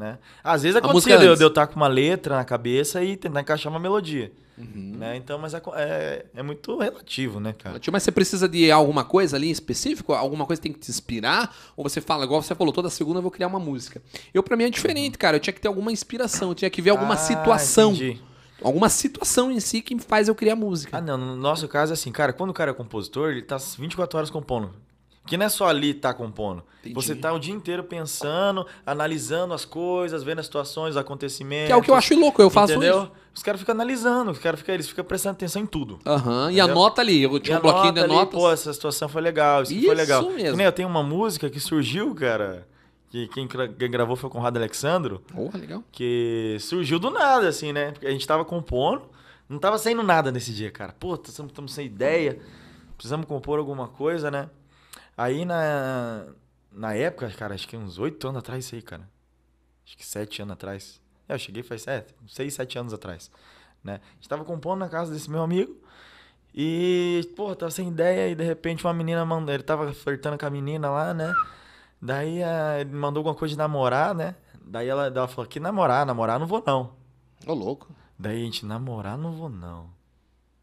né? 0.00 0.18
Às 0.42 0.62
vezes. 0.62 0.74
A 0.76 0.78
acontecia 0.78 1.14
música 1.16 1.32
de 1.32 1.38
de 1.38 1.44
eu 1.44 1.48
estar 1.48 1.66
com 1.68 1.76
uma 1.76 1.86
letra 1.88 2.36
na 2.36 2.44
cabeça 2.44 3.04
e 3.04 3.16
tentar 3.16 3.40
encaixar 3.42 3.70
uma 3.72 3.78
melodia, 3.78 4.32
Uhum. 4.58 4.94
né? 4.98 5.16
Então, 5.16 5.38
mas 5.38 5.54
é, 5.54 6.26
é 6.34 6.42
muito 6.42 6.76
relativo, 6.78 7.38
né, 7.38 7.54
cara? 7.56 7.80
Mas 7.92 8.02
você 8.02 8.10
precisa 8.10 8.48
de 8.48 8.70
alguma 8.70 9.04
coisa 9.04 9.36
ali 9.36 9.48
em 9.48 9.50
específico? 9.52 10.12
Alguma 10.12 10.44
coisa 10.46 10.60
tem 10.60 10.72
que 10.72 10.78
te 10.80 10.90
inspirar? 10.90 11.54
Ou 11.76 11.82
você 11.88 12.00
fala, 12.00 12.24
igual 12.24 12.42
você 12.42 12.54
falou, 12.54 12.72
toda 12.72 12.90
segunda 12.90 13.18
eu 13.18 13.22
vou 13.22 13.30
criar 13.30 13.46
uma 13.46 13.60
música. 13.60 14.02
Eu, 14.34 14.42
pra 14.42 14.56
mim, 14.56 14.64
é 14.64 14.70
diferente, 14.70 15.16
cara. 15.16 15.36
Eu 15.36 15.40
tinha 15.40 15.52
que 15.54 15.60
ter 15.60 15.68
alguma 15.68 15.92
inspiração, 15.92 16.48
eu 16.50 16.54
tinha 16.54 16.70
que 16.70 16.82
ver 16.82 16.90
alguma 16.90 17.14
Ah, 17.14 17.18
situação. 17.18 17.92
entendi. 17.92 18.20
Alguma 18.62 18.90
situação 18.90 19.50
em 19.50 19.58
si 19.60 19.80
que 19.80 19.94
me 19.94 20.02
faz 20.02 20.28
eu 20.28 20.34
criar 20.34 20.54
música. 20.56 20.98
Ah, 20.98 21.00
não, 21.00 21.16
no 21.16 21.34
nosso 21.36 21.66
caso 21.66 21.92
é 21.92 21.94
assim, 21.94 22.12
cara, 22.12 22.30
quando 22.32 22.50
o 22.50 22.54
cara 22.54 22.72
é 22.72 22.74
compositor, 22.74 23.30
ele 23.30 23.40
tá 23.42 23.56
24 23.56 24.18
horas 24.18 24.28
compondo. 24.30 24.70
Porque 25.30 25.36
não 25.36 25.46
é 25.46 25.48
só 25.48 25.68
ali 25.68 25.90
estar 25.90 26.08
tá 26.12 26.14
compondo. 26.14 26.60
Entendi. 26.80 26.92
Você 26.92 27.14
tá 27.14 27.32
o 27.32 27.38
dia 27.38 27.54
inteiro 27.54 27.84
pensando, 27.84 28.66
analisando 28.84 29.54
as 29.54 29.64
coisas, 29.64 30.24
vendo 30.24 30.40
as 30.40 30.46
situações, 30.46 30.90
os 30.90 30.96
acontecimentos. 30.96 31.68
Que 31.68 31.72
é 31.72 31.76
o 31.76 31.82
que 31.82 31.88
eu 31.88 31.94
acho 31.94 32.18
louco, 32.18 32.42
eu 32.42 32.50
faço 32.50 32.72
entendeu? 32.72 33.02
isso. 33.04 33.12
Os 33.32 33.40
caras 33.40 33.60
ficam 33.60 33.72
analisando, 33.72 34.32
os 34.32 34.40
caras 34.40 34.58
ficam, 34.58 34.74
eles 34.74 34.88
ficam 34.88 35.04
prestando 35.04 35.34
atenção 35.34 35.62
em 35.62 35.66
tudo. 35.66 36.00
Aham, 36.04 36.50
e 36.50 36.54
Entendeu? 36.58 36.64
anota 36.64 37.00
ali. 37.00 37.22
Eu 37.22 37.38
tinha 37.38 37.58
E 37.58 37.60
um 37.60 37.62
bloquinho 37.62 37.92
de 37.92 38.00
ali, 38.00 38.12
notas. 38.12 38.40
Pô, 38.40 38.50
essa 38.50 38.72
situação 38.72 39.08
foi 39.08 39.22
legal, 39.22 39.62
isso, 39.62 39.72
Isso 39.72 39.86
foi 39.86 39.94
legal. 39.94 40.22
mesmo. 40.24 40.50
Que 40.50 40.56
nem 40.56 40.66
eu 40.66 40.72
tenho 40.72 40.88
uma 40.88 41.04
música 41.04 41.48
que 41.48 41.60
surgiu, 41.60 42.12
cara, 42.12 42.66
que 43.08 43.28
quem 43.28 43.46
gravou 43.88 44.16
foi 44.16 44.26
o 44.28 44.32
Conrado 44.32 44.56
Alexandro, 44.56 45.22
Porra, 45.32 45.60
legal. 45.60 45.84
que 45.92 46.56
surgiu 46.58 46.98
do 46.98 47.08
nada, 47.08 47.46
assim, 47.46 47.72
né? 47.72 47.92
Porque 47.92 48.08
a 48.08 48.10
gente 48.10 48.26
tava 48.26 48.44
compondo, 48.44 49.02
não 49.48 49.60
tava 49.60 49.78
saindo 49.78 50.02
nada 50.02 50.32
nesse 50.32 50.52
dia, 50.52 50.72
cara. 50.72 50.92
Pô, 50.98 51.14
estamos 51.14 51.72
sem 51.72 51.86
ideia, 51.86 52.40
precisamos 52.96 53.26
compor 53.26 53.60
alguma 53.60 53.86
coisa, 53.86 54.28
né? 54.28 54.50
Aí 55.20 55.44
na, 55.44 56.28
na 56.72 56.94
época, 56.94 57.28
cara, 57.32 57.54
acho 57.54 57.68
que 57.68 57.76
uns 57.76 57.98
oito 57.98 58.26
anos 58.26 58.38
atrás 58.38 58.64
isso 58.64 58.74
aí, 58.74 58.80
cara. 58.80 59.06
Acho 59.84 59.94
que 59.94 60.06
sete 60.06 60.40
anos 60.40 60.54
atrás. 60.54 60.98
É, 61.28 61.34
eu 61.34 61.38
cheguei 61.38 61.62
faz 61.62 61.82
sete, 61.82 62.14
seis, 62.26 62.54
sete 62.54 62.78
anos 62.78 62.94
atrás, 62.94 63.30
né? 63.84 64.00
A 64.02 64.14
gente 64.14 64.28
tava 64.30 64.46
compondo 64.46 64.78
na 64.78 64.88
casa 64.88 65.12
desse 65.12 65.30
meu 65.30 65.42
amigo 65.42 65.76
e, 66.54 67.30
pô, 67.36 67.54
tava 67.54 67.70
sem 67.70 67.88
ideia 67.88 68.30
e 68.30 68.34
de 68.34 68.42
repente 68.42 68.82
uma 68.82 68.94
menina 68.94 69.22
mandou, 69.26 69.52
ele 69.52 69.62
tava 69.62 69.92
flertando 69.92 70.38
com 70.38 70.46
a 70.46 70.50
menina 70.50 70.88
lá, 70.88 71.12
né? 71.12 71.34
Daí 72.00 72.40
eh, 72.40 72.80
ele 72.80 72.94
mandou 72.94 73.20
alguma 73.20 73.34
coisa 73.34 73.52
de 73.52 73.58
namorar, 73.58 74.14
né? 74.14 74.34
Daí 74.64 74.88
ela, 74.88 75.08
ela 75.08 75.28
falou, 75.28 75.46
que 75.46 75.60
namorar, 75.60 76.06
namorar 76.06 76.40
não 76.40 76.46
vou 76.46 76.64
não. 76.66 76.94
Ô, 77.46 77.52
louco. 77.52 77.94
Daí 78.18 78.40
a 78.40 78.44
gente, 78.46 78.64
namorar 78.64 79.18
não 79.18 79.32
vou 79.32 79.50
não. 79.50 79.90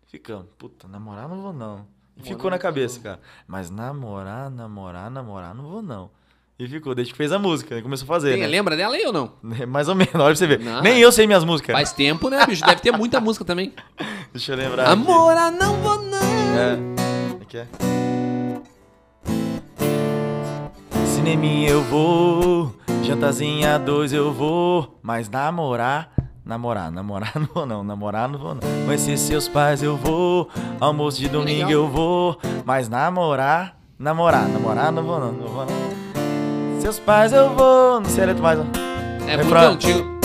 Ficamos, 0.07 0.47
puta, 0.57 0.87
namorar 0.87 1.29
não 1.29 1.43
vou 1.43 1.53
não. 1.53 1.96
E 2.17 2.19
Namorar 2.19 2.35
ficou 2.35 2.51
na 2.51 2.57
cabeça, 2.59 2.99
cara. 2.99 3.19
Mas 3.47 3.69
namorar, 3.69 4.49
namorar, 4.49 5.09
namorar 5.11 5.53
não 5.55 5.63
vou 5.63 5.81
não. 5.81 6.09
E 6.59 6.67
ficou, 6.67 6.95
desde 6.95 7.13
que 7.13 7.17
fez 7.17 7.31
a 7.31 7.37
música, 7.37 7.75
ele 7.75 7.83
começou 7.83 8.05
a 8.05 8.07
fazer, 8.07 8.31
Tem, 8.31 8.41
né? 8.41 8.47
lembra 8.47 8.75
dela 8.75 8.95
aí 8.95 9.05
ou 9.05 9.13
não? 9.13 9.33
Mais 9.67 9.87
ou 9.87 9.93
menos, 9.93 10.15
olha 10.15 10.25
pra 10.25 10.35
você 10.35 10.47
ver. 10.47 10.59
Não. 10.59 10.81
Nem 10.81 10.97
eu 10.99 11.11
sei 11.11 11.27
minhas 11.27 11.43
músicas. 11.43 11.75
Faz 11.75 11.93
tempo, 11.93 12.29
né, 12.29 12.43
bicho? 12.47 12.65
Deve 12.65 12.81
ter 12.81 12.91
muita 12.91 13.21
música 13.21 13.45
também. 13.45 13.73
Deixa 14.33 14.53
eu 14.53 14.57
lembrar. 14.57 14.83
aqui. 14.85 14.93
Amor, 14.93 15.37
ah, 15.37 15.51
não 15.51 15.75
vou 15.81 16.01
não. 16.01 16.17
É. 16.17 16.75
Como 17.29 17.45
é 17.53 17.57
é? 17.57 17.67
Cineminha 21.05 21.69
eu 21.69 21.83
vou, 21.83 22.75
jantazinha 23.03 23.77
dois 23.77 24.11
eu 24.11 24.33
vou, 24.33 24.97
mas 25.03 25.29
namorar, 25.29 26.11
namorar, 26.47 26.89
namorar 26.89 27.33
não 27.35 27.47
vou 27.53 27.65
não, 27.65 27.83
namorar 27.83 28.29
não 28.29 28.39
vou 28.39 28.55
não. 28.55 28.61
Conhecer 28.85 29.17
seus 29.17 29.47
pais 29.47 29.83
eu 29.83 29.97
vou, 29.97 30.49
almoço 30.79 31.19
de 31.19 31.27
domingo 31.27 31.69
eu 31.69 31.87
vou, 31.87 32.39
mas 32.65 32.87
namorar, 32.87 33.75
namorar, 33.99 34.47
namorar 34.47 34.91
não 34.91 35.03
vou 35.03 35.19
não, 35.19 35.31
não 35.33 35.47
vou 35.47 35.65
não. 35.65 36.81
Seus 36.81 36.97
pais 36.99 37.33
eu 37.33 37.49
vou, 37.49 37.99
não 37.99 38.09
sei 38.09 38.25
letra 38.25 38.41
mais 38.41 38.59
não. 38.59 38.67
É 39.27 39.35
Refrão. 39.35 39.73
antigo. 39.73 40.17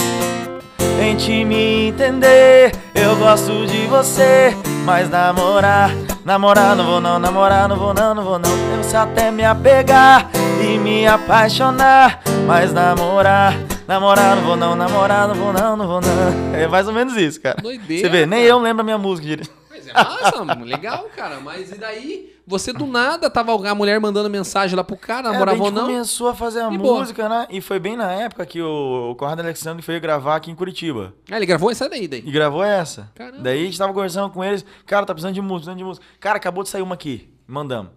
Tente 0.96 1.44
me 1.44 1.88
entender, 1.88 2.72
eu 2.94 3.16
gosto 3.16 3.66
de 3.66 3.86
você, 3.88 4.56
mas 4.84 5.10
namorar, 5.10 5.90
namorar 6.24 6.76
não 6.76 6.84
vou 6.84 7.00
não, 7.00 7.18
namorar 7.18 7.68
não 7.68 7.76
vou 7.76 7.92
não, 7.92 8.14
não 8.14 8.22
vou 8.22 8.38
não. 8.38 8.50
Eu 8.76 8.84
sei 8.84 8.98
até 8.98 9.30
me 9.32 9.44
apegar 9.44 10.30
e 10.62 10.78
me 10.78 11.04
apaixonar, 11.08 12.20
mas 12.46 12.72
namorar, 12.72 13.54
namorar 13.92 14.36
não 14.36 14.42
vou 14.44 14.56
não, 14.56 14.74
namorar 14.74 15.28
não 15.28 15.34
vou 15.34 15.52
não, 15.52 15.76
não 15.76 15.86
vou 15.86 16.00
não. 16.00 16.54
É 16.54 16.66
mais 16.66 16.86
ou 16.88 16.94
menos 16.94 17.16
isso, 17.16 17.40
cara. 17.40 17.60
Doideira, 17.60 18.08
Você 18.08 18.08
vê, 18.10 18.26
nem 18.26 18.40
cara. 18.40 18.50
eu 18.50 18.58
lembro 18.58 18.80
a 18.80 18.84
minha 18.84 18.98
música 18.98 19.26
direito. 19.28 19.50
Mas 19.70 19.86
é 19.86 19.92
massa, 19.92 20.42
legal, 20.64 21.06
cara. 21.16 21.40
Mas 21.40 21.70
e 21.72 21.76
daí? 21.78 22.32
Você 22.46 22.72
do 22.72 22.86
nada 22.86 23.30
tava 23.30 23.52
a 23.68 23.74
mulher 23.74 24.00
mandando 24.00 24.28
mensagem 24.28 24.76
lá 24.76 24.82
pro 24.82 24.96
cara, 24.96 25.28
É, 25.28 25.32
namorava 25.32 25.58
a 25.58 25.62
ou 25.64 25.70
não? 25.70 25.86
começou 25.86 26.28
a 26.28 26.34
fazer 26.34 26.60
a 26.60 26.72
E 26.72 26.76
boa. 26.78 27.00
música, 27.00 27.28
né? 27.28 27.46
E 27.50 27.60
foi 27.60 27.78
bem 27.78 27.96
na 27.96 28.10
época 28.12 28.44
que 28.46 28.60
o, 28.60 29.10
o 29.12 29.14
Conrado 29.14 29.40
Alexandre 29.40 29.82
foi 29.82 29.98
gravar 30.00 30.36
aqui 30.36 30.50
em 30.50 30.54
Curitiba. 30.54 31.14
Ah, 31.30 31.36
ele 31.36 31.46
gravou 31.46 31.70
essa 31.70 31.88
daí, 31.88 32.08
daí. 32.08 32.22
E 32.26 32.30
gravou 32.32 32.64
essa. 32.64 33.10
Caramba. 33.14 33.38
Daí 33.42 33.62
a 33.62 33.64
gente 33.64 33.78
tava 33.78 33.92
conversando 33.92 34.30
com 34.30 34.42
eles. 34.42 34.64
Cara, 34.86 35.06
tá 35.06 35.14
precisando 35.14 35.34
de 35.34 35.40
música, 35.40 35.56
precisando 35.72 35.78
de 35.78 35.84
música. 35.84 36.06
Cara, 36.18 36.36
acabou 36.38 36.62
de 36.64 36.68
sair 36.70 36.82
uma 36.82 36.94
aqui. 36.94 37.30
Mandamos. 37.46 37.92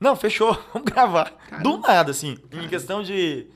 Não, 0.00 0.14
fechou. 0.14 0.56
Vamos 0.72 0.90
gravar. 0.90 1.32
Caramba. 1.48 1.68
Do 1.68 1.78
nada, 1.78 2.10
assim. 2.12 2.38
Em 2.52 2.68
questão 2.68 3.02
de 3.02 3.46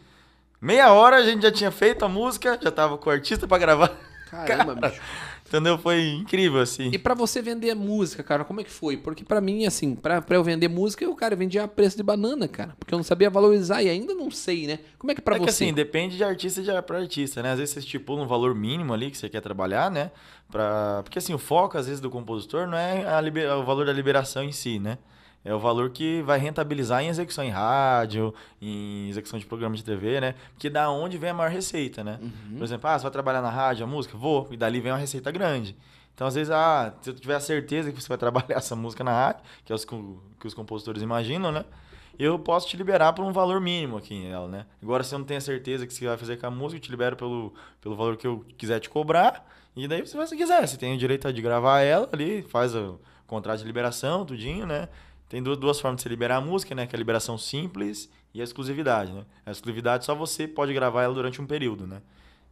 meia 0.62 0.92
hora 0.92 1.16
a 1.16 1.22
gente 1.22 1.42
já 1.42 1.50
tinha 1.50 1.70
feito 1.70 2.04
a 2.04 2.08
música, 2.08 2.58
já 2.62 2.70
tava 2.70 2.96
com 2.96 3.10
o 3.10 3.12
artista 3.12 3.46
pra 3.46 3.58
gravar. 3.58 3.92
Caramba, 4.30 4.74
Cara, 4.76 4.88
bicho. 4.88 5.02
Entendeu? 5.46 5.76
Foi 5.76 6.08
incrível, 6.12 6.60
assim. 6.62 6.88
E 6.90 6.98
pra 6.98 7.12
você 7.12 7.42
vender 7.42 7.74
música, 7.74 8.22
cara, 8.22 8.42
como 8.42 8.62
é 8.62 8.64
que 8.64 8.70
foi? 8.70 8.96
Porque 8.96 9.22
pra 9.22 9.38
mim, 9.38 9.66
assim, 9.66 9.94
pra, 9.94 10.22
pra 10.22 10.36
eu 10.36 10.42
vender 10.42 10.66
música, 10.66 11.04
eu, 11.04 11.14
cara, 11.14 11.36
vendia 11.36 11.64
a 11.64 11.68
preço 11.68 11.94
de 11.94 12.02
banana, 12.02 12.48
cara. 12.48 12.74
Porque 12.78 12.94
eu 12.94 12.96
não 12.96 13.04
sabia 13.04 13.28
valorizar 13.28 13.82
e 13.82 13.90
ainda 13.90 14.14
não 14.14 14.30
sei, 14.30 14.66
né? 14.66 14.78
Como 14.98 15.12
é 15.12 15.14
que 15.14 15.20
pra 15.20 15.36
é 15.36 15.38
você? 15.38 15.44
que 15.44 15.50
assim, 15.50 15.74
depende 15.74 16.16
de 16.16 16.24
artista 16.24 16.62
de 16.62 16.70
pra 16.80 16.96
artista, 17.00 17.42
né? 17.42 17.52
Às 17.52 17.58
vezes 17.58 17.74
você 17.74 17.80
estipula 17.80 18.22
um 18.22 18.26
valor 18.26 18.54
mínimo 18.54 18.94
ali 18.94 19.10
que 19.10 19.18
você 19.18 19.28
quer 19.28 19.42
trabalhar, 19.42 19.90
né? 19.90 20.10
Pra... 20.50 21.02
Porque 21.02 21.18
assim, 21.18 21.34
o 21.34 21.38
foco, 21.38 21.76
às 21.76 21.84
vezes, 21.84 22.00
do 22.00 22.08
compositor 22.08 22.66
não 22.66 22.78
é 22.78 23.06
a 23.06 23.20
liber- 23.20 23.52
o 23.52 23.62
valor 23.62 23.84
da 23.84 23.92
liberação 23.92 24.42
em 24.42 24.52
si, 24.52 24.78
né? 24.78 24.96
É 25.44 25.52
o 25.52 25.58
valor 25.58 25.90
que 25.90 26.22
vai 26.22 26.38
rentabilizar 26.38 27.02
em 27.02 27.08
execução 27.08 27.42
em 27.42 27.50
rádio, 27.50 28.32
em 28.60 29.08
execução 29.08 29.38
de 29.38 29.46
programa 29.46 29.74
de 29.74 29.82
TV, 29.82 30.20
né? 30.20 30.34
Porque 30.54 30.70
da 30.70 30.88
onde 30.88 31.18
vem 31.18 31.30
a 31.30 31.34
maior 31.34 31.50
receita, 31.50 32.04
né? 32.04 32.18
Uhum. 32.22 32.58
Por 32.58 32.64
exemplo, 32.64 32.88
ah, 32.88 32.98
você 32.98 33.02
vai 33.02 33.10
trabalhar 33.10 33.42
na 33.42 33.50
rádio, 33.50 33.84
a 33.84 33.86
música? 33.86 34.16
Vou. 34.16 34.46
E 34.52 34.56
dali 34.56 34.80
vem 34.80 34.92
uma 34.92 34.98
receita 34.98 35.32
grande. 35.32 35.76
Então, 36.14 36.26
às 36.26 36.34
vezes, 36.36 36.50
ah, 36.52 36.94
se 37.00 37.10
eu 37.10 37.14
tiver 37.14 37.34
a 37.34 37.40
certeza 37.40 37.90
que 37.90 38.00
você 38.00 38.08
vai 38.08 38.18
trabalhar 38.18 38.56
essa 38.56 38.76
música 38.76 39.02
na 39.02 39.12
rádio, 39.12 39.42
que 39.64 39.72
é 39.72 39.74
os 39.74 39.84
que 39.84 40.46
os 40.46 40.54
compositores 40.54 41.02
imaginam, 41.02 41.50
né? 41.50 41.64
Eu 42.18 42.38
posso 42.38 42.68
te 42.68 42.76
liberar 42.76 43.12
por 43.12 43.24
um 43.24 43.32
valor 43.32 43.60
mínimo 43.60 43.96
aqui 43.96 44.22
nela, 44.22 44.46
né? 44.46 44.66
Agora, 44.82 45.02
se 45.02 45.14
eu 45.14 45.18
não 45.18 45.26
tenho 45.26 45.38
a 45.38 45.40
certeza 45.40 45.86
que 45.86 45.94
você 45.94 46.06
vai 46.06 46.16
fazer 46.16 46.36
com 46.36 46.46
a 46.46 46.50
música, 46.50 46.76
eu 46.76 46.80
te 46.80 46.90
libero 46.90 47.16
pelo, 47.16 47.52
pelo 47.80 47.96
valor 47.96 48.16
que 48.16 48.26
eu 48.26 48.44
quiser 48.56 48.78
te 48.80 48.88
cobrar. 48.88 49.44
E 49.74 49.88
daí 49.88 50.06
você 50.06 50.16
faz 50.16 50.30
o 50.30 50.36
que 50.36 50.42
quiser. 50.42 50.66
Você 50.66 50.76
tem 50.76 50.94
o 50.94 50.98
direito 50.98 51.32
de 51.32 51.40
gravar 51.40 51.80
ela 51.80 52.08
ali, 52.12 52.42
faz 52.42 52.74
o 52.74 53.00
contrato 53.26 53.60
de 53.60 53.64
liberação, 53.64 54.26
tudinho, 54.26 54.66
né? 54.66 54.88
Tem 55.32 55.42
du- 55.42 55.56
duas 55.56 55.80
formas 55.80 55.96
de 55.96 56.02
você 56.02 56.10
liberar 56.10 56.36
a 56.36 56.40
música, 56.42 56.74
né? 56.74 56.86
Que 56.86 56.94
é 56.94 56.98
a 56.98 56.98
liberação 56.98 57.38
simples 57.38 58.10
e 58.34 58.40
a 58.42 58.44
exclusividade, 58.44 59.10
né? 59.12 59.24
A 59.46 59.50
exclusividade 59.50 60.04
só 60.04 60.14
você 60.14 60.46
pode 60.46 60.74
gravar 60.74 61.04
ela 61.04 61.14
durante 61.14 61.40
um 61.40 61.46
período, 61.46 61.86
né? 61.86 62.02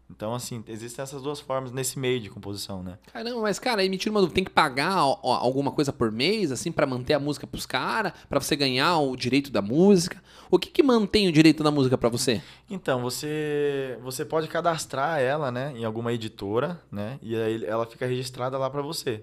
Então, 0.09 0.35
assim, 0.35 0.64
existem 0.66 1.03
essas 1.03 1.20
duas 1.20 1.39
formas 1.41 1.70
nesse 1.72 1.99
meio 1.99 2.18
de 2.18 2.31
composição, 2.31 2.83
né? 2.83 2.99
Caramba, 3.12 3.43
mas, 3.43 3.59
cara, 3.59 3.83
aí 3.83 3.89
me 3.91 3.99
tira 3.99 4.11
uma 4.12 4.20
dúvida. 4.20 4.35
Tem 4.35 4.43
que 4.45 4.51
pagar 4.51 5.05
ó, 5.05 5.18
alguma 5.22 5.70
coisa 5.70 5.93
por 5.93 6.11
mês, 6.11 6.51
assim, 6.51 6.72
pra 6.72 6.87
manter 6.87 7.12
a 7.12 7.20
música 7.20 7.47
pros 7.47 7.66
caras? 7.66 8.12
Pra 8.31 8.41
você 8.41 8.57
ganhar 8.57 8.99
o 8.99 9.14
direito 9.14 9.53
da 9.53 9.61
música? 9.61 10.20
O 10.51 10.59
que 10.59 10.70
que 10.70 10.83
mantém 10.83 11.28
o 11.28 11.33
direito 11.33 11.62
da 11.62 11.70
música 11.70 11.99
pra 11.99 12.09
você? 12.09 12.41
Então, 12.70 13.03
você 13.03 13.99
você 14.03 14.24
pode 14.24 14.49
cadastrar 14.49 15.20
ela, 15.20 15.53
né, 15.53 15.74
em 15.76 15.85
alguma 15.85 16.12
editora, 16.14 16.81
né? 16.91 17.18
E 17.22 17.37
aí 17.37 17.62
ela 17.66 17.85
fica 17.85 18.07
registrada 18.07 18.57
lá 18.57 18.70
para 18.70 18.81
você, 18.83 19.22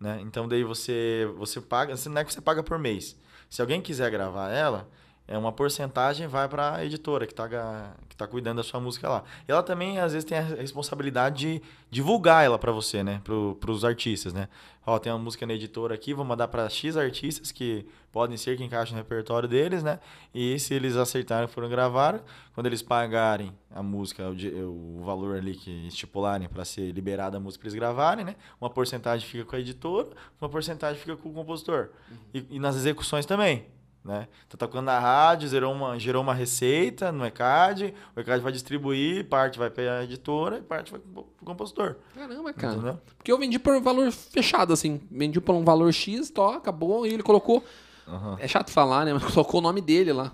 né? 0.00 0.18
Então 0.22 0.48
daí 0.48 0.64
você 0.64 1.28
você 1.36 1.60
paga, 1.60 1.94
não 2.08 2.20
é 2.20 2.24
que 2.24 2.32
você 2.32 2.40
paga 2.40 2.62
por 2.62 2.78
mês. 2.78 3.16
Se 3.48 3.60
alguém 3.60 3.80
quiser 3.80 4.10
gravar 4.10 4.50
ela, 4.50 4.88
é 5.28 5.36
uma 5.36 5.52
porcentagem 5.52 6.26
vai 6.26 6.48
para 6.48 6.74
a 6.76 6.84
editora 6.84 7.26
que 7.26 7.34
tá 7.34 7.46
ga- 7.46 7.94
que 8.08 8.16
tá 8.16 8.26
cuidando 8.26 8.58
da 8.58 8.62
sua 8.62 8.80
música 8.80 9.08
lá. 9.08 9.24
E 9.48 9.50
ela 9.52 9.62
também 9.62 9.98
às 9.98 10.12
vezes 10.12 10.24
tem 10.24 10.38
a 10.38 10.42
responsabilidade 10.42 11.36
de 11.58 11.62
divulgar 11.90 12.44
ela 12.44 12.58
para 12.58 12.72
você, 12.72 13.02
né, 13.02 13.20
para 13.24 13.70
os 13.70 13.84
artistas, 13.84 14.32
né? 14.32 14.48
Ó, 14.88 14.98
tem 15.00 15.10
uma 15.12 15.18
música 15.18 15.44
na 15.44 15.52
editora 15.52 15.94
aqui, 15.96 16.14
vou 16.14 16.24
mandar 16.24 16.46
para 16.46 16.68
X 16.68 16.96
artistas 16.96 17.50
que 17.50 17.84
podem 18.12 18.36
ser 18.36 18.56
que 18.56 18.62
encaixem 18.62 18.94
no 18.94 19.02
repertório 19.02 19.48
deles, 19.48 19.82
né? 19.82 19.98
E 20.32 20.56
se 20.60 20.74
eles 20.74 20.94
acertarem 20.96 21.48
forem 21.48 21.68
gravar, 21.68 22.22
quando 22.54 22.66
eles 22.66 22.82
pagarem 22.82 23.52
a 23.74 23.82
música, 23.82 24.22
o, 24.30 25.00
o 25.00 25.04
valor 25.04 25.36
ali 25.36 25.56
que 25.56 25.88
estipularem 25.88 26.48
para 26.48 26.64
ser 26.64 26.92
liberada 26.92 27.36
a 27.36 27.40
música 27.40 27.62
para 27.62 27.66
eles 27.68 27.74
gravarem, 27.74 28.24
né? 28.24 28.36
Uma 28.60 28.70
porcentagem 28.70 29.26
fica 29.28 29.44
com 29.44 29.56
a 29.56 29.58
editora, 29.58 30.08
uma 30.40 30.48
porcentagem 30.48 31.00
fica 31.00 31.16
com 31.16 31.30
o 31.30 31.32
compositor. 31.32 31.88
E, 32.32 32.46
e 32.50 32.58
nas 32.60 32.76
execuções 32.76 33.26
também. 33.26 33.66
Né? 34.06 34.28
Tá 34.48 34.56
tocando 34.56 34.84
na 34.84 35.00
rádio, 35.00 35.48
gerou 35.48 35.74
uma, 35.74 35.98
gerou 35.98 36.22
uma 36.22 36.32
receita 36.32 37.10
no 37.10 37.26
ECAD, 37.26 37.92
o 38.14 38.20
ECAD 38.20 38.40
vai 38.40 38.52
distribuir, 38.52 39.24
parte 39.28 39.58
vai 39.58 39.68
para 39.68 39.98
a 39.98 40.04
editora 40.04 40.58
e 40.58 40.62
parte 40.62 40.92
vai 40.92 41.00
para 41.00 41.22
o 41.22 41.44
compositor. 41.44 41.96
Caramba, 42.14 42.52
cara. 42.52 42.74
Entendeu? 42.74 43.00
Porque 43.16 43.32
eu 43.32 43.38
vendi 43.38 43.58
por 43.58 43.80
valor 43.80 44.12
fechado, 44.12 44.72
assim. 44.72 45.00
Vendi 45.10 45.40
por 45.40 45.56
um 45.56 45.64
valor 45.64 45.92
X, 45.92 46.30
tó, 46.30 46.50
acabou, 46.50 47.04
e 47.04 47.12
ele 47.12 47.22
colocou. 47.24 47.64
Aham. 48.06 48.36
É 48.38 48.46
chato 48.46 48.70
falar, 48.70 49.04
né? 49.04 49.12
Mas 49.12 49.24
colocou 49.34 49.58
o 49.58 49.62
nome 49.62 49.80
dele 49.80 50.12
lá. 50.12 50.32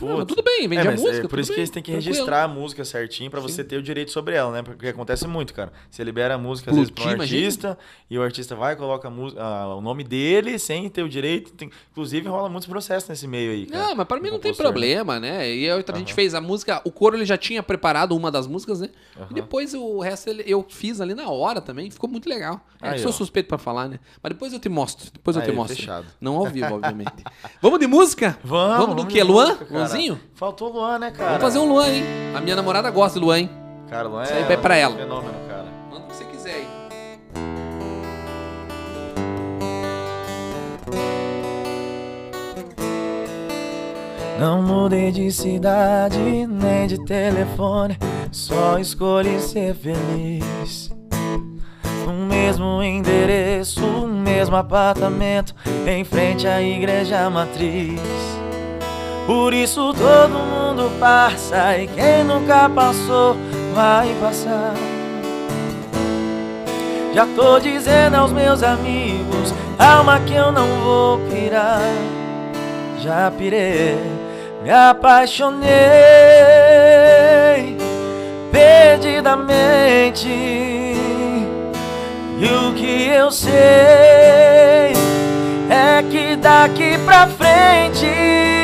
Não, 0.00 0.24
tudo 0.26 0.42
bem, 0.42 0.68
vende 0.68 0.76
É, 0.78 0.88
a 0.88 0.90
mas 0.92 1.00
música. 1.00 1.26
é 1.26 1.28
por 1.28 1.38
isso 1.38 1.50
que 1.50 1.56
bem, 1.56 1.60
eles 1.62 1.70
têm 1.70 1.82
que 1.82 1.90
tranquilo. 1.92 2.12
registrar 2.12 2.44
a 2.44 2.48
música 2.48 2.84
certinho 2.84 3.30
pra 3.30 3.40
você 3.40 3.64
ter 3.64 3.76
o 3.76 3.82
direito 3.82 4.10
sobre 4.12 4.34
ela, 4.34 4.52
né? 4.52 4.62
Porque 4.62 4.88
acontece 4.88 5.26
muito, 5.26 5.52
cara. 5.54 5.72
Você 5.90 6.04
libera 6.04 6.34
a 6.34 6.38
música 6.38 6.70
às 6.70 6.76
Por 6.76 6.80
vezes 6.80 6.94
um 6.98 7.14
imagina. 7.14 7.22
artista 7.22 7.78
e 8.10 8.18
o 8.18 8.22
artista 8.22 8.54
vai 8.54 8.74
e 8.74 8.76
coloca 8.76 9.08
a 9.08 9.10
música- 9.10 9.42
ah, 9.42 9.74
o 9.76 9.80
nome 9.80 10.04
dele 10.04 10.58
sem 10.58 10.88
ter 10.88 11.02
o 11.02 11.08
direito. 11.08 11.52
Tem- 11.52 11.70
inclusive 11.90 12.28
rola 12.28 12.48
muitos 12.48 12.68
processos 12.68 13.08
nesse 13.08 13.26
meio 13.26 13.50
aí, 13.52 13.66
cara. 13.66 13.84
Não, 13.88 13.94
mas 13.96 14.06
pra 14.06 14.20
mim 14.20 14.30
não 14.30 14.38
tem 14.38 14.52
né? 14.52 14.56
problema, 14.56 15.18
né? 15.18 15.52
E 15.52 15.68
a 15.68 15.76
outra 15.76 15.96
a 15.96 15.98
gente 15.98 16.14
fez 16.14 16.34
a 16.34 16.40
música, 16.40 16.80
o 16.84 16.90
coro 16.92 17.16
ele 17.16 17.24
já 17.26 17.36
tinha 17.36 17.62
preparado 17.62 18.16
uma 18.16 18.30
das 18.30 18.46
músicas, 18.46 18.80
né? 18.80 18.90
E 19.16 19.20
Aham. 19.20 19.28
depois 19.32 19.74
o 19.74 19.98
resto 20.00 20.28
ele- 20.30 20.44
eu 20.46 20.64
fiz 20.68 21.00
ali 21.00 21.14
na 21.14 21.28
hora 21.28 21.60
também, 21.60 21.90
ficou 21.90 22.08
muito 22.08 22.28
legal. 22.28 22.60
É, 22.80 22.90
Aí, 22.90 22.98
sou 23.00 23.08
ó. 23.08 23.12
suspeito 23.12 23.48
pra 23.48 23.58
falar, 23.58 23.88
né? 23.88 23.98
Mas 24.22 24.32
depois 24.32 24.52
eu 24.52 24.60
te 24.60 24.68
mostro, 24.68 25.10
depois 25.12 25.36
eu 25.36 25.42
te 25.42 25.50
Aí, 25.50 25.56
mostro. 25.56 25.76
fechado. 25.76 26.06
Não 26.20 26.36
ao 26.36 26.46
vivo, 26.46 26.74
obviamente. 26.76 27.12
vamos 27.60 27.80
de 27.80 27.86
música? 27.88 28.38
Vamos, 28.44 28.86
Vamos 28.86 29.04
do 29.04 29.06
que? 29.10 29.20
Luan? 29.22 29.48
música. 29.48 29.66
Luanzinho? 29.88 30.20
Faltou 30.34 30.70
o 30.70 30.72
Luan, 30.72 30.98
né, 30.98 31.10
cara? 31.10 31.30
Vamos 31.30 31.42
fazer 31.42 31.58
um 31.58 31.68
Luan, 31.68 31.88
hein? 31.88 32.04
A 32.34 32.40
minha 32.40 32.56
namorada 32.56 32.90
gosta 32.90 33.18
de 33.18 33.24
Luan, 33.24 33.38
hein? 33.40 33.50
Cara, 33.88 34.08
Luan 34.08 34.22
Isso 34.22 34.32
é 34.32 34.36
aí 34.38 34.44
vai 34.44 34.56
pra 34.56 34.74
um 34.74 34.78
ela. 34.78 34.96
fenômeno, 34.96 35.34
cara. 35.48 35.66
Manda 35.90 36.04
o 36.04 36.08
que 36.08 36.16
você 36.16 36.24
quiser 36.24 36.54
aí. 36.54 36.68
Não 44.38 44.62
mudei 44.62 45.10
de 45.10 45.30
cidade 45.32 46.18
nem 46.46 46.86
de 46.86 47.04
telefone, 47.04 47.98
só 48.30 48.78
escolhi 48.78 49.40
ser 49.40 49.74
feliz. 49.74 50.90
O 52.06 52.12
mesmo 52.12 52.82
endereço, 52.82 53.84
o 53.84 54.06
mesmo 54.06 54.54
apartamento, 54.54 55.54
em 55.86 56.04
frente 56.04 56.46
à 56.46 56.62
igreja 56.62 57.28
matriz. 57.28 58.00
Por 59.28 59.52
isso 59.52 59.92
todo 59.92 60.38
mundo 60.38 60.90
passa 60.98 61.76
e 61.76 61.86
quem 61.86 62.24
nunca 62.24 62.66
passou 62.66 63.36
vai 63.74 64.08
passar. 64.22 64.72
Já 67.12 67.26
tô 67.36 67.60
dizendo 67.60 68.14
aos 68.14 68.32
meus 68.32 68.62
amigos, 68.62 69.52
calma 69.76 70.18
que 70.20 70.32
eu 70.32 70.50
não 70.50 70.66
vou 70.80 71.18
pirar. 71.28 71.92
Já 73.00 73.30
pirei, 73.30 73.98
me 74.62 74.70
apaixonei 74.70 75.68
perdidamente. 78.50 80.26
E 82.38 82.46
o 82.46 82.72
que 82.72 83.08
eu 83.08 83.30
sei 83.30 83.52
é 85.68 86.02
que 86.10 86.34
daqui 86.36 86.96
pra 87.04 87.26
frente 87.26 88.57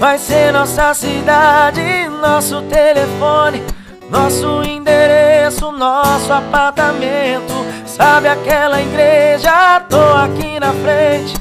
vai 0.00 0.18
ser 0.18 0.50
nossa 0.50 0.94
cidade, 0.94 2.08
nosso 2.22 2.62
telefone, 2.62 3.62
nosso 4.08 4.62
endereço, 4.62 5.70
nosso 5.70 6.32
apartamento. 6.32 7.52
Sabe 7.84 8.26
aquela 8.26 8.80
igreja? 8.80 9.78
Tô 9.90 10.00
aqui 10.16 10.58
na 10.58 10.72
frente. 10.72 11.34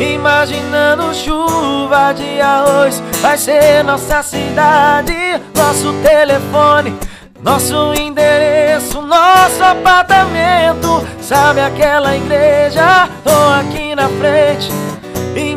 Imaginando 0.00 1.12
chuva 1.14 2.14
de 2.14 2.40
arroz, 2.40 3.02
vai 3.20 3.36
ser 3.36 3.84
nossa 3.84 4.22
cidade, 4.22 5.14
nosso 5.54 5.92
telefone, 6.02 6.98
nosso 7.42 7.92
endereço, 7.92 9.02
nosso 9.02 9.62
apartamento. 9.62 11.06
Sabe 11.20 11.60
aquela 11.60 12.16
igreja? 12.16 13.10
Tô 13.22 13.30
aqui 13.60 13.94
na 13.94 14.08
frente, 14.08 14.70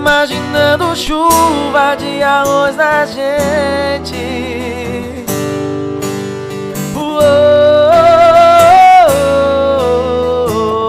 imaginando 0.04 0.94
chuva 0.98 1.96
de 1.96 2.22
arroz 2.22 2.76
na 2.76 3.06
gente. 3.06 4.14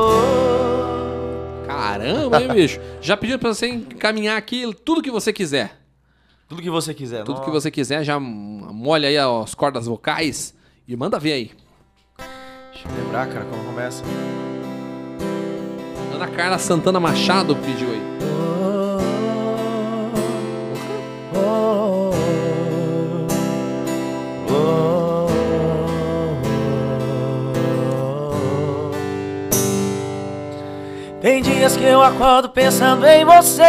Uou. 0.05 1.63
Caramba, 1.67 2.41
hein, 2.43 2.49
bicho? 2.49 2.81
Já 3.01 3.17
pediu 3.17 3.39
pra 3.39 3.55
você 3.55 3.69
encaminhar 3.69 4.37
aqui 4.37 4.65
tudo 4.85 5.01
que 5.03 5.11
você 5.11 5.33
quiser. 5.33 5.79
Tudo 6.49 6.61
que 6.61 6.69
você 6.71 6.93
quiser, 6.93 7.25
Tudo 7.25 7.39
não- 7.39 7.45
que 7.45 7.51
você 7.51 7.71
quiser, 7.71 8.05
já 8.05 8.19
molha 8.21 9.09
aí 9.09 9.17
as 9.17 9.55
cordas 9.55 9.87
vocais 9.87 10.55
e 10.87 10.97
manda 10.97 11.19
ver 11.19 11.33
aí. 11.33 11.51
Deixa 12.73 12.89
eu 12.89 13.05
lembrar, 13.05 13.27
cara, 13.29 13.45
como 13.47 13.65
começa. 13.65 14.03
Ana 16.15 16.29
Carla 16.29 16.59
Santana 16.59 17.01
Machado 17.01 17.57
pediu 17.57 17.89
aí. 17.91 18.14
Dias 31.65 31.77
que 31.79 31.85
eu 31.85 32.03
acordo 32.03 32.51
pensando 32.51 33.07
em 33.07 33.25
você 33.25 33.63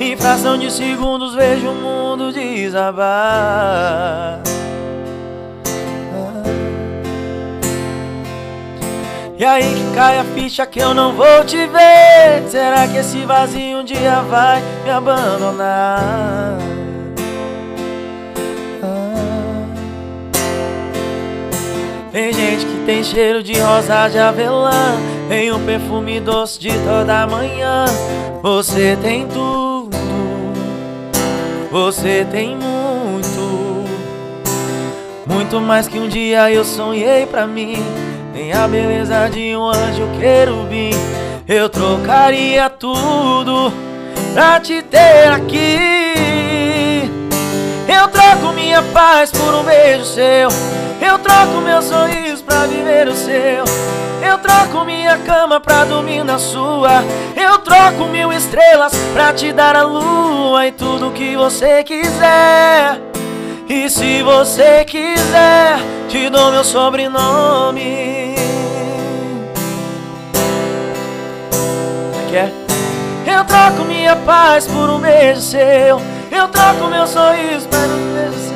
Em 0.00 0.16
fração 0.16 0.56
de 0.56 0.72
segundos 0.72 1.34
vejo 1.34 1.68
o 1.68 1.74
mundo 1.74 2.32
desabar 2.32 4.40
E 9.36 9.44
aí 9.44 9.62
que 9.62 9.94
cai 9.94 10.18
a 10.18 10.24
ficha 10.24 10.64
que 10.64 10.78
eu 10.78 10.94
não 10.94 11.12
vou 11.12 11.44
te 11.44 11.66
ver 11.66 12.48
Será 12.48 12.88
que 12.88 12.96
esse 12.96 13.26
vazio 13.26 13.80
um 13.80 13.84
dia 13.84 14.22
vai 14.22 14.62
me 14.84 14.90
abandonar? 14.90 16.56
Tem 22.10 22.32
gente 22.32 22.64
que 22.64 22.86
tem 22.86 23.04
cheiro 23.04 23.42
de 23.42 23.52
rosa 23.60 24.08
de 24.08 24.18
avelã 24.18 25.17
Tem 25.28 25.52
um 25.52 25.64
perfume 25.64 26.20
doce 26.20 26.58
de 26.58 26.70
toda 26.70 27.26
manhã. 27.26 27.84
Você 28.42 28.96
tem 29.02 29.26
tudo. 29.28 29.96
Você 31.70 32.26
tem 32.30 32.56
muito. 32.56 33.84
Muito 35.26 35.60
mais 35.60 35.86
que 35.86 35.98
um 35.98 36.08
dia 36.08 36.50
eu 36.50 36.64
sonhei 36.64 37.26
pra 37.26 37.46
mim. 37.46 37.76
Tem 38.32 38.54
a 38.54 38.66
beleza 38.66 39.28
de 39.28 39.54
um 39.54 39.68
anjo 39.68 40.08
querubim. 40.18 40.90
Eu 41.46 41.68
trocaria 41.68 42.68
tudo 42.68 43.72
Pra 44.32 44.60
te 44.60 44.80
ter 44.82 45.28
aqui. 45.32 47.10
Eu 47.88 48.06
troco 48.08 48.52
minha 48.54 48.82
paz 48.94 49.30
por 49.32 49.54
um 49.54 49.64
beijo 49.64 50.04
seu. 50.04 50.48
Eu 51.00 51.18
troco 51.18 51.60
meu 51.60 51.82
sorriso 51.82 52.44
pra 52.44 52.66
viver 52.66 53.08
o 53.08 53.14
seu 53.14 53.64
Eu 54.22 54.38
troco 54.38 54.84
minha 54.84 55.18
cama 55.18 55.60
pra 55.60 55.84
dormir 55.84 56.24
na 56.24 56.38
sua. 56.38 57.04
Eu 57.36 57.58
troco 57.58 58.06
mil 58.06 58.32
estrelas 58.32 58.92
pra 59.12 59.32
te 59.32 59.52
dar 59.52 59.76
a 59.76 59.82
lua 59.82 60.66
E 60.66 60.72
tudo 60.72 61.12
que 61.12 61.36
você 61.36 61.82
quiser. 61.84 63.00
E 63.68 63.88
se 63.90 64.22
você 64.22 64.84
quiser 64.84 65.78
Te 66.08 66.28
dou 66.30 66.50
meu 66.50 66.64
sobrenome. 66.64 68.34
É 72.14 72.30
que 72.30 72.36
é? 72.36 72.52
Eu 73.26 73.44
troco 73.44 73.84
minha 73.84 74.16
paz 74.16 74.66
por 74.66 74.88
um 74.88 74.98
beijo 74.98 75.40
seu. 75.40 76.00
Eu 76.30 76.48
troco 76.48 76.86
meu 76.88 77.06
sorriso 77.06 77.68
por 77.68 77.78
um 77.78 78.14
beijo 78.14 78.38
seu 78.38 78.47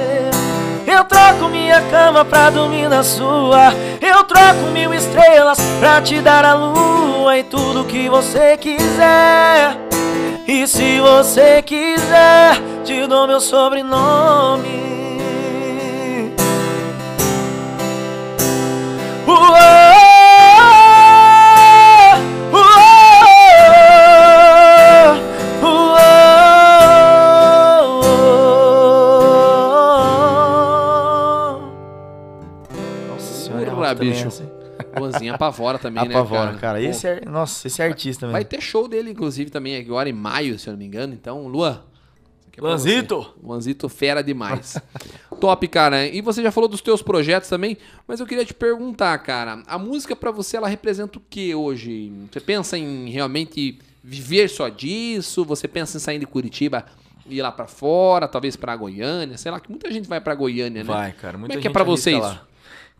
Eu 0.92 1.04
troco 1.04 1.48
minha 1.48 1.80
cama 1.90 2.22
pra 2.22 2.50
dormir 2.50 2.86
na 2.86 3.02
sua. 3.02 3.72
Eu 3.98 4.24
troco 4.24 4.66
mil 4.74 4.92
estrelas 4.92 5.58
pra 5.80 6.02
te 6.02 6.20
dar 6.20 6.44
a 6.44 6.52
lua 6.52 7.38
E 7.38 7.44
tudo 7.44 7.84
que 7.84 8.10
você 8.10 8.58
quiser. 8.58 9.74
E 10.46 10.66
se 10.66 11.00
você 11.00 11.62
quiser 11.62 12.60
Te 12.84 13.06
dou 13.06 13.26
meu 13.26 13.40
sobrenome. 13.40 14.92
Uou, 19.26 19.81
é 33.92 33.94
também 33.94 34.12
bicho. 34.12 34.42
hein? 34.42 34.50
Luanzinho 34.98 35.34
apavora 35.34 35.78
também, 35.78 36.06
né, 36.08 36.14
Apavora, 36.14 36.46
cara? 36.46 36.58
cara. 36.58 36.82
Esse 36.82 37.06
é, 37.06 37.20
nossa, 37.24 37.66
esse 37.66 37.80
é 37.80 37.86
artista 37.86 38.26
mesmo. 38.26 38.32
Vai 38.32 38.44
ter 38.44 38.60
show 38.60 38.88
dele, 38.88 39.10
inclusive, 39.10 39.50
também 39.50 39.76
agora 39.76 40.08
em 40.08 40.12
maio, 40.12 40.58
se 40.58 40.68
eu 40.68 40.72
não 40.72 40.78
me 40.78 40.84
engano. 40.86 41.14
Então, 41.14 41.46
Luan. 41.46 41.82
isso 42.50 42.58
é 42.58 42.60
Luanzito. 42.60 43.34
Luanzito 43.42 43.88
fera 43.88 44.22
demais. 44.22 44.76
Top, 45.40 45.66
cara. 45.68 46.06
E 46.06 46.20
você 46.20 46.42
já 46.42 46.50
falou 46.50 46.68
dos 46.68 46.80
teus 46.80 47.02
projetos 47.02 47.48
também, 47.48 47.76
mas 48.06 48.20
eu 48.20 48.26
queria 48.26 48.44
te 48.44 48.54
perguntar, 48.54 49.16
cara, 49.18 49.62
a 49.66 49.78
música 49.78 50.14
pra 50.14 50.30
você 50.30 50.56
ela 50.56 50.68
representa 50.68 51.18
o 51.18 51.22
que 51.28 51.54
hoje? 51.54 52.12
Você 52.30 52.40
pensa 52.40 52.76
em 52.78 53.08
realmente 53.10 53.78
viver 54.02 54.48
só 54.48 54.68
disso? 54.68 55.44
Você 55.44 55.66
pensa 55.68 55.96
em 55.96 56.00
sair 56.00 56.18
de 56.18 56.26
Curitiba 56.26 56.84
ir 57.28 57.40
lá 57.40 57.52
pra 57.52 57.66
fora, 57.66 58.26
talvez 58.26 58.56
pra 58.56 58.74
Goiânia, 58.76 59.38
sei 59.38 59.50
lá, 59.50 59.60
que 59.60 59.70
muita 59.70 59.90
gente 59.90 60.08
vai 60.08 60.20
pra 60.20 60.34
Goiânia, 60.34 60.82
né? 60.82 60.92
Vai, 60.92 61.12
cara. 61.12 61.38
Muita 61.38 61.54
Como 61.54 61.58
é 61.58 61.62
que 61.62 61.68
é 61.68 61.70
gente 61.70 61.72
pra 61.72 61.84
você 61.84 62.16
lá. 62.16 62.42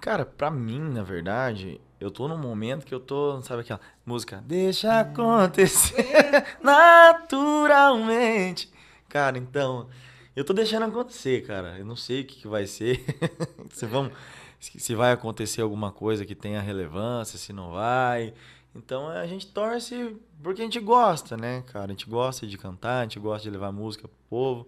Cara, 0.03 0.27
pra 0.27 0.51
mim, 0.51 0.81
na 0.81 1.03
verdade, 1.05 1.81
eu 2.01 2.11
tô 2.11 2.27
num 2.27 2.37
momento 2.37 2.85
que 2.85 2.93
eu 2.93 2.99
tô, 2.99 3.41
sabe 3.41 3.61
aquela 3.61 3.79
música? 4.05 4.43
Deixa 4.45 4.99
acontecer 4.99 6.05
naturalmente. 6.61 8.69
Cara, 9.09 9.39
então, 9.39 9.89
eu 10.35 10.45
tô 10.45 10.53
deixando 10.53 10.87
acontecer, 10.87 11.47
cara. 11.47 11.79
Eu 11.79 11.85
não 11.85 11.95
sei 11.95 12.23
o 12.23 12.27
que, 12.27 12.41
que 12.41 12.49
vai 12.49 12.67
ser. 12.67 13.01
se, 13.71 13.87
vamos, 13.87 14.13
se 14.59 14.93
vai 14.93 15.13
acontecer 15.13 15.63
alguma 15.63 15.93
coisa 15.93 16.27
que 16.27 16.35
tenha 16.35 16.61
relevância, 16.61 17.39
se 17.39 17.53
não 17.53 17.71
vai. 17.71 18.35
Então 18.75 19.07
a 19.07 19.25
gente 19.29 19.47
torce 19.47 20.17
porque 20.43 20.63
a 20.63 20.65
gente 20.65 20.81
gosta, 20.81 21.37
né, 21.37 21.63
cara? 21.69 21.85
A 21.85 21.91
gente 21.91 22.11
gosta 22.11 22.45
de 22.45 22.59
cantar, 22.59 22.99
a 22.99 23.03
gente 23.05 23.21
gosta 23.21 23.45
de 23.45 23.51
levar 23.51 23.71
música 23.71 24.09
pro 24.09 24.19
povo. 24.29 24.67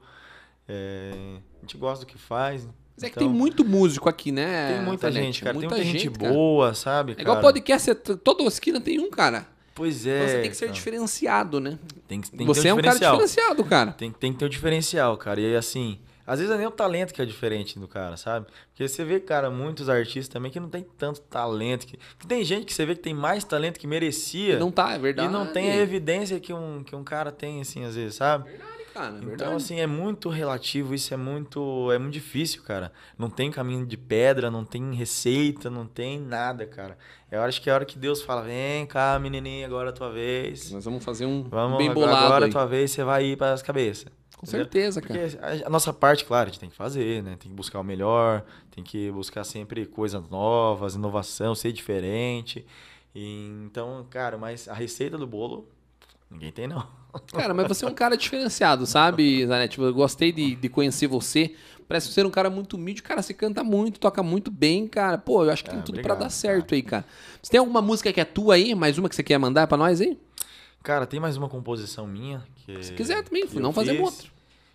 É, 0.68 1.40
a 1.58 1.60
gente 1.62 1.76
gosta 1.76 2.04
do 2.04 2.08
que 2.08 2.18
faz. 2.18 2.68
Mas 2.96 3.04
é 3.04 3.10
que 3.10 3.16
Então, 3.16 3.28
tem 3.28 3.28
muito 3.28 3.64
músico 3.64 4.08
aqui, 4.08 4.30
né? 4.30 4.74
tem 4.74 4.84
muita 4.84 5.10
gente, 5.10 5.42
cara. 5.42 5.54
Muita 5.54 5.74
tem 5.74 5.84
muita 5.84 5.98
gente, 5.98 6.10
cara. 6.10 6.32
boa, 6.32 6.74
sabe? 6.74 7.14
É 7.18 7.22
igual 7.22 7.36
cara? 7.36 7.46
podcast, 7.46 7.90
é 7.90 7.94
toda 7.94 8.42
esquina 8.44 8.80
tem 8.80 9.00
um, 9.00 9.10
cara. 9.10 9.46
Pois 9.74 10.06
é. 10.06 10.16
Então 10.16 10.28
você 10.28 10.40
tem 10.40 10.50
que 10.50 10.56
ser 10.56 10.66
cara. 10.66 10.74
diferenciado, 10.74 11.60
né? 11.60 11.78
Tem 12.06 12.20
que, 12.20 12.30
tem 12.30 12.38
que 12.38 12.44
você 12.46 12.62
ter 12.62 12.68
é 12.68 12.74
um 12.74 12.78
um 12.78 12.82
cara 12.82 12.98
diferenciado, 12.98 13.64
cara. 13.64 13.92
Tem, 13.92 14.12
tem 14.12 14.32
que 14.32 14.38
ter 14.38 14.44
um 14.44 14.48
diferencial, 14.48 15.16
cara. 15.16 15.40
E 15.40 15.46
aí, 15.46 15.56
assim, 15.56 15.98
às 16.26 16.38
vezes 16.38 16.54
é 16.54 16.56
nem 16.56 16.66
o 16.66 16.70
talento 16.70 17.12
que 17.12 17.20
é 17.20 17.24
diferente 17.24 17.78
do 17.78 17.86
cara, 17.86 18.16
sabe? 18.16 18.46
Porque 18.68 18.88
você 18.88 19.04
vê, 19.04 19.20
cara, 19.20 19.50
muitos 19.50 19.88
artistas 19.88 20.28
também 20.28 20.50
que 20.50 20.58
não 20.58 20.70
tem 20.70 20.86
tanto 20.96 21.20
talento. 21.22 21.86
Que, 21.86 21.98
que 22.18 22.26
tem 22.26 22.42
gente 22.44 22.64
que 22.64 22.72
você 22.72 22.86
vê 22.86 22.94
que 22.94 23.02
tem 23.02 23.12
mais 23.12 23.44
talento 23.44 23.78
que 23.78 23.86
merecia. 23.86 24.58
Não 24.58 24.70
tá, 24.70 24.92
é 24.92 24.98
verdade. 24.98 25.28
e 25.28 25.32
não 25.32 25.46
tem 25.46 25.70
a 25.70 25.76
evidência 25.76 26.40
que 26.40 26.52
um, 26.52 26.82
que 26.82 26.96
um 26.96 27.04
cara 27.04 27.30
tem, 27.30 27.60
assim, 27.60 27.84
às 27.84 27.94
vezes, 27.94 28.14
sabe? 28.14 28.48
Verdade, 28.48 28.73
cara, 28.94 29.08
é 29.08 29.12
verdade. 29.12 29.34
Então, 29.34 29.56
assim, 29.56 29.80
é 29.80 29.86
muito 29.86 30.28
relativo, 30.28 30.94
isso 30.94 31.12
é 31.12 31.16
muito, 31.16 31.90
é 31.92 31.98
muito 31.98 32.14
difícil, 32.14 32.62
cara. 32.62 32.92
Não 33.18 33.28
tem 33.28 33.50
caminho 33.50 33.84
de 33.84 33.96
pedra, 33.96 34.50
não 34.50 34.64
tem 34.64 34.94
receita, 34.94 35.68
não 35.68 35.86
tem 35.86 36.20
nada, 36.20 36.64
cara. 36.64 36.96
Eu 37.30 37.42
acho 37.42 37.60
que 37.60 37.68
é 37.68 37.72
a 37.72 37.74
hora 37.74 37.84
que 37.84 37.98
Deus 37.98 38.22
fala, 38.22 38.42
vem 38.42 38.86
cá, 38.86 39.18
menininha, 39.18 39.66
agora 39.66 39.88
é 39.88 39.92
a 39.92 39.94
tua 39.94 40.10
vez. 40.10 40.70
Nós 40.70 40.84
vamos 40.84 41.04
fazer 41.04 41.26
um 41.26 41.42
Vamos, 41.42 41.78
bem 41.78 41.92
bolado 41.92 42.24
agora 42.24 42.46
é 42.46 42.48
a 42.48 42.52
tua 42.52 42.64
vez, 42.64 42.92
você 42.92 43.02
vai 43.02 43.24
ir 43.24 43.36
para 43.36 43.52
as 43.52 43.62
cabeças. 43.62 44.06
Com 44.36 44.46
certeza, 44.46 45.00
cara. 45.00 45.20
Porque 45.20 45.38
a, 45.64 45.66
a 45.66 45.70
nossa 45.70 45.92
parte, 45.92 46.24
claro, 46.24 46.48
a 46.48 46.52
gente 46.52 46.60
tem 46.60 46.70
que 46.70 46.76
fazer, 46.76 47.22
né? 47.22 47.30
Tem 47.30 47.50
que 47.50 47.56
buscar 47.56 47.80
o 47.80 47.84
melhor, 47.84 48.44
tem 48.70 48.84
que 48.84 49.10
buscar 49.10 49.42
sempre 49.42 49.86
coisas 49.86 50.28
novas, 50.28 50.94
inovação, 50.94 51.54
ser 51.54 51.72
diferente. 51.72 52.64
E, 53.14 53.46
então, 53.64 54.06
cara, 54.10 54.36
mas 54.36 54.68
a 54.68 54.74
receita 54.74 55.16
do 55.16 55.26
bolo, 55.26 55.68
ninguém 56.30 56.52
tem, 56.52 56.66
não. 56.66 57.03
Cara, 57.32 57.54
mas 57.54 57.68
você 57.68 57.84
é 57.84 57.88
um 57.88 57.94
cara 57.94 58.16
diferenciado, 58.16 58.86
sabe, 58.86 59.46
Zanetti? 59.46 59.80
Eu 59.80 59.92
gostei 59.94 60.32
de, 60.32 60.54
de 60.54 60.68
conhecer 60.68 61.06
você. 61.06 61.54
Parece 61.86 62.10
ser 62.12 62.24
um 62.24 62.30
cara 62.30 62.48
muito 62.48 62.76
humilde. 62.76 63.02
Cara, 63.02 63.20
você 63.20 63.34
canta 63.34 63.62
muito, 63.62 64.00
toca 64.00 64.22
muito 64.22 64.50
bem, 64.50 64.86
cara. 64.86 65.18
Pô, 65.18 65.44
eu 65.44 65.50
acho 65.50 65.62
que 65.64 65.70
tem 65.70 65.78
Ah, 65.78 65.82
tudo 65.82 65.96
pra 66.00 66.12
obrigado, 66.14 66.18
dar 66.20 66.30
certo 66.30 66.74
aí, 66.74 66.82
cara. 66.82 67.04
Você 67.42 67.50
tem 67.50 67.60
alguma 67.60 67.82
música 67.82 68.12
que 68.12 68.20
é 68.20 68.24
tua 68.24 68.54
aí? 68.54 68.74
Mais 68.74 68.96
uma 68.96 69.08
que 69.08 69.14
você 69.14 69.22
quer 69.22 69.38
mandar 69.38 69.66
pra 69.66 69.76
nós 69.76 70.00
aí? 70.00 70.18
Cara, 70.82 71.06
tem 71.06 71.20
mais 71.20 71.36
uma 71.36 71.48
composição 71.48 72.06
minha. 72.06 72.42
Que, 72.56 72.82
Se 72.82 72.92
quiser 72.94 73.22
também, 73.22 73.44
não 73.54 73.72
fiz. 73.72 74.00
outra. 74.00 74.26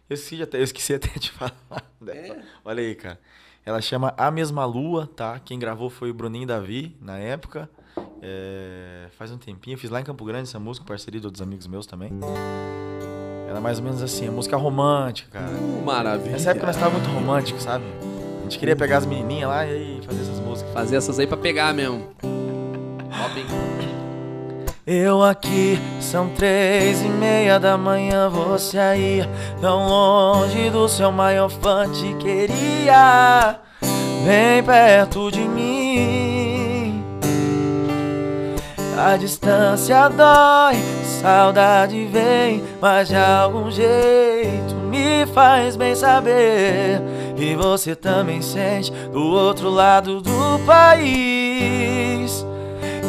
Eu 0.09 0.13
esqueci, 0.15 0.41
até, 0.41 0.57
eu 0.59 0.63
esqueci 0.63 0.93
até 0.93 1.19
de 1.19 1.29
falar 1.31 1.53
dela. 1.99 2.17
É? 2.17 2.41
Olha 2.63 2.81
aí, 2.83 2.95
cara. 2.95 3.19
Ela 3.65 3.81
chama 3.81 4.13
A 4.17 4.31
Mesma 4.31 4.65
Lua, 4.65 5.07
tá? 5.15 5.39
Quem 5.39 5.59
gravou 5.59 5.89
foi 5.89 6.09
o 6.09 6.13
Bruninho 6.13 6.47
Davi, 6.47 6.95
na 7.01 7.17
época. 7.17 7.69
É, 8.21 9.07
faz 9.11 9.31
um 9.31 9.37
tempinho. 9.37 9.75
Eu 9.75 9.79
fiz 9.79 9.89
lá 9.89 9.99
em 9.99 10.03
Campo 10.03 10.23
Grande 10.25 10.43
essa 10.43 10.59
música, 10.59 10.85
parceria 10.85 11.19
de 11.19 11.27
outros 11.27 11.41
amigos 11.41 11.67
meus 11.67 11.85
também. 11.85 12.11
Ela 13.47 13.57
é 13.57 13.61
mais 13.61 13.79
ou 13.79 13.83
menos 13.83 14.01
assim, 14.03 14.27
é 14.27 14.29
música 14.29 14.55
romântica, 14.57 15.39
cara. 15.39 15.51
Uh, 15.51 15.83
maravilha. 15.83 16.31
Nessa 16.31 16.51
época 16.51 16.67
nós 16.67 16.77
tava 16.77 16.91
muito 16.91 17.09
romântico, 17.09 17.59
sabe? 17.59 17.83
A 18.39 18.43
gente 18.43 18.59
queria 18.59 18.75
pegar 18.75 18.97
as 18.97 19.05
menininhas 19.05 19.49
lá 19.49 19.65
e 19.65 19.99
fazer 20.05 20.21
essas 20.21 20.39
músicas. 20.39 20.71
Fazer 20.71 20.95
essas 20.97 21.17
aí 21.19 21.25
pra 21.25 21.37
pegar 21.37 21.73
mesmo. 21.73 22.09
Robin. 23.11 23.45
Eu 24.85 25.23
aqui, 25.23 25.79
são 26.01 26.29
três 26.29 27.01
e 27.01 27.09
meia 27.09 27.59
da 27.59 27.77
manhã, 27.77 28.27
você 28.27 28.79
aí, 28.79 29.21
tão 29.61 29.87
longe 29.87 30.69
do 30.71 30.89
seu 30.89 31.11
maior 31.11 31.47
fã, 31.49 31.87
te 31.91 32.11
queria 32.15 33.59
bem 34.25 34.63
perto 34.63 35.29
de 35.31 35.41
mim. 35.41 36.18
A 39.01 39.15
distância 39.15 40.09
dói, 40.09 40.75
saudade 41.21 42.05
vem, 42.11 42.61
mas 42.81 43.07
de 43.07 43.15
algum 43.15 43.71
jeito 43.71 44.75
me 44.75 45.25
faz 45.27 45.77
bem 45.77 45.95
saber. 45.95 47.01
E 47.37 47.55
você 47.55 47.95
também 47.95 48.41
sente 48.41 48.91
do 49.13 49.23
outro 49.23 49.69
lado 49.69 50.19
do 50.19 50.59
país. 50.65 52.45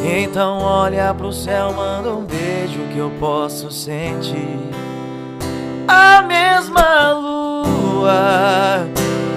Então 0.01 0.59
olha 0.59 1.13
pro 1.13 1.33
céu, 1.33 1.73
manda 1.73 2.09
um 2.13 2.23
beijo 2.23 2.79
que 2.93 2.97
eu 2.97 3.11
posso 3.19 3.69
sentir. 3.69 4.59
A 5.89 6.21
mesma 6.21 7.11
lua 7.11 8.87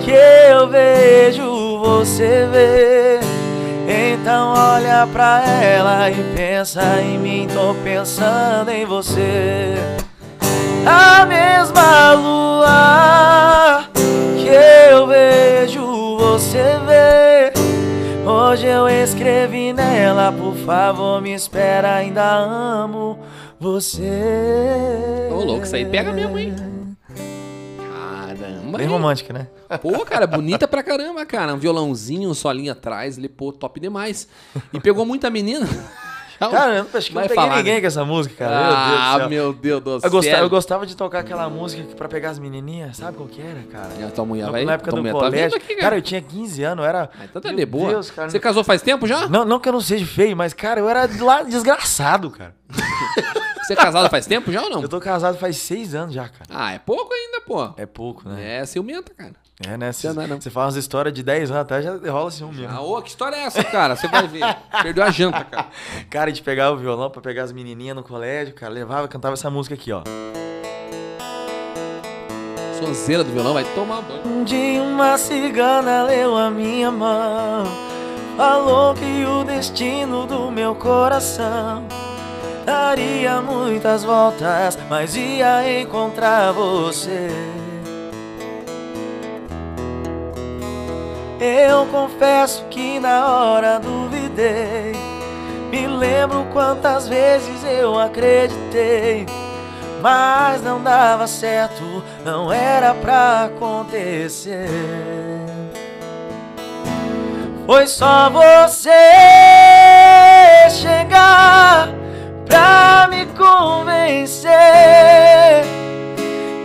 que 0.04 0.12
eu 0.12 0.68
vejo, 0.68 1.80
você 1.80 2.46
vê. 2.52 3.33
Então 3.86 4.54
olha 4.54 5.06
pra 5.12 5.44
ela 5.46 6.10
e 6.10 6.34
pensa 6.34 7.00
em 7.02 7.18
mim, 7.18 7.46
tô 7.52 7.74
pensando 7.82 8.70
em 8.70 8.86
você. 8.86 9.74
A 10.86 11.26
mesma 11.26 12.12
lua 12.12 13.84
que 14.36 14.48
eu 14.90 15.06
vejo, 15.06 16.16
você 16.18 16.62
vê. 16.86 17.52
Hoje 18.26 18.66
eu 18.66 18.88
escrevi 18.88 19.72
nela, 19.74 20.32
por 20.32 20.54
favor, 20.56 21.20
me 21.20 21.34
espera, 21.34 21.96
ainda 21.96 22.24
amo 22.24 23.18
você. 23.60 25.28
Ô, 25.30 25.44
louco, 25.44 25.64
isso 25.64 25.76
aí 25.76 25.84
pega 25.84 26.10
mesmo, 26.10 26.38
hein? 26.38 26.54
Caramba. 28.76 28.78
Bem 28.78 28.86
romântica, 28.86 29.32
né? 29.32 29.48
Pô, 29.80 30.04
cara, 30.04 30.26
bonita 30.26 30.66
pra 30.68 30.82
caramba, 30.82 31.24
cara. 31.26 31.54
Um 31.54 31.58
violãozinho, 31.58 32.28
um 32.30 32.34
solinho 32.34 32.72
atrás, 32.72 33.16
ele, 33.18 33.28
pô, 33.28 33.52
top 33.52 33.78
demais. 33.80 34.28
E 34.72 34.80
pegou 34.80 35.04
muita 35.06 35.30
menina. 35.30 35.66
Já- 36.40 36.48
Cara, 36.50 36.74
eu 36.74 36.86
acho 36.98 37.06
que 37.08 37.14
Vai 37.14 37.22
não 37.24 37.28
peguei 37.28 37.44
falar, 37.44 37.56
ninguém 37.58 37.74
né? 37.74 37.80
com 37.80 37.86
essa 37.86 38.04
música, 38.04 38.34
cara. 38.34 39.14
ah, 39.24 39.28
meu 39.28 39.52
Deus 39.52 39.80
do 39.80 39.90
meu 39.90 40.00
Deus 40.00 40.00
céu. 40.00 40.00
do 40.00 40.06
Eu 40.06 40.10
gostava, 40.10 40.36
céu. 40.36 40.44
eu 40.44 40.50
gostava 40.50 40.86
de 40.86 40.96
tocar 40.96 41.20
aquela 41.20 41.48
música 41.48 41.84
pra 41.96 42.08
pegar 42.08 42.30
as 42.30 42.40
menininhas, 42.40 42.96
sabe 42.96 43.16
qual 43.16 43.28
que 43.28 43.40
era, 43.40 43.62
cara? 43.70 43.88
E 44.00 44.02
a 44.02 44.10
tua 44.10 44.26
mulher 44.26 44.46
Na- 44.46 44.50
vai. 44.50 44.64
Na 44.64 44.72
época 44.72 44.90
do 44.90 44.96
mulher 44.96 45.12
colégio. 45.12 45.50
Tá 45.52 45.56
aqui, 45.64 45.76
cara. 45.76 45.96
eu 45.96 46.02
tinha 46.02 46.20
15 46.20 46.62
anos, 46.64 46.84
eu 46.84 46.88
era. 46.88 47.08
Ah, 47.18 47.24
então 47.24 47.40
tá 47.40 47.48
Meu 47.50 47.58
de 47.58 47.66
boa. 47.66 47.88
Deus, 47.88 48.10
cara. 48.10 48.28
Você 48.28 48.40
casou 48.40 48.64
faz 48.64 48.82
tempo 48.82 49.06
já? 49.06 49.28
Não, 49.28 49.44
não 49.44 49.60
que 49.60 49.68
eu 49.68 49.72
não 49.72 49.80
seja 49.80 50.04
feio, 50.04 50.36
mas, 50.36 50.52
cara, 50.52 50.80
eu 50.80 50.88
era 50.88 51.08
lá 51.20 51.44
desgraçado, 51.44 52.28
cara. 52.30 52.52
Você 53.64 53.72
é 53.72 53.76
casado 53.76 54.10
faz 54.10 54.26
tempo 54.26 54.52
já 54.52 54.62
ou 54.62 54.68
não? 54.68 54.82
Eu 54.82 54.88
tô 54.88 55.00
casado 55.00 55.38
faz 55.38 55.56
seis 55.56 55.94
anos 55.94 56.14
já, 56.14 56.28
cara. 56.28 56.50
Ah, 56.50 56.72
é 56.72 56.78
pouco 56.78 57.12
ainda, 57.14 57.40
pô. 57.40 57.70
É 57.78 57.86
pouco, 57.86 58.28
né? 58.28 58.58
É, 58.58 58.66
ciumenta, 58.66 59.12
cara. 59.14 59.32
É, 59.66 59.76
né? 59.78 59.90
Você 59.90 60.12
não 60.12 60.22
é, 60.22 60.26
não. 60.26 60.40
você 60.40 60.50
fala 60.50 60.66
umas 60.66 60.76
histórias 60.76 61.14
de 61.14 61.22
10 61.22 61.50
anos 61.50 61.62
até, 61.62 61.80
já 61.80 61.96
rola 62.10 62.28
assim 62.28 62.44
um 62.44 62.52
mesmo. 62.52 62.68
Ah, 62.68 62.82
ô, 62.82 63.00
que 63.00 63.08
história 63.08 63.36
é 63.36 63.44
essa, 63.44 63.64
cara? 63.64 63.96
Você 63.96 64.06
vai 64.08 64.26
ver. 64.26 64.44
Perdeu 64.82 65.02
a 65.02 65.10
janta, 65.10 65.44
cara. 65.44 65.68
Cara, 66.10 66.30
de 66.30 66.42
pegar 66.42 66.72
o 66.72 66.76
violão 66.76 67.08
pra 67.08 67.22
pegar 67.22 67.44
as 67.44 67.52
menininhas 67.52 67.96
no 67.96 68.02
colégio, 68.02 68.52
cara, 68.54 68.72
levava, 68.72 69.08
cantava 69.08 69.34
essa 69.34 69.48
música 69.48 69.74
aqui, 69.74 69.92
ó. 69.92 70.02
Sonzeira 72.78 73.24
do 73.24 73.32
violão 73.32 73.54
vai 73.54 73.64
tomar 73.74 74.02
banho. 74.02 74.26
Um 74.26 74.44
dia 74.44 74.82
uma 74.82 75.16
cigana 75.16 76.02
leu 76.04 76.36
a 76.36 76.50
minha 76.50 76.90
mão 76.90 77.64
Falou 78.36 78.94
que 78.94 79.24
o 79.24 79.44
destino 79.44 80.26
do 80.26 80.50
meu 80.50 80.74
coração 80.74 81.86
Daria 82.64 83.40
muitas 83.40 84.04
voltas, 84.04 84.78
mas 84.88 85.14
ia 85.16 85.80
encontrar 85.80 86.52
você. 86.52 87.28
Eu 91.40 91.86
confesso 91.86 92.64
que 92.70 92.98
na 92.98 93.26
hora 93.26 93.78
duvidei. 93.78 94.92
Me 95.70 95.86
lembro 95.86 96.46
quantas 96.52 97.08
vezes 97.08 97.64
eu 97.64 97.98
acreditei 97.98 99.26
mas 100.04 100.62
não 100.62 100.82
dava 100.82 101.26
certo, 101.26 101.82
não 102.26 102.52
era 102.52 102.92
pra 102.92 103.44
acontecer. 103.44 104.68
Foi 107.64 107.86
só 107.86 108.28
você 108.28 108.90
chegar 110.68 111.88
pra 112.46 113.08
me 113.10 113.26
convencer. 113.26 114.52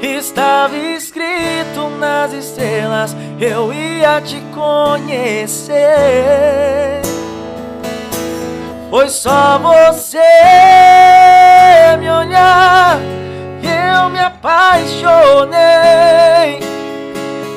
Estava 0.02 0.76
escrito 0.78 1.90
nas 2.00 2.34
estrelas, 2.34 3.16
eu 3.40 3.74
ia 3.74 4.22
te 4.22 4.42
conhecer. 4.54 5.80
Foi 8.90 9.10
só 9.10 9.60
você 9.60 10.18
me 12.00 12.10
olhar 12.10 13.00
eu 14.00 14.10
me 14.10 14.20
apaixonei. 14.20 15.60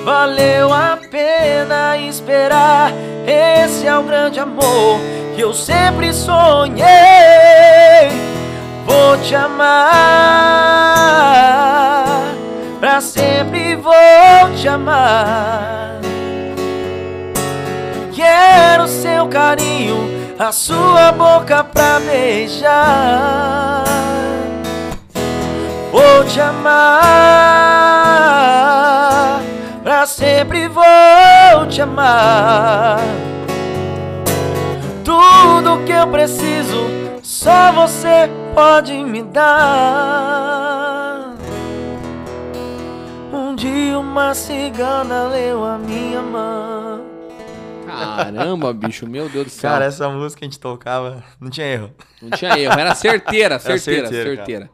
Valeu 0.05 0.73
a 0.73 0.99
pena 1.11 1.97
esperar. 1.97 2.93
Esse 3.27 3.87
é 3.87 3.97
o 3.97 4.03
grande 4.03 4.41
amor 4.41 4.99
que 5.35 5.41
eu 5.41 5.55
sempre 5.55 6.12
sonhei. 6.12 6.83
Vou 8.85 9.16
te 9.19 9.35
amar, 9.35 9.65
pra 12.81 13.01
sempre 13.01 13.77
vou 13.77 13.95
te 14.57 14.66
amar. 14.66 16.01
Quero 18.12 18.89
seu 18.89 19.29
carinho, 19.29 20.35
a 20.39 20.51
sua 20.53 21.12
boca 21.12 21.65
pra 21.65 22.01
beijar. 22.01 23.85
Vou 25.91 26.24
te 26.24 26.41
amar, 26.41 28.11
pra 29.82 30.06
sempre 30.06 30.68
vou 30.68 30.84
te 31.68 31.82
amar. 31.82 33.00
Tudo 35.04 35.84
que 35.84 35.92
eu 35.92 36.06
preciso, 36.09 36.86
só 37.22 37.72
você 37.72 38.30
pode 38.54 38.92
me 38.92 39.22
dar. 39.22 40.22
Um 43.32 43.54
dia 43.54 43.98
uma 43.98 44.34
cigana 44.34 45.24
leu 45.28 45.64
a 45.64 45.78
minha 45.78 46.22
mão. 46.22 47.02
Caramba, 47.86 48.72
bicho, 48.72 49.06
meu 49.06 49.28
Deus 49.28 49.46
do 49.46 49.50
céu. 49.50 49.70
Cara, 49.70 49.84
essa 49.84 50.09
música 50.09 50.44
a 50.44 50.46
gente 50.46 50.59
tocava, 50.59 51.22
não 51.40 51.50
tinha 51.50 51.66
erro. 51.66 51.90
Não 52.22 52.30
tinha 52.30 52.59
erro, 52.59 52.78
era 52.78 52.94
certeira, 52.94 53.59
certeira, 53.59 54.09
certeira, 54.09 54.36
certeira. 54.36 54.70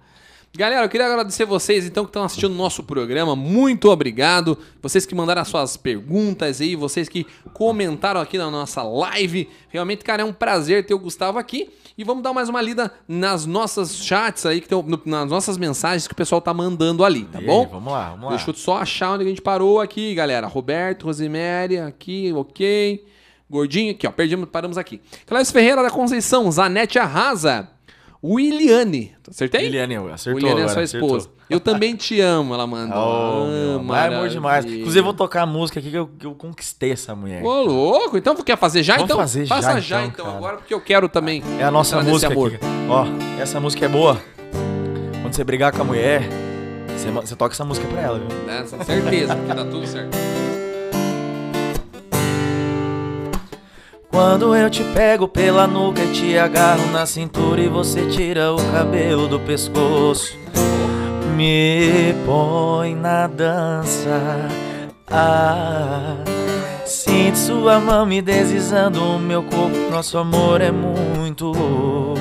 Galera, 0.57 0.85
eu 0.85 0.89
queria 0.89 1.07
agradecer 1.07 1.45
vocês 1.45 1.87
então 1.87 2.05
que 2.05 2.09
estão 2.09 2.25
assistindo 2.25 2.51
o 2.51 2.55
nosso 2.57 2.83
programa. 2.83 3.37
Muito 3.37 3.89
obrigado. 3.91 4.59
Vocês 4.83 5.07
que 5.07 5.15
mandaram 5.15 5.43
as 5.43 5.49
suas 5.49 5.77
perguntas 5.77 6.61
aí, 6.61 6.75
vocês 6.75 7.09
que 7.09 7.25
comentaram 7.53 8.20
aqui 8.20 8.37
na 8.37 8.51
nossa 8.51 8.83
live. 8.83 9.49
Realmente, 9.69 10.03
cara, 10.03 10.23
é 10.23 10.25
um 10.25 10.33
prazer 10.33 10.85
ter 10.85 10.95
o 10.95 10.99
Gustavo 10.99 11.39
aqui. 11.39 11.70
E 11.97 12.03
vamos 12.03 12.23
dar 12.25 12.33
mais 12.33 12.49
uma 12.49 12.61
lida 12.62 12.93
nas 13.07 13.45
nossas 13.47 13.97
chats 13.97 14.47
aí, 14.47 14.61
que 14.61 14.69
tem, 14.69 14.83
nas 15.05 15.31
nossas 15.31 15.57
mensagens 15.59 16.09
que 16.09 16.12
o 16.15 16.16
pessoal 16.16 16.41
tá 16.41 16.53
mandando 16.55 17.05
ali, 17.05 17.25
tá 17.25 17.39
E 17.39 17.43
aí, 17.43 17.47
bom? 17.47 17.66
vamos 17.69 17.93
lá, 17.93 18.11
vamos 18.11 18.25
lá. 18.25 18.31
Deixa 18.31 18.51
eu 18.51 18.55
só 18.55 18.79
achar 18.79 19.12
onde 19.12 19.25
a 19.25 19.29
gente 19.29 19.43
parou 19.43 19.81
aqui, 19.81 20.15
galera. 20.15 20.47
Roberto, 20.47 21.05
Rosemary, 21.05 21.79
aqui, 21.79 22.33
ok. 22.33 23.05
Gordinho, 23.51 23.93
aqui, 23.93 24.07
ó. 24.07 24.11
Perdemos, 24.11 24.49
paramos 24.51 24.79
aqui. 24.79 25.01
Clécio 25.27 25.53
Ferreira 25.53 25.83
da 25.83 25.91
Conceição, 25.91 26.51
Zanete 26.51 26.99
Arrasa. 26.99 27.69
Williane. 28.23 29.12
Acertei? 29.28 29.62
Liliane, 29.62 29.97
acertou 30.12 30.35
Williane 30.35 30.62
é 30.62 30.69
sua 30.69 30.82
acertou. 30.82 31.16
esposa. 31.16 31.31
Eu 31.49 31.61
também 31.61 31.95
te 31.95 32.20
amo, 32.20 32.53
ela 32.53 32.66
mandou. 32.66 32.99
Oh, 32.99 33.78
Ah, 33.78 33.82
mas 33.82 34.12
é 34.12 34.15
amor 34.16 34.28
demais. 34.28 34.65
Inclusive, 34.65 34.99
eu 34.99 35.05
vou 35.05 35.15
tocar 35.15 35.43
a 35.43 35.47
música 35.47 35.78
aqui 35.81 35.90
que 35.90 35.97
eu, 35.97 36.07
que 36.19 36.27
eu 36.27 36.35
conquistei 36.35 36.93
essa 36.93 37.15
mulher. 37.15 37.43
Ô, 37.45 37.62
louco. 37.62 38.19
Então, 38.19 38.35
quer 38.36 38.59
fazer 38.59 38.82
já? 38.82 38.95
Vamos 38.95 39.07
então, 39.07 39.16
fazer 39.19 39.45
já, 39.47 39.55
Faça 39.55 39.81
já, 39.81 40.05
então, 40.05 40.27
então, 40.27 40.36
agora, 40.36 40.57
porque 40.59 40.74
eu 40.74 40.81
quero 40.81 41.09
também. 41.09 41.43
É 41.59 41.65
a 41.65 41.70
nossa 41.70 42.03
música 42.03 42.32
amor. 42.32 42.55
aqui. 42.55 42.65
Ó, 42.89 43.07
essa 43.40 43.61
música 43.61 43.85
é 43.86 43.89
boa. 43.89 44.20
Quando 45.23 45.35
você 45.35 45.45
brigar 45.45 45.73
com 45.73 45.81
a 45.82 45.85
mulher, 45.85 46.23
você, 46.97 47.11
você 47.11 47.36
toca 47.36 47.55
essa 47.55 47.65
música 47.65 47.86
pra 47.86 48.01
ela, 48.01 48.19
viu? 48.19 48.28
Né? 48.47 48.65
Certeza, 48.85 49.36
porque 49.36 49.55
dá 49.55 49.65
tudo 49.65 49.86
certo. 49.86 50.16
Quando 54.19 54.53
eu 54.53 54.69
te 54.69 54.82
pego 54.82 55.28
pela 55.28 55.65
nuca 55.65 56.03
e 56.03 56.12
te 56.12 56.36
agarro 56.36 56.90
na 56.90 57.07
cintura 57.07 57.61
e 57.61 57.69
você 57.69 58.05
tira 58.07 58.53
o 58.53 58.57
cabelo 58.73 59.28
do 59.28 59.39
pescoço, 59.39 60.36
me 61.36 62.12
põe 62.27 62.97
na 62.97 63.28
dança. 63.28 64.49
Ah, 65.09 66.16
sinto 66.85 67.39
sua 67.39 67.78
mão 67.78 68.05
me 68.05 68.20
deslizando 68.20 69.01
o 69.01 69.20
meu 69.20 69.45
corpo, 69.45 69.89
nosso 69.89 70.19
amor 70.19 70.62
é 70.62 70.73
muito 70.73 71.53
louco. 71.53 72.20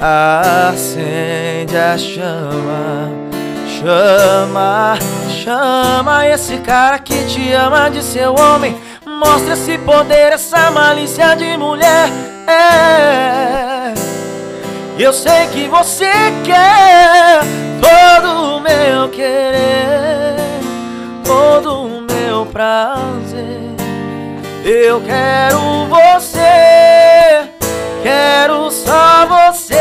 Acende 0.00 1.76
a 1.76 1.98
chama, 1.98 3.10
chama, 3.78 4.98
chama 5.44 6.26
esse 6.26 6.56
cara 6.60 6.98
que 6.98 7.26
te 7.26 7.52
ama 7.52 7.90
de 7.90 8.02
seu 8.02 8.34
homem. 8.34 8.85
Mostra 9.16 9.54
esse 9.54 9.78
poder, 9.78 10.34
essa 10.34 10.70
malícia 10.70 11.34
de 11.36 11.56
mulher. 11.56 12.10
É. 12.46 13.94
Eu 14.98 15.10
sei 15.10 15.46
que 15.48 15.66
você 15.68 16.12
quer 16.44 17.40
todo 17.80 18.56
o 18.56 18.60
meu 18.60 19.08
querer, 19.08 20.36
todo 21.24 21.86
o 21.86 22.02
meu 22.02 22.44
prazer. 22.46 23.74
Eu 24.62 25.00
quero 25.00 25.86
você, 25.86 27.48
quero 28.02 28.70
só 28.70 29.26
você. 29.26 29.76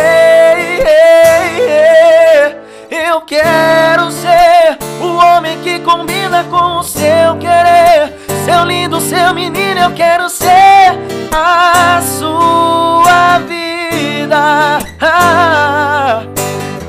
Eu 2.89 3.19
quero 3.21 4.11
ser 4.11 4.77
o 5.01 5.17
homem 5.17 5.59
que 5.61 5.79
combina 5.79 6.45
com 6.45 6.79
o 6.79 6.83
seu 6.83 7.37
querer. 7.39 8.24
Seu 8.45 8.63
lindo, 8.63 9.01
seu 9.01 9.34
menino, 9.34 9.80
eu 9.80 9.91
quero 9.93 10.30
ser 10.30 10.93
a 11.34 11.99
sua 11.99 13.39
vida. 13.39 14.77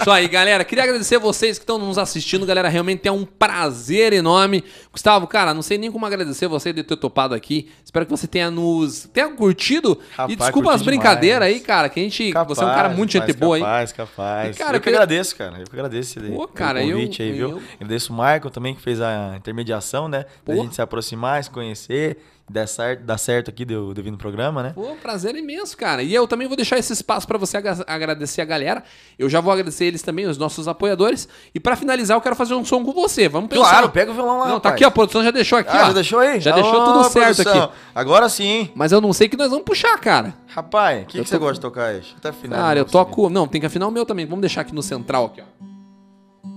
Isso 0.00 0.10
aí, 0.10 0.28
galera. 0.28 0.64
Queria 0.64 0.84
agradecer 0.84 1.18
vocês 1.18 1.58
que 1.58 1.62
estão 1.62 1.78
nos 1.78 1.96
assistindo. 1.98 2.44
Galera, 2.46 2.68
realmente 2.68 3.06
é 3.08 3.12
um 3.12 3.24
prazer 3.24 4.12
enorme. 4.12 4.62
Gustavo, 4.92 5.26
cara, 5.26 5.54
não 5.54 5.62
sei 5.62 5.78
nem 5.78 5.90
como 5.90 6.04
agradecer 6.06 6.46
você 6.48 6.72
de 6.72 6.82
ter 6.82 6.96
topado 6.96 7.34
aqui. 7.34 7.70
Espero 7.84 8.04
que 8.04 8.10
você 8.10 8.26
tenha 8.26 8.50
nos 8.50 9.08
tenha 9.12 9.28
curtido. 9.30 9.98
Rapaz, 10.12 10.32
e 10.32 10.36
desculpa 10.36 10.68
curti 10.70 10.80
as 10.80 10.82
brincadeiras 10.82 11.48
demais. 11.48 11.54
aí, 11.54 11.60
cara. 11.60 11.88
Que 11.88 12.00
a 12.00 12.02
gente. 12.02 12.32
você 12.32 12.62
é 12.62 12.66
um 12.66 12.68
cara 12.74 12.88
muito 12.90 13.12
gente 13.12 13.32
boa 13.32 13.56
aí. 13.56 13.62
Capaz, 13.62 13.92
capaz. 13.92 14.56
E, 14.56 14.58
cara, 14.58 14.70
eu 14.72 14.74
eu 14.76 14.80
que 14.80 14.84
queria- 14.84 14.98
agradeço, 14.98 15.36
cara. 15.36 15.58
Eu 15.58 15.64
que 15.64 15.72
agradeço 15.74 16.18
esse 16.18 16.30
Pô, 16.30 16.46
cara, 16.48 16.82
eu- 16.84 16.96
convite 16.96 17.22
aí, 17.22 17.32
viu? 17.32 17.50
eu- 17.50 17.62
Agradeço 17.76 18.12
o 18.12 18.16
Michael 18.16 18.50
também, 18.50 18.74
que 18.74 18.82
fez 18.82 19.00
a 19.00 19.34
intermediação, 19.36 20.08
né? 20.08 20.26
Da 20.44 20.54
Pô. 20.54 20.62
gente 20.62 20.74
se 20.74 20.82
aproximar, 20.82 21.42
se 21.42 21.50
conhecer, 21.50 22.18
dar 22.48 22.66
certo, 22.68 23.02
dar 23.02 23.18
certo 23.18 23.50
aqui 23.50 23.64
do, 23.64 23.92
do 23.92 24.02
vir 24.02 24.10
no 24.12 24.16
programa, 24.16 24.62
né? 24.62 24.72
Pô, 24.74 24.94
prazer 25.02 25.34
imenso, 25.34 25.76
cara. 25.76 26.02
E 26.02 26.14
eu 26.14 26.28
também 26.28 26.46
vou 26.46 26.56
deixar 26.56 26.78
esse 26.78 26.92
espaço 26.92 27.26
pra 27.26 27.36
você 27.36 27.56
aga- 27.56 27.84
agradecer 27.86 28.40
a 28.40 28.44
galera. 28.44 28.84
Eu 29.18 29.28
já 29.28 29.40
vou 29.40 29.52
agradecer 29.52 29.84
eles 29.86 30.00
também, 30.02 30.26
os 30.26 30.38
nossos 30.38 30.68
apoiadores. 30.68 31.28
E 31.54 31.58
pra 31.58 31.74
finalizar, 31.74 32.16
eu 32.16 32.20
quero 32.20 32.36
fazer 32.36 32.54
um 32.54 32.64
som 32.64 32.84
com 32.84 32.92
você. 32.92 33.28
Vamos 33.28 33.48
pensar. 33.50 33.68
Claro, 33.70 33.90
pega 33.90 34.10
o 34.12 34.14
violão 34.14 34.38
lá, 34.38 34.48
Não, 34.48 34.60
tá 34.60 34.68
aqui, 34.68 34.84
ó, 34.84 34.88
a 34.88 34.90
produção 34.90 35.24
já 35.24 35.30
deixou 35.32 35.58
aqui, 35.58 35.70
Ah, 35.76 35.82
ó. 35.82 35.86
já 35.88 35.92
deixou 35.92 36.18
aí? 36.20 36.40
Já 36.40 36.52
deixou 36.52 36.80
Ô, 36.80 36.84
tudo 36.84 37.04
certo 37.10 37.36
produção. 37.42 37.64
aqui. 37.64 37.74
Agora 37.94 38.28
sim? 38.28 38.70
Mas 38.74 38.92
eu 38.92 39.00
não 39.00 39.12
sei 39.12 39.28
que 39.28 39.36
nós 39.36 39.50
vamos 39.50 39.64
puxar, 39.64 39.98
cara. 39.98 40.34
Rapaz, 40.48 41.02
o 41.02 41.06
que, 41.06 41.18
Eu 41.18 41.24
que 41.24 41.28
você 41.28 41.38
gosta 41.38 41.54
de 41.54 41.60
tocar 41.60 41.94
eu 41.94 42.02
até 42.16 42.28
afinar. 42.28 42.56
Cara, 42.56 42.74
de 42.74 42.80
eu 42.80 42.84
toco. 42.84 43.28
Não, 43.28 43.48
tem 43.48 43.60
que 43.60 43.66
afinar 43.66 43.88
o 43.88 43.90
meu 43.90 44.06
também. 44.06 44.24
Vamos 44.24 44.40
deixar 44.40 44.60
aqui 44.60 44.74
no 44.74 44.82
central 44.82 45.26
aqui, 45.26 45.40
ó. 45.42 45.66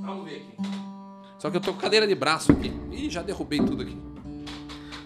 Vamos 0.05 0.25
ver 0.25 0.35
aqui. 0.35 0.69
Só 1.39 1.49
que 1.49 1.57
eu 1.57 1.61
tô 1.61 1.73
com 1.73 1.79
cadeira 1.79 2.05
de 2.07 2.13
braço 2.15 2.51
aqui. 2.51 2.71
Ih, 2.91 3.09
já 3.09 3.21
derrubei 3.21 3.59
tudo 3.59 3.81
aqui. 3.83 3.97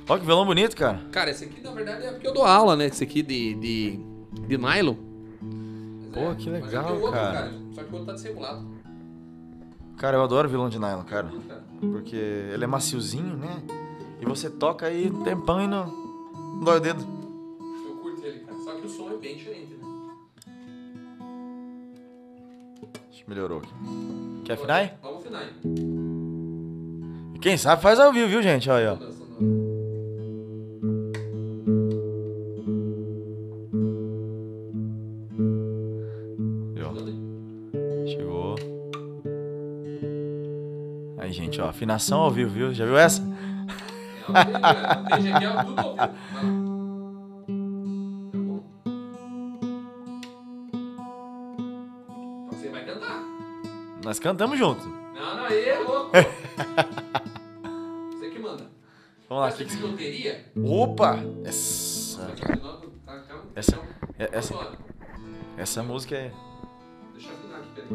Ó, 0.08 0.18
que 0.18 0.26
violão 0.26 0.46
bonito, 0.46 0.76
cara. 0.76 1.00
Cara, 1.12 1.30
esse 1.32 1.46
aqui 1.46 1.62
na 1.62 1.72
verdade 1.72 2.06
é 2.06 2.12
porque 2.12 2.28
eu 2.28 2.34
dou 2.34 2.44
aula, 2.46 2.76
né? 2.76 2.86
Esse 2.88 3.04
aqui 3.04 3.22
de. 3.22 3.54
de, 3.56 4.00
de 4.48 4.58
nylon. 4.58 4.96
Pô, 6.14 6.26
Mas 6.26 6.44
que 6.44 6.50
é- 6.50 6.52
legal, 6.54 6.94
outro, 6.96 7.12
cara. 7.12 7.54
Só 7.74 7.84
que 7.84 7.90
o 7.90 7.94
outro 7.94 8.06
tá 8.08 8.14
desregulado. 8.14 8.68
Cara, 9.98 10.18
eu 10.18 10.24
adoro 10.24 10.50
violão 10.50 10.70
de 10.70 10.78
nylon, 10.78 11.04
cara. 11.04 11.32
Porque 11.80 12.16
ele 12.16 12.64
é 12.64 12.68
maciozinho, 12.68 13.36
né? 13.38 13.64
E 14.22 14.26
você 14.26 14.50
toca 14.50 14.86
aí 14.86 15.10
um 15.10 15.24
tempão 15.24 15.62
e 15.62 15.68
não, 15.68 15.88
não 15.88 16.60
dói 16.64 16.78
o 16.78 16.82
dedo. 16.82 17.04
Eu 17.88 17.96
curto 17.98 18.26
ele, 18.26 18.40
cara. 18.40 18.58
Só 18.60 18.74
que 18.76 18.86
o 18.86 18.90
som 18.90 19.10
é 19.12 19.18
bem 19.18 19.38
diferente, 19.38 19.74
né? 19.74 19.84
Acho 23.10 23.24
que 23.24 23.30
melhorou 23.30 23.60
aqui. 23.60 23.70
Quer 24.46 24.54
afinar 24.54 24.76
aí? 24.76 24.92
Vamos 25.02 25.20
afinar 25.22 25.40
aí. 25.40 25.50
E 27.36 27.40
quem 27.40 27.58
sabe 27.58 27.82
faz 27.82 28.00
ao 28.00 28.12
vivo, 28.14 28.28
viu, 28.30 28.42
gente? 28.44 28.70
Olha 28.70 28.92
aí, 28.92 28.98
ó. 29.02 29.12
Ó, 41.65 41.69
afinação 41.69 42.22
ao 42.22 42.31
vivo, 42.31 42.52
viu? 42.52 42.73
Já 42.73 42.85
viu 42.85 42.98
essa? 42.98 43.22
Tá 44.27 45.64
bom. 45.64 45.95
Então 52.48 52.60
você 52.60 52.69
vai 52.69 52.85
cantar. 52.85 53.23
Nós 54.03 54.19
cantamos 54.19 54.57
junto. 54.60 54.85
Não, 54.88 55.38
não, 55.38 55.45
aí 55.45 55.65
é 55.69 55.80
louco. 55.80 56.11
Você 58.11 58.30
que 58.30 58.40
manda. 58.40 58.69
Vamos 59.30 59.44
lá, 59.44 59.52
que 59.52 59.65
que- 59.65 59.81
loteria. 59.81 60.45
Opa! 60.64 61.19
Essa, 61.45 62.27
Tá, 62.27 62.35
calma, 62.48 62.81
Essa- 63.56 63.72
calma. 63.77 63.88
é- 64.19 64.30
essa, 64.38 64.77
essa 65.57 65.84
música 65.84 66.15
é. 66.15 66.31
Deixa 67.14 67.30
eu 67.30 67.34
afinar 67.35 67.57
aqui, 67.60 67.69
peraí. 67.76 67.90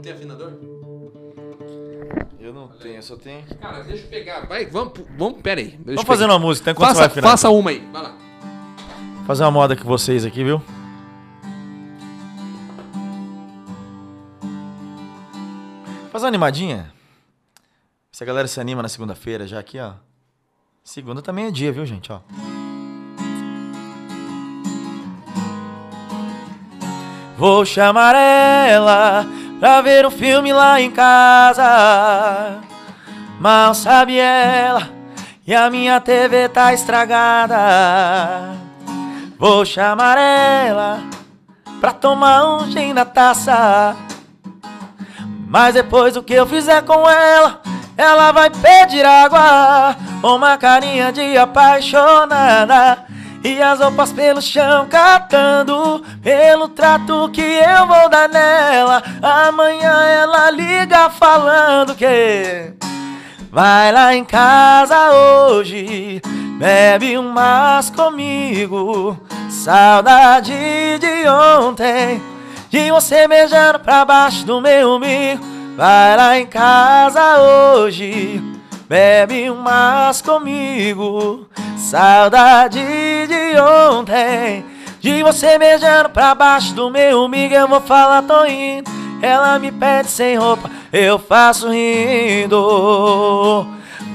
Um 0.00 0.02
tem 0.02 0.12
afinador? 0.14 0.52
Eu 2.40 2.54
não 2.54 2.68
tenho, 2.68 2.96
eu 2.96 3.02
só 3.02 3.16
tenho. 3.16 3.44
Cara, 3.60 3.82
deixa 3.82 4.04
eu 4.04 4.08
pegar. 4.08 4.46
Vai, 4.46 4.64
vamos, 4.64 4.94
vamos, 5.18 5.42
pera 5.42 5.60
aí. 5.60 5.72
Deixa 5.72 6.02
Vamos 6.02 6.04
pegar. 6.04 6.24
uma 6.32 6.38
música, 6.38 6.70
enquanto 6.70 6.88
você 6.88 6.94
vai 6.94 7.02
Faça, 7.08 7.12
afinar. 7.18 7.30
faça 7.30 7.50
uma 7.50 7.68
aí, 7.68 7.86
vai 7.92 8.02
lá. 8.02 8.16
Fazer 9.26 9.44
uma 9.44 9.50
moda 9.50 9.76
com 9.76 9.84
vocês 9.84 10.24
aqui, 10.24 10.42
viu? 10.42 10.62
Fazer 16.10 16.24
uma 16.24 16.28
animadinha. 16.28 16.90
Se 18.10 18.24
a 18.24 18.26
galera 18.26 18.48
se 18.48 18.58
anima 18.58 18.80
na 18.80 18.88
segunda-feira, 18.88 19.46
já 19.46 19.58
aqui, 19.60 19.78
ó. 19.78 19.92
Segunda 20.82 21.20
também 21.20 21.44
é 21.44 21.50
dia, 21.50 21.70
viu, 21.70 21.84
gente, 21.84 22.10
ó. 22.10 22.20
Vou 27.36 27.66
chamar 27.66 28.14
ela 28.16 29.26
pra 29.60 29.82
ver 29.82 30.06
um 30.06 30.10
filme 30.10 30.52
lá 30.52 30.80
em 30.80 30.90
casa. 30.90 32.58
Mal 33.38 33.74
sabe 33.74 34.16
ela 34.18 34.88
que 35.44 35.54
a 35.54 35.70
minha 35.70 36.00
TV 36.00 36.48
tá 36.48 36.72
estragada. 36.72 38.56
Vou 39.38 39.64
chamar 39.64 40.18
ela 40.18 41.00
pra 41.80 41.92
tomar 41.92 42.44
um 42.46 42.70
gin 42.70 42.94
na 42.94 43.04
taça. 43.04 43.94
Mas 45.46 45.74
depois 45.74 46.14
do 46.14 46.22
que 46.22 46.32
eu 46.34 46.46
fizer 46.46 46.82
com 46.82 47.08
ela, 47.08 47.60
ela 47.96 48.32
vai 48.32 48.48
pedir 48.50 49.04
água. 49.04 49.96
Uma 50.22 50.56
carinha 50.56 51.12
de 51.12 51.36
apaixonada. 51.36 53.04
E 53.42 53.62
as 53.62 53.80
roupas 53.80 54.12
pelo 54.12 54.42
chão 54.42 54.86
catando 54.86 56.04
Pelo 56.22 56.68
trato 56.68 57.30
que 57.32 57.40
eu 57.40 57.86
vou 57.86 58.08
dar 58.08 58.28
nela 58.28 59.02
Amanhã 59.22 60.02
ela 60.04 60.50
liga 60.50 61.08
falando 61.08 61.94
que 61.94 62.74
Vai 63.52 63.90
lá 63.90 64.14
em 64.14 64.24
casa 64.24 65.10
hoje, 65.10 66.22
bebe 66.56 67.18
umas 67.18 67.90
comigo. 67.90 69.18
Saudade 69.50 70.52
de 71.00 71.28
ontem, 71.28 72.22
de 72.70 72.92
você 72.92 73.26
beijando 73.26 73.80
pra 73.80 74.04
baixo 74.04 74.46
do 74.46 74.60
meu 74.60 74.90
umbigo. 74.90 75.44
Vai 75.76 76.16
lá 76.16 76.38
em 76.38 76.46
casa 76.46 77.40
hoje, 77.40 78.40
bebe 78.90 79.48
umas 79.48 80.20
comigo. 80.20 81.46
Saudade 81.78 82.80
de 83.28 83.60
ontem, 83.60 84.64
de 84.98 85.22
você 85.22 85.56
beijando 85.56 86.08
pra 86.08 86.34
baixo 86.34 86.74
do 86.74 86.90
meu 86.90 87.22
umbigo. 87.24 87.54
Eu 87.54 87.68
vou 87.68 87.80
falar, 87.80 88.22
tô 88.22 88.44
indo. 88.46 88.90
Ela 89.22 89.60
me 89.60 89.70
pede 89.70 90.10
sem 90.10 90.36
roupa, 90.36 90.68
eu 90.92 91.20
faço 91.20 91.70
rindo. 91.70 93.64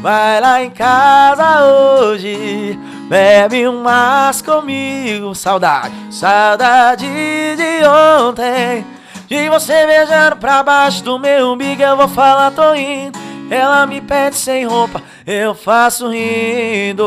Vai 0.02 0.42
lá 0.42 0.62
em 0.62 0.70
casa 0.70 1.64
hoje, 1.64 2.78
bebe 3.08 3.66
umas 3.70 4.42
comigo. 4.42 5.34
Saudade, 5.34 5.96
saudade 6.12 7.08
de 7.08 7.88
ontem. 8.28 8.86
De 9.26 9.50
você 9.50 9.88
beijando 9.88 10.36
pra 10.36 10.62
baixo 10.62 11.02
do 11.02 11.18
meu 11.18 11.54
umbigo, 11.54 11.82
eu 11.82 11.96
vou 11.96 12.10
falar, 12.10 12.52
tô 12.52 12.76
indo. 12.76 13.25
Ela 13.50 13.86
me 13.86 14.02
pede 14.02 14.36
sem 14.36 14.66
roupa, 14.66 15.02
eu 15.26 15.54
faço 15.54 16.10
rindo. 16.10 17.04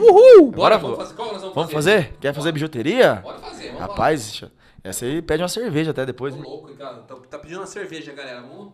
Uhul! 0.00 0.50
Bora, 0.52 0.78
vamos 0.78 0.96
vô. 0.96 1.02
fazer. 1.02 1.14
Qual 1.14 1.32
nós 1.32 1.40
vamos, 1.40 1.54
Vamos 1.54 1.72
fazer? 1.72 2.12
Quer 2.20 2.32
fazer 2.34 2.52
bijuteria? 2.52 3.16
Bora 3.22 3.38
fazer, 3.38 3.66
vamos 3.66 3.80
Rapaz, 3.80 4.22
deixa- 4.24 4.52
essa 4.84 5.04
aí 5.04 5.20
pede 5.22 5.42
uma 5.42 5.48
cerveja 5.48 5.90
até 5.92 6.04
depois. 6.06 6.34
Tô 6.34 6.40
hein? 6.40 6.46
louco, 6.48 6.72
cara. 6.74 6.96
Tá, 6.98 7.14
tá 7.30 7.38
pedindo 7.38 7.60
uma 7.60 7.66
cerveja, 7.66 8.12
galera. 8.12 8.42
Vamos 8.42 8.72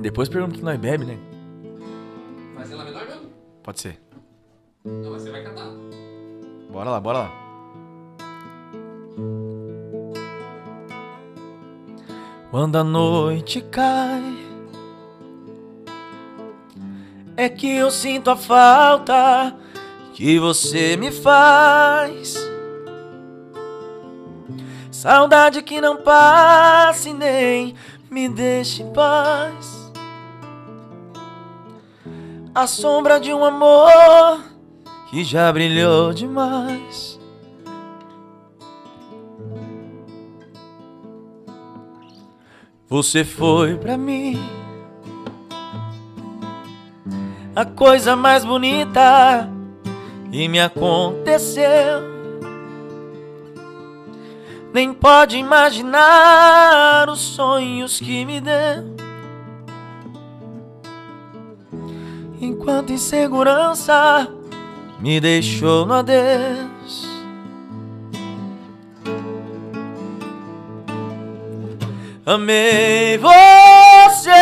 Depois 0.00 0.28
pergunta 0.28 0.54
que 0.56 0.62
nós 0.64 0.78
bebe, 0.78 1.04
né? 1.04 1.18
fazer 2.56 2.74
lá 2.74 2.84
menor 2.84 3.04
mesmo? 3.06 3.26
Pode 3.62 3.80
ser. 3.80 4.00
Não, 4.84 5.10
mas 5.12 5.22
você 5.22 5.30
vai 5.30 5.42
cantar. 5.42 5.70
Bora 6.70 6.90
lá, 6.90 7.00
bora 7.00 7.18
lá. 7.18 7.32
Quando 12.50 12.76
a 12.76 12.84
noite 12.84 13.60
cai, 13.60 14.22
é 17.36 17.48
que 17.48 17.76
eu 17.76 17.90
sinto 17.90 18.30
a 18.30 18.36
falta 18.36 19.54
que 20.14 20.38
você 20.38 20.96
me 20.96 21.10
faz. 21.10 22.36
Saudade 24.90 25.60
que 25.62 25.80
não 25.80 25.96
passe 25.96 27.12
nem 27.12 27.74
me 28.10 28.28
deixe 28.28 28.82
em 28.82 28.92
paz. 28.92 29.92
A 32.54 32.66
sombra 32.66 33.20
de 33.20 33.34
um 33.34 33.44
amor 33.44 34.40
que 35.10 35.22
já 35.22 35.52
brilhou 35.52 36.14
demais. 36.14 37.15
Você 42.88 43.24
foi 43.24 43.76
pra 43.76 43.96
mim 43.96 44.40
a 47.54 47.64
coisa 47.64 48.14
mais 48.14 48.44
bonita 48.44 49.50
que 50.30 50.46
me 50.46 50.60
aconteceu. 50.60 51.64
Nem 54.72 54.92
pode 54.92 55.36
imaginar 55.36 57.08
os 57.08 57.18
sonhos 57.20 57.98
que 57.98 58.24
me 58.24 58.40
deu. 58.40 58.94
Enquanto 62.40 62.92
insegurança 62.92 64.28
me 65.00 65.18
deixou 65.18 65.86
no 65.86 65.94
adeus. 65.94 66.75
Amei 72.28 73.16
você, 73.18 74.32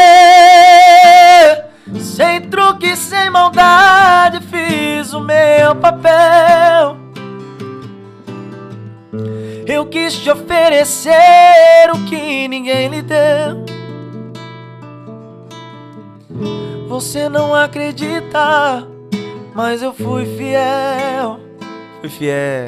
sem 2.00 2.48
truque, 2.48 2.96
sem 2.96 3.28
maldade, 3.28 4.40
fiz 4.40 5.12
o 5.12 5.20
meu 5.20 5.76
papel. 5.76 6.96
Eu 9.66 9.84
quis 9.84 10.14
te 10.14 10.30
oferecer 10.30 11.12
o 11.92 12.02
que 12.06 12.48
ninguém 12.48 12.88
lhe 12.88 13.02
deu. 13.02 13.66
Você 16.88 17.28
não 17.28 17.54
acredita, 17.54 18.88
mas 19.54 19.82
eu 19.82 19.92
fui 19.92 20.24
fiel. 20.38 21.38
Fui 22.00 22.08
fiel. 22.08 22.64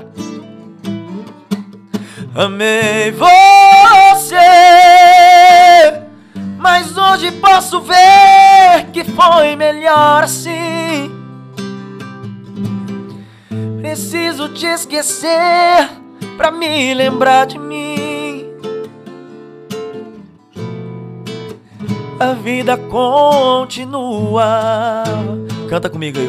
Amei 2.38 3.12
você, 3.12 4.36
mas 6.58 6.94
hoje 6.94 7.32
posso 7.32 7.80
ver 7.80 8.90
que 8.92 9.02
foi 9.04 9.56
melhor 9.56 10.24
assim. 10.24 11.10
Preciso 13.80 14.50
te 14.50 14.66
esquecer 14.66 15.88
pra 16.36 16.50
me 16.50 16.92
lembrar 16.92 17.46
de 17.46 17.58
mim. 17.58 18.44
A 22.20 22.34
vida 22.34 22.76
continua. 22.76 24.44
Canta 25.70 25.88
comigo 25.88 26.18
aí. 26.18 26.28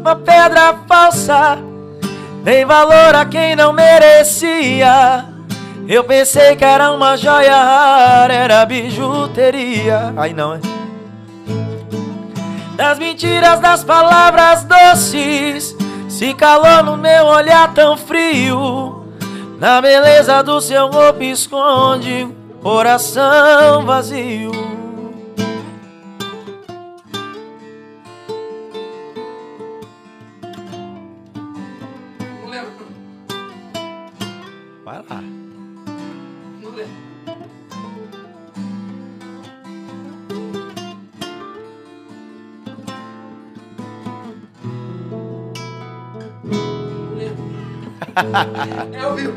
Uma 0.00 0.16
pedra 0.16 0.78
falsa 0.88 1.67
Dei 2.42 2.64
valor 2.64 3.14
a 3.14 3.24
quem 3.24 3.54
não 3.54 3.72
merecia. 3.72 5.24
Eu 5.86 6.04
pensei 6.04 6.54
que 6.56 6.64
era 6.64 6.92
uma 6.92 7.16
joia 7.16 7.56
rara, 7.56 8.32
era 8.34 8.66
bijuteria. 8.66 10.12
Aí 10.16 10.32
não, 10.32 10.54
é? 10.54 10.60
Das 12.78 12.96
mentiras 12.96 13.58
das 13.58 13.82
palavras 13.82 14.62
doces 14.62 15.76
Se 16.08 16.32
calou 16.32 16.84
no 16.84 16.96
meu 16.96 17.26
olhar 17.26 17.74
tão 17.74 17.96
frio 17.96 19.04
Na 19.58 19.80
beleza 19.80 20.44
do 20.44 20.60
seu 20.60 20.88
corpo 20.88 21.24
esconde 21.24 22.28
Coração 22.62 23.84
vazio 23.84 24.67
É 48.92 49.00
ao 49.00 49.14
vivo. 49.14 49.34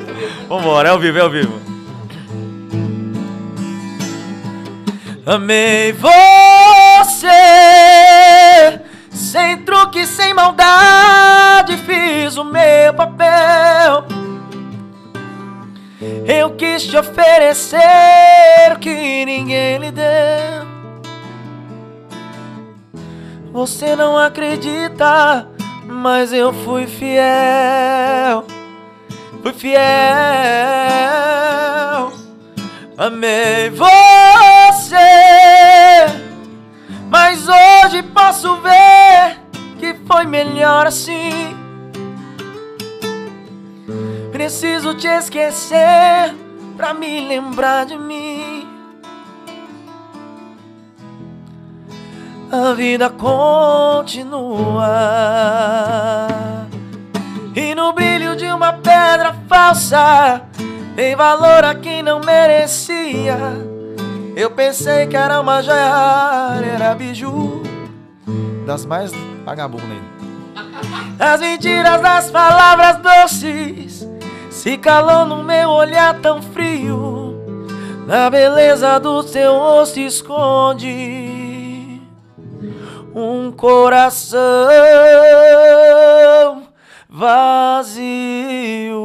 Vambora, 0.47 0.89
é 0.89 0.91
ao 0.91 0.99
vivo, 0.99 1.17
é 1.17 1.21
ao 1.21 1.29
vivo. 1.29 1.61
Amei 5.25 5.93
você 5.93 7.27
sem 9.11 9.57
truque, 9.59 10.05
sem 10.05 10.33
maldade, 10.33 11.77
fiz 11.77 12.37
o 12.37 12.43
meu 12.43 12.93
papel. 12.93 14.05
Eu 16.25 16.55
quis 16.55 16.83
te 16.83 16.97
oferecer 16.97 17.79
o 18.75 18.79
que 18.79 19.25
ninguém 19.25 19.77
lhe 19.77 19.91
deu. 19.91 20.71
Você 23.51 23.95
não 23.95 24.17
acredita, 24.17 25.47
mas 25.85 26.33
eu 26.33 26.51
fui 26.51 26.87
fiel. 26.87 28.45
Fui 29.41 29.53
fiel. 29.53 29.81
Amei 32.97 33.71
você, 33.71 34.95
mas 37.09 37.47
hoje 37.47 38.03
posso 38.03 38.57
ver 38.57 39.39
que 39.79 39.95
foi 40.05 40.25
melhor 40.25 40.85
assim. 40.85 41.57
Preciso 44.31 44.93
te 44.93 45.07
esquecer 45.07 46.35
pra 46.77 46.93
me 46.93 47.27
lembrar 47.27 47.87
de 47.87 47.97
mim. 47.97 48.67
A 52.51 52.73
vida 52.73 53.09
continua. 53.09 54.11
E 57.55 57.75
no 57.75 57.91
brilho 57.91 58.35
de 58.35 58.45
uma 58.45 58.73
pedra 58.73 59.35
falsa 59.47 60.41
Dei 60.95 61.15
valor 61.15 61.63
a 61.63 61.73
quem 61.73 62.03
não 62.03 62.19
merecia. 62.19 63.37
Eu 64.35 64.51
pensei 64.51 65.07
que 65.07 65.15
era 65.17 65.39
uma 65.39 65.61
joia 65.61 66.61
Era 66.73 66.93
biju. 66.95 67.63
Das 68.65 68.85
mais 68.85 69.11
vagabundas. 69.45 69.97
As 71.19 71.41
mentiras 71.41 72.01
das 72.01 72.29
palavras 72.29 72.97
doces. 72.97 74.07
Se 74.49 74.77
calou 74.77 75.25
no 75.25 75.43
meu 75.43 75.69
olhar 75.69 76.19
tão 76.19 76.41
frio. 76.41 77.35
Na 78.05 78.29
beleza 78.29 78.99
do 78.99 79.23
seu 79.23 79.53
rosto 79.53 79.99
esconde 79.99 80.79
Um 83.15 83.51
coração 83.51 84.41
vazio. 87.11 88.97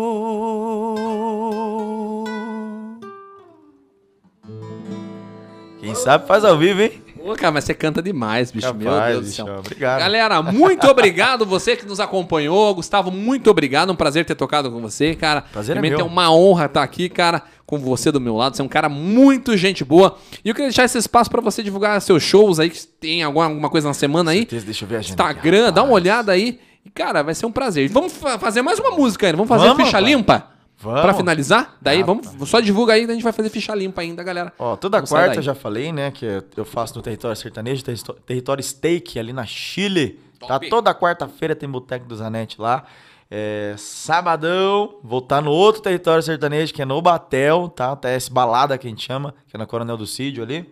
Quem 5.81 5.95
sabe 5.95 6.27
faz 6.27 6.45
ao 6.45 6.57
vivo, 6.57 6.83
hein? 6.83 7.03
Ô, 7.25 7.35
cara, 7.35 7.51
mas 7.51 7.65
você 7.65 7.75
canta 7.75 8.01
demais, 8.01 8.53
bicho. 8.53 8.73
Meu 8.75 8.93
Capaz, 8.93 9.15
Deus 9.15 9.27
do 9.27 9.33
céu. 9.33 9.59
obrigado. 9.59 9.99
Galera, 9.99 10.43
muito 10.43 10.87
obrigado 10.87 11.45
você 11.45 11.77
que 11.77 11.85
nos 11.85 11.99
acompanhou. 11.99 12.73
Gustavo, 12.73 13.11
muito 13.11 13.51
obrigado. 13.51 13.91
Um 13.91 13.97
prazer 13.97 14.25
ter 14.25 14.37
tocado 14.37 14.71
com 14.71 14.81
você, 14.81 15.17
cara. 15.17 15.43
Prazer 15.43 15.73
é 15.73 15.81
Realmente 15.81 15.97
meu. 15.97 16.07
é 16.07 16.09
uma 16.09 16.33
honra 16.33 16.67
estar 16.67 16.85
aqui, 16.85 17.09
cara, 17.09 17.43
com 17.67 17.79
você 17.79 18.13
do 18.13 18.21
meu 18.21 18.37
lado. 18.37 18.55
Você 18.55 18.63
é 18.63 18.65
um 18.65 18.69
cara 18.69 18.89
muito 18.89 19.57
gente 19.57 19.85
boa. 19.85 20.17
E 20.45 20.49
eu 20.49 20.55
queria 20.55 20.69
deixar 20.69 20.85
esse 20.85 20.99
espaço 20.99 21.29
pra 21.29 21.41
você 21.41 21.65
divulgar 21.65 22.01
seus 22.01 22.23
shows 22.23 22.61
aí, 22.61 22.71
que 22.71 22.87
tem 22.87 23.25
alguma, 23.25 23.47
alguma 23.47 23.71
coisa 23.71 23.89
na 23.89 23.95
semana 23.95 24.31
aí. 24.31 24.45
Deixa 24.45 24.85
eu 24.85 24.89
ver 24.89 24.97
a 24.97 24.99
agenda 25.01 25.21
aqui, 25.25 25.33
Instagram, 25.33 25.73
dá 25.73 25.83
uma 25.83 25.95
olhada 25.95 26.31
aí. 26.31 26.61
E, 26.87 26.91
cara, 26.91 27.23
vai 27.23 27.35
ser 27.35 27.47
um 27.47 27.51
prazer. 27.53 27.89
Vamos 27.89 28.13
fa- 28.13 28.39
fazer 28.39 28.63
mais 28.63 28.79
uma 28.79 28.93
música 28.93 29.27
ainda. 29.27 29.37
Vamos 29.37 29.49
fazer 29.49 29.67
Vamos, 29.67 29.85
ficha 29.85 29.97
rapaz. 29.99 30.15
limpa? 30.15 30.47
Vamos. 30.79 31.01
Pra 31.01 31.15
finalizar? 31.15 31.77
Daí, 31.83 32.01
Rapaz. 32.03 32.27
vamos. 32.33 32.49
Só 32.49 32.61
divulga 32.61 32.93
aí, 32.93 33.05
a 33.05 33.13
gente 33.13 33.23
vai 33.23 33.33
fazer 33.33 33.49
ficha 33.49 33.75
limpa 33.75 34.03
ainda, 34.03 34.23
galera. 34.23 34.53
Ó, 34.59 34.77
toda 34.77 34.99
Vamos 34.99 35.11
quarta 35.11 35.43
já 35.43 35.55
falei, 35.55 35.91
né, 35.91 36.11
que 36.13 36.43
eu 36.57 36.65
faço 36.65 36.95
no 36.97 37.03
território 37.03 37.37
sertanejo, 37.37 37.83
território 38.27 38.63
steak 38.63 39.19
ali 39.19 39.33
na 39.33 39.45
Chile. 39.47 40.21
Tá 40.39 40.47
Top. 40.49 40.69
toda 40.69 40.95
quarta-feira 40.95 41.57
tem 41.57 41.69
Boteco 41.69 42.07
do 42.07 42.15
Zanetti 42.15 42.61
lá. 42.61 42.85
É, 43.31 43.75
sabadão, 43.79 44.99
vou 45.03 45.19
estar 45.19 45.41
no 45.41 45.51
outro 45.51 45.83
território 45.83 46.23
sertanejo, 46.23 46.73
que 46.73 46.83
é 46.83 46.85
no 46.85 47.01
Batel, 47.03 47.69
tá? 47.69 47.97
TS 47.97 48.29
Balada 48.29 48.79
que 48.79 48.87
a 48.87 48.91
gente 48.91 49.05
chama, 49.05 49.35
que 49.49 49.57
é 49.57 49.59
na 49.59 49.67
Coronel 49.67 49.97
do 49.97 50.07
Cídio 50.07 50.45
ali. 50.45 50.71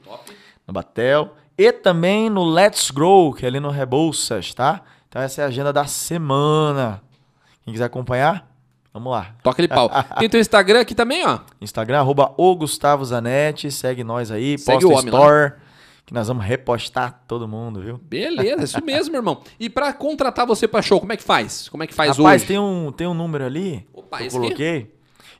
No 0.66 0.72
Batel. 0.72 1.34
E 1.58 1.72
também 1.72 2.28
no 2.30 2.44
Let's 2.44 2.90
Grow, 2.90 3.32
que 3.32 3.44
é 3.44 3.48
ali 3.48 3.58
no 3.58 3.70
Rebouças, 3.70 4.52
tá? 4.54 4.82
Então 5.14 5.22
essa 5.22 5.42
é 5.42 5.44
a 5.44 5.46
agenda 5.46 5.72
da 5.72 5.86
semana. 5.86 7.00
Quem 7.62 7.72
quiser 7.72 7.84
acompanhar, 7.84 8.52
vamos 8.92 9.12
lá. 9.12 9.32
Toca 9.44 9.60
ele 9.60 9.68
pau. 9.68 9.88
Tem 10.18 10.28
teu 10.28 10.40
Instagram 10.40 10.80
aqui 10.80 10.92
também, 10.92 11.24
ó. 11.24 11.38
Instagram, 11.60 12.00
arroba 12.00 12.34
o 12.36 12.56
Gustavo 12.56 13.04
Zanetti. 13.04 13.70
Segue 13.70 14.02
nós 14.02 14.32
aí, 14.32 14.58
Segue 14.58 14.80
posta 14.82 14.88
o 14.88 15.12
lá. 15.12 15.20
store. 15.20 15.52
Que 16.04 16.12
nós 16.12 16.26
vamos 16.26 16.44
repostar 16.44 17.22
todo 17.28 17.46
mundo, 17.46 17.80
viu? 17.80 17.96
Beleza, 18.02 18.64
isso 18.66 18.84
mesmo, 18.84 19.14
irmão. 19.14 19.40
E 19.60 19.70
pra 19.70 19.92
contratar 19.92 20.48
você 20.48 20.66
pra 20.66 20.82
show, 20.82 20.98
como 20.98 21.12
é 21.12 21.16
que 21.16 21.22
faz? 21.22 21.68
Como 21.68 21.84
é 21.84 21.86
que 21.86 21.94
faz 21.94 22.18
Rapaz, 22.18 22.42
hoje? 22.42 22.48
tem 22.48 22.58
um, 22.58 22.90
tem 22.90 23.06
um 23.06 23.14
número 23.14 23.44
ali 23.44 23.86
Opa, 23.92 24.16
que 24.18 24.24
eu 24.24 24.26
esse 24.26 24.52
aqui? 24.52 24.88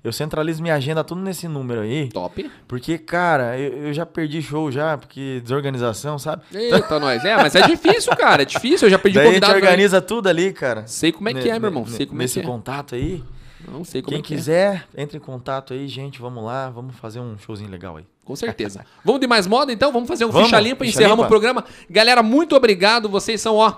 Eu 0.05 0.13
centralizo 0.13 0.61
minha 0.61 0.75
agenda 0.75 1.03
tudo 1.03 1.23
nesse 1.23 1.49
número 1.49 1.81
aí. 1.81 2.11
Top. 2.11 2.51
Porque, 2.69 2.99
cara, 2.99 3.59
eu, 3.59 3.87
eu 3.87 3.93
já 3.95 4.05
perdi 4.05 4.43
show 4.43 4.71
já, 4.71 4.99
porque 4.99 5.41
desorganização, 5.43 6.19
sabe? 6.19 6.43
Eita, 6.53 7.01
nós. 7.01 7.25
É, 7.25 7.35
mas 7.37 7.55
é 7.55 7.67
difícil, 7.67 8.15
cara. 8.15 8.43
É 8.43 8.45
difícil. 8.45 8.87
Eu 8.87 8.91
já 8.91 8.99
perdi 8.99 9.17
Daí 9.17 9.23
a 9.29 9.33
gente 9.33 9.41
convidado. 9.41 9.55
também. 9.55 9.69
organiza 9.71 10.03
tudo 10.03 10.29
ali, 10.29 10.53
cara. 10.53 10.87
Sei 10.87 11.11
como 11.11 11.31
é 11.31 11.33
que 11.35 11.49
é, 11.49 11.59
meu 11.59 11.71
irmão. 11.71 11.87
Sei 11.87 12.05
como 12.05 12.21
é 12.21 12.25
Nesse 12.25 12.41
que 12.41 12.47
é. 12.47 12.49
contato 12.49 12.95
aí. 12.95 13.25
Não 13.67 13.83
sei 13.83 14.03
como 14.03 14.11
Quem 14.13 14.19
é 14.19 14.23
que 14.23 14.35
é. 14.35 14.37
quiser, 14.37 14.87
entre 14.95 15.17
em 15.17 15.21
contato 15.21 15.73
aí, 15.73 15.89
gente. 15.89 16.21
Vamos 16.21 16.45
lá, 16.45 16.69
vamos 16.69 16.95
fazer 16.97 17.21
um 17.21 17.39
showzinho 17.39 17.71
legal 17.71 17.97
aí. 17.97 18.05
Com 18.27 18.37
certeza. 18.37 18.85
Vamos 19.05 19.21
de 19.21 19.27
mais 19.27 19.47
moda, 19.47 19.73
então? 19.73 19.91
Vamos 19.93 20.09
fazer 20.09 20.25
um 20.25 20.31
Vamos, 20.31 20.49
ficha 20.49 20.61
limpa 20.61 20.85
e 20.85 20.89
encerramos 20.89 21.25
o 21.25 21.29
programa. 21.29 21.65
Galera, 21.91 22.23
muito 22.23 22.55
obrigado. 22.57 23.09
Vocês 23.09 23.41
são, 23.41 23.57
ó, 23.57 23.75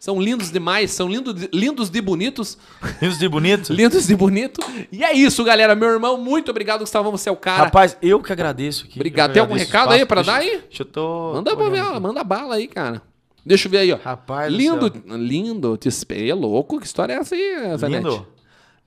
são 0.00 0.18
lindos 0.20 0.50
demais. 0.50 0.90
São 0.90 1.06
lindo, 1.06 1.32
lindos 1.52 1.90
de 1.90 2.00
bonitos. 2.00 2.56
Isso 3.02 3.18
de 3.18 3.28
bonito. 3.28 3.70
lindos 3.74 4.06
de 4.06 4.16
bonito. 4.16 4.60
E 4.90 5.04
é 5.04 5.12
isso, 5.12 5.44
galera. 5.44 5.76
Meu 5.76 5.90
irmão, 5.90 6.16
muito 6.16 6.50
obrigado, 6.50 6.80
Gustavo. 6.80 7.10
Você 7.12 7.28
é 7.28 7.32
o 7.32 7.36
cara. 7.36 7.64
Rapaz, 7.64 7.96
eu 8.00 8.20
que 8.20 8.32
agradeço 8.32 8.86
aqui. 8.86 8.98
Obrigado. 8.98 9.32
Tem 9.34 9.40
algum 9.42 9.54
recado 9.54 9.90
aí 9.92 10.00
espaço. 10.00 10.06
pra 10.08 10.22
Deixa- 10.22 10.32
dar 10.32 10.38
aí? 10.38 10.62
Deixa 10.66 10.82
eu 10.82 10.86
tô. 10.86 11.32
Manda, 11.34 11.54
pra 11.54 11.68
ver, 11.68 11.82
ó, 11.82 12.00
manda 12.00 12.24
bala 12.24 12.54
aí, 12.54 12.66
cara. 12.66 13.02
Deixa 13.44 13.68
eu 13.68 13.70
ver 13.70 13.78
aí, 13.78 13.92
ó. 13.92 13.98
Rapaz 14.02 14.50
do 14.50 14.56
lindo, 14.58 14.92
lindo. 15.06 15.76
Te 15.76 15.88
esperei, 15.88 16.30
é 16.30 16.34
louco. 16.34 16.80
Que 16.80 16.86
história 16.86 17.12
é 17.12 17.16
essa 17.18 17.34
aí, 17.34 17.76
Zanetti? 17.76 18.04
Lindo. 18.04 18.26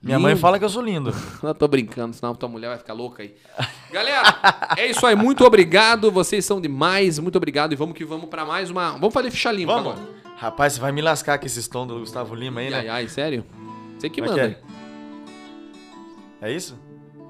Minha 0.02 0.18
mãe 0.18 0.32
Lindo. 0.32 0.40
fala 0.42 0.58
que 0.58 0.64
eu 0.64 0.68
sou 0.68 0.82
lindo. 0.82 1.14
Eu 1.42 1.54
tô 1.54 1.66
brincando, 1.66 2.14
senão 2.14 2.34
tua 2.34 2.46
mulher 2.48 2.68
vai 2.68 2.76
ficar 2.76 2.92
louca 2.92 3.22
aí. 3.22 3.34
Galera, 3.90 4.36
é 4.76 4.90
isso 4.90 5.06
aí. 5.06 5.16
Muito 5.16 5.42
obrigado. 5.46 6.10
Vocês 6.10 6.44
são 6.44 6.60
demais. 6.60 7.18
Muito 7.18 7.36
obrigado. 7.36 7.72
E 7.72 7.76
vamos 7.76 7.96
que 7.96 8.04
vamos 8.04 8.28
pra 8.28 8.44
mais 8.44 8.68
uma. 8.68 8.90
Vamos 8.92 9.14
fazer 9.14 9.30
ficha 9.30 9.50
limpa 9.50 9.72
Vamos. 9.74 9.92
agora. 9.92 10.23
Rapaz, 10.36 10.74
você 10.74 10.80
vai 10.80 10.92
me 10.92 11.00
lascar 11.00 11.38
com 11.38 11.46
esses 11.46 11.66
tons 11.68 11.86
do 11.86 11.98
Gustavo 12.00 12.34
Lima 12.34 12.60
aí, 12.60 12.72
Ai, 12.74 12.84
né? 12.84 12.90
ai, 12.90 13.08
sério? 13.08 13.44
Você 13.98 14.10
que 14.10 14.20
Como 14.20 14.32
é 14.38 14.42
manda. 14.42 14.54
que 16.40 16.44
é? 16.44 16.48
É 16.48 16.52
isso? 16.52 16.76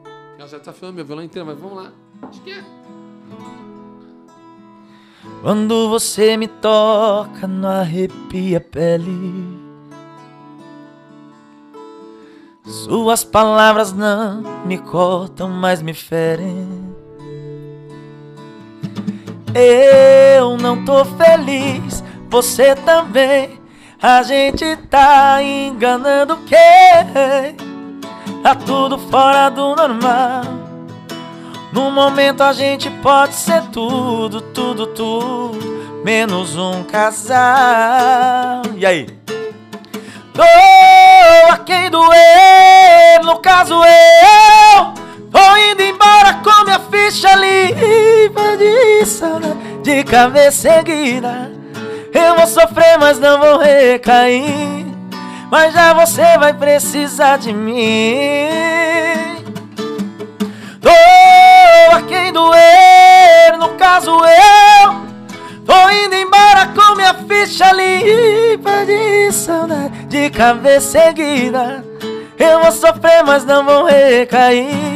aí. 0.05 0.39
Nossa, 0.39 0.59
tá 0.59 0.73
filmando 0.73 0.97
meu 0.97 1.05
violão 1.05 1.23
inteiro, 1.25 1.47
mas 1.47 1.59
vamos 1.59 1.77
lá. 1.85 1.93
Acho 2.23 2.41
que 2.43 2.51
é. 2.53 2.65
Quando 5.43 5.89
você 5.89 6.37
me 6.37 6.49
toca, 6.49 7.47
não 7.47 7.69
arrepia 7.69 8.59
a 8.59 8.61
pele. 8.61 9.63
Suas 12.65 13.23
palavras 13.25 13.93
não 13.93 14.43
me 14.67 14.79
cortam, 14.79 15.49
mas 15.49 15.83
me 15.83 15.95
ferem. 15.95 16.67
Eu 19.55 20.57
não 20.59 20.85
tô 20.85 21.05
feliz, 21.05 22.03
você 22.29 22.75
também. 22.75 23.61
A 24.03 24.23
gente 24.23 24.77
tá 24.91 25.43
enganando 25.43 26.37
quem? 26.47 27.57
Tá 28.43 28.55
tudo 28.55 28.99
fora 28.99 29.49
do 29.49 29.75
normal. 29.75 30.43
No 31.73 31.91
momento 31.91 32.43
a 32.43 32.53
gente 32.53 32.91
pode 32.91 33.35
ser 33.35 33.63
tudo, 33.73 34.41
tudo, 34.41 34.87
tudo. 34.89 36.03
menos 36.05 36.55
um 36.57 36.85
casal. 36.85 38.63
E 38.77 38.85
aí? 38.85 39.07
Doa 40.35 41.57
quem 41.65 41.91
doer, 41.91 43.23
no 43.25 43.39
caso 43.39 43.75
eu. 43.75 44.95
Tô 45.31 45.57
indo 45.57 45.83
embora 45.83 46.35
com 46.35 46.65
minha 46.65 46.79
ficha 46.79 47.35
limpa 47.35 48.57
de 48.57 49.07
saudade, 49.07 49.57
de 49.83 50.05
cabeça 50.05 50.69
erguida. 50.69 51.64
Eu 52.15 52.37
vou 52.37 52.47
sofrer, 52.47 52.97
mas 52.99 53.19
não 53.19 53.41
vou 53.41 53.59
recair. 53.59 54.87
Mas 55.51 55.75
já 55.75 55.93
você 55.93 56.39
vai 56.39 56.55
precisar 56.55 57.39
de 57.39 57.53
mim. 57.53 58.49
Doa 60.81 62.03
quem 62.07 62.33
doer, 62.33 63.59
no 63.59 63.71
caso 63.71 64.11
eu. 64.11 65.05
Tô 65.67 65.91
indo 65.91 66.15
embora 66.15 66.67
com 66.69 66.95
minha 66.95 67.15
ficha 67.15 67.73
limpa 67.73 68.85
de 68.87 69.33
saudade, 69.33 70.07
de 70.07 70.31
cabeça 70.31 70.99
erguida. 71.07 71.85
Eu 72.39 72.63
vou 72.63 72.73
sofrer, 72.73 73.25
mas 73.25 73.45
não 73.45 73.65
vou 73.65 73.87
recair. 73.87 74.94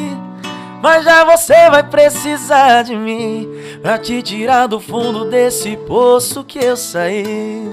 Mas 0.80 1.04
já 1.04 1.24
você 1.24 1.68
vai 1.70 1.82
precisar 1.82 2.82
de 2.82 2.94
mim 2.94 3.48
Pra 3.82 3.98
te 3.98 4.22
tirar 4.22 4.66
do 4.68 4.78
fundo 4.78 5.24
desse 5.28 5.76
poço 5.76 6.44
que 6.44 6.58
eu 6.58 6.76
saí 6.76 7.68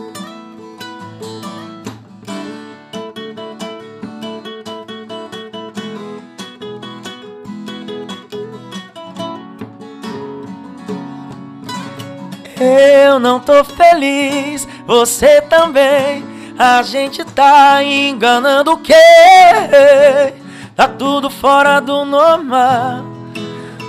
Eu 12.60 13.19
não 13.19 13.40
tô 13.40 13.64
feliz, 13.64 14.68
você 14.88 15.41
também 15.41 16.23
A 16.57 16.82
gente 16.82 17.23
tá 17.23 17.84
enganando 17.84 18.72
o 18.72 18.77
quê? 18.77 18.94
Tá 20.76 20.90
tudo 20.90 21.30
fora 21.30 21.80
do 21.80 22.04
normal. 22.04 23.06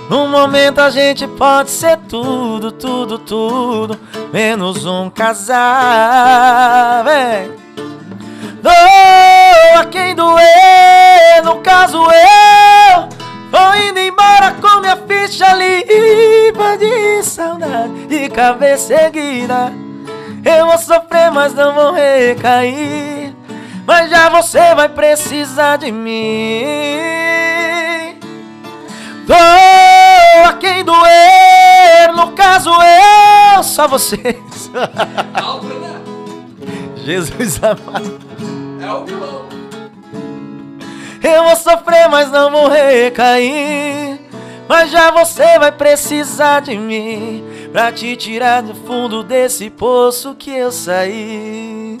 No 0.09 0.25
momento 0.27 0.79
a 0.79 0.89
gente 0.89 1.27
pode 1.27 1.69
ser 1.69 1.97
tudo, 2.07 2.71
tudo, 2.71 3.19
tudo, 3.19 3.99
menos 4.31 4.85
um 4.85 5.09
casal, 5.09 7.03
vem. 7.03 7.51
Doa 8.61 9.85
quem 9.91 10.15
doer, 10.15 11.43
no 11.43 11.57
caso 11.57 11.97
eu. 11.97 13.09
Tô 13.51 13.73
indo 13.89 13.99
embora 13.99 14.55
com 14.61 14.79
minha 14.79 14.95
ficha 14.95 15.53
limpa 15.53 16.77
de 16.77 17.21
saudade, 17.23 18.07
de 18.07 18.29
cabeça 18.29 18.93
erguida. 18.93 19.73
Eu 20.45 20.67
vou 20.67 20.77
sofrer, 20.77 21.31
mas 21.31 21.53
não 21.53 21.73
vou 21.73 21.91
recair. 21.91 23.16
Mas 23.87 24.09
já 24.09 24.27
você 24.27 24.75
vai 24.75 24.89
precisar 24.89 25.77
de 25.77 25.89
mim. 25.93 26.65
Doa 29.25 30.53
quem 30.59 30.83
doer 30.83 32.13
No 32.13 32.33
caso 32.33 32.69
eu, 32.69 33.63
só 33.63 33.87
vocês 33.87 34.69
Jesus 36.97 37.63
amado. 37.63 38.19
É 38.81 38.91
o 38.91 39.05
vilão. 39.05 39.47
Eu 41.23 41.45
vou 41.45 41.55
sofrer, 41.55 42.09
mas 42.09 42.29
não 42.29 42.51
vou 42.51 42.67
recair. 42.67 44.19
Mas 44.67 44.91
já 44.91 45.11
você 45.11 45.57
vai 45.59 45.71
precisar 45.71 46.59
de 46.59 46.75
mim 46.77 47.41
Pra 47.71 47.89
te 47.89 48.17
tirar 48.17 48.61
do 48.61 48.75
fundo 48.75 49.23
desse 49.23 49.69
poço 49.69 50.35
que 50.35 50.51
eu 50.51 50.73
saí 50.73 51.97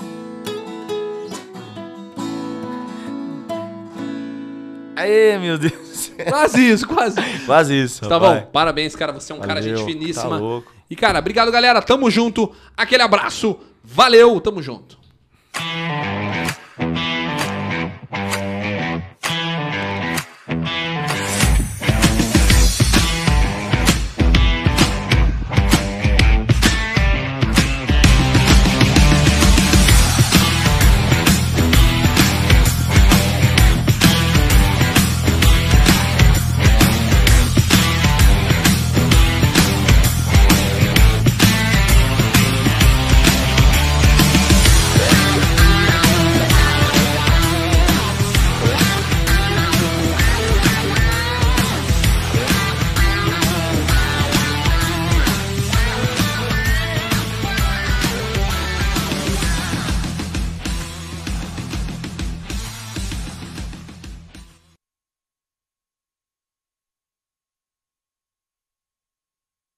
Aê, 4.97 5.37
meu 5.37 5.57
Deus. 5.57 6.11
Quase 6.27 6.69
isso, 6.71 6.87
quase. 6.87 7.21
Quase 7.45 7.73
isso. 7.73 8.07
Tá 8.07 8.19
bom, 8.19 8.41
parabéns, 8.51 8.95
cara. 8.95 9.13
Você 9.13 9.31
é 9.31 9.35
um 9.35 9.39
cara 9.39 9.61
Valeu, 9.61 9.77
gente 9.77 9.85
finíssima. 9.85 10.29
tá 10.29 10.37
louco. 10.37 10.71
E, 10.89 10.95
cara, 10.95 11.19
obrigado, 11.19 11.51
galera. 11.51 11.81
Tamo 11.81 12.09
junto. 12.09 12.51
Aquele 12.75 13.03
abraço. 13.03 13.59
Valeu, 13.83 14.39
tamo 14.41 14.61
junto. 14.61 14.97